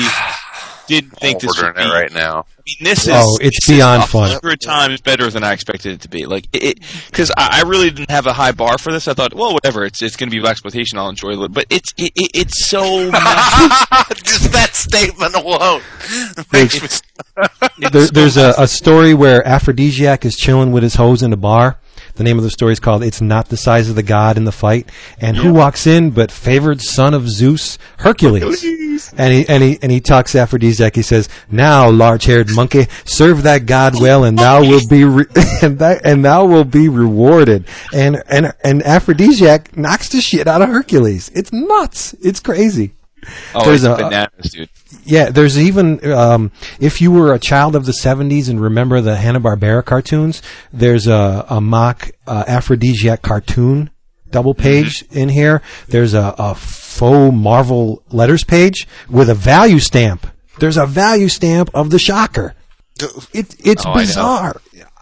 didn't 0.87 1.11
think 1.11 1.37
oh, 1.37 1.39
this 1.41 1.57
would 1.57 1.65
ordering 1.67 1.87
be. 1.89 1.93
it 1.93 1.99
right 1.99 2.13
now. 2.13 2.39
I 2.39 2.61
mean, 2.65 2.75
this 2.81 3.03
is 3.03 3.13
Oh, 3.13 3.37
it's 3.41 3.65
this 3.65 3.69
is 3.69 3.75
beyond 3.77 4.03
a 4.03 4.07
fun. 4.07 4.31
Hundred 4.31 4.59
times 4.61 5.01
better 5.01 5.29
than 5.29 5.43
I 5.43 5.53
expected 5.53 5.93
it 5.93 6.01
to 6.01 6.09
be. 6.09 6.25
Like 6.25 6.47
it, 6.53 6.79
because 7.07 7.31
I, 7.37 7.59
I 7.59 7.69
really 7.69 7.89
didn't 7.91 8.09
have 8.11 8.25
a 8.27 8.33
high 8.33 8.51
bar 8.51 8.77
for 8.77 8.91
this. 8.91 9.07
I 9.07 9.13
thought, 9.13 9.33
well, 9.33 9.53
whatever. 9.53 9.85
It's 9.85 10.01
it's 10.01 10.15
going 10.15 10.29
to 10.29 10.35
be 10.35 10.41
black 10.41 10.51
exploitation. 10.51 10.97
I'll 10.97 11.09
enjoy 11.09 11.31
it. 11.43 11.53
But 11.53 11.65
it's 11.69 11.93
it, 11.97 12.11
it, 12.15 12.31
it's 12.33 12.67
so. 12.67 12.81
Just 13.11 14.51
that 14.51 14.71
statement 14.73 15.35
alone. 15.35 15.81
It's- 16.53 17.01
There, 17.77 18.07
there's 18.07 18.37
a, 18.37 18.53
a 18.57 18.67
story 18.67 19.13
where 19.13 19.41
Afrodisiac 19.43 20.25
is 20.25 20.35
chilling 20.35 20.71
with 20.71 20.83
his 20.83 20.95
hose 20.95 21.21
in 21.21 21.31
a 21.33 21.37
bar. 21.37 21.77
The 22.17 22.23
name 22.23 22.37
of 22.37 22.43
the 22.43 22.49
story 22.49 22.73
is 22.73 22.79
called 22.79 23.03
"It's 23.03 23.21
Not 23.21 23.49
the 23.49 23.57
Size 23.57 23.89
of 23.89 23.95
the 23.95 24.03
God 24.03 24.37
in 24.37 24.43
the 24.43 24.51
Fight." 24.51 24.89
And 25.21 25.37
who 25.37 25.53
walks 25.53 25.85
in 25.85 26.09
but 26.09 26.31
favored 26.31 26.81
son 26.81 27.13
of 27.13 27.29
Zeus, 27.29 27.77
Hercules? 27.97 29.13
And 29.15 29.33
he 29.33 29.47
and 29.47 29.63
he 29.63 29.77
and 29.81 29.91
he 29.91 30.01
talks 30.01 30.31
to 30.31 30.39
Afrodisiac. 30.39 30.95
He 30.95 31.03
says, 31.03 31.29
"Now, 31.51 31.89
large-haired 31.89 32.49
monkey, 32.55 32.87
serve 33.05 33.43
that 33.43 33.67
god 33.67 34.01
well, 34.01 34.23
and 34.23 34.37
thou 34.37 34.61
will 34.61 34.85
be 34.89 35.03
re- 35.03 35.25
and 35.61 35.77
that 35.79 36.01
and 36.03 36.25
thou 36.25 36.45
will 36.45 36.63
be 36.63 36.89
rewarded." 36.89 37.65
And 37.93 38.23
and 38.27 38.51
and 38.63 38.81
Afrodisiac 38.81 39.77
knocks 39.77 40.09
the 40.09 40.21
shit 40.21 40.47
out 40.47 40.63
of 40.63 40.69
Hercules. 40.69 41.29
It's 41.35 41.53
nuts. 41.53 42.15
It's 42.21 42.39
crazy. 42.39 42.93
Oh, 43.55 43.65
There's 43.65 43.83
it's 43.83 43.99
a- 43.99 44.03
bananas, 44.03 44.51
dude. 44.51 44.69
Yeah, 45.03 45.29
there's 45.31 45.57
even 45.59 46.03
um, 46.11 46.51
if 46.79 47.01
you 47.01 47.11
were 47.11 47.33
a 47.33 47.39
child 47.39 47.75
of 47.75 47.85
the 47.85 47.91
'70s 47.91 48.49
and 48.49 48.61
remember 48.61 49.01
the 49.01 49.15
Hanna 49.15 49.39
Barbera 49.41 49.83
cartoons, 49.83 50.41
there's 50.71 51.07
a, 51.07 51.45
a 51.49 51.59
mock 51.61 52.09
uh, 52.25 52.43
afrodisiac 52.45 53.21
cartoon 53.21 53.89
double 54.29 54.53
page 54.53 55.03
in 55.11 55.29
here. 55.29 55.61
There's 55.87 56.13
a, 56.13 56.35
a 56.37 56.55
faux 56.55 57.35
Marvel 57.35 58.03
letters 58.11 58.43
page 58.43 58.87
with 59.09 59.29
a 59.29 59.35
value 59.35 59.79
stamp. 59.79 60.27
There's 60.59 60.77
a 60.77 60.85
value 60.85 61.29
stamp 61.29 61.69
of 61.73 61.89
the 61.89 61.99
Shocker. 61.99 62.53
It, 63.33 63.55
it's 63.63 63.85
Oh, 63.85 63.93
bizarre. 63.93 64.59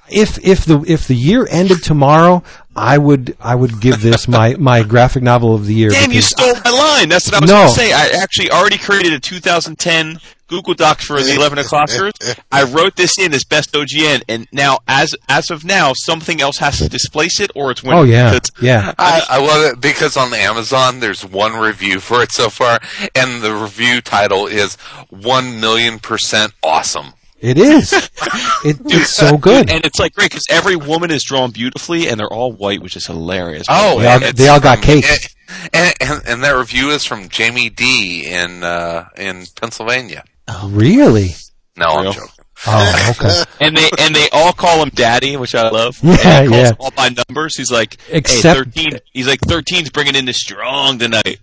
If 0.10 0.38
if 0.46 0.66
the 0.66 0.82
if 0.88 1.08
the 1.08 1.16
year 1.16 1.48
ended 1.50 1.82
tomorrow, 1.84 2.44
I 2.76 2.98
would 2.98 3.38
I 3.40 3.56
would 3.56 3.80
give 3.80 4.02
this 4.02 4.28
my, 4.28 4.56
my 4.56 4.84
graphic 4.84 5.24
novel 5.24 5.56
of 5.56 5.66
the 5.66 5.74
year. 5.74 5.90
Damn, 5.92 6.12
you 6.12 6.18
because- 6.20 6.26
stole 6.30 6.54
my 6.66 6.72
line. 6.72 7.10
That's 7.10 7.26
what 7.28 7.36
I 7.36 7.40
was 7.40 7.50
No. 7.50 7.56
going 7.58 7.70
to 7.70 7.76
say. 7.76 7.94
I 7.94 8.22
actually 8.22 8.52
already 8.52 8.78
created 8.78 9.14
a 9.14 9.20
2010 9.20 10.20
Google 10.48 10.76
Doc 10.76 11.00
for 11.00 11.20
the 11.24 11.34
11 11.34 11.58
o'clockers. 11.58 12.12
I 12.52 12.64
wrote 12.66 12.96
this 12.96 13.18
in 13.18 13.34
as 13.34 13.44
best 13.44 13.72
OGN, 13.74 14.22
and 14.30 14.48
now, 14.52 14.78
as 14.88 15.16
as 15.28 15.50
of 15.50 15.66
now, 15.66 15.94
something 15.96 16.40
else 16.40 16.58
has 16.60 16.78
to 16.80 16.88
displace 16.90 17.40
it, 17.40 17.50
or 17.56 17.72
it's 17.72 17.82
winning. 17.82 18.00
Oh 18.00 18.04
yeah, 18.04 18.32
Because- 18.34 18.52
yeah. 18.62 18.94
I, 19.00 19.22
I 19.28 19.40
love 19.40 19.74
it 19.74 19.82
because 19.82 20.18
on 20.18 20.34
Amazon 20.36 21.00
there's 21.00 21.26
one 21.26 21.54
review 21.54 22.00
for 22.00 22.22
it 22.22 22.32
so 22.32 22.50
far, 22.50 22.80
and 23.16 23.42
the 23.42 23.56
review 23.56 24.02
title 24.02 24.46
is 24.46 24.76
"One 25.10 25.60
Million 25.60 25.98
Percent 26.00 26.54
Awesome." 26.62 27.14
It 27.46 27.58
is. 27.58 27.94
It, 27.94 28.78
it's 28.86 29.10
so 29.14 29.38
good. 29.50 29.70
And 29.70 29.86
it's 29.86 30.00
like 30.00 30.14
great 30.14 30.32
because 30.32 30.46
every 30.50 30.76
woman 30.76 31.12
is 31.12 31.24
drawn 31.24 31.52
beautifully, 31.52 32.08
and 32.10 32.20
they're 32.20 32.32
all 32.32 32.52
white, 32.52 32.82
which 32.82 32.96
is 32.96 33.06
hilarious. 33.06 33.68
Oh, 33.70 34.00
They 34.00 34.08
all- 34.08 34.34
they 34.34 34.48
all 34.48 34.60
got 34.60 34.80
from- 34.80 34.86
cakes. 35.02 35.36
And, 35.72 35.94
and, 36.02 36.22
and 36.28 36.44
that 36.44 36.52
review 36.58 36.90
is 36.90 37.06
from 37.06 37.30
Jamie 37.30 37.70
D 37.70 38.26
in 38.28 38.64
uh, 38.64 39.08
in 39.16 39.46
Pennsylvania. 39.60 40.24
Oh, 40.48 40.70
really? 40.70 41.30
No, 41.78 41.86
I'm 41.88 42.14
joking. 42.14 42.30
Oh, 42.66 43.16
okay. 43.20 43.44
and 43.66 43.78
they 43.78 43.90
and 44.00 44.16
they 44.16 44.28
all 44.32 44.54
call 44.54 44.82
him 44.82 44.90
daddy, 44.90 45.38
which 45.38 45.54
I 45.54 45.70
love. 45.70 46.00
Yeah, 46.04 46.12
and 46.40 46.46
he 46.46 46.52
calls 46.52 46.70
yeah. 46.70 46.72
all 46.80 46.92
by 46.92 47.10
numbers. 47.10 47.56
He's 47.58 47.72
like, 47.72 47.98
Except- 48.10 48.44
hey, 48.76 48.86
thirteen. 48.86 49.00
He's 49.14 49.28
like, 49.28 49.42
13's 49.42 49.92
bringing 49.92 50.16
in 50.16 50.26
the 50.26 50.34
strong 50.34 50.98
tonight. 50.98 51.40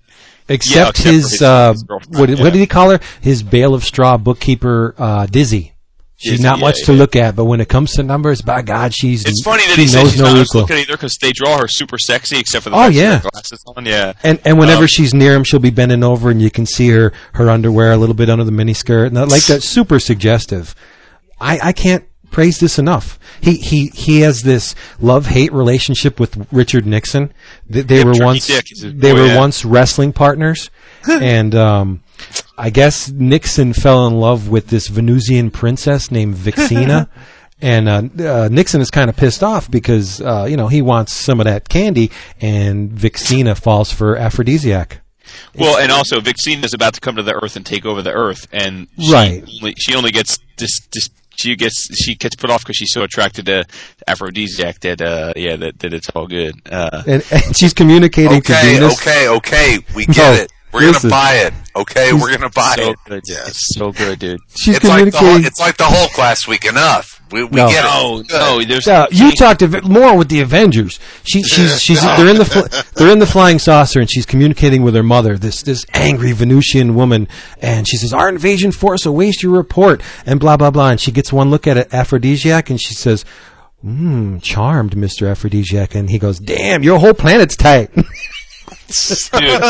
Except, 0.49 0.91
except 0.91 0.99
his, 0.99 1.31
his- 1.33 1.43
uh, 1.43 1.73
his 1.73 1.85
what, 2.09 2.29
yeah. 2.29 2.43
what 2.43 2.53
did 2.53 2.59
he 2.59 2.67
call 2.67 2.91
her? 2.91 3.01
His 3.21 3.45
bale 3.45 3.75
of 3.75 3.85
straw 3.85 4.17
bookkeeper, 4.17 4.95
uh, 4.99 5.27
Dizzy. 5.27 5.75
She's 6.23 6.41
not 6.41 6.59
yeah, 6.59 6.65
much 6.65 6.77
yeah. 6.81 6.87
to 6.87 6.93
look 6.93 7.17
at, 7.17 7.35
but 7.37 7.45
when 7.47 7.61
it 7.61 7.69
comes 7.69 7.93
to 7.93 8.03
numbers, 8.03 8.43
by 8.43 8.63
God, 8.63 8.95
she's 8.95 9.25
It's 9.25 9.43
funny 9.43 9.63
that 9.67 9.75
she 9.75 9.83
he 9.83 9.89
says 9.89 10.03
knows 10.05 10.13
she's 10.13 10.21
no 10.21 10.27
not 10.27 10.37
much 10.39 10.47
equal. 10.47 10.61
looking 10.63 10.79
either 10.79 10.93
because 10.95 11.17
they 11.17 11.33
draw 11.33 11.59
her 11.59 11.67
super 11.69 11.99
sexy, 11.99 12.39
except 12.39 12.65
for 12.65 12.71
the 12.71 12.77
Oh, 12.77 12.87
yeah. 12.89 13.21
glasses 13.33 13.63
on. 13.67 13.85
Yeah, 13.85 14.13
And 14.23 14.41
and 14.45 14.59
whenever 14.59 14.83
Um, 14.83 14.87
she's 14.87 15.13
near 15.13 15.35
him, 15.35 15.45
she'll 15.45 15.59
be 15.61 15.71
bending 15.71 16.05
over, 16.05 16.31
and 16.31 16.41
you 16.41 16.51
can 16.51 16.67
see 16.67 16.89
her 16.91 17.13
her 17.35 17.51
underwear 17.51 17.93
a 17.93 17.97
little 17.97 18.15
bit 18.15 18.31
under 18.31 18.45
the 18.45 18.53
miniskirt, 18.53 19.09
and 19.09 19.17
that, 19.17 19.29
like 19.29 19.45
that's 19.47 19.69
super 19.69 19.99
suggestive. 19.99 20.75
I 21.41 21.59
I 21.63 21.73
can't 21.73 22.05
praise 22.31 22.61
this 22.61 22.79
enough. 22.79 23.19
He 23.41 23.57
he 23.57 23.87
he 23.95 24.21
has 24.21 24.43
this 24.43 24.75
love 25.01 25.27
hate 25.27 25.53
relationship 25.53 26.21
with 26.21 26.47
Richard 26.53 26.87
Nixon. 26.87 27.33
They, 27.69 27.81
they 27.83 27.97
Yep, 27.99 28.07
were 28.07 28.25
once 28.25 28.47
Dick 28.47 28.67
they 28.81 29.13
were 29.13 29.27
yeah. 29.27 29.39
once 29.39 29.65
wrestling 29.65 30.13
partners, 30.13 30.71
and 31.09 31.55
um, 31.55 32.01
I 32.59 32.71
guess 32.71 33.09
Nixon 33.11 33.73
fell 33.73 34.07
in 34.07 34.15
love 34.15 34.49
with 34.49 34.69
this 34.69 34.89
Venusian 34.89 35.51
princess 35.51 36.11
named 36.11 36.35
Vixina. 36.37 37.09
And 37.65 37.89
uh, 37.89 38.03
uh, 38.19 38.49
Nixon 38.51 38.81
is 38.81 38.91
kind 38.91 39.09
of 39.09 39.15
pissed 39.15 39.45
off 39.45 39.71
because 39.71 40.21
uh, 40.21 40.47
you 40.51 40.57
know 40.57 40.67
he 40.67 40.83
wants 40.83 41.13
some 41.13 41.39
of 41.39 41.47
that 41.47 41.69
candy, 41.69 42.11
and 42.41 42.91
Vixina 42.91 43.57
falls 43.57 43.93
for 43.93 44.17
afrodisiac. 44.17 44.99
Well, 45.57 45.79
and 45.79 45.93
also 45.93 46.19
Vixina 46.21 46.65
is 46.65 46.75
about 46.75 46.95
to 46.95 47.01
come 47.01 47.15
to 47.15 47.23
the 47.23 47.35
Earth 47.41 47.55
and 47.55 47.65
take 47.65 47.87
over 47.87 48.03
the 48.03 48.11
Earth, 48.11 48.49
and 48.53 48.89
she 49.01 49.13
Right. 49.13 49.45
Only, 49.61 49.75
she 49.79 49.95
only 49.95 50.11
gets 50.11 50.41
this. 50.57 50.81
this 50.93 51.09
she 51.37 51.55
gets 51.55 51.89
she 51.97 52.17
gets 52.17 52.35
put 52.35 52.51
off 52.51 52.63
because 52.63 52.77
she's 52.77 52.93
so 52.93 53.05
attracted 53.05 53.47
to 53.47 53.65
afrodisiac 54.09 54.81
that 54.81 55.01
uh 55.01 55.33
yeah 55.37 55.55
that, 55.57 55.79
that 55.79 55.93
it's 55.95 56.09
all 56.11 56.27
good. 56.27 56.55
Uh, 56.69 57.03
And, 57.07 57.25
and 57.31 57.57
she's 57.57 57.73
communicating 57.73 58.43
to 58.43 58.53
Okay, 58.53 58.75
Venus. 58.75 59.01
okay, 59.01 59.29
okay. 59.29 59.79
We 59.95 60.07
get 60.07 60.17
No, 60.17 60.33
it. 60.33 60.53
We're 60.73 60.81
listen. 60.81 61.11
gonna 61.11 61.23
buy 61.23 61.35
it. 61.47 61.55
Okay, 61.77 62.13
we're 62.13 62.35
gonna 62.35 62.51
buy 62.51 62.75
so 62.77 62.91
it. 62.91 62.97
good. 63.07 63.23
Yes. 63.27 63.49
It's 63.49 63.75
so 63.77 63.93
good, 63.93 64.19
dude. 64.19 64.41
She's 64.57 64.77
It's 64.77 64.85
like 64.87 65.05
the 65.05 65.11
communicating. 65.11 65.29
Hulk, 65.43 65.47
it's 65.47 65.61
like 65.61 65.77
the 65.77 65.85
Hulk 65.85 66.17
last 66.19 66.49
week. 66.49 66.65
Enough. 66.65 67.21
We, 67.31 67.45
we 67.45 67.57
No. 67.57 67.69
get 67.69 67.85
it. 67.85 67.89
No, 67.89 68.19
It's 68.21 68.29
good. 68.31 68.39
no, 68.39 68.63
there's 68.63 68.87
Yeah, 68.87 69.07
you 69.11 69.33
talked 69.33 69.63
more 69.85 70.17
with 70.19 70.29
the 70.29 70.41
Avengers. 70.41 71.01
She, 71.25 71.43
she's, 71.45 71.81
she's, 71.81 72.01
they're 72.03 72.29
in 72.29 72.37
the, 72.37 72.45
fl- 72.45 72.67
they're 72.95 73.11
in 73.11 73.19
the 73.21 73.27
flying 73.27 73.59
saucer, 73.59 74.01
and 74.01 74.11
she's 74.11 74.27
communicating 74.27 74.83
with 74.83 74.95
her 74.95 75.03
mother, 75.03 75.39
this, 75.39 75.63
this 75.63 75.85
angry 75.95 76.33
Venusian 76.33 76.95
woman, 76.95 77.29
and 77.63 77.89
she 77.89 77.97
says, 77.97 78.13
"Our 78.13 78.29
invasion 78.29 78.71
force 78.71 79.07
awaits 79.07 79.43
your 79.43 79.53
report," 79.53 80.03
and 80.27 80.39
blah 80.41 80.57
blah 80.59 80.71
blah. 80.71 80.91
And 80.91 81.01
she 81.01 81.11
gets 81.11 81.33
one 81.33 81.51
look 81.51 81.67
at 81.67 81.77
it, 81.79 81.89
afrodisiac, 81.91 82.69
and 82.69 82.79
she 82.81 82.93
says, 82.95 83.25
"Hmm, 83.81 84.37
charmed, 84.39 84.95
Mister 84.97 85.25
Afrodisiac." 85.27 85.95
And 85.95 86.11
he 86.11 86.19
goes, 86.19 86.39
"Damn, 86.39 86.83
your 86.83 86.99
whole 86.99 87.15
planet's 87.15 87.57
tight." 87.57 87.91
Dude. 89.39 89.63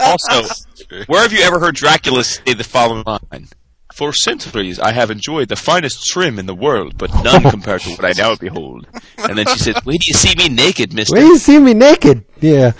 also, 0.00 0.54
where 1.06 1.22
have 1.22 1.32
you 1.32 1.40
ever 1.40 1.58
heard 1.58 1.74
Dracula 1.74 2.24
say 2.24 2.54
the 2.54 2.64
following 2.64 3.04
line? 3.06 3.48
For 3.94 4.12
centuries, 4.12 4.78
I 4.78 4.92
have 4.92 5.10
enjoyed 5.10 5.48
the 5.48 5.56
finest 5.56 6.04
trim 6.06 6.38
in 6.38 6.44
the 6.44 6.54
world, 6.54 6.98
but 6.98 7.10
none 7.24 7.42
compared 7.50 7.80
to 7.82 7.90
what 7.92 8.04
I 8.04 8.12
now 8.16 8.34
behold. 8.34 8.86
And 9.16 9.38
then 9.38 9.46
she 9.46 9.58
says, 9.58 9.76
"Wait 9.86 10.00
do 10.00 10.06
you 10.08 10.12
see 10.14 10.34
me 10.36 10.54
naked, 10.54 10.92
Mister." 10.92 11.14
Where 11.14 11.22
do 11.22 11.28
you 11.28 11.38
see 11.38 11.58
me 11.58 11.72
naked? 11.72 12.24
Yeah. 12.40 12.72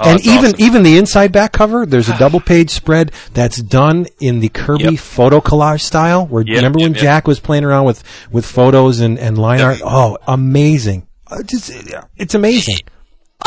and 0.00 0.20
even 0.26 0.46
awesome. 0.46 0.60
even 0.60 0.82
the 0.82 0.98
inside 0.98 1.30
back 1.30 1.52
cover, 1.52 1.86
there's 1.86 2.08
a 2.08 2.18
double 2.18 2.40
page 2.40 2.70
spread 2.70 3.12
that's 3.32 3.58
done 3.62 4.06
in 4.20 4.40
the 4.40 4.48
Kirby 4.48 4.84
Yep. 4.84 4.98
photo 4.98 5.40
collage 5.40 5.82
style. 5.82 6.26
Where 6.26 6.42
Yep, 6.44 6.56
remember 6.56 6.78
when 6.80 6.94
yep, 6.94 6.96
yep. 6.96 7.02
Jack 7.04 7.28
was 7.28 7.38
playing 7.38 7.62
around 7.62 7.84
with 7.84 8.02
with 8.32 8.44
photos 8.44 8.98
and 8.98 9.20
and 9.20 9.38
line 9.38 9.60
art? 9.60 9.78
Oh, 9.84 10.18
amazing! 10.26 11.06
Uh, 11.28 11.44
just, 11.44 11.70
it's 12.16 12.34
amazing. 12.34 12.76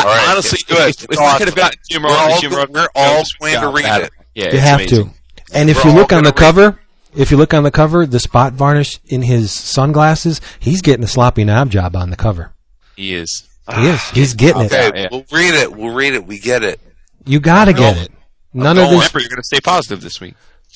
All 0.04 0.14
right, 0.14 0.28
Honestly, 0.30 0.56
it's 0.56 0.64
good. 0.64 0.88
if, 0.90 1.04
if 1.04 1.10
It's 1.12 1.20
I 1.20 1.38
could 1.38 1.48
have 1.48 1.56
gotten 1.56 1.78
Jim 1.90 2.02
We're 2.02 2.10
all 2.10 2.40
Jim 2.40 2.50
go- 2.50 2.56
Rohn, 2.58 2.66
we're 2.72 2.88
all 2.94 3.22
going 3.40 3.60
to 3.60 3.68
read 3.68 3.84
that. 3.84 4.02
it. 4.04 4.10
Yeah, 4.34 4.52
You 4.52 4.58
have 4.58 4.80
amazing. 4.80 5.04
to. 5.10 5.14
And 5.52 5.68
if 5.70 5.84
We're 5.84 5.90
you 5.90 5.96
look 5.96 6.12
on 6.12 6.22
the 6.24 6.30
gonna 6.32 6.46
read 6.46 6.54
cover, 6.54 6.80
if 7.16 7.30
you 7.30 7.36
look 7.36 7.52
on 7.54 7.62
the 7.64 7.70
cover, 7.72 8.06
the 8.06 8.20
spot 8.20 8.52
varnish 8.52 9.00
in 9.06 9.22
his 9.22 9.50
sunglasses, 9.52 10.40
he's 10.60 10.80
getting 10.82 11.02
a 11.04 11.08
sloppy 11.08 11.44
knob 11.44 11.70
job 11.70 11.96
on 11.96 12.10
the 12.10 12.16
cover. 12.16 12.52
He 12.96 13.14
is. 13.14 13.48
He 13.74 13.86
is. 13.88 13.96
Ah, 14.00 14.10
he's 14.14 14.34
getting 14.34 14.62
it. 14.62 14.72
Okay, 14.72 15.08
we'll 15.10 15.24
read 15.32 15.54
it. 15.54 15.72
We'll 15.72 15.94
read 15.94 16.14
it. 16.14 16.26
We 16.26 16.38
get 16.38 16.62
it. 16.62 16.80
You 17.26 17.40
gotta 17.40 17.72
get 17.72 17.96
it. 17.96 18.10
None 18.54 18.78
of 18.78 18.84
this. 18.90 18.92
Remember, 18.92 19.18
you're 19.20 19.28
going 19.28 19.36
to 19.36 19.44
stay 19.44 19.60
positive 19.60 20.00
this 20.00 20.20
week. 20.20 20.34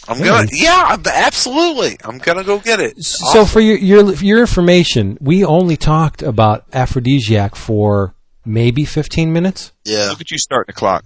I'm 0.08 0.18
Yeah. 0.18 0.26
gonna. 0.26 0.48
Yeah, 0.52 0.96
absolutely. 1.06 1.96
I'm 2.04 2.18
gonna 2.18 2.44
go 2.44 2.58
get 2.58 2.78
it. 2.80 3.02
So 3.02 3.44
for 3.46 3.60
your, 3.60 3.76
your 3.78 4.14
for 4.14 4.24
your 4.24 4.40
information, 4.40 5.16
we 5.20 5.44
only 5.44 5.76
talked 5.76 6.20
about 6.22 6.68
afrodisiac 6.72 7.54
for 7.54 8.14
maybe 8.44 8.84
15 8.84 9.32
minutes. 9.32 9.72
Yeah. 9.84 10.08
Look 10.10 10.20
at 10.20 10.30
you 10.30 10.38
starting 10.38 10.72
the 10.74 10.78
clock. 10.78 11.04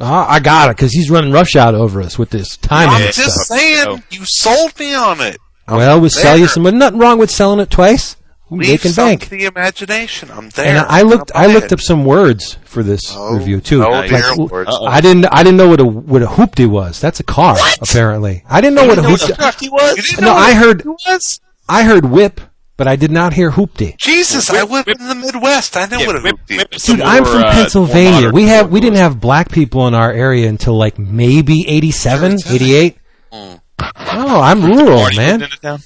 Ah, 0.00 0.26
I 0.30 0.40
got 0.40 0.70
it 0.70 0.76
because 0.76 0.92
he's 0.92 1.10
running 1.10 1.32
roughshod 1.32 1.74
over 1.74 2.00
us 2.00 2.18
with 2.18 2.30
this 2.30 2.56
timing 2.56 2.94
I'm 3.06 3.12
just 3.12 3.18
stuff. 3.34 3.58
saying. 3.58 4.02
You 4.10 4.20
sold 4.24 4.78
me 4.78 4.94
on 4.94 5.20
it. 5.20 5.36
Well, 5.68 6.00
we'll 6.00 6.10
sell 6.10 6.34
you 6.36 6.46
there. 6.46 6.48
some, 6.48 6.78
nothing 6.78 6.98
wrong 6.98 7.18
with 7.18 7.30
selling 7.30 7.60
it 7.60 7.70
twice. 7.70 8.16
They 8.50 8.56
Leave 8.56 8.80
can 8.80 8.90
some 8.92 9.06
bank. 9.06 9.28
the 9.28 9.44
imagination. 9.44 10.28
I'm 10.32 10.48
there. 10.50 10.66
And 10.66 10.78
I 10.78 11.02
looked, 11.02 11.30
I 11.36 11.46
looked 11.46 11.66
it. 11.66 11.72
up 11.74 11.80
some 11.80 12.04
words 12.04 12.56
for 12.64 12.82
this 12.82 13.12
Oh. 13.14 13.36
review 13.36 13.60
too. 13.60 13.84
Oh, 13.84 13.90
Like, 13.90 14.10
dear 14.10 14.22
w- 14.22 14.48
Lord. 14.50 14.66
Uh-oh. 14.68 14.86
I 14.86 15.00
didn't, 15.00 15.26
I 15.26 15.44
didn't 15.44 15.56
know 15.58 15.68
what 15.68 15.78
a 15.78 15.84
what 15.84 16.22
a 16.22 16.26
hoopty 16.26 16.66
was. 16.66 17.00
That's 17.00 17.20
a 17.20 17.22
car, 17.22 17.56
apparently. 17.80 18.42
I 18.48 18.60
didn't 18.60 18.74
know 18.74 18.86
what 18.86 18.98
a 18.98 19.02
know 19.02 19.10
what 19.10 19.20
hoopty. 19.20 19.26
the 19.28 19.34
fuck 19.36 19.60
he 19.60 19.68
was? 19.68 19.96
You 19.96 20.02
didn't 20.02 20.22
No, 20.22 20.32
know 20.32 20.36
I 20.36 20.48
what 20.48 20.56
heard- 20.56 20.80
it 20.80 20.86
was? 20.86 21.40
I 21.68 21.84
heard 21.84 22.06
whip, 22.06 22.40
but 22.80 22.88
I 22.88 22.96
did 22.96 23.10
not 23.10 23.34
hear 23.34 23.50
hoopty. 23.50 23.98
Jesus, 23.98 24.48
I 24.48 24.62
live 24.62 24.70
whip- 24.70 24.88
in 24.88 25.06
the 25.06 25.14
Midwest. 25.14 25.76
I 25.76 25.84
know 25.84 25.98
Yeah, 25.98 26.06
what 26.06 26.16
a 26.16 26.20
whip- 26.20 26.36
hoopty 26.36 26.56
whip 26.56 26.74
is. 26.74 26.82
some 26.82 26.96
Dude, 26.96 27.04
I'm 27.04 27.26
from 27.26 27.42
uh, 27.42 27.52
Pennsylvania. 27.52 28.30
We 28.30 28.44
have 28.44 28.70
we 28.72 28.80
didn't 28.80 28.96
have 28.96 29.20
black 29.20 29.50
people 29.52 29.86
in 29.86 29.92
our 29.92 30.10
area 30.10 30.48
until 30.48 30.78
like 30.78 30.98
maybe 30.98 31.66
87, 31.68 32.38
88. 32.48 32.96
Mm. 33.34 33.60
Oh, 33.82 34.40
I'm 34.40 34.64
rural, 34.64 35.08
man. 35.14 35.40
lived 35.40 35.42
in 35.42 35.50
the 35.50 35.56
town? 35.60 35.80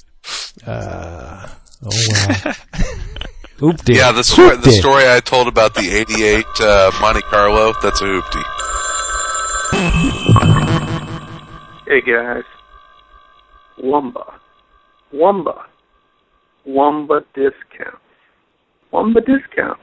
Uh, 0.65 1.49
oh 1.83 1.89
well. 1.89 2.53
Hoopty. 3.57 3.95
Yeah, 3.95 4.13
the 4.13 4.23
story, 4.23 4.55
the 4.55 4.71
story 4.71 5.03
I 5.05 5.19
told 5.19 5.49
about 5.49 5.75
the 5.75 5.89
88 5.91 6.45
uh, 6.61 6.91
Monte 7.01 7.23
Carlo, 7.23 7.73
that's 7.83 7.99
a 7.99 8.05
hoopty. 8.05 8.43
Hey 11.89 11.99
guys. 11.99 12.43
Wumba. 13.83 14.35
Wumba. 15.13 15.65
Wumba 16.67 17.23
discounts. 17.33 18.01
Wumba 18.91 19.25
discounts. 19.25 19.81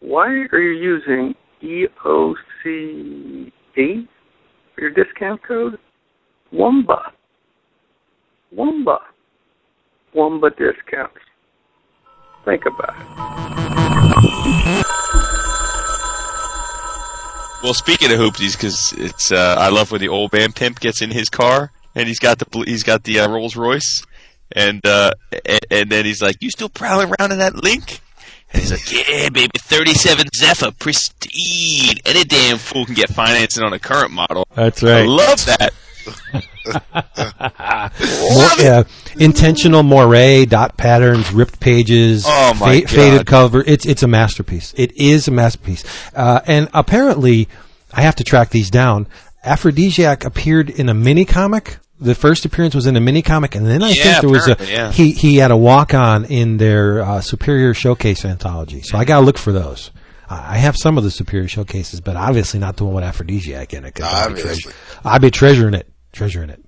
Why 0.00 0.46
are 0.52 0.60
you 0.60 0.70
using 0.70 1.34
EOC8 1.62 4.08
for 4.74 4.80
your 4.80 4.90
discount 4.90 5.42
code? 5.42 5.78
Wumba. 6.52 7.12
Wumba. 8.54 8.98
Wumba 10.14 10.50
discounts. 10.56 11.20
Think 12.44 12.64
about 12.66 12.94
it. 13.00 13.06
Well, 17.62 17.74
speaking 17.74 18.12
of 18.12 18.18
hoopties, 18.18 18.56
because 18.56 18.94
it's 18.96 19.32
uh, 19.32 19.56
I 19.58 19.68
love 19.68 19.90
when 19.90 20.00
the 20.00 20.08
old 20.08 20.32
man 20.32 20.52
pimp 20.52 20.78
gets 20.78 21.02
in 21.02 21.10
his 21.10 21.28
car 21.28 21.72
and 21.94 22.06
he's 22.06 22.20
got 22.20 22.38
the 22.38 22.46
he's 22.64 22.84
got 22.84 23.02
the 23.02 23.20
uh, 23.20 23.28
Rolls 23.28 23.56
Royce, 23.56 24.04
and 24.52 24.84
uh, 24.86 25.12
and, 25.44 25.60
and 25.70 25.90
then 25.90 26.04
he's 26.04 26.22
like, 26.22 26.36
"You 26.40 26.50
still 26.50 26.68
prowling 26.68 27.12
around 27.18 27.32
in 27.32 27.38
that 27.38 27.62
Link?" 27.62 28.00
And 28.52 28.62
he's 28.62 28.70
like, 28.70 28.90
"Yeah, 28.92 29.28
baby, 29.28 29.50
37 29.58 30.26
Zephyr, 30.34 30.70
pristine. 30.78 31.98
Any 32.04 32.24
damn 32.24 32.58
fool 32.58 32.86
can 32.86 32.94
get 32.94 33.10
financing 33.10 33.62
on 33.64 33.72
a 33.72 33.78
current 33.78 34.10
model. 34.12 34.46
That's 34.54 34.82
right. 34.82 35.02
I 35.02 35.06
love 35.06 35.44
that." 35.46 35.72
More, 36.68 38.48
yeah, 38.58 38.82
intentional 39.18 39.82
moire, 39.82 40.46
dot 40.46 40.76
patterns, 40.76 41.30
ripped 41.32 41.60
pages, 41.60 42.24
Oh, 42.26 42.54
my 42.54 42.80
God. 42.80 42.90
faded 42.90 43.26
cover. 43.26 43.62
It's 43.66 43.86
it's 43.86 44.02
a 44.02 44.08
masterpiece. 44.08 44.74
It 44.76 44.96
is 44.96 45.28
a 45.28 45.30
masterpiece. 45.30 45.84
Uh, 46.14 46.40
and 46.46 46.68
apparently, 46.72 47.48
I 47.92 48.02
have 48.02 48.16
to 48.16 48.24
track 48.24 48.50
these 48.50 48.70
down. 48.70 49.06
Afrodisiac 49.44 50.24
appeared 50.24 50.70
in 50.70 50.88
a 50.88 50.94
mini 50.94 51.24
comic. 51.24 51.78
The 52.00 52.14
first 52.14 52.44
appearance 52.44 52.74
was 52.74 52.86
in 52.86 52.96
a 52.96 53.00
mini 53.00 53.22
comic, 53.22 53.54
and 53.56 53.66
then 53.66 53.82
I 53.82 53.90
Yeah, 53.90 54.02
think 54.04 54.20
there 54.20 54.30
was 54.30 54.48
a 54.48 54.56
yeah. 54.70 54.92
he 54.92 55.10
he 55.12 55.36
had 55.36 55.50
a 55.50 55.56
walk 55.56 55.94
on 55.94 56.24
in 56.26 56.56
their 56.56 57.02
uh, 57.02 57.20
Superior 57.20 57.74
Showcase 57.74 58.24
anthology. 58.24 58.82
So 58.82 58.96
I 58.98 59.04
got 59.04 59.20
to 59.20 59.26
look 59.26 59.36
for 59.38 59.52
those. 59.52 59.90
I 60.30 60.54
I 60.54 60.56
have 60.58 60.76
some 60.76 60.96
of 60.96 61.04
the 61.04 61.10
Superior 61.10 61.48
Showcases, 61.48 62.00
but 62.00 62.14
obviously 62.16 62.60
not 62.60 62.76
the 62.76 62.84
one 62.84 62.94
with 62.94 63.04
Afrodisiac 63.04 63.72
in 63.74 63.84
it. 63.84 63.94
'cause 63.96 64.06
I'd 64.12 64.34
be 64.36 64.42
I'd 65.04 65.20
be 65.22 65.30
treasuring 65.32 65.74
it, 65.74 65.88
treasuring 66.12 66.50
it. 66.50 66.62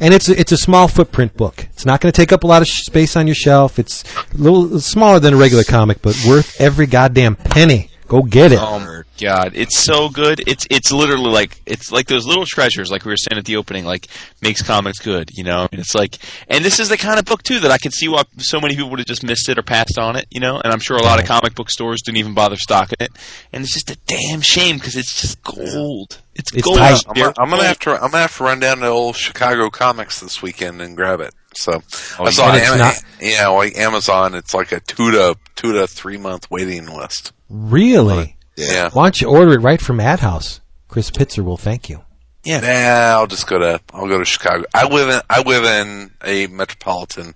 And 0.00 0.12
it's 0.14 0.28
a, 0.30 0.38
it's 0.40 0.52
a 0.52 0.56
small 0.56 0.88
footprint 0.88 1.36
book. 1.36 1.66
It's 1.72 1.84
not 1.86 2.00
going 2.00 2.10
to 2.12 2.16
take 2.16 2.32
up 2.32 2.44
a 2.44 2.46
lot 2.46 2.62
of 2.62 2.68
sh- 2.68 2.84
space 2.86 3.14
on 3.14 3.26
your 3.26 3.34
shelf. 3.34 3.78
It's 3.78 4.04
a 4.32 4.36
little 4.38 4.80
smaller 4.80 5.20
than 5.20 5.34
a 5.34 5.36
regular 5.36 5.64
comic, 5.64 6.00
but 6.00 6.16
worth 6.26 6.58
every 6.60 6.86
goddamn 6.86 7.36
penny. 7.36 7.90
Go 8.08 8.22
get 8.22 8.52
it. 8.52 8.58
Oh 8.60 8.78
god, 9.18 9.52
it's 9.54 9.78
so 9.78 10.08
good. 10.08 10.42
It's 10.46 10.66
it's 10.70 10.92
literally 10.92 11.30
like 11.30 11.60
it's 11.66 11.90
like 11.92 12.06
those 12.06 12.26
little 12.26 12.44
treasures, 12.46 12.90
like 12.90 13.04
we 13.04 13.12
were 13.12 13.16
saying 13.16 13.38
at 13.38 13.44
the 13.44 13.56
opening, 13.56 13.84
like 13.84 14.06
makes 14.42 14.62
comics 14.62 14.98
good. 14.98 15.30
You 15.34 15.44
know, 15.44 15.58
I 15.58 15.68
mean, 15.72 15.80
it's 15.80 15.94
like, 15.94 16.18
and 16.48 16.64
this 16.64 16.78
is 16.80 16.88
the 16.88 16.96
kind 16.96 17.18
of 17.18 17.24
book 17.24 17.42
too 17.42 17.60
that 17.60 17.70
I 17.70 17.78
can 17.78 17.90
see 17.92 18.08
why 18.08 18.22
so 18.38 18.60
many 18.60 18.74
people 18.74 18.90
would 18.90 18.98
have 19.00 19.06
just 19.06 19.22
missed 19.24 19.48
it 19.48 19.58
or 19.58 19.62
passed 19.62 19.98
on 19.98 20.16
it. 20.16 20.26
You 20.30 20.40
know, 20.40 20.60
and 20.62 20.72
I'm 20.72 20.80
sure 20.80 20.96
a 20.96 21.02
lot 21.02 21.20
of 21.20 21.26
comic 21.26 21.54
book 21.54 21.70
stores 21.70 22.02
didn't 22.02 22.18
even 22.18 22.34
bother 22.34 22.56
stocking 22.56 22.98
it, 23.00 23.12
and 23.52 23.62
it's 23.64 23.72
just 23.74 23.90
a 23.90 23.96
damn 24.06 24.40
shame 24.40 24.76
because 24.76 24.96
it's 24.96 25.20
just 25.20 25.42
gold. 25.42 26.20
It's, 26.34 26.52
It's 26.52 26.62
gold. 26.62 26.78
tight. 26.78 27.02
I'm, 27.08 27.14
gonna- 27.14 27.34
I'm 27.38 27.48
gonna 27.50 27.64
have 27.64 27.78
to. 27.80 27.92
I'm 27.94 28.10
gonna 28.10 28.18
have 28.18 28.36
to 28.36 28.44
run 28.44 28.60
down 28.60 28.78
to 28.78 28.86
old 28.88 29.16
Chicago 29.16 29.70
Comics 29.70 30.20
this 30.20 30.42
weekend 30.42 30.82
and 30.82 30.94
grab 30.96 31.20
it. 31.20 31.32
So 31.54 31.82
oh, 32.18 32.24
I 32.26 32.30
saw 32.30 32.48
and 32.48 32.56
it's 32.58 32.70
Am- 32.70 32.78
not- 32.78 33.02
yeah, 33.22 33.48
like 33.48 33.78
Amazon. 33.78 34.34
It's 34.34 34.52
like 34.52 34.72
a 34.72 34.80
two 34.80 35.10
to 35.12 35.38
two 35.54 35.72
to 35.72 35.86
three 35.86 36.18
month 36.18 36.50
waiting 36.50 36.86
list. 36.86 37.32
Really? 37.48 38.35
Yeah. 38.56 38.90
Why 38.90 39.04
don't 39.06 39.20
you 39.20 39.28
order 39.28 39.52
it 39.54 39.60
right 39.60 39.80
from 39.80 39.98
AdHouse? 39.98 40.60
Chris 40.88 41.10
Pitzer 41.10 41.44
will 41.44 41.56
thank 41.56 41.88
you. 41.88 42.02
Yeah. 42.44 42.60
Nah, 42.60 43.18
I'll 43.20 43.26
just 43.26 43.46
go 43.46 43.58
to. 43.58 43.80
I'll 43.92 44.06
go 44.08 44.18
to 44.18 44.24
Chicago. 44.24 44.64
I 44.72 44.86
live 44.86 45.08
in. 45.08 45.20
I 45.28 45.42
live 45.42 45.64
in 45.64 46.10
a 46.24 46.46
metropolitan 46.46 47.34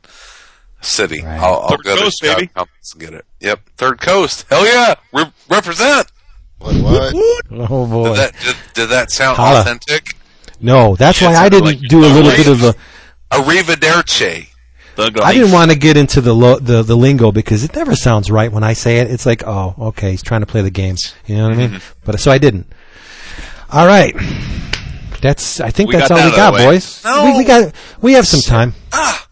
City. 0.81 1.21
Right. 1.23 1.39
I'll, 1.39 1.61
I'll 1.63 1.69
Third 1.69 1.83
go 1.85 1.97
Coast, 1.97 2.19
to 2.21 2.27
Chicago 2.27 2.41
baby. 2.41 2.47
Compass 2.55 2.93
and 2.93 3.01
get 3.03 3.15
it. 3.15 3.25
Yep, 3.41 3.61
Third 3.77 4.01
Coast. 4.01 4.47
Hell 4.49 4.65
yeah, 4.65 4.95
Re- 5.13 5.33
represent. 5.49 6.11
What? 6.59 6.77
What? 6.83 7.15
Oh 7.71 7.87
boy. 7.87 8.05
Did 8.09 8.17
that 8.17 8.33
did, 8.45 8.57
did 8.75 8.89
that 8.91 9.11
sound 9.11 9.37
Holla. 9.37 9.61
authentic? 9.61 10.15
no, 10.61 10.95
that's 10.95 11.21
Yeah, 11.21 11.31
why 11.33 11.37
I 11.37 11.49
didn't 11.49 11.65
like- 11.65 11.81
do 11.89 12.01
a 12.01 12.07
little 12.07 12.31
bit 12.31 12.47
of 12.47 12.63
a. 12.63 12.75
Arrivederci. 13.35 14.47
Thug 15.01 15.21
I 15.21 15.33
didn't 15.35 15.53
want 15.53 15.71
to 15.71 15.77
get 15.79 15.97
into 15.97 16.21
the, 16.21 16.33
lo- 16.35 16.59
the 16.59 16.83
the 16.83 16.97
lingo 16.97 17.33
because 17.33 17.65
it 17.65 17.75
never 17.75 17.95
sounds 17.97 18.31
right 18.31 18.51
when 18.53 18.63
I 18.65 18.73
say 18.75 18.99
it. 18.99 19.11
It's 19.11 19.27
like, 19.27 19.43
oh, 19.47 19.75
okay, 19.79 20.11
he's 20.13 20.23
trying 20.23 20.41
to 20.41 20.47
play 20.47 20.63
the 20.63 20.71
game. 20.71 20.97
You 21.27 21.37
know 21.37 21.45
what 21.45 21.53
I 21.53 21.57
mean? 21.57 21.71
Mm-hmm. 21.71 22.01
But 22.05 22.21
so 22.21 22.31
I 22.31 22.39
didn't. 22.39 22.67
All 23.73 23.87
right, 23.87 24.15
that's. 25.21 25.61
I 25.61 25.71
think 25.71 25.89
We 25.91 25.97
that's 25.97 26.11
all 26.11 26.17
that 26.17 26.31
we 26.31 26.37
got, 26.37 26.55
of 26.55 26.61
the 26.61 26.67
way. 26.67 26.75
boys. 26.75 27.05
No. 27.05 27.25
We, 27.33 27.39
we 27.39 27.45
got. 27.45 27.75
We 28.01 28.13
have 28.15 28.27
some 28.27 28.41
time. 28.41 28.75
Ah, 28.93 29.27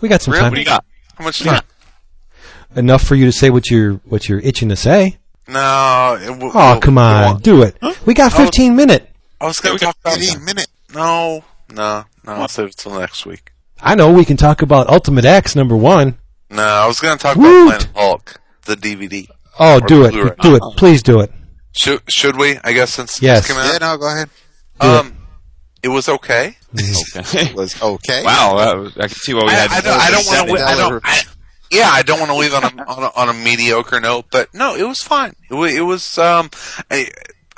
We 0.00 0.08
got 0.08 0.22
some 0.22 0.32
Really? 0.32 0.42
time. 0.42 0.50
What 0.52 0.54
do 0.56 0.60
you 0.60 0.66
got? 0.66 0.84
how 1.16 1.24
much 1.24 1.40
time? 1.42 1.62
Enough 2.76 3.02
for 3.02 3.14
you 3.14 3.26
to 3.26 3.32
say 3.32 3.50
what 3.50 3.70
you're 3.70 3.94
what 4.04 4.28
you're 4.28 4.40
itching 4.40 4.68
to 4.70 4.76
say. 4.76 5.18
No. 5.46 6.18
It, 6.20 6.26
w- 6.26 6.48
Oh, 6.48 6.52
w- 6.52 6.80
come 6.80 6.98
on, 6.98 7.40
do 7.40 7.62
it. 7.62 7.76
We 8.06 8.14
got 8.14 8.32
Oh. 8.34 8.44
15 8.44 8.74
minutes. 8.74 9.06
I 9.40 9.46
was 9.46 9.60
gonna 9.60 9.78
got 9.78 9.94
talk 9.94 9.96
about. 10.00 10.18
15 10.18 10.44
minutes. 10.44 10.66
No, 10.94 11.44
no, 11.70 12.04
no. 12.24 12.32
I'll 12.32 12.48
save 12.48 12.68
it 12.68 12.76
till 12.76 12.98
next 12.98 13.26
week. 13.26 13.50
I 13.84 13.94
know 13.94 14.12
we 14.12 14.24
can 14.24 14.36
talk 14.36 14.62
about 14.62 14.88
Ultimate 14.88 15.24
X 15.24 15.54
number 15.54 15.76
one. 15.76 16.18
No, 16.50 16.62
I 16.62 16.86
was 16.86 17.00
going 17.00 17.16
to 17.16 17.22
talk 17.22 17.36
Woot. 17.36 17.44
about 17.66 17.80
Planet 17.80 17.88
Hulk, 17.96 18.40
the 18.64 18.74
DVD. 18.76 19.28
Oh, 19.58 19.78
do 19.80 20.04
it, 20.04 20.12
Blu-ray. 20.12 20.34
do 20.40 20.56
it, 20.56 20.62
please 20.76 21.02
do 21.02 21.20
it. 21.20 21.30
Should 21.76 22.02
should 22.08 22.36
we? 22.36 22.56
I 22.64 22.72
guess 22.72 22.92
since 22.92 23.20
Yes. 23.20 23.46
this 23.46 23.56
came 23.56 23.64
Yeah, 23.64 23.72
out. 23.74 23.80
no, 23.80 23.96
go 23.98 24.08
ahead. 24.10 24.28
do 24.80 24.86
it. 24.88 24.90
um, 25.00 25.16
it 25.82 25.88
was 25.88 26.08
okay. 26.08 26.56
Okay. 26.74 27.40
It 27.50 27.54
was 27.54 27.80
okay. 27.82 28.24
wow, 28.24 28.56
that 28.58 28.76
was, 28.78 28.96
I 28.96 29.02
can 29.02 29.10
see 29.10 29.34
why 29.34 29.42
we 29.44 29.50
I, 29.50 29.54
had. 29.54 29.70
I 29.70 29.80
don't, 29.80 30.00
I 30.00 30.10
don't 30.10 30.48
want 30.48 30.58
to. 30.58 30.64
I 30.66 30.74
don't. 30.76 31.00
I, 31.04 31.22
yeah, 31.70 31.88
I 31.90 32.02
don't 32.02 32.18
want 32.20 32.30
to 32.30 32.36
leave 32.36 32.54
on 32.54 32.64
a, 32.64 32.68
on 32.88 33.02
a 33.02 33.10
on 33.16 33.28
a 33.28 33.32
mediocre 33.34 34.00
note, 34.00 34.26
but 34.30 34.52
no, 34.54 34.74
it 34.76 34.84
was 34.84 35.02
fine. 35.02 35.34
It 35.50 35.54
was, 35.54 35.74
it 35.74 35.80
was 35.80 36.18
um, 36.18 36.50
I, 36.90 37.08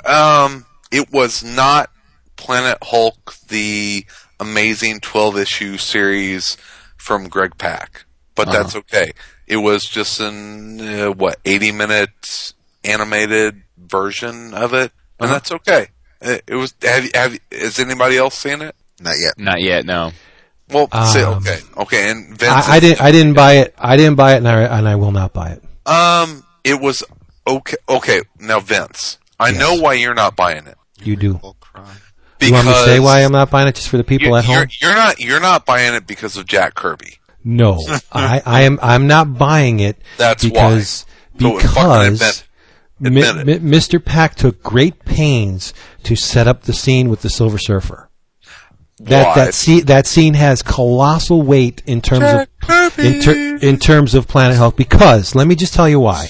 um, 0.05 0.65
it 0.91 1.11
was 1.11 1.43
not 1.43 1.89
Planet 2.35 2.77
Hulk, 2.81 3.33
the 3.49 4.05
amazing 4.39 4.99
twelve 5.01 5.37
issue 5.37 5.77
series 5.77 6.57
from 6.97 7.27
Greg 7.29 7.57
Pak, 7.57 8.05
but 8.35 8.49
that's 8.51 8.75
okay. 8.75 9.11
It 9.47 9.57
was 9.57 9.83
just 9.83 10.19
an 10.19 10.79
uh, 10.81 11.11
what 11.11 11.39
eighty 11.45 11.71
minute 11.71 12.53
animated 12.83 13.61
version 13.77 14.53
of 14.53 14.73
it, 14.73 14.91
and 15.19 15.29
that's 15.31 15.51
okay. 15.51 15.87
It, 16.21 16.43
it 16.47 16.55
was. 16.55 16.73
Have, 16.81 17.09
have 17.13 17.33
you- 17.33 17.39
has 17.51 17.79
anybody 17.79 18.17
else 18.17 18.35
seen 18.35 18.61
it? 18.61 18.75
Not 18.99 19.15
yet. 19.19 19.37
Not 19.37 19.61
yet. 19.61 19.85
No. 19.85 20.11
Well, 20.69 20.89
say 21.13 21.23
Um, 21.23 21.35
okay, 21.35 21.59
okay, 21.77 22.11
and 22.11 22.29
Vince. 22.37 22.51
I, 22.67 22.75
I 22.75 22.79
didn't. 22.79 23.01
I 23.01 23.11
didn't 23.11 23.33
buy 23.35 23.53
it. 23.57 23.73
I 23.77 23.95
didn't 23.95 24.15
buy 24.15 24.33
it, 24.33 24.37
and 24.37 24.47
I 24.47 24.61
and 24.77 24.87
I 24.87 24.95
will 24.95 25.11
not 25.11 25.31
buy 25.33 25.51
it. 25.51 25.63
Um, 25.89 26.43
it 26.63 26.81
was 26.81 27.03
okay. 27.47 27.77
Okay, 27.87 28.21
now 28.39 28.59
Vince, 28.59 29.17
I 29.39 29.49
Yes. 29.49 29.59
know 29.59 29.75
why 29.75 29.93
you're 29.93 30.13
not 30.15 30.35
buying 30.35 30.67
it 30.67 30.75
You 31.01 31.15
do. 31.15 31.39
Because 32.39 32.49
You 32.49 32.53
want 32.55 32.67
me 32.67 32.73
to 32.73 32.79
say 32.85 32.99
why 32.99 33.23
I'm 33.23 33.31
not 33.31 33.49
buying 33.49 33.67
it, 33.67 33.75
just 33.75 33.89
for 33.89 33.97
the 33.97 34.03
people 34.03 34.27
you're, 34.29 34.37
at 34.37 34.45
home? 34.45 34.55
You're, 34.55 34.67
you're 34.81 34.95
not. 34.95 35.19
You're 35.19 35.39
not 35.39 35.65
buying 35.65 35.93
it 35.93 36.05
because 36.07 36.37
of 36.37 36.45
Jack 36.45 36.75
Kirby. 36.75 37.17
No, 37.43 37.79
I, 38.11 38.41
I 38.45 38.61
am. 38.63 38.79
I'm 38.81 39.07
not 39.07 39.37
buying 39.37 39.79
it 39.79 39.97
That's 40.17 40.43
because 40.43 41.05
fucking 41.39 41.57
because 41.57 42.21
admit- 42.21 42.43
Mi- 42.99 43.21
admit 43.21 43.61
Mi- 43.61 43.77
Mr. 43.77 44.03
Pak 44.03 44.35
took 44.35 44.61
great 44.63 45.05
pains 45.05 45.73
to 46.03 46.15
set 46.15 46.47
up 46.47 46.63
the 46.63 46.73
scene 46.73 47.09
with 47.09 47.21
the 47.21 47.29
Silver 47.29 47.57
Surfer. 47.57 48.09
That 49.01 49.27
Why? 49.27 49.35
that 49.45 49.53
scene 49.53 49.85
that 49.85 50.07
scene 50.07 50.33
has 50.33 50.63
colossal 50.63 51.43
weight 51.43 51.83
in 51.85 52.01
terms 52.01 52.21
Jack 52.21 52.49
of 52.67 52.99
in, 52.99 53.21
ter- 53.21 53.57
in 53.57 53.77
terms 53.77 54.15
of 54.15 54.27
Planet 54.27 54.57
Hulk 54.57 54.75
because 54.75 55.35
let 55.35 55.45
me 55.47 55.53
just 55.55 55.75
tell 55.75 55.87
you 55.87 55.99
why. 55.99 56.27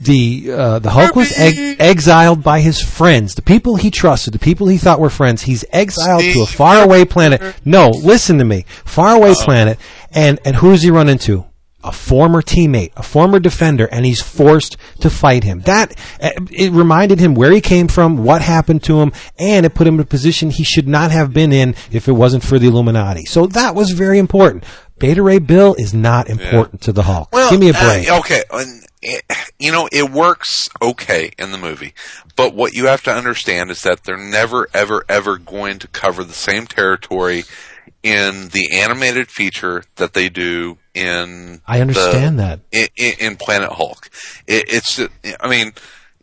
The 0.00 0.52
uh, 0.52 0.78
the 0.78 0.90
Hulk 0.90 1.16
was 1.16 1.32
ex- 1.36 1.80
exiled 1.80 2.42
by 2.42 2.60
his 2.60 2.80
friends, 2.80 3.34
the 3.34 3.42
people 3.42 3.74
he 3.76 3.90
trusted, 3.90 4.32
the 4.32 4.38
people 4.38 4.68
he 4.68 4.78
thought 4.78 5.00
were 5.00 5.10
friends. 5.10 5.42
He's 5.42 5.64
exiled 5.72 6.22
to 6.22 6.42
a 6.42 6.46
faraway 6.46 7.04
planet. 7.04 7.42
No, 7.64 7.88
listen 7.90 8.38
to 8.38 8.44
me, 8.44 8.64
faraway 8.84 9.34
planet. 9.34 9.78
And 10.12 10.38
and 10.44 10.54
who 10.56 10.70
does 10.70 10.82
he 10.82 10.90
run 10.90 11.08
into? 11.08 11.44
A 11.84 11.92
former 11.92 12.42
teammate, 12.42 12.90
a 12.96 13.02
former 13.04 13.38
defender, 13.38 13.86
and 13.90 14.04
he's 14.04 14.20
forced 14.20 14.76
to 15.00 15.08
fight 15.10 15.44
him. 15.44 15.60
That 15.60 15.92
uh, 16.20 16.30
it 16.50 16.72
reminded 16.72 17.20
him 17.20 17.34
where 17.34 17.52
he 17.52 17.60
came 17.60 17.86
from, 17.86 18.24
what 18.24 18.42
happened 18.42 18.82
to 18.84 19.00
him, 19.00 19.12
and 19.38 19.64
it 19.64 19.74
put 19.74 19.86
him 19.86 19.94
in 19.94 20.00
a 20.00 20.04
position 20.04 20.50
he 20.50 20.64
should 20.64 20.88
not 20.88 21.12
have 21.12 21.32
been 21.32 21.52
in 21.52 21.76
if 21.92 22.08
it 22.08 22.12
wasn't 22.12 22.42
for 22.42 22.58
the 22.58 22.66
Illuminati. 22.66 23.26
So 23.26 23.46
that 23.46 23.74
was 23.76 23.92
very 23.92 24.18
important. 24.18 24.64
Beta 24.98 25.22
Ray 25.22 25.38
Bill 25.38 25.74
is 25.78 25.94
not 25.94 26.28
important 26.28 26.82
to 26.82 26.92
the 26.92 27.04
Hulk. 27.04 27.32
Well, 27.32 27.50
Give 27.50 27.60
me 27.60 27.70
a 27.70 27.74
uh, 27.74 27.80
break. 27.80 28.10
okay, 28.10 28.42
and, 28.52 28.84
eh, 29.02 29.20
you 29.58 29.72
know 29.72 29.88
it 29.90 30.10
works 30.10 30.68
okay 30.80 31.32
in 31.38 31.52
the 31.52 31.58
movie, 31.58 31.94
but 32.36 32.54
what 32.54 32.74
you 32.74 32.86
have 32.86 33.02
to 33.04 33.12
understand 33.12 33.70
is 33.70 33.82
that 33.82 34.04
they're 34.04 34.16
never, 34.16 34.68
ever, 34.72 35.04
ever 35.08 35.38
going 35.38 35.78
to 35.80 35.88
cover 35.88 36.24
the 36.24 36.32
same 36.32 36.66
territory 36.66 37.44
in 38.02 38.48
the 38.48 38.70
animated 38.74 39.28
feature 39.28 39.84
that 39.96 40.14
they 40.14 40.28
do 40.28 40.78
in. 40.94 41.60
I 41.66 41.80
understand 41.80 42.38
the, 42.38 42.42
that. 42.42 42.60
in, 42.72 42.88
in, 42.96 43.12
in 43.18 43.36
Planet 43.36 43.72
Hulk. 43.72 44.08
It, 44.46 44.66
it's, 44.68 45.00
I 45.40 45.48
mean, 45.48 45.72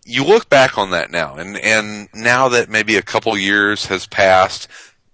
you 0.06 0.23
look 0.23 0.49
back 0.49 0.77
on 0.77 0.91
that 0.91 1.11
now, 1.11 1.35
and 1.35 1.57
and 1.57 2.07
now 2.14 2.49
that 2.49 2.69
maybe 2.69 2.95
a 2.95 3.02
couple 3.02 3.38
years 3.38 3.88
has 3.88 4.07
passed, 4.07 4.68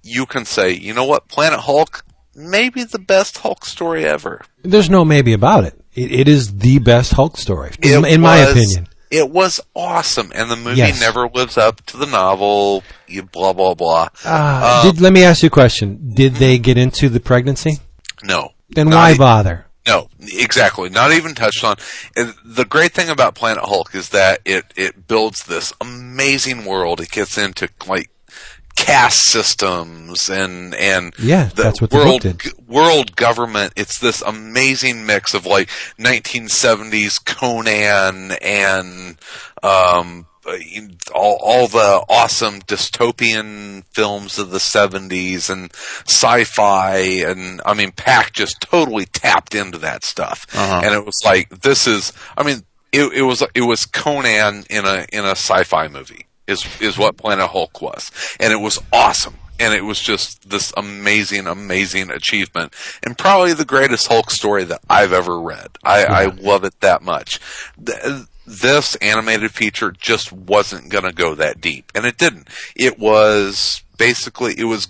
you 0.04 0.26
can 0.26 0.46
say, 0.46 0.72
you 0.72 0.94
know 0.94 1.06
what, 1.06 1.28
Planet 1.28 1.62
Hulk, 1.62 2.06
maybe 2.36 2.84
the 2.84 3.00
best 3.00 3.38
Hulk 3.40 3.66
story 3.66 4.06
ever. 4.06 4.42
There's 4.64 4.90
no 4.90 5.06
maybe 5.06 5.34
about 5.34 5.64
it. 5.64 5.81
It, 5.94 6.12
it 6.12 6.28
is 6.28 6.58
the 6.58 6.80
best 6.80 7.12
Hulk 7.14 7.38
story, 7.38 7.72
in, 7.82 8.06
in 8.06 8.22
my 8.22 8.38
opinion. 8.38 8.88
It 9.10 9.30
was 9.30 9.60
awesome, 9.76 10.32
and 10.34 10.50
the 10.50 10.56
movie 10.56 10.78
Yes. 10.78 11.00
never 11.02 11.28
lives 11.28 11.58
up 11.58 11.86
to 11.88 11.98
the 11.98 12.06
novel. 12.06 12.82
You 13.08 13.24
blah 13.24 13.52
blah 13.52 13.74
blah. 13.74 14.08
Uh, 14.24 14.82
Um, 14.86 14.92
did, 14.94 15.02
let 15.02 15.12
me 15.12 15.24
ask 15.24 15.44
you 15.44 15.48
a 15.48 15.50
question. 15.50 16.14
Did 16.14 16.36
they 16.36 16.58
get 16.58 16.78
into 16.78 17.10
the 17.10 17.20
pregnancy? 17.20 17.80
no, 18.24 18.52
Then 18.70 18.90
why 18.90 19.14
e- 19.14 19.18
bother? 19.18 19.66
No, 19.86 20.08
exactly. 20.22 20.90
Not 20.90 21.12
even 21.12 21.34
touched 21.36 21.64
on. 21.64 21.76
And 22.16 22.36
the 22.46 22.66
great 22.66 22.94
thing 22.94 23.10
about 23.10 23.34
Planet 23.36 23.64
Hulk 23.66 23.94
is 23.96 24.10
that 24.10 24.40
it 24.46 24.64
it 24.78 25.08
builds 25.08 25.44
this 25.44 25.74
amazing 25.82 26.66
world. 26.66 27.02
It 27.02 27.12
gets 27.12 27.38
into 27.38 27.68
like 27.88 28.10
caste 28.76 29.23
systems 29.26 30.30
and 30.30 30.73
and 30.76 31.14
Yeah, 31.19 31.45
the 31.56 31.64
that's 31.64 31.81
what 31.81 31.89
the 31.89 31.98
book 31.98 32.23
world 32.23 32.39
g- 32.41 32.52
world 32.68 33.15
government. 33.15 33.73
It's 33.76 33.99
this 33.99 34.22
amazing 34.22 35.06
mix 35.06 35.34
of 35.34 35.45
like 35.45 35.69
1970s 35.99 37.23
Conan 37.26 38.31
and 38.41 39.18
um 39.64 40.26
all, 41.14 41.38
all 41.39 41.68
the 41.68 42.03
awesome 42.10 42.61
dystopian 42.61 43.84
films 43.93 44.39
of 44.39 44.49
the 44.49 44.57
70s 44.57 45.52
and 45.52 45.72
sci-fi 46.07 46.98
and 47.30 47.61
I 47.65 47.73
mean 47.76 47.91
Pak 47.91 48.34
just 48.34 48.60
totally 48.61 49.06
tapped 49.06 49.53
into 49.56 49.77
that 49.80 50.03
stuff 50.03 50.48
Uh-huh. 50.56 50.81
and 50.84 50.93
it 50.95 51.06
was 51.06 51.19
like 51.23 51.49
this 51.61 51.85
is 51.88 52.14
I 52.38 52.43
mean 52.43 52.64
it, 52.91 53.14
it 53.14 53.22
was 53.22 53.43
it 53.53 53.61
was 53.61 53.85
Conan 53.85 54.64
in 54.69 54.85
a 54.85 55.06
in 55.14 55.26
a 55.26 55.31
sci-fi 55.35 55.88
movie 55.88 56.26
is 56.52 56.65
is 56.82 56.98
what 56.98 57.18
Planet 57.18 57.49
Hulk 57.49 57.82
was. 57.82 58.11
And 58.40 58.53
it 58.53 58.60
was 58.60 58.80
awesome. 58.94 59.36
And 59.60 59.76
it 59.76 59.84
was 59.84 59.99
just 59.99 60.49
this 60.49 60.73
amazing 60.76 61.48
amazing 61.48 62.11
achievement. 62.11 62.73
And 63.03 63.18
probably 63.18 63.53
the 63.53 63.65
greatest 63.65 64.07
Hulk 64.07 64.32
story 64.32 64.64
that 64.65 64.82
I've 64.90 65.14
ever 65.14 65.40
read. 65.40 65.69
I, 65.84 66.03
I 66.06 66.26
love 66.26 66.64
it 66.64 66.80
that 66.82 67.02
much. 67.02 67.40
Th- 67.84 68.26
this 68.45 68.95
animated 68.95 69.52
feature 69.52 69.91
just 69.91 70.32
wasn't 70.34 70.90
going 70.90 71.03
to 71.03 71.14
go 71.14 71.36
that 71.36 71.61
deep. 71.61 71.91
And 71.95 72.06
it 72.06 72.18
didn't. 72.18 72.49
It 72.76 72.99
was 72.99 73.84
basically 73.98 74.53
it 74.57 74.65
was 74.65 74.88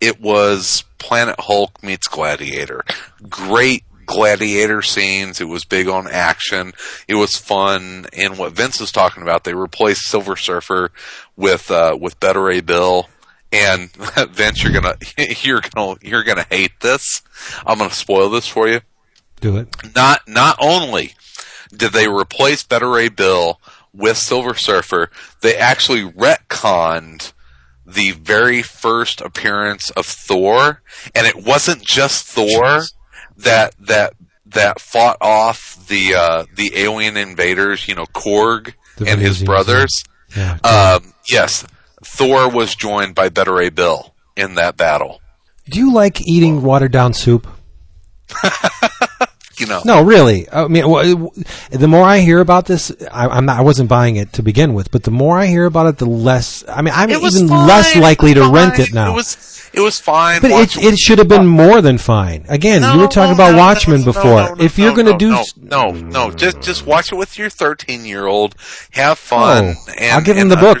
it 0.00 0.20
was 0.20 0.84
Planet 0.98 1.36
Hulk 1.38 1.82
meets 1.82 2.06
Gladiator. 2.06 2.84
Great 3.28 3.84
gladiator 4.08 4.82
scenes. 4.82 5.40
It 5.40 5.44
was 5.48 5.64
big 5.64 5.86
on 5.88 6.08
action. 6.08 6.72
It 7.06 7.14
was 7.14 7.36
fun. 7.36 8.06
And 8.16 8.36
what 8.38 8.52
Vince 8.54 8.80
is 8.80 8.90
talking 8.90 9.22
about, 9.22 9.44
they 9.44 9.54
replaced 9.54 10.06
Silver 10.08 10.34
Surfer 10.34 10.90
with 11.36 11.70
uh, 11.70 11.96
with 12.00 12.18
Beta 12.18 12.40
Ray 12.40 12.60
Bill. 12.60 13.08
And 13.52 13.90
Vince, 14.30 14.64
you're 14.64 14.72
gonna 14.72 14.96
you're 15.42 15.60
gonna 15.60 15.96
you're 16.02 16.24
gonna 16.24 16.46
hate 16.50 16.80
this. 16.80 17.22
I'm 17.64 17.78
gonna 17.78 17.90
spoil 17.92 18.28
this 18.30 18.48
for 18.48 18.66
you 18.66 18.80
Do 19.40 19.56
it. 19.58 19.68
not 19.94 20.22
not 20.26 20.56
only 20.60 21.12
did 21.74 21.92
they 21.92 22.08
replace 22.08 22.62
Beta 22.64 22.86
Ray 22.86 23.08
Bill 23.08 23.60
with 23.94 24.16
Silver 24.16 24.54
Surfer, 24.54 25.10
they 25.42 25.56
actually 25.56 26.02
retconned 26.02 27.32
the 27.86 28.10
very 28.12 28.62
first 28.62 29.20
appearance 29.22 29.88
of 29.90 30.04
Thor, 30.04 30.82
and 31.14 31.26
it 31.26 31.36
wasn't 31.36 31.82
just 31.82 32.26
Thor 32.26 32.82
that 33.38 33.74
that 33.80 34.14
that 34.46 34.80
fought 34.80 35.18
off 35.20 35.86
the 35.88 36.14
uh, 36.14 36.44
the 36.54 36.72
alien 36.76 37.16
invaders, 37.16 37.88
you 37.88 37.94
know, 37.94 38.06
Korg 38.06 38.74
The 38.96 39.08
and 39.08 39.20
his 39.20 39.42
brothers. 39.42 40.04
Yeah. 40.36 40.58
Um, 40.64 41.12
yes, 41.30 41.66
Thor 42.04 42.50
was 42.50 42.74
joined 42.74 43.14
by 43.14 43.28
Beta 43.28 43.52
Ray 43.52 43.70
Bill 43.70 44.14
in 44.36 44.54
that 44.54 44.76
battle. 44.76 45.20
Do 45.68 45.78
you 45.78 45.92
like 45.92 46.20
eating 46.26 46.62
watered 46.62 46.92
down 46.92 47.12
soup? 47.12 47.46
you 49.58 49.66
know. 49.66 49.82
No, 49.84 50.02
really. 50.02 50.48
I 50.50 50.68
mean, 50.68 50.82
w- 50.82 51.14
w- 51.14 51.44
the 51.70 51.88
more 51.88 52.04
I 52.04 52.18
hear 52.18 52.40
about 52.40 52.66
this, 52.66 52.92
I, 53.12 53.28
I'm 53.28 53.46
not. 53.46 53.58
I 53.58 53.62
wasn't 53.62 53.88
buying 53.88 54.16
it 54.16 54.32
to 54.34 54.42
begin 54.42 54.74
with, 54.74 54.90
but 54.90 55.02
the 55.02 55.10
more 55.10 55.38
I 55.38 55.46
hear 55.46 55.66
about 55.66 55.86
it, 55.86 55.98
the 55.98 56.06
less. 56.06 56.64
I 56.68 56.82
mean, 56.82 56.94
I'm 56.94 57.10
even 57.10 57.48
fine, 57.48 57.66
less 57.68 57.96
likely 57.96 58.34
to 58.34 58.40
fine. 58.40 58.52
rent 58.52 58.78
it 58.78 58.92
now. 58.92 59.12
It 59.12 59.16
was 59.16 59.70
it 59.72 59.80
was 59.80 60.00
fine. 60.00 60.40
but 60.40 60.50
it, 60.50 60.76
it 60.76 60.98
should 60.98 61.18
have 61.18 61.28
been 61.28 61.46
more 61.46 61.80
than 61.80 61.98
fine. 61.98 62.44
Again, 62.48 62.82
No, 62.82 62.94
you 62.94 63.00
were 63.00 63.08
talking 63.08 63.34
about 63.34 63.52
no, 63.52 63.58
Watchmen 63.58 64.00
no, 64.00 64.04
before. 64.06 64.22
no, 64.22 64.54
no, 64.54 64.64
if 64.64 64.78
you're 64.78 64.94
no, 64.94 65.02
going 65.02 65.18
to 65.18 65.18
do, 65.18 65.30
no, 65.30 65.44
no, 65.56 65.90
no, 65.90 66.30
just 66.30 66.60
just 66.62 66.86
watch 66.86 67.12
it 67.12 67.16
with 67.16 67.38
your 67.38 67.50
13 67.50 68.04
year 68.04 68.26
old. 68.26 68.54
Have 68.92 69.18
fun. 69.18 69.74
And, 69.98 70.12
I'll 70.12 70.22
give 70.22 70.36
him 70.36 70.48
the 70.48 70.56
book. 70.56 70.80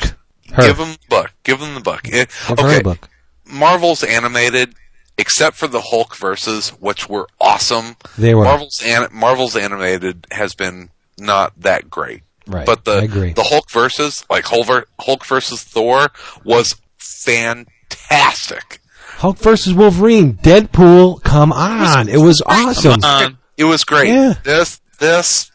Her. 0.52 0.62
Give 0.62 0.78
him 0.78 0.92
the 0.92 0.98
book. 1.08 1.32
Give 1.44 1.60
him 1.60 1.74
the 1.74 1.80
book. 1.80 2.02
Give 2.04 2.28
okay, 2.50 2.82
book. 2.82 3.08
Marvel's 3.46 4.02
animated, 4.02 4.74
except 5.18 5.56
for 5.56 5.66
the 5.68 5.80
Hulk 5.80 6.16
verses, 6.16 6.70
which 6.80 7.08
were 7.08 7.26
awesome. 7.40 7.96
They 8.16 8.34
were. 8.34 8.44
Marvel's 8.44 8.82
an- 8.84 9.08
Marvel's 9.12 9.56
animated 9.56 10.26
has 10.30 10.54
been 10.54 10.90
not 11.18 11.52
that 11.60 11.90
great. 11.90 12.22
Right. 12.46 12.64
But 12.64 12.84
the 12.86 12.92
I 12.92 13.02
agree. 13.02 13.32
the 13.34 13.42
Hulk 13.42 13.70
versus 13.70 14.24
like 14.30 14.44
Hulk, 14.46 14.88
Hulk 14.98 15.26
versus 15.26 15.62
Thor 15.62 16.08
was 16.44 16.74
fantastic. 16.98 18.80
Hulk 19.18 19.38
versus 19.38 19.74
Wolverine, 19.74 20.34
Deadpool. 20.34 21.22
Come 21.24 21.52
on, 21.52 22.08
it 22.08 22.18
was 22.18 22.42
awesome. 22.46 23.02
Um, 23.02 23.38
It 23.56 23.64
was 23.64 23.84
great. 23.84 24.08
Yeah. 24.08 24.34
This 24.44 24.80
this 25.00 25.50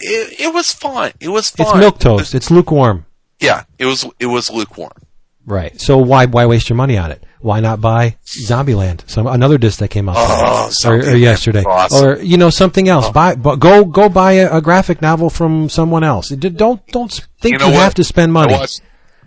it, 0.00 0.40
it 0.40 0.54
was 0.54 0.72
fun. 0.72 1.12
It 1.20 1.28
was 1.28 1.48
fun. 1.50 1.66
It's 1.68 1.76
milk 1.76 1.98
toast. 2.00 2.34
It's 2.34 2.50
lukewarm. 2.50 3.06
Yeah, 3.40 3.62
it 3.78 3.86
was 3.86 4.04
it 4.18 4.26
was 4.26 4.50
lukewarm. 4.50 4.92
Right. 5.46 5.80
So 5.80 5.98
why 5.98 6.26
why 6.26 6.46
waste 6.46 6.68
your 6.68 6.76
money 6.76 6.98
on 6.98 7.12
it? 7.12 7.22
Why 7.44 7.60
not 7.60 7.80
buy 7.80 8.16
Zombieland? 8.24 9.08
Some 9.10 9.26
another 9.26 9.58
disc 9.58 9.78
that 9.80 9.88
came 9.88 10.08
out 10.08 10.16
Oh, 10.18 10.70
or, 10.86 10.94
or 10.94 11.14
yesterday, 11.14 11.62
awesome. 11.62 12.04
or 12.08 12.18
you 12.20 12.38
know 12.38 12.48
something 12.48 12.88
else. 12.88 13.10
Buy, 13.10 13.34
but 13.34 13.56
go 13.56 13.84
go 13.84 14.08
buy 14.08 14.32
a, 14.32 14.56
a 14.56 14.62
graphic 14.62 15.02
novel 15.02 15.28
from 15.28 15.68
someone 15.68 16.02
else. 16.04 16.30
Don't 16.30 16.84
don't 16.86 17.12
think 17.40 17.44
You 17.44 17.50
you, 17.52 17.58
know 17.58 17.66
what? 17.76 17.82
have 17.82 17.94
to 17.96 18.04
spend 18.04 18.30
You 18.30 18.34
money. 18.34 18.54
know? 18.54 18.64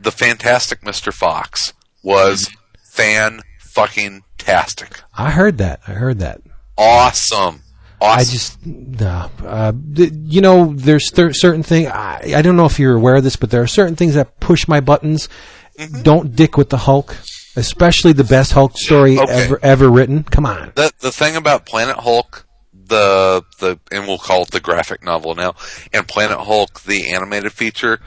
The 0.02 0.12
Fantastic 0.12 0.82
Mr. 0.82 1.14
Fox 1.14 1.74
was 2.02 2.50
fan 2.84 3.42
fucking 3.60 4.24
tastic. 4.40 5.00
I 5.16 5.30
heard 5.30 5.60
that. 5.60 5.82
I 5.88 5.92
heard 5.92 6.18
that. 6.20 6.42
Awesome. 6.76 7.62
Awesome. 8.02 8.20
I 8.20 8.24
just 8.24 8.66
no. 8.66 9.30
Uh, 9.46 9.74
th- 9.96 10.12
you 10.16 10.42
know, 10.42 10.74
there's 10.76 11.10
th- 11.12 11.36
certain 11.36 11.62
things. 11.64 11.88
I, 11.90 12.34
I 12.36 12.42
don't 12.42 12.56
know 12.56 12.66
if 12.66 12.80
you're 12.80 12.96
aware 12.96 13.16
of 13.16 13.24
this, 13.24 13.36
but 13.36 13.52
there 13.52 13.62
are 13.62 13.68
certain 13.68 13.96
things 13.96 14.16
that 14.16 14.40
push 14.40 14.68
my 14.68 14.80
buttons. 14.80 15.30
Mm-hmm. 15.78 16.02
Don't 16.02 16.36
dick 16.36 16.58
with 16.58 16.70
the 16.72 16.78
Hulk, 16.78 17.16
especially 17.58 18.14
the 18.14 18.24
best 18.24 18.54
Hulk 18.54 18.78
story 18.78 19.20
Okay. 19.20 19.32
ever 19.32 19.60
ever 19.62 19.90
written. 19.90 20.24
Come 20.24 20.46
on. 20.46 20.72
the 20.76 20.92
the 21.00 21.12
thing 21.12 21.36
about 21.36 21.66
Planet 21.66 21.98
Hulk, 21.98 22.46
the 22.74 23.44
the 23.60 23.80
and 23.92 24.08
we'll 24.08 24.18
call 24.20 24.44
it 24.44 24.52
the 24.52 24.60
graphic 24.62 25.04
novel 25.04 25.36
now, 25.36 25.56
and 25.94 26.08
Planet 26.08 26.40
Hulk, 26.40 26.82
the 26.84 27.12
animated 27.14 27.52
feature, 27.52 28.00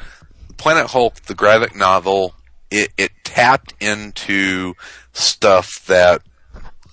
Planet 0.56 0.86
Hulk, 0.86 1.16
the 1.22 1.34
graphic 1.34 1.74
novel, 1.74 2.34
it 2.70 2.90
it 2.96 3.10
tapped 3.24 3.74
into 3.80 4.74
stuff 5.12 5.84
that 5.86 6.22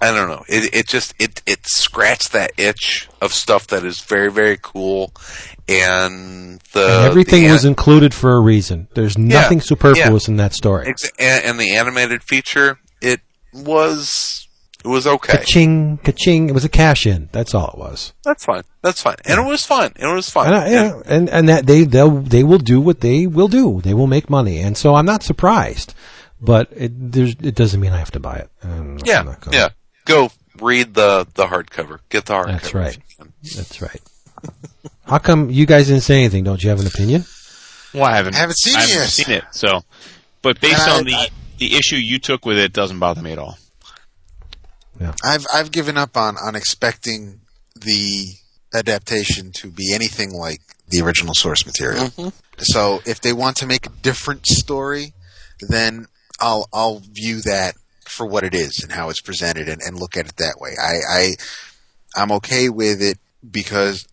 I 0.01 0.11
don't 0.11 0.29
know. 0.29 0.43
It 0.49 0.73
it 0.73 0.87
just 0.87 1.13
it 1.19 1.41
it 1.45 1.65
scratched 1.67 2.33
that 2.33 2.51
itch 2.57 3.07
of 3.21 3.33
stuff 3.33 3.67
that 3.67 3.83
is 3.85 3.99
very 4.01 4.31
very 4.31 4.57
cool, 4.61 5.13
and 5.67 6.59
the 6.73 6.85
And 6.85 7.05
everything 7.05 7.43
the 7.43 7.51
was 7.51 7.65
included 7.65 8.13
for 8.13 8.33
a 8.33 8.39
reason. 8.39 8.87
There's 8.93 9.17
nothing 9.17 9.61
superfluous 9.61 10.27
in 10.27 10.37
that 10.37 10.53
story. 10.53 10.87
ex- 10.87 11.11
and, 11.19 11.45
and 11.45 11.59
the 11.59 11.75
animated 11.75 12.23
feature 12.23 12.79
it 13.01 13.21
was 13.53 14.47
it 14.83 14.87
was 14.87 15.07
okay. 15.07 15.37
Ka-ching, 15.37 15.97
ka-ching. 15.97 16.49
It 16.49 16.53
was 16.53 16.63
a 16.63 16.69
cash 16.69 17.05
in. 17.07 17.29
That's 17.31 17.53
all 17.53 17.71
it 17.71 17.77
was. 17.77 18.13
That's 18.23 18.45
fine. 18.45 18.63
That's 18.81 19.01
fine. 19.01 19.17
And 19.25 19.39
it 19.39 19.45
was 19.45 19.65
fun. 19.65 19.91
It 19.97 20.05
was 20.05 20.29
fun. 20.29 20.47
And, 20.47 20.55
I, 20.55 20.69
yeah, 20.69 21.01
and 21.05 21.29
and 21.29 21.49
that 21.49 21.65
they 21.65 21.83
they 21.83 22.07
they 22.07 22.43
will 22.43 22.59
do 22.59 22.79
what 22.79 23.01
they 23.01 23.27
will 23.27 23.47
do. 23.47 23.81
They 23.81 23.93
will 23.93 24.07
make 24.07 24.29
money, 24.29 24.59
and 24.59 24.77
so 24.77 24.95
I'm 24.95 25.05
not 25.05 25.23
surprised. 25.23 25.93
But 26.39 26.69
it 26.71 27.11
there's 27.11 27.35
it 27.41 27.55
doesn't 27.55 27.81
mean 27.81 27.91
I 27.91 27.97
have 27.97 28.11
to 28.11 28.19
buy 28.19 28.37
it. 28.37 28.49
I'm 28.63 28.99
yeah, 29.03 29.23
gonna. 29.23 29.37
yeah. 29.51 29.69
Go 30.05 30.29
read 30.61 30.93
the 30.93 31.27
the 31.33 31.45
hardcover. 31.45 31.99
Get 32.09 32.25
the 32.25 32.33
hardcover. 32.33 32.61
That's 32.61 32.73
right. 32.73 32.97
That's 33.55 33.81
right. 33.81 34.01
How 35.07 35.17
come 35.19 35.49
you 35.49 35.65
guys 35.65 35.87
didn't 35.87 36.03
say 36.03 36.19
anything? 36.19 36.43
Don't 36.43 36.61
you 36.63 36.69
have 36.69 36.79
an 36.79 36.87
opinion? 36.87 37.25
well, 37.93 38.03
I 38.03 38.15
haven't, 38.15 38.35
I 38.35 38.39
haven't 38.39 38.57
seen 38.57 38.75
I 38.75 38.79
it 38.83 38.89
haven't 38.89 38.97
yet. 38.97 39.09
seen 39.09 39.35
it. 39.35 39.43
So, 39.51 39.83
but 40.41 40.59
based 40.59 40.87
I- 40.87 40.97
on 40.97 41.05
the 41.05 41.13
I- 41.15 41.29
the 41.57 41.75
issue 41.75 41.95
you 41.95 42.19
took 42.19 42.45
with 42.45 42.59
it, 42.59 42.71
doesn't 42.71 42.99
bother 42.99 43.21
me 43.23 43.31
at 43.31 43.39
all. 43.39 43.57
Yeah. 45.01 45.13
I've 45.23 45.45
I've 45.51 45.71
given 45.71 45.97
up 45.97 46.15
on 46.15 46.35
on 46.37 46.55
expecting 46.55 47.39
the 47.75 48.27
adaptation 48.75 49.51
to 49.55 49.71
be 49.71 49.93
anything 49.93 50.31
like 50.33 50.59
the 50.89 51.01
original 51.01 51.33
source 51.35 51.65
material. 51.65 52.05
Mm-hmm. 52.05 52.29
So 52.59 53.01
if 53.05 53.21
they 53.21 53.33
want 53.33 53.57
to 53.57 53.65
make 53.67 53.87
a 53.87 53.89
different 54.01 54.45
story, 54.45 55.13
then 55.67 56.05
I'll 56.39 56.67
I'll 56.73 56.99
view 57.11 57.41
that 57.41 57.75
for 58.05 58.27
what 58.27 58.43
it 58.43 58.53
is 58.53 58.81
and 58.83 58.91
how 58.91 59.09
it's 59.09 59.21
presented 59.21 59.67
and, 59.67 59.81
and 59.81 59.97
look 59.99 60.15
at 60.15 60.27
it 60.27 60.35
that 60.37 60.55
way. 60.59 60.71
I, 60.79 60.93
I 61.09 61.35
I'm 62.15 62.31
okay 62.33 62.69
with 62.69 63.01
it 63.01 63.17
because 63.49 64.07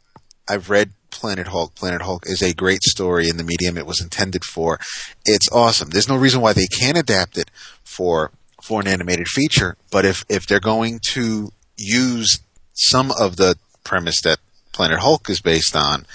I've 0.49 0.71
read 0.71 0.93
Planet 1.11 1.49
Hulk. 1.49 1.75
Planet 1.75 2.03
Hulk 2.03 2.25
is 2.27 2.43
a 2.43 2.55
great 2.55 2.83
story 2.83 3.29
in 3.29 3.37
the 3.37 3.45
medium 3.45 3.79
it 3.79 3.87
was 3.87 4.01
intended 4.01 4.45
for. 4.45 4.79
It's 5.25 5.49
awesome. 5.51 5.91
There's 5.91 6.09
no 6.09 6.17
reason 6.17 6.41
why 6.41 6.53
they 6.53 6.67
can't 6.67 6.99
adapt 6.99 7.39
it 7.39 7.51
for 7.83 8.31
for 8.63 8.81
an 8.81 8.89
animated 8.89 9.29
feature, 9.29 9.77
but 9.91 10.05
if 10.05 10.25
if 10.29 10.47
they're 10.47 10.61
going 10.61 10.99
to 11.13 11.51
use 11.77 12.41
some 12.73 13.13
of 13.13 13.37
the 13.37 13.57
premise 13.85 14.23
that 14.23 14.39
Planet 14.73 14.99
Hulk 14.99 15.29
is 15.31 15.41
based 15.41 15.77
on, 15.77 16.07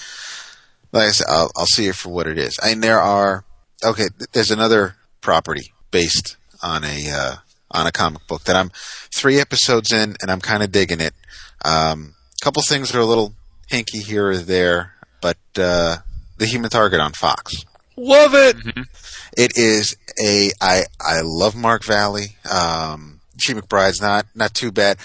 like 0.91 1.09
I 1.09 1.11
said, 1.11 1.27
I'll, 1.29 1.51
I'll 1.55 1.65
see 1.65 1.87
it 1.87 1.95
for 1.95 2.09
what 2.09 2.27
it 2.27 2.37
is. 2.37 2.59
Mean, 2.63 2.81
there 2.81 2.99
are 2.99 3.45
okay. 3.83 4.07
There's 4.33 4.51
another 4.51 4.95
property 5.21 5.71
based 5.91 6.37
on 6.61 6.83
a 6.83 7.09
uh, 7.09 7.35
on 7.71 7.87
a 7.87 7.91
comic 7.91 8.27
book 8.27 8.43
that 8.43 8.55
I'm 8.55 8.71
three 9.13 9.39
episodes 9.39 9.91
in, 9.91 10.15
and 10.21 10.31
I'm 10.31 10.41
kind 10.41 10.63
of 10.63 10.71
digging 10.71 11.01
it. 11.01 11.13
Um, 11.63 12.15
a 12.41 12.43
couple 12.43 12.61
things 12.63 12.93
are 12.95 12.99
a 12.99 13.05
little 13.05 13.33
hinky 13.69 14.01
here 14.01 14.27
or 14.29 14.37
there, 14.37 14.93
but 15.21 15.37
uh, 15.57 15.97
the 16.37 16.45
Human 16.45 16.69
Target 16.69 16.99
on 16.99 17.11
Fox. 17.13 17.65
Love 17.97 18.33
it. 18.33 18.55
It 19.37 19.57
is 19.57 19.95
a 20.23 20.51
I 20.61 20.83
I 20.99 21.21
love 21.23 21.55
Mark 21.55 21.83
Valley. 21.85 22.37
Um, 22.49 23.19
Chi 23.45 23.53
McBride's 23.53 24.01
not 24.01 24.25
not 24.35 24.53
too 24.53 24.71
bad. 24.71 24.97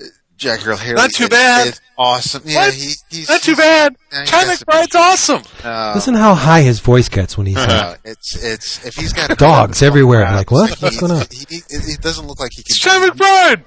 Uh, 0.00 0.04
Jack 0.36 0.64
Earle 0.66 0.76
Haley 0.76 0.94
Not 0.94 1.10
too 1.10 1.24
is- 1.24 1.30
bad. 1.30 1.66
is 1.68 1.80
awesome. 1.98 2.42
Yeah, 2.46 2.66
What? 2.66 2.74
he, 2.74 2.92
he's 3.10 3.28
Not 3.28 3.42
too 3.42 3.52
he's- 3.54 3.58
bad. 3.58 3.96
yeah, 4.12 4.20
he's 4.20 4.30
China 4.30 4.46
got 4.46 4.58
some- 4.58 4.66
McBride's 4.68 4.94
awesome. 4.94 5.42
uh, 5.64 5.92
Listen 5.96 6.14
how 6.14 6.34
high 6.34 6.60
his 6.62 6.78
voice 6.78 7.08
gets 7.08 7.36
when 7.36 7.46
he's 7.48 7.56
like, 7.56 7.68
uh, 7.68 7.96
it's 8.04 8.36
it's 8.42 8.86
if 8.86 8.94
he's 8.94 9.12
got 9.12 9.36
Dogs 9.36 9.82
everywhere. 9.82 10.22
around, 10.22 10.36
Like, 10.36 10.50
what? 10.52 10.70
it's 10.70 10.80
What's 10.82 11.00
going 11.00 11.10
on? 11.12 11.26
He, 11.30 11.44
he, 11.48 11.56
it 11.56 11.88
it 11.98 12.00
doesn't 12.00 12.26
look 12.26 12.38
like 12.38 12.52
he 12.54 12.62
can. 12.62 12.66
It's 12.68 12.78
China 12.78 13.12
McBride. 13.12 13.64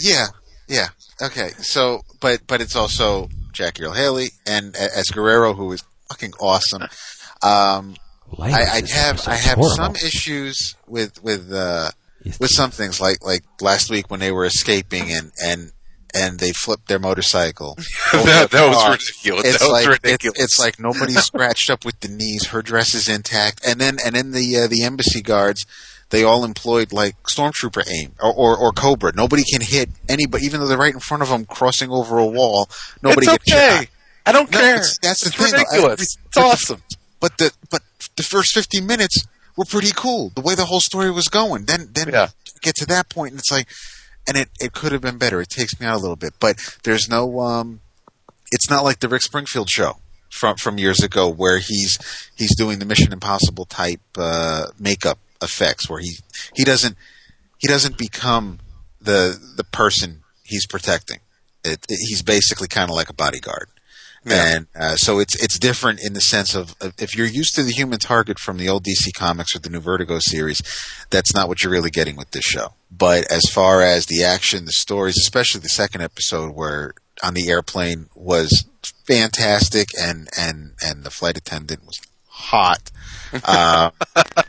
Yeah, 0.00 0.26
yeah. 0.68 0.88
Okay, 1.22 1.50
so 1.58 2.02
but 2.20 2.46
but 2.46 2.60
it's 2.60 2.76
also 2.76 3.28
Jackie 3.52 3.84
Earle 3.84 3.92
Haley 3.92 4.30
and 4.46 4.76
as 4.76 5.10
Guerrero, 5.10 5.54
who 5.54 5.72
is 5.72 5.84
fucking 6.08 6.32
awesome. 6.40 6.82
Um, 7.44 7.96
I, 8.38 8.52
I 8.52 8.82
have 8.94 9.26
I 9.26 9.34
have 9.34 9.58
horrible. 9.58 9.74
some 9.74 9.96
issues 9.96 10.76
with 10.86 11.20
with 11.24 11.52
uh, 11.52 11.90
with 12.24 12.50
some 12.50 12.70
things 12.70 13.00
like 13.00 13.24
like 13.24 13.42
last 13.60 13.90
week 13.90 14.12
when 14.12 14.20
they 14.20 14.30
were 14.30 14.44
escaping 14.44 15.10
and 15.10 15.32
and 15.44 15.72
and 16.14 16.38
they 16.38 16.52
flipped 16.52 16.88
their 16.88 16.98
motorcycle. 16.98 17.74
that, 18.12 18.50
that 18.50 18.66
was 18.68 18.90
ridiculous. 18.90 19.44
It's 19.44 19.58
that 19.58 19.64
was 19.64 19.72
like 19.72 19.88
ridiculous. 19.88 20.38
It's, 20.38 20.44
it's 20.44 20.58
like 20.60 20.78
nobody's 20.78 21.22
scratched 21.24 21.70
up 21.70 21.84
with 21.84 21.98
the 22.00 22.08
knees. 22.08 22.46
Her 22.46 22.62
dress 22.62 22.94
is 22.94 23.08
intact, 23.08 23.66
and 23.66 23.80
then 23.80 23.98
and 24.04 24.14
then 24.14 24.30
the 24.30 24.58
uh, 24.58 24.66
the 24.68 24.84
embassy 24.84 25.22
guards. 25.22 25.66
They 26.12 26.22
all 26.24 26.44
employed 26.44 26.92
like 26.92 27.20
stormtrooper 27.24 27.82
aim 27.90 28.12
or, 28.22 28.32
or 28.32 28.56
or 28.56 28.72
Cobra. 28.72 29.12
Nobody 29.16 29.42
can 29.50 29.60
hit 29.62 29.88
anybody, 30.08 30.44
even 30.44 30.60
though 30.60 30.68
they're 30.68 30.78
right 30.78 30.94
in 30.94 31.00
front 31.00 31.22
of 31.24 31.28
them, 31.30 31.44
crossing 31.46 31.90
over 31.90 32.18
a 32.18 32.26
wall. 32.26 32.68
Nobody 33.02 33.26
it's 33.26 33.50
okay. 33.50 33.88
I 34.24 34.30
don't 34.32 34.48
No, 34.52 34.58
care. 34.60 34.74
it's- 34.76 34.98
that's 35.02 35.22
the 35.22 35.28
it's 35.28 35.36
thing. 35.36 35.54
I- 35.54 35.58
ridiculous. 35.62 35.92
it's- 35.94 36.16
it's 36.26 36.36
awesome. 36.36 36.82
But 37.18 37.38
the 37.38 37.50
but 37.70 37.82
the 38.16 38.22
first 38.22 38.52
fifteen 38.52 38.86
minutes 38.86 39.24
were 39.56 39.64
pretty 39.64 39.90
cool. 39.96 40.30
The 40.34 40.42
way 40.42 40.54
the 40.54 40.66
whole 40.66 40.80
story 40.80 41.10
was 41.10 41.28
going. 41.28 41.64
Then 41.64 41.88
then 41.92 42.10
Yeah. 42.12 42.28
get 42.60 42.74
to 42.76 42.86
that 42.86 43.08
point 43.08 43.32
and 43.32 43.40
it's 43.40 43.50
like, 43.50 43.68
and 44.28 44.36
it 44.36 44.48
it 44.60 44.72
could 44.72 44.92
have 44.92 45.00
been 45.00 45.18
better. 45.18 45.40
It 45.40 45.48
takes 45.50 45.80
me 45.80 45.86
out 45.86 45.96
a 45.96 46.02
little 46.02 46.16
bit, 46.16 46.34
but 46.38 46.58
there's 46.84 47.08
no 47.08 47.40
um, 47.40 47.80
it's 48.52 48.68
not 48.68 48.84
like 48.84 49.00
the 49.00 49.08
Rick 49.08 49.22
Springfield 49.22 49.70
show 49.70 49.96
from 50.30 50.56
from 50.56 50.78
years 50.78 51.00
ago 51.02 51.28
where 51.28 51.58
he's 51.58 51.96
he's 52.36 52.54
doing 52.56 52.78
the 52.80 52.84
Mission 52.84 53.12
Impossible 53.12 53.64
type 53.64 54.00
uh, 54.18 54.66
makeup 54.78 55.18
effects 55.42 55.88
where 55.90 56.00
he 56.00 56.16
he 56.54 56.64
doesn't 56.64 56.96
he 57.58 57.68
doesn't 57.68 57.98
become 57.98 58.58
the 59.00 59.38
the 59.56 59.64
person 59.64 60.22
he's 60.44 60.66
protecting. 60.66 61.18
It, 61.64 61.84
it- 61.88 61.98
he's 62.08 62.22
basically 62.22 62.68
kind 62.68 62.90
of 62.90 62.96
like 62.96 63.08
a 63.10 63.14
bodyguard. 63.14 63.68
And 64.24 64.68
uh, 64.78 64.94
so 64.94 65.18
it's 65.18 65.34
it's 65.42 65.58
different 65.58 65.98
in 66.00 66.12
the 66.12 66.20
sense 66.20 66.54
of, 66.54 66.76
of 66.80 66.94
if 66.98 67.16
you're 67.16 67.26
used 67.26 67.56
to 67.56 67.64
the 67.64 67.72
human 67.72 67.98
target 67.98 68.38
from 68.38 68.56
the 68.56 68.68
old 68.68 68.84
DC 68.84 69.12
comics 69.16 69.56
or 69.56 69.58
the 69.58 69.68
new 69.68 69.80
Vertigo 69.80 70.20
series, 70.20 70.62
that's 71.10 71.34
not 71.34 71.48
what 71.48 71.62
you're 71.64 71.72
really 71.72 71.90
getting 71.90 72.14
with 72.16 72.30
this 72.30 72.44
show. 72.44 72.68
But 72.88 73.28
as 73.32 73.42
far 73.50 73.80
as 73.82 74.06
the 74.06 74.22
action, 74.22 74.64
the 74.64 74.70
stories, 74.72 75.16
especially 75.18 75.62
the 75.62 75.68
second 75.70 76.02
episode 76.02 76.54
where 76.54 76.94
on 77.20 77.34
the 77.34 77.48
airplane 77.50 78.06
was 78.14 78.64
fantastic, 79.08 79.88
and 80.00 80.28
and 80.38 80.74
and 80.80 81.02
the 81.02 81.10
flight 81.10 81.36
attendant 81.36 81.84
was 81.84 82.00
hot. 82.42 82.90
Uh, 83.44 83.90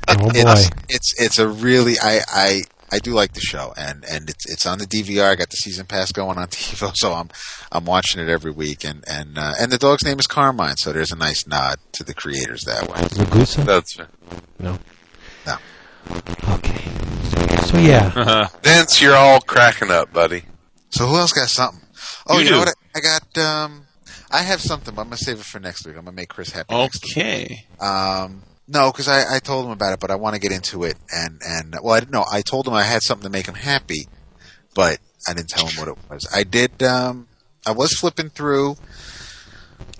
Oh 0.10 0.18
boy. 0.18 0.34
it's 0.36 0.70
it's 0.90 1.22
it's 1.22 1.40
a 1.40 1.48
really 1.48 1.94
I 2.02 2.20
I 2.28 2.62
I 2.92 3.00
do 3.00 3.14
like 3.14 3.32
the 3.34 3.40
show, 3.40 3.74
and 3.78 4.04
and 4.04 4.30
it's 4.30 4.46
it's 4.52 4.66
on 4.66 4.78
the 4.78 4.86
DVR. 4.86 5.24
I 5.32 5.36
got 5.36 5.50
the 5.50 5.56
season 5.56 5.86
pass 5.86 6.12
going 6.12 6.38
on 6.38 6.48
TiVo, 6.50 6.92
so 6.94 7.14
I'm 7.14 7.30
I'm 7.72 7.86
watching 7.86 8.22
it 8.22 8.30
every 8.30 8.52
week, 8.52 8.84
and 8.84 9.04
and 9.08 9.38
uh, 9.38 9.54
and 9.58 9.72
the 9.72 9.78
dog's 9.78 10.04
name 10.04 10.20
is 10.20 10.28
Carmine, 10.28 10.76
so 10.76 10.92
there's 10.92 11.14
a 11.14 11.16
nice 11.16 11.48
nod 11.48 11.78
to 11.94 12.04
the 12.04 12.14
creators 12.14 12.64
that 12.66 12.84
way. 12.90 12.98
Zagusa? 13.08 13.64
That's 13.66 13.98
No. 14.60 14.78
No. 15.48 15.56
Okay. 16.56 16.82
So 17.68 17.78
yeah, 17.78 18.12
Uh-huh. 18.16 18.48
Vince. 18.64 19.02
You're 19.02 19.16
all 19.16 19.40
cracking 19.40 19.92
up, 19.92 20.12
buddy. 20.12 20.44
So 20.90 21.06
who 21.08 21.16
else 21.16 21.32
got 21.32 21.48
something? 21.48 21.82
Oh, 22.28 22.38
You 22.38 22.44
you, 22.46 22.52
know 22.52 22.58
do. 22.66 22.66
what? 22.66 22.76
I 22.96 23.00
got 23.00 23.38
um, 23.38 23.86
I 24.34 24.42
have 24.42 24.60
something, 24.60 24.96
but 24.96 25.02
I'm 25.04 25.08
gonna 25.08 25.18
save 25.18 25.40
it 25.40 25.46
for 25.46 25.60
next 25.60 25.86
week. 25.86 25.96
I'm 25.96 26.06
gonna 26.06 26.16
make 26.16 26.30
Chris 26.30 26.50
happy. 26.50 26.74
next 26.76 27.04
week. 27.06 27.18
Okay. 27.18 27.66
Um, 27.80 28.42
no, 28.68 28.92
because 28.92 29.08
I, 29.08 29.36
I 29.36 29.40
told 29.40 29.66
him 29.66 29.72
about 29.72 29.94
it, 29.94 30.00
but 30.00 30.10
I 30.10 30.16
want 30.16 30.34
to 30.36 30.42
get 30.42 30.52
into 30.52 30.84
it. 30.86 30.98
And 31.12 31.40
and 31.46 31.76
well, 31.84 31.94
I 31.94 32.00
didn't 32.00 32.12
know. 32.12 32.26
I 32.30 32.42
told 32.42 32.68
him 32.68 32.74
I 32.74 32.82
had 32.84 33.04
something 33.04 33.26
to 33.26 33.30
make 33.30 33.46
him 33.46 33.54
happy, 33.54 34.08
but 34.74 34.98
I 35.28 35.34
didn't 35.34 35.50
tell 35.50 35.68
him 35.68 35.80
what 35.80 35.88
it 35.88 35.98
was. 36.10 36.28
I 36.34 36.44
did. 36.44 36.82
Um, 36.82 37.28
I 37.66 37.74
was 37.74 37.94
flipping 37.94 38.30
through. 38.30 38.76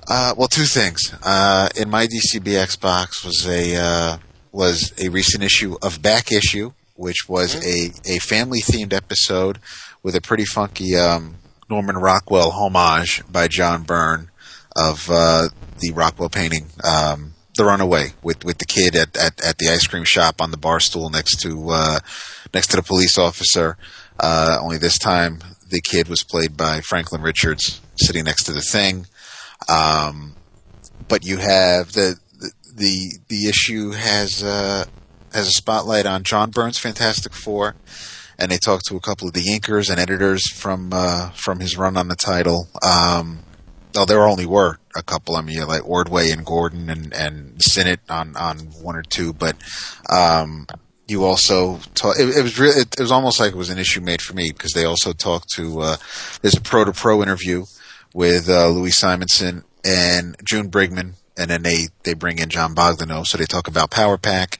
Uh, 0.08 0.34
well, 0.36 0.48
two 0.48 0.66
things. 0.66 1.14
Uh, 1.22 1.70
in 1.78 1.90
my 1.90 2.08
DCBS 2.08 2.82
box 2.82 3.24
was 3.24 3.48
a 3.48 3.76
uh, 3.76 4.18
was 4.52 4.94
a 5.00 5.10
recent 5.10 5.44
issue 5.44 5.78
of 5.84 6.02
Back 6.02 6.32
Issue, 6.32 6.72
which 6.96 7.30
was 7.30 7.56
a 7.64 7.92
a 8.06 8.18
family 8.18 8.62
themed 8.62 8.94
episode 8.94 9.60
with 10.02 10.16
a 10.16 10.22
pretty 10.22 10.46
funky 10.46 10.96
um, 10.96 11.36
Norman 11.70 11.98
Rockwell 11.98 12.52
homage 12.52 13.24
by 13.32 13.48
John 13.48 13.84
Byrne 13.84 14.30
of 14.76 15.10
uh, 15.10 15.50
the 15.80 15.92
Rockwell 15.92 16.30
painting, 16.30 16.68
um, 16.84 17.34
"The 17.56 17.66
Runaway," 17.66 18.14
with 18.22 18.44
with 18.44 18.58
the 18.58 18.66
kid 18.66 18.96
at, 18.96 19.16
at, 19.18 19.44
at 19.44 19.58
the 19.58 19.70
ice 19.70 19.88
cream 19.88 20.04
shop 20.06 20.42
on 20.42 20.52
the 20.52 20.58
bar 20.58 20.80
stool 20.80 21.10
next 21.10 21.42
to 21.42 21.70
uh, 21.70 22.00
next 22.54 22.68
to 22.68 22.78
the 22.78 22.84
police 22.84 23.18
officer. 23.18 23.78
Uh, 24.20 24.58
only 24.62 24.78
this 24.78 24.98
time, 24.98 25.40
the 25.70 25.82
kid 25.82 26.08
was 26.08 26.24
played 26.24 26.56
by 26.56 26.82
Franklin 26.82 27.22
Richards, 27.22 27.82
sitting 27.96 28.26
next 28.26 28.44
to 28.46 28.54
the 28.54 28.62
thing. 28.62 29.08
Um, 29.68 30.36
but 31.08 31.26
you 31.26 31.38
have 31.38 31.92
the 31.92 32.18
the 32.40 32.52
the, 32.76 33.12
the 33.28 33.48
issue 33.48 33.92
has 33.92 34.44
uh, 34.44 34.86
has 35.32 35.48
a 35.48 35.52
spotlight 35.52 36.06
on 36.06 36.24
John 36.24 36.52
Byrne's 36.52 36.78
Fantastic 36.80 37.34
Four, 37.34 37.76
and 38.44 38.52
they 38.52 38.58
talked 38.58 38.86
to 38.88 38.98
a 38.98 39.00
couple 39.00 39.28
of 39.28 39.34
the 39.34 39.46
inkers 39.58 39.90
and 39.90 40.00
editors 40.00 40.52
from 40.52 40.92
uh, 40.94 41.30
from 41.30 41.62
his 41.62 41.78
run 41.78 41.96
on 41.96 42.10
the 42.10 42.16
title. 42.16 42.68
Um, 42.84 43.40
well, 43.96 44.06
there 44.06 44.28
only 44.28 44.46
were 44.46 44.80
a 44.98 45.02
couple. 45.02 45.38
I 45.38 45.42
mean, 45.42 45.66
like 45.66 45.88
Ordway 45.88 46.30
and 46.32 46.46
Gordon 46.46 46.90
and 46.90 47.14
and 47.14 47.56
Sinnott 47.64 48.02
on 48.10 48.36
on 48.36 48.58
one 48.82 48.98
or 48.98 49.04
two, 49.04 49.32
but 49.32 49.56
um, 50.10 50.68
you 51.08 51.24
also 51.24 51.80
talk. 51.96 52.20
It, 52.20 52.38
it 52.38 52.44
was 52.44 52.60
really. 52.60 52.82
It, 52.82 52.96
it 53.00 53.02
was 53.02 53.14
almost 53.14 53.40
like 53.40 53.54
it 53.54 53.58
was 53.58 53.70
an 53.70 53.80
issue 53.80 54.02
made 54.02 54.22
for 54.22 54.34
me 54.34 54.52
because 54.52 54.74
they 54.74 54.84
also 54.84 55.14
talked 55.14 55.50
to. 55.56 55.80
Uh, 55.80 55.98
there's 56.42 56.58
a 56.58 56.62
pro 56.62 56.84
to 56.84 56.92
pro 56.92 57.24
interview 57.24 57.64
with 58.14 58.50
uh, 58.50 58.68
Louise 58.68 58.98
Simonson 58.98 59.64
and 59.86 60.36
June 60.44 60.70
Brigman, 60.70 61.14
and 61.38 61.50
then 61.50 61.64
they 61.64 61.88
they 62.04 62.14
bring 62.14 62.40
in 62.40 62.50
Jon 62.50 62.76
Bogdanove, 62.76 63.28
so 63.28 63.38
they 63.38 63.46
talk 63.46 63.70
about 63.70 63.90
Power 63.90 64.18
Pack. 64.18 64.60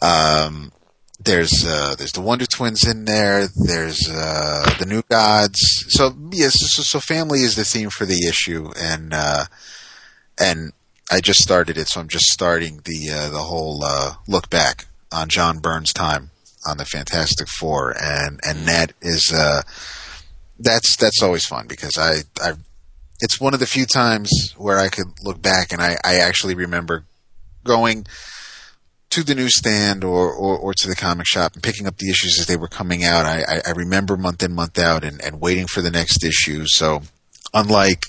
Um, 0.00 0.72
there's 1.22 1.64
uh, 1.66 1.94
there's 1.96 2.12
the 2.12 2.20
Wonder 2.20 2.46
Twins 2.46 2.86
in 2.86 3.04
there. 3.04 3.46
There's 3.46 4.08
uh, 4.08 4.74
the 4.78 4.86
New 4.86 5.02
Gods. 5.02 5.84
So 5.88 6.12
yes, 6.32 6.54
so, 6.58 6.82
so 6.82 7.00
family 7.00 7.40
is 7.40 7.56
the 7.56 7.64
theme 7.64 7.90
for 7.90 8.06
the 8.06 8.26
issue, 8.28 8.70
and 8.76 9.12
uh, 9.12 9.44
and 10.38 10.72
I 11.10 11.20
just 11.20 11.40
started 11.40 11.76
it, 11.76 11.88
so 11.88 12.00
I'm 12.00 12.08
just 12.08 12.26
starting 12.26 12.80
the 12.84 13.10
uh, 13.10 13.28
the 13.30 13.38
whole 13.38 13.84
uh, 13.84 14.14
look 14.26 14.48
back 14.48 14.86
on 15.12 15.28
John 15.28 15.58
Byrne's 15.58 15.92
time 15.92 16.30
on 16.66 16.78
the 16.78 16.84
Fantastic 16.84 17.48
Four, 17.48 17.94
and 18.00 18.40
and 18.42 18.66
that 18.66 18.92
is 19.02 19.32
uh, 19.32 19.62
that's 20.58 20.96
that's 20.96 21.22
always 21.22 21.44
fun 21.44 21.66
because 21.66 21.98
I 21.98 22.20
I 22.40 22.52
it's 23.20 23.40
one 23.40 23.52
of 23.52 23.60
the 23.60 23.66
few 23.66 23.84
times 23.84 24.54
where 24.56 24.78
I 24.78 24.88
could 24.88 25.06
look 25.22 25.40
back 25.42 25.72
and 25.72 25.82
I, 25.82 25.96
I 26.02 26.20
actually 26.20 26.54
remember 26.54 27.04
going 27.64 28.06
to 29.10 29.24
the 29.24 29.34
newsstand 29.34 30.04
or, 30.04 30.32
or, 30.32 30.56
or 30.56 30.72
to 30.72 30.88
the 30.88 30.94
comic 30.94 31.26
shop 31.26 31.54
and 31.54 31.62
picking 31.62 31.86
up 31.86 31.96
the 31.96 32.10
issues 32.10 32.38
as 32.38 32.46
they 32.46 32.56
were 32.56 32.68
coming 32.68 33.04
out. 33.04 33.26
I, 33.26 33.42
I, 33.42 33.60
I 33.66 33.70
remember 33.72 34.16
month 34.16 34.42
in, 34.42 34.54
month 34.54 34.78
out 34.78 35.04
and, 35.04 35.22
and 35.22 35.40
waiting 35.40 35.66
for 35.66 35.82
the 35.82 35.90
next 35.90 36.24
issue. 36.24 36.64
So 36.66 37.02
unlike, 37.52 38.06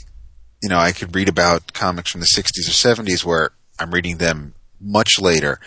you 0.61 0.69
know, 0.69 0.78
I 0.78 0.91
could 0.91 1.15
read 1.15 1.28
about 1.28 1.73
comics 1.73 2.11
from 2.11 2.22
the 2.22 2.28
60s 2.28 2.68
or 2.68 3.03
70s 3.03 3.26
where 3.26 3.49
I'm 3.80 3.91
reading 3.91 4.18
them 4.18 4.53
much 4.80 5.19
later 5.19 5.60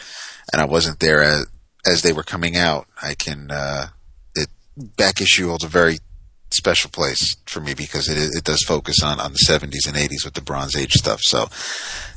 and 0.52 0.62
I 0.62 0.66
wasn't 0.66 1.00
there 1.00 1.22
as, 1.22 1.46
as 1.84 2.02
they 2.02 2.12
were 2.12 2.22
coming 2.22 2.56
out. 2.56 2.86
I 3.02 3.14
can, 3.14 3.50
uh, 3.50 3.88
it, 4.36 4.48
back 4.76 5.20
issue 5.20 5.48
holds 5.48 5.64
a 5.64 5.68
very 5.68 5.98
special 6.50 6.90
place 6.90 7.36
for 7.46 7.60
me 7.60 7.74
because 7.74 8.08
it, 8.08 8.18
it 8.18 8.44
does 8.44 8.62
focus 8.62 9.02
on, 9.02 9.18
on 9.18 9.32
the 9.32 9.44
70s 9.48 9.88
and 9.88 9.96
80s 9.96 10.24
with 10.24 10.34
the 10.34 10.42
Bronze 10.42 10.76
Age 10.76 10.92
stuff. 10.92 11.22
So 11.22 11.48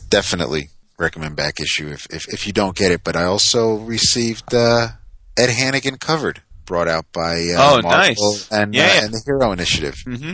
definitely 0.10 0.70
recommend 0.98 1.36
back 1.36 1.60
issue 1.60 1.88
if, 1.90 2.08
if, 2.10 2.28
if 2.34 2.48
you 2.48 2.54
don't 2.54 2.76
get 2.76 2.92
it. 2.92 3.04
But 3.04 3.16
I 3.16 3.24
also 3.26 3.76
received 3.78 4.54
uh, 4.54 4.88
Ed 5.38 5.50
Hannigan 5.50 5.98
covered, 5.98 6.42
brought 6.66 6.88
out 6.88 7.06
by 7.14 7.34
uh, 7.56 7.58
Oh, 7.58 7.82
Marvel 7.84 8.32
nice. 8.32 8.52
and, 8.52 8.74
Yeah, 8.74 8.84
uh, 8.84 8.88
yeah. 8.94 9.04
and 9.06 9.14
the 9.14 9.22
Hero 9.26 9.52
Initiative. 9.52 9.96
Mm-hmm. 10.06 10.34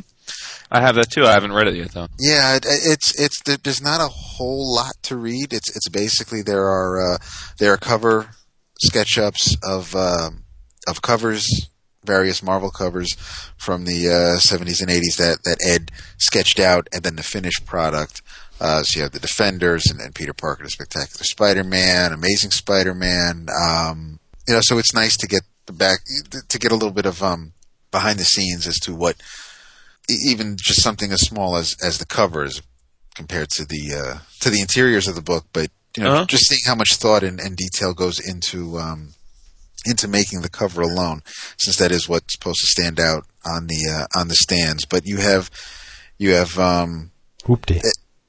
I 0.71 0.81
have 0.81 0.95
that 0.95 1.11
too. 1.11 1.25
I 1.25 1.33
haven't 1.33 1.53
read 1.53 1.67
it 1.67 1.75
yet 1.75 1.91
though. 1.91 2.07
Yeah, 2.19 2.55
it, 2.55 2.65
it's 2.65 3.19
it's 3.19 3.41
there's 3.43 3.81
not 3.83 4.01
a 4.01 4.07
whole 4.07 4.73
lot 4.75 4.93
to 5.03 5.15
read. 5.17 5.53
It's 5.53 5.75
it's 5.75 5.87
basically 5.89 6.41
there 6.41 6.63
are 6.65 7.13
uh, 7.13 7.17
there 7.59 7.73
are 7.73 7.77
cover 7.77 8.29
sketch 8.83 9.19
ups 9.19 9.55
of 9.61 9.93
um, 9.95 10.45
of 10.87 11.03
covers, 11.03 11.45
various 12.03 12.41
Marvel 12.41 12.71
covers 12.71 13.13
from 13.57 13.85
the 13.85 14.07
uh, 14.07 14.39
70s 14.39 14.81
and 14.81 14.89
80s 14.89 15.17
that 15.17 15.37
that 15.43 15.57
Ed 15.63 15.91
sketched 16.17 16.59
out, 16.59 16.87
and 16.91 17.03
then 17.03 17.17
the 17.17 17.23
finished 17.23 17.67
product. 17.67 18.23
Uh, 18.63 18.81
so 18.81 18.97
you 18.97 19.03
have 19.03 19.11
the 19.11 19.19
Defenders 19.19 19.83
and, 19.91 19.99
and 19.99 20.15
Peter 20.15 20.33
Parker, 20.33 20.63
the 20.63 20.69
Spectacular 20.69 21.23
Spider-Man, 21.25 22.13
Amazing 22.13 22.51
Spider-Man. 22.51 23.47
Um, 23.49 24.19
you 24.47 24.53
know, 24.53 24.61
so 24.63 24.77
it's 24.77 24.93
nice 24.93 25.17
to 25.17 25.27
get 25.27 25.43
the 25.65 25.73
back 25.73 25.99
to 26.47 26.59
get 26.59 26.71
a 26.71 26.75
little 26.75 26.91
bit 26.93 27.05
of 27.05 27.21
um, 27.21 27.51
behind 27.91 28.19
the 28.19 28.23
scenes 28.23 28.65
as 28.65 28.79
to 28.79 28.95
what 28.95 29.15
even 30.09 30.55
just 30.57 30.81
something 30.81 31.11
as 31.11 31.21
small 31.21 31.57
as 31.57 31.75
as 31.83 31.97
the 31.97 32.05
covers 32.05 32.61
compared 33.15 33.49
to 33.49 33.65
the 33.65 33.93
uh, 33.95 34.17
to 34.39 34.49
the 34.49 34.61
interiors 34.61 35.07
of 35.07 35.15
the 35.15 35.21
book, 35.21 35.45
but 35.53 35.69
you 35.97 36.03
know, 36.03 36.13
Uh-huh. 36.13 36.25
just 36.25 36.47
seeing 36.47 36.61
how 36.65 36.75
much 36.75 36.95
thought 36.95 37.23
and, 37.23 37.39
and 37.39 37.55
detail 37.55 37.93
goes 37.93 38.19
into 38.19 38.77
um, 38.79 39.09
into 39.85 40.07
making 40.07 40.41
the 40.41 40.49
cover 40.49 40.81
alone, 40.81 41.21
since 41.57 41.77
that 41.77 41.91
is 41.91 42.07
what's 42.09 42.33
supposed 42.33 42.59
to 42.61 42.67
stand 42.67 42.99
out 42.99 43.25
on 43.45 43.67
the 43.67 43.89
uh, 43.91 44.19
on 44.19 44.27
the 44.29 44.35
stands. 44.35 44.85
But 44.85 45.05
you 45.05 45.17
have 45.17 45.51
you 46.17 46.31
have 46.31 46.57
um, 46.57 47.11
Whoopty. 47.45 47.81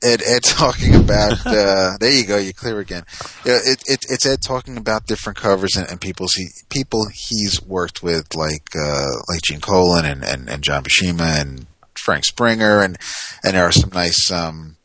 Ed 0.05 0.23
Ed 0.25 0.43
talking 0.43 0.95
about 0.95 1.33
uh, 1.47 1.97
there 1.99 2.13
you 2.13 2.27
go 2.27 2.37
you're 2.37 2.53
clear 2.53 2.79
again. 2.79 3.05
Yeah 3.45 3.59
it, 3.65 3.83
it 3.87 4.05
it's 4.09 4.27
Ed 4.27 4.41
talking 4.43 4.77
about 4.77 5.07
different 5.07 5.39
covers 5.39 5.77
and, 5.77 5.89
and 5.89 6.01
people 6.01 6.27
he 6.35 6.49
people 6.69 7.07
he's 7.13 7.63
worked 7.63 8.03
with 8.03 8.35
like 8.35 8.69
uh, 8.77 9.09
like 9.29 9.41
Gene 9.43 9.61
Colan 9.61 10.05
and, 10.05 10.25
and, 10.25 10.49
and 10.49 10.63
John 10.63 10.85
Buscema 10.85 11.41
and 11.41 11.67
Frank 11.95 12.25
Springer. 12.25 12.83
And 12.83 12.99
and 13.43 13.55
there 13.55 13.65
are 13.65 13.73
some 13.73 13.91
nice 13.91 14.31
um, 14.31 14.77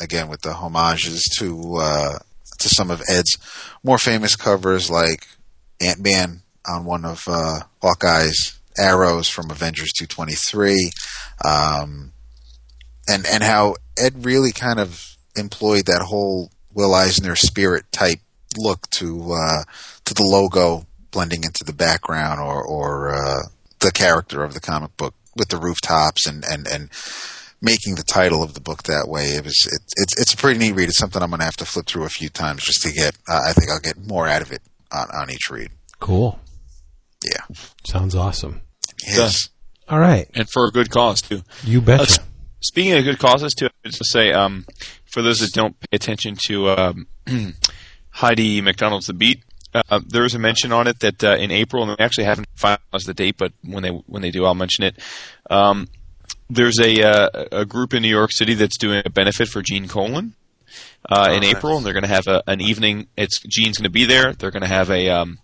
again 0.00 0.28
with 0.28 0.42
the 0.42 0.54
homages 0.54 1.24
to 1.38 1.76
uh, 1.76 2.18
to 2.58 2.68
some 2.68 2.90
of 2.90 3.02
Ed's 3.08 3.36
more 3.82 3.98
famous 3.98 4.36
covers 4.36 4.90
like 4.90 5.26
Ant 5.80 6.00
Man 6.00 6.42
on 6.66 6.84
one 6.84 7.04
of 7.04 7.24
uh, 7.26 7.60
Hawkeye's 7.82 8.58
arrows 8.78 9.28
from 9.28 9.50
Avengers 9.50 9.92
223 9.92 10.90
um, 11.44 12.11
and 13.08 13.26
and 13.26 13.42
how 13.42 13.76
Ed 13.96 14.24
really 14.24 14.52
kind 14.52 14.78
of 14.78 15.16
employed 15.36 15.86
that 15.86 16.02
whole 16.02 16.50
Will 16.74 16.94
Eisner 16.94 17.36
spirit 17.36 17.84
type 17.92 18.20
look 18.56 18.88
to 18.90 19.32
uh, 19.32 19.62
to 20.04 20.14
the 20.14 20.24
logo 20.24 20.86
blending 21.10 21.44
into 21.44 21.64
the 21.64 21.72
background 21.72 22.40
or 22.40 22.62
or 22.62 23.14
uh, 23.14 23.42
the 23.80 23.92
character 23.92 24.42
of 24.42 24.54
the 24.54 24.60
comic 24.60 24.96
book 24.96 25.14
with 25.36 25.48
the 25.48 25.58
rooftops 25.58 26.26
and 26.26 26.44
and 26.44 26.66
and 26.66 26.90
making 27.60 27.94
the 27.94 28.02
title 28.02 28.42
of 28.42 28.54
the 28.54 28.60
book 28.60 28.84
that 28.84 29.06
way. 29.08 29.26
It 29.26 29.44
was 29.44 29.66
it, 29.70 29.82
it's 29.96 30.20
it's 30.20 30.34
a 30.34 30.36
pretty 30.36 30.58
neat 30.58 30.72
read. 30.72 30.88
It's 30.88 30.98
something 30.98 31.22
I'm 31.22 31.30
going 31.30 31.40
to 31.40 31.44
have 31.44 31.56
to 31.58 31.64
flip 31.64 31.86
through 31.86 32.04
a 32.04 32.10
few 32.10 32.28
times 32.28 32.62
just 32.62 32.82
to 32.82 32.92
get. 32.92 33.16
Uh, 33.28 33.40
I 33.46 33.52
think 33.52 33.70
I'll 33.70 33.80
get 33.80 33.98
more 33.98 34.26
out 34.26 34.42
of 34.42 34.52
it 34.52 34.62
on, 34.90 35.08
on 35.14 35.30
each 35.30 35.50
read. 35.50 35.70
Cool. 36.00 36.38
Yeah. 37.24 37.56
Sounds 37.84 38.14
awesome. 38.14 38.62
Yes. 39.06 39.48
All 39.88 40.00
right. 40.00 40.28
And 40.34 40.48
for 40.50 40.66
a 40.66 40.70
good 40.70 40.90
cause 40.90 41.22
too. 41.22 41.42
You 41.64 41.80
betcha. 41.80 42.20
Uh, 42.20 42.24
Speaking 42.62 42.92
of 42.96 43.04
good 43.04 43.18
causes, 43.18 43.54
too, 43.54 43.68
just 43.84 43.98
to 43.98 44.04
say, 44.04 44.32
um, 44.32 44.64
for 45.04 45.20
those 45.20 45.38
that 45.38 45.52
don't 45.52 45.78
pay 45.78 45.96
attention 45.96 46.36
to 46.46 46.70
um, 46.70 47.06
Heidi 48.10 48.60
MacDonald's 48.60 49.06
The 49.06 49.14
Beat, 49.14 49.42
uh, 49.74 50.00
there 50.06 50.22
was 50.22 50.34
a 50.34 50.38
mention 50.38 50.72
on 50.72 50.86
it 50.86 51.00
that 51.00 51.24
uh, 51.24 51.36
in 51.36 51.50
April, 51.50 51.82
and 51.82 51.96
we 51.98 52.04
actually 52.04 52.24
haven't 52.24 52.46
finalized 52.56 53.06
the 53.06 53.14
date, 53.14 53.36
but 53.38 53.52
when 53.64 53.82
they 53.82 53.88
when 53.88 54.22
they 54.22 54.30
do, 54.30 54.44
I'll 54.44 54.54
mention 54.54 54.84
it. 54.84 54.98
Um, 55.50 55.88
there's 56.50 56.78
a 56.78 57.02
uh, 57.02 57.44
a 57.52 57.64
group 57.64 57.94
in 57.94 58.02
New 58.02 58.08
York 58.08 58.32
City 58.32 58.54
that's 58.54 58.76
doing 58.76 59.02
a 59.04 59.10
benefit 59.10 59.48
for 59.48 59.62
Gene 59.62 59.88
Colan 59.88 60.34
uh, 61.08 61.32
in. 61.32 61.44
April, 61.44 61.78
and 61.78 61.86
they're 61.86 61.94
going 61.94 62.02
to 62.02 62.08
have 62.08 62.26
a, 62.26 62.42
an 62.46 62.60
evening. 62.60 63.08
It's 63.16 63.40
Gene's 63.40 63.78
going 63.78 63.84
to 63.84 63.90
be 63.90 64.04
there. 64.04 64.34
They're 64.34 64.50
going 64.50 64.62
to 64.62 64.68
have 64.68 64.90
a 64.90 65.08
um, 65.08 65.38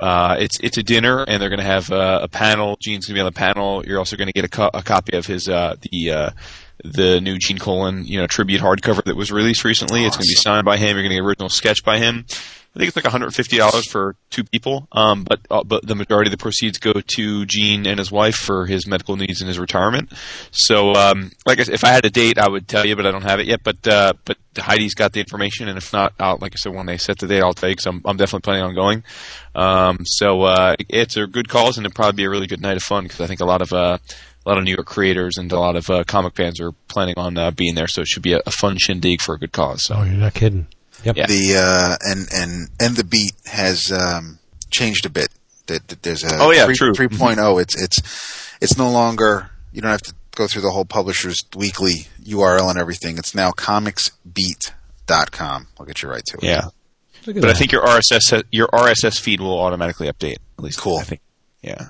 uh, 0.00 0.36
it's 0.38 0.58
it's 0.60 0.78
a 0.78 0.82
dinner, 0.82 1.22
and 1.28 1.40
they're 1.40 1.50
going 1.50 1.60
to 1.60 1.64
have 1.64 1.90
uh, 1.92 2.20
a 2.22 2.28
panel. 2.28 2.76
Gene's 2.80 3.06
going 3.06 3.14
to 3.14 3.18
be 3.18 3.20
on 3.20 3.26
the 3.26 3.32
panel. 3.32 3.84
You're 3.86 3.98
also 3.98 4.16
going 4.16 4.28
to 4.28 4.32
get 4.32 4.46
a, 4.46 4.48
co- 4.48 4.70
a 4.72 4.82
copy 4.82 5.16
of 5.16 5.26
his 5.26 5.46
uh, 5.46 5.76
the 5.92 6.10
uh, 6.10 6.30
the 6.82 7.20
new 7.20 7.36
Gene 7.38 7.58
Colan 7.58 8.06
you 8.06 8.18
know 8.18 8.26
tribute 8.26 8.62
hardcover 8.62 9.04
that 9.04 9.14
was 9.14 9.30
released 9.30 9.62
recently. 9.62 10.06
It's 10.06 10.16
going 10.16 10.24
to 10.24 10.30
be 10.30 10.34
signed 10.34 10.64
by 10.64 10.78
him. 10.78 10.96
You're 10.96 11.02
going 11.02 11.10
to 11.10 11.16
get 11.16 11.24
original 11.24 11.50
sketch 11.50 11.84
by 11.84 11.98
him. 11.98 12.24
I 12.74 12.78
think 12.78 12.86
it's 12.88 12.96
like 12.96 13.04
$150 13.04 13.88
for 13.90 14.14
two 14.30 14.44
people, 14.44 14.86
um, 14.92 15.24
but 15.24 15.40
uh, 15.50 15.64
but 15.64 15.84
the 15.84 15.96
majority 15.96 16.28
of 16.28 16.30
the 16.30 16.40
proceeds 16.40 16.78
go 16.78 16.92
to 16.92 17.44
Gene 17.44 17.84
and 17.84 17.98
his 17.98 18.12
wife 18.12 18.36
for 18.36 18.64
his 18.64 18.86
medical 18.86 19.16
needs 19.16 19.40
and 19.40 19.48
his 19.48 19.58
retirement. 19.58 20.12
So, 20.52 20.94
um, 20.94 21.32
like 21.44 21.58
I 21.58 21.64
said, 21.64 21.74
if 21.74 21.82
I 21.82 21.88
had 21.88 22.04
a 22.04 22.10
date, 22.10 22.38
I 22.38 22.48
would 22.48 22.68
tell 22.68 22.86
you, 22.86 22.94
but 22.94 23.06
I 23.06 23.10
don't 23.10 23.22
have 23.22 23.40
it 23.40 23.48
yet. 23.48 23.64
But 23.64 23.86
uh, 23.88 24.12
but 24.24 24.38
Heidi's 24.56 24.94
got 24.94 25.12
the 25.12 25.18
information, 25.18 25.68
and 25.68 25.78
if 25.78 25.92
not, 25.92 26.12
I'll, 26.20 26.38
like 26.40 26.52
I 26.54 26.56
said, 26.58 26.72
when 26.72 26.86
they 26.86 26.96
set 26.96 27.18
the 27.18 27.26
date, 27.26 27.42
I'll 27.42 27.54
tell 27.54 27.68
you 27.70 27.74
'cause 27.74 27.86
I'm 27.86 28.02
I'm 28.04 28.16
definitely 28.16 28.42
planning 28.44 28.62
on 28.64 28.74
going. 28.76 29.02
Um, 29.56 29.98
so 30.04 30.42
uh, 30.42 30.76
it's 30.88 31.16
a 31.16 31.26
good 31.26 31.48
cause, 31.48 31.76
and 31.76 31.84
it'll 31.84 31.94
probably 31.96 32.18
be 32.18 32.24
a 32.24 32.30
really 32.30 32.46
good 32.46 32.62
night 32.62 32.76
of 32.76 32.84
fun 32.84 33.02
because 33.02 33.20
I 33.20 33.26
think 33.26 33.40
a 33.40 33.44
lot 33.46 33.62
of 33.62 33.72
uh, 33.72 33.98
a 34.46 34.48
lot 34.48 34.58
of 34.58 34.64
New 34.64 34.74
York 34.74 34.86
creators 34.86 35.38
and 35.38 35.50
a 35.50 35.58
lot 35.58 35.74
of 35.74 35.90
uh, 35.90 36.04
comic 36.04 36.36
fans 36.36 36.60
are 36.60 36.70
planning 36.86 37.14
on 37.16 37.36
uh, 37.36 37.50
being 37.50 37.74
there. 37.74 37.88
So 37.88 38.02
it 38.02 38.06
should 38.06 38.22
be 38.22 38.34
a, 38.34 38.40
a 38.46 38.52
fun 38.52 38.76
shindig 38.78 39.20
for 39.22 39.34
a 39.34 39.38
good 39.38 39.50
cause. 39.52 39.82
So 39.84 39.96
Oh, 39.98 40.04
you're 40.04 40.14
not 40.14 40.34
kidding. 40.34 40.68
Yep. 41.04 41.16
Yeah. 41.16 41.26
The 41.26 41.56
uh, 41.56 41.96
and 42.02 42.28
and 42.32 42.68
and 42.80 42.96
the 42.96 43.04
beat 43.04 43.32
has 43.46 43.90
um, 43.92 44.38
changed 44.70 45.06
a 45.06 45.10
bit. 45.10 45.28
That 45.66 45.86
that 45.88 46.02
there's 46.02 46.24
a 46.24 46.36
Oh, 46.38 46.50
yeah, 46.50 46.64
three, 46.66 46.74
true. 46.74 46.92
3.0. 46.92 47.62
It's 47.62 47.80
it's 47.80 47.98
it's 48.60 48.76
no 48.78 48.90
longer 48.90 49.50
you 49.72 49.80
don't 49.80 49.90
have 49.90 50.02
to 50.02 50.14
go 50.34 50.46
through 50.46 50.62
the 50.62 50.70
whole 50.70 50.84
publisher's 50.84 51.42
weekly 51.56 52.06
URL 52.24 52.68
and 52.70 52.78
everything. 52.78 53.18
It's 53.18 53.34
now 53.34 53.50
comicsbeat.com. 53.52 55.66
I'll 55.78 55.86
get 55.86 56.02
you 56.02 56.08
right 56.08 56.24
to 56.26 56.36
it. 56.38 56.44
yeah. 56.44 56.62
Look 57.26 57.36
at 57.36 57.42
But 57.42 57.50
I 57.50 57.54
think 57.54 57.72
your 57.72 57.82
RSS 57.84 58.42
your 58.50 58.68
RSS 58.68 59.20
feed 59.20 59.40
will 59.40 59.58
automatically 59.60 60.08
update. 60.10 60.36
At 60.58 60.64
least 60.64 60.78
Cool. 60.78 60.98
I 60.98 61.02
think. 61.02 61.20
Yeah. 61.62 61.88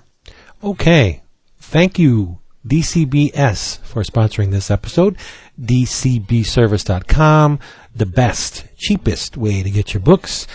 Okay. 0.63 1.23
Thank 1.61 1.99
you, 1.99 2.39
DCBS, 2.67 3.79
for 3.79 4.03
sponsoring 4.03 4.51
this 4.51 4.71
episode. 4.71 5.17
DCBService.com, 5.61 7.59
the 7.95 8.07
best, 8.07 8.67
cheapest 8.77 9.37
way 9.37 9.63
to 9.63 9.71
get 9.71 9.95
your 9.95 10.01
books. 10.01 10.49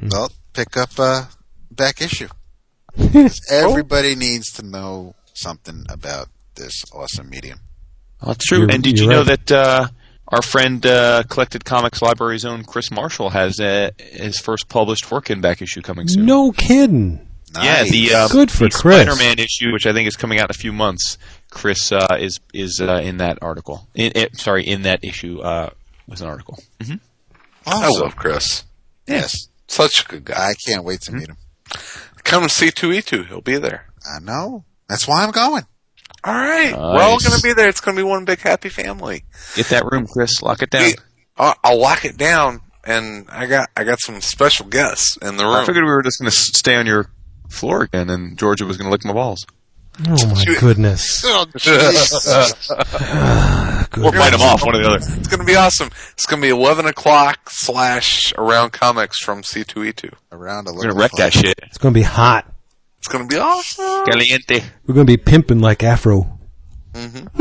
well, 0.09 0.31
pick 0.53 0.77
up 0.77 0.97
a 0.99 1.27
back 1.71 2.01
issue. 2.01 2.27
Everybody 3.51 4.15
needs 4.15 4.51
to 4.53 4.63
know 4.65 5.15
something 5.33 5.85
about 5.89 6.29
this 6.55 6.83
awesome 6.93 7.29
medium. 7.29 7.59
Well, 8.21 8.33
that's 8.33 8.45
true. 8.45 8.59
You're- 8.59 8.73
and 8.73 8.83
did 8.83 8.97
you're 8.97 9.05
you 9.11 9.17
know 9.17 9.23
that 9.23 9.51
uh, 9.51 9.87
our 10.29 10.41
friend 10.41 10.85
uh, 10.85 11.23
Collected 11.29 11.63
Comics 11.65 12.01
Library's 12.01 12.45
own 12.45 12.63
Chris 12.63 12.91
Marshall 12.91 13.29
has 13.29 13.59
uh, 13.59 13.91
his 13.97 14.39
first 14.39 14.67
published 14.69 15.09
work 15.11 15.29
in 15.29 15.41
back 15.41 15.61
issue 15.61 15.81
coming 15.81 16.07
soon? 16.07 16.25
No 16.25 16.51
kidding. 16.51 17.23
Yeah, 17.55 17.83
the 17.85 18.13
uh, 18.13 18.27
Good 18.27 18.51
for 18.51 18.65
the 18.65 18.69
Chris. 18.69 19.01
Spider-Man 19.01 19.39
issue, 19.39 19.71
which 19.71 19.87
I 19.87 19.93
think 19.93 20.07
is 20.07 20.15
coming 20.15 20.39
out 20.39 20.49
in 20.49 20.55
a 20.55 20.57
few 20.59 20.73
months. 20.73 21.17
Chris 21.49 21.91
uh, 21.91 22.17
is 22.19 22.39
is 22.53 22.81
uh, 22.81 22.99
in 23.03 23.17
that 23.17 23.39
article. 23.41 23.87
In, 23.95 24.11
eh, 24.15 24.27
sorry, 24.33 24.67
in 24.67 24.83
that 24.83 25.03
issue 25.03 25.39
uh, 25.39 25.69
was 26.07 26.21
an 26.21 26.27
article. 26.27 26.59
hmm 26.83 26.95
I 27.65 27.85
Awesome. 27.87 28.01
love 28.03 28.15
Chris. 28.15 28.63
Yes, 29.07 29.47
Such 29.67 30.03
a 30.03 30.07
good 30.07 30.25
guy. 30.25 30.49
I 30.49 30.53
can't 30.53 30.83
wait 30.83 31.01
to 31.01 31.13
meet 31.13 31.29
him. 31.29 31.37
Come 32.23 32.43
and 32.43 32.51
C2E2. 32.51 33.27
He'll 33.27 33.41
be 33.41 33.57
there. 33.57 33.87
I 34.05 34.19
know. 34.19 34.65
That's 34.89 35.07
why 35.07 35.23
I'm 35.23 35.31
going. 35.31 35.63
All 36.27 36.33
right. 36.33 36.73
We're 36.73 37.01
all 37.03 37.17
going 37.19 37.37
to 37.37 37.41
be 37.41 37.53
there. 37.53 37.69
It's 37.69 37.79
going 37.79 37.95
to 37.95 38.03
be 38.03 38.07
one 38.07 38.25
big 38.25 38.39
happy 38.39 38.67
family. 38.67 39.23
Get 39.55 39.67
that 39.67 39.83
room, 39.89 40.07
Chris. 40.07 40.41
Lock 40.41 40.61
it 40.61 40.69
down. 40.69 40.81
Hey, 40.83 40.95
I'll, 41.37 41.55
I'll 41.63 41.79
lock 41.79 42.03
it 42.03 42.17
down, 42.17 42.59
and 42.83 43.27
I 43.29 43.45
got 43.45 43.69
I 43.77 43.85
got 43.85 44.01
some 44.01 44.19
special 44.19 44.65
guests 44.65 45.17
in 45.21 45.37
the 45.37 45.45
room. 45.45 45.53
I 45.53 45.65
figured 45.65 45.85
we 45.85 45.89
were 45.91 46.01
just 46.03 46.19
going 46.19 46.29
to 46.29 46.35
stay 46.35 46.75
on 46.75 46.85
your 46.85 47.09
floor 47.49 47.83
again, 47.83 48.09
and 48.09 48.37
Georgia 48.37 48.65
was 48.65 48.75
going 48.75 48.87
to 48.87 48.91
lick 48.91 49.05
my 49.05 49.13
balls. 49.13 49.45
Oh 50.07 50.27
my 50.27 50.43
goodness. 50.59 51.23
Oh, 51.25 51.45
jeez. 51.55 52.71
Ah, 53.09 53.87
or 53.97 54.11
bite 54.11 54.31
them 54.31 54.41
off, 54.41 54.63
one 54.65 54.75
or 54.75 54.79
the 54.81 54.87
other. 54.87 54.97
It's 54.97 55.27
going 55.27 55.39
to 55.39 55.45
be 55.45 55.55
awesome. 55.55 55.89
It's 56.11 56.25
going 56.25 56.41
to 56.41 56.45
be 56.45 56.51
11 56.51 56.85
o'clock 56.85 57.49
slash 57.49 58.33
around 58.37 58.71
comics 58.73 59.19
from 59.19 59.41
C2E2. 59.41 60.13
Around 60.31 60.67
a 60.67 60.73
We're 60.73 60.81
going 60.83 60.93
to 60.93 60.99
wreck 60.99 61.11
that 61.13 61.33
shit. 61.33 61.55
It's 61.63 61.77
going 61.77 61.93
to 61.93 61.97
be 61.97 62.03
hot. 62.03 62.51
It's 62.99 63.07
going 63.07 63.27
to 63.27 63.33
be 63.35 63.39
awesome. 63.39 64.05
Caliente. 64.05 64.63
We're 64.85 64.95
going 64.95 65.07
to 65.07 65.11
be 65.11 65.17
pimping 65.17 65.59
like 65.59 65.83
Afro. 65.83 66.39
Mm-hmm. 66.93 67.27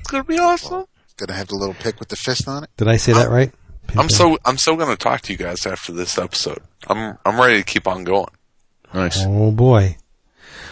it's 0.00 0.10
going 0.10 0.24
to 0.24 0.28
be 0.28 0.38
awesome. 0.38 0.84
Gonna 1.16 1.32
have 1.32 1.48
the 1.48 1.56
little 1.56 1.74
pick 1.74 1.98
with 1.98 2.08
the 2.08 2.14
fist 2.16 2.46
on 2.46 2.62
it. 2.62 2.70
Did 2.76 2.86
I 2.86 2.96
say 2.96 3.12
that 3.12 3.28
right? 3.28 3.52
I'm 3.96 4.06
Pimpin'. 4.06 4.10
so 4.12 4.38
I'm 4.44 4.56
so 4.56 4.76
going 4.76 4.90
to 4.90 4.96
talk 4.96 5.22
to 5.22 5.32
you 5.32 5.36
guys 5.36 5.66
after 5.66 5.90
this 5.92 6.16
episode. 6.16 6.62
I'm 6.86 7.18
I'm 7.24 7.40
ready 7.40 7.56
to 7.58 7.64
keep 7.64 7.88
on 7.88 8.04
going. 8.04 8.28
Nice. 8.94 9.24
Oh 9.26 9.50
boy. 9.50 9.96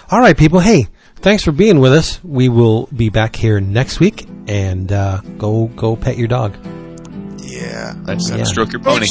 All 0.08 0.20
right, 0.20 0.36
people. 0.38 0.60
Hey, 0.60 0.86
thanks 1.16 1.42
for 1.42 1.50
being 1.50 1.80
with 1.80 1.92
us. 1.92 2.22
We 2.22 2.48
will 2.48 2.86
be 2.94 3.08
back 3.08 3.34
here 3.34 3.58
next 3.58 3.98
week, 3.98 4.24
and 4.46 4.92
uh, 4.92 5.20
go 5.36 5.66
go 5.66 5.96
pet 5.96 6.16
your 6.16 6.28
dog. 6.28 6.54
Yeah. 7.40 7.94
That's 8.04 8.30
Yeah. 8.30 8.44
stroke 8.44 8.72
your 8.72 8.82
pony. 8.82 9.08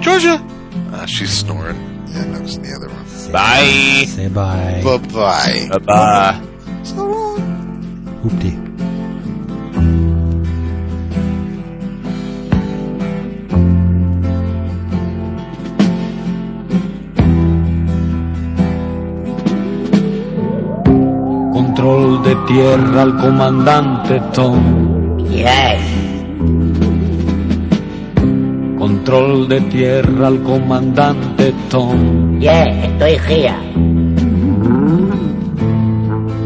Georgia. 0.00 0.42
Uh, 0.90 1.04
she's 1.04 1.36
snoring. 1.36 1.91
That 2.12 2.40
was 2.42 2.58
the 2.58 2.74
other 2.74 2.88
room. 2.88 3.32
Bye. 3.32 4.04
Say 4.06 4.28
bye. 4.28 4.82
Bye 4.84 4.98
bye. 4.98 5.68
Bye 5.70 5.78
bye. 5.78 6.40
Hoopty. 8.22 8.52
Control 21.52 22.22
de 22.22 22.34
tierra 22.46 23.02
al 23.02 23.16
comandante 23.16 24.20
Tom. 24.32 25.18
Yes. 25.30 25.91
Control 29.04 29.48
de 29.48 29.60
tierra 29.62 30.28
al 30.28 30.40
comandante 30.44 31.52
Tom. 31.68 32.38
Yeah, 32.38 32.68
estoy 32.84 33.18
gira. 33.18 33.56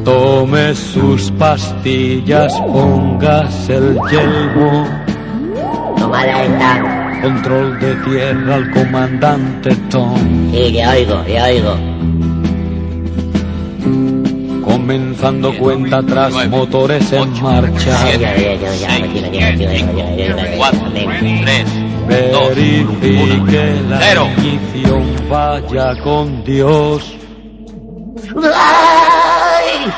Tome 0.02 0.74
sus 0.74 1.30
pastillas, 1.32 2.58
póngase 2.62 3.76
el 3.76 4.00
yelmo. 4.10 4.86
Tomada 5.98 6.44
esta. 6.44 7.20
Control 7.20 7.78
de 7.78 7.94
tierra 7.96 8.54
al 8.54 8.70
comandante 8.70 9.76
Tom. 9.90 10.16
Sí, 10.50 10.70
le 10.72 10.88
oigo, 10.88 11.22
le 11.26 11.42
oigo. 11.42 11.76
Comenzando 14.64 15.54
cuenta 15.58 15.98
atrás, 15.98 16.32
motores 16.48 17.12
en 17.12 17.42
marcha. 17.42 17.98
Verifique 22.06 23.82
la 23.88 23.98
Cero. 24.00 24.28
ignición, 24.38 25.28
vaya 25.28 25.94
con 26.02 26.44
Dios. 26.44 27.14
¡Ay! 28.54 29.92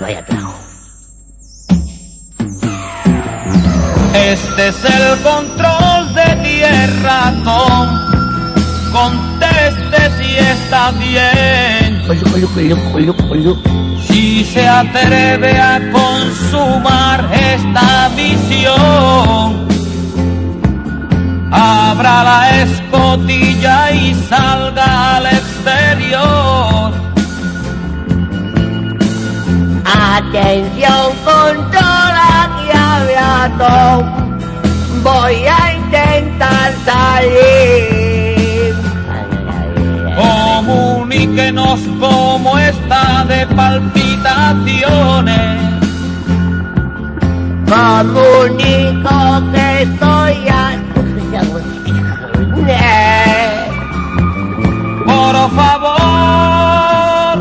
Vaya 0.00 0.24
trago. 0.24 0.54
Este 4.14 4.68
es 4.68 4.84
el 4.84 5.18
control 5.22 6.14
de 6.14 6.36
tierra, 6.42 7.32
Tom. 7.44 7.88
Conteste 8.92 10.10
si 10.18 10.38
está 10.38 10.90
bien. 10.92 12.02
Si 14.08 14.44
se 14.44 14.66
atreve 14.66 15.60
a 15.60 15.80
consumar 15.92 17.28
esta 17.32 18.08
misión, 18.16 19.68
abra 21.52 22.24
la 22.24 22.62
escotilla 22.62 23.92
y 23.92 24.14
salga 24.28 25.16
al 25.16 25.26
exterior. 25.26 26.92
Atención, 29.84 31.12
controla 31.24 32.26
aquí 32.44 32.68
habla 32.76 33.50
Tom. 33.58 34.28
Voy 35.02 35.46
a 35.46 35.74
intentar 35.74 36.72
salir. 36.84 37.97
Comuníquenos 41.38 41.80
cómo 42.00 42.58
está 42.58 43.24
de 43.28 43.46
palpitaciones. 43.54 45.60
Comunico 47.68 49.42
que 49.52 49.82
estoy 49.82 50.48
a... 50.48 50.72
Por 55.06 55.36
favor, 55.52 57.38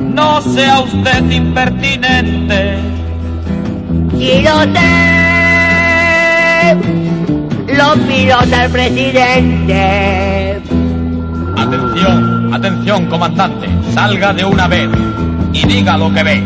no 0.00 0.40
sea 0.42 0.78
usted 0.80 1.28
impertinente. 1.28 2.78
Lo 4.12 4.60
sé, 4.72 6.76
lo 7.76 7.94
pilota 8.06 8.64
el 8.64 8.70
presidente. 8.70 10.62
Atención, 11.56 12.35
atención, 12.52 13.06
comandante. 13.06 13.68
Salga 13.92 14.32
de 14.32 14.44
una 14.44 14.68
vez 14.68 14.88
y 15.52 15.66
diga 15.66 15.96
lo 15.96 16.12
que 16.12 16.22
ve. 16.22 16.42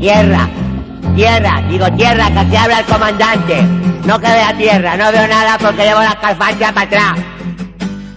Tierra, 0.00 0.48
tierra, 1.14 1.62
digo 1.68 1.86
tierra, 1.92 2.26
que 2.28 2.50
se 2.50 2.58
habla 2.58 2.80
el 2.80 2.84
comandante. 2.86 3.62
No 4.06 4.18
que 4.18 4.26
vea 4.26 4.52
tierra, 4.56 4.96
no 4.96 5.12
veo 5.12 5.28
nada 5.28 5.58
porque 5.58 5.84
llevo 5.84 6.00
las 6.00 6.16
calfanchas 6.16 6.72
para 6.72 6.86
atrás. 6.86 7.12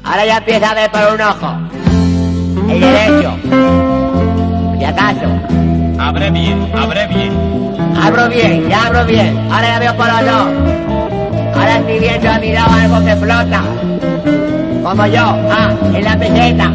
Ahora 0.03 0.25
ya 0.25 0.37
empieza 0.37 0.71
a 0.71 0.73
ver 0.73 0.91
por 0.91 1.13
un 1.13 1.21
ojo. 1.21 1.55
El 2.69 2.79
derecho. 2.79 3.37
Si 4.79 4.83
acaso. 4.83 5.25
Abre 5.99 6.31
bien, 6.31 6.71
abre 6.75 7.07
bien. 7.07 7.55
Abro 8.01 8.29
bien, 8.29 8.69
ya 8.69 8.87
abro 8.87 9.05
bien. 9.05 9.37
Ahora 9.51 9.67
ya 9.67 9.79
veo 9.79 9.97
por 9.97 10.07
los 10.07 10.21
dos. 10.21 11.55
Ahora 11.55 11.77
estoy 11.77 11.99
viendo 11.99 12.29
a 12.29 12.39
mi 12.39 12.51
lado 12.51 12.73
algo 12.73 13.05
que 13.05 13.15
flota. 13.15 13.63
Como 14.85 15.07
yo, 15.07 15.25
ah, 15.49 15.73
en 15.95 16.03
la 16.05 16.15
peseta. 16.15 16.71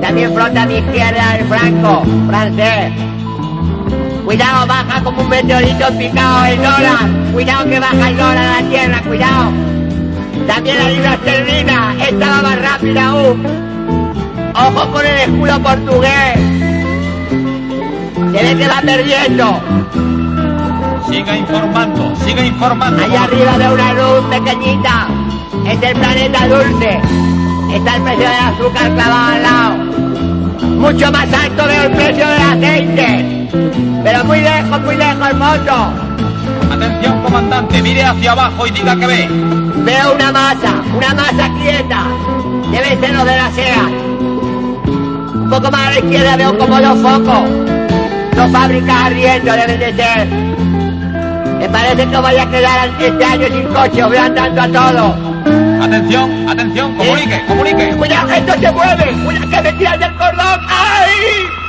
También 0.00 0.32
flota 0.32 0.62
a 0.62 0.66
mi 0.66 0.76
izquierda 0.76 1.36
el 1.36 1.46
franco, 1.48 2.02
francés. 2.26 2.92
Cuidado, 4.24 4.66
baja 4.66 5.04
como 5.04 5.20
un 5.20 5.28
meteorito 5.28 5.86
picado 5.98 6.46
el 6.46 6.56
dólar. 6.56 7.30
Cuidado 7.30 7.68
que 7.68 7.78
baja 7.78 8.08
el 8.08 8.16
dólar 8.16 8.38
a 8.38 8.62
la 8.62 8.68
tierra, 8.70 9.02
cuidado. 9.02 9.52
También 10.46 10.78
la 10.78 10.88
libra 10.88 11.14
esterlina, 11.14 11.94
esta 12.00 12.26
va 12.26 12.42
más 12.42 12.62
rápida 12.62 13.06
aún. 13.08 13.46
Ojo 14.54 14.90
con 14.90 15.04
el 15.04 15.18
escudo 15.18 15.60
portugués. 15.60 16.38
Se 18.32 18.42
ve 18.44 18.56
que 18.56 18.66
va 18.66 18.80
perdiendo. 18.80 19.60
Siga 21.10 21.36
informando, 21.36 22.16
siga 22.24 22.46
informando. 22.46 23.04
Allá 23.04 23.24
arriba 23.24 23.58
de 23.58 23.74
una 23.74 23.92
luz 23.92 24.24
pequeñita. 24.30 25.23
Es 25.66 25.82
el 25.82 25.94
planeta 25.96 26.46
dulce. 26.46 27.00
Está 27.74 27.96
el 27.96 28.02
precio 28.02 28.28
del 28.28 28.44
azúcar 28.44 28.92
clavado 28.94 29.32
al 29.32 29.42
lado. 29.42 29.76
Mucho 30.78 31.10
más 31.10 31.32
alto 31.32 31.66
veo 31.66 31.82
el 31.84 31.92
precio 31.92 32.28
del 32.28 32.42
aceite. 32.42 33.48
Pero 34.04 34.24
muy 34.24 34.40
lejos, 34.40 34.80
muy 34.82 34.96
lejos, 34.96 35.28
hermoso. 35.28 35.92
Atención, 36.70 37.22
comandante, 37.22 37.82
mire 37.82 38.04
hacia 38.04 38.32
abajo 38.32 38.66
y 38.66 38.70
diga 38.70 38.96
que 38.96 39.06
ve. 39.06 39.28
Veo 39.30 40.14
una 40.14 40.32
masa, 40.32 40.82
una 40.94 41.14
masa 41.14 41.50
quieta. 41.60 42.04
Debe 42.70 43.00
ser 43.00 43.14
los 43.14 43.24
de 43.24 43.36
la 43.36 43.50
SEA. 43.50 43.86
Un 45.34 45.48
poco 45.48 45.70
más 45.70 45.86
a 45.86 45.90
la 45.90 45.98
izquierda 45.98 46.36
veo 46.36 46.58
como 46.58 46.80
dos 46.80 46.98
focos. 47.00 47.48
Dos 48.36 48.50
fábricas 48.52 49.04
ardiendo 49.06 49.52
deben 49.52 49.78
de 49.78 49.94
ser. 49.94 50.26
Me 51.58 51.68
parece 51.70 52.06
que 52.06 52.16
voy 52.18 52.36
a 52.36 52.50
quedar 52.50 52.90
este 53.00 53.24
año 53.24 53.46
sin 53.46 53.64
coche, 53.68 54.04
voy 54.04 54.16
andando 54.16 54.60
a 54.60 54.68
todos. 54.68 55.33
Atención, 55.84 56.48
atención, 56.48 56.96
comunique, 56.96 57.44
comunique. 57.46 57.94
Cuidado, 57.94 58.30
esto 58.30 58.54
se 58.58 58.72
mueve. 58.72 59.12
Cuidado 59.22 59.50
que 59.50 59.62
me 59.62 59.72
tiran 59.74 60.00
del 60.00 60.14
cordón. 60.16 60.60
¡Ay! 60.66 61.63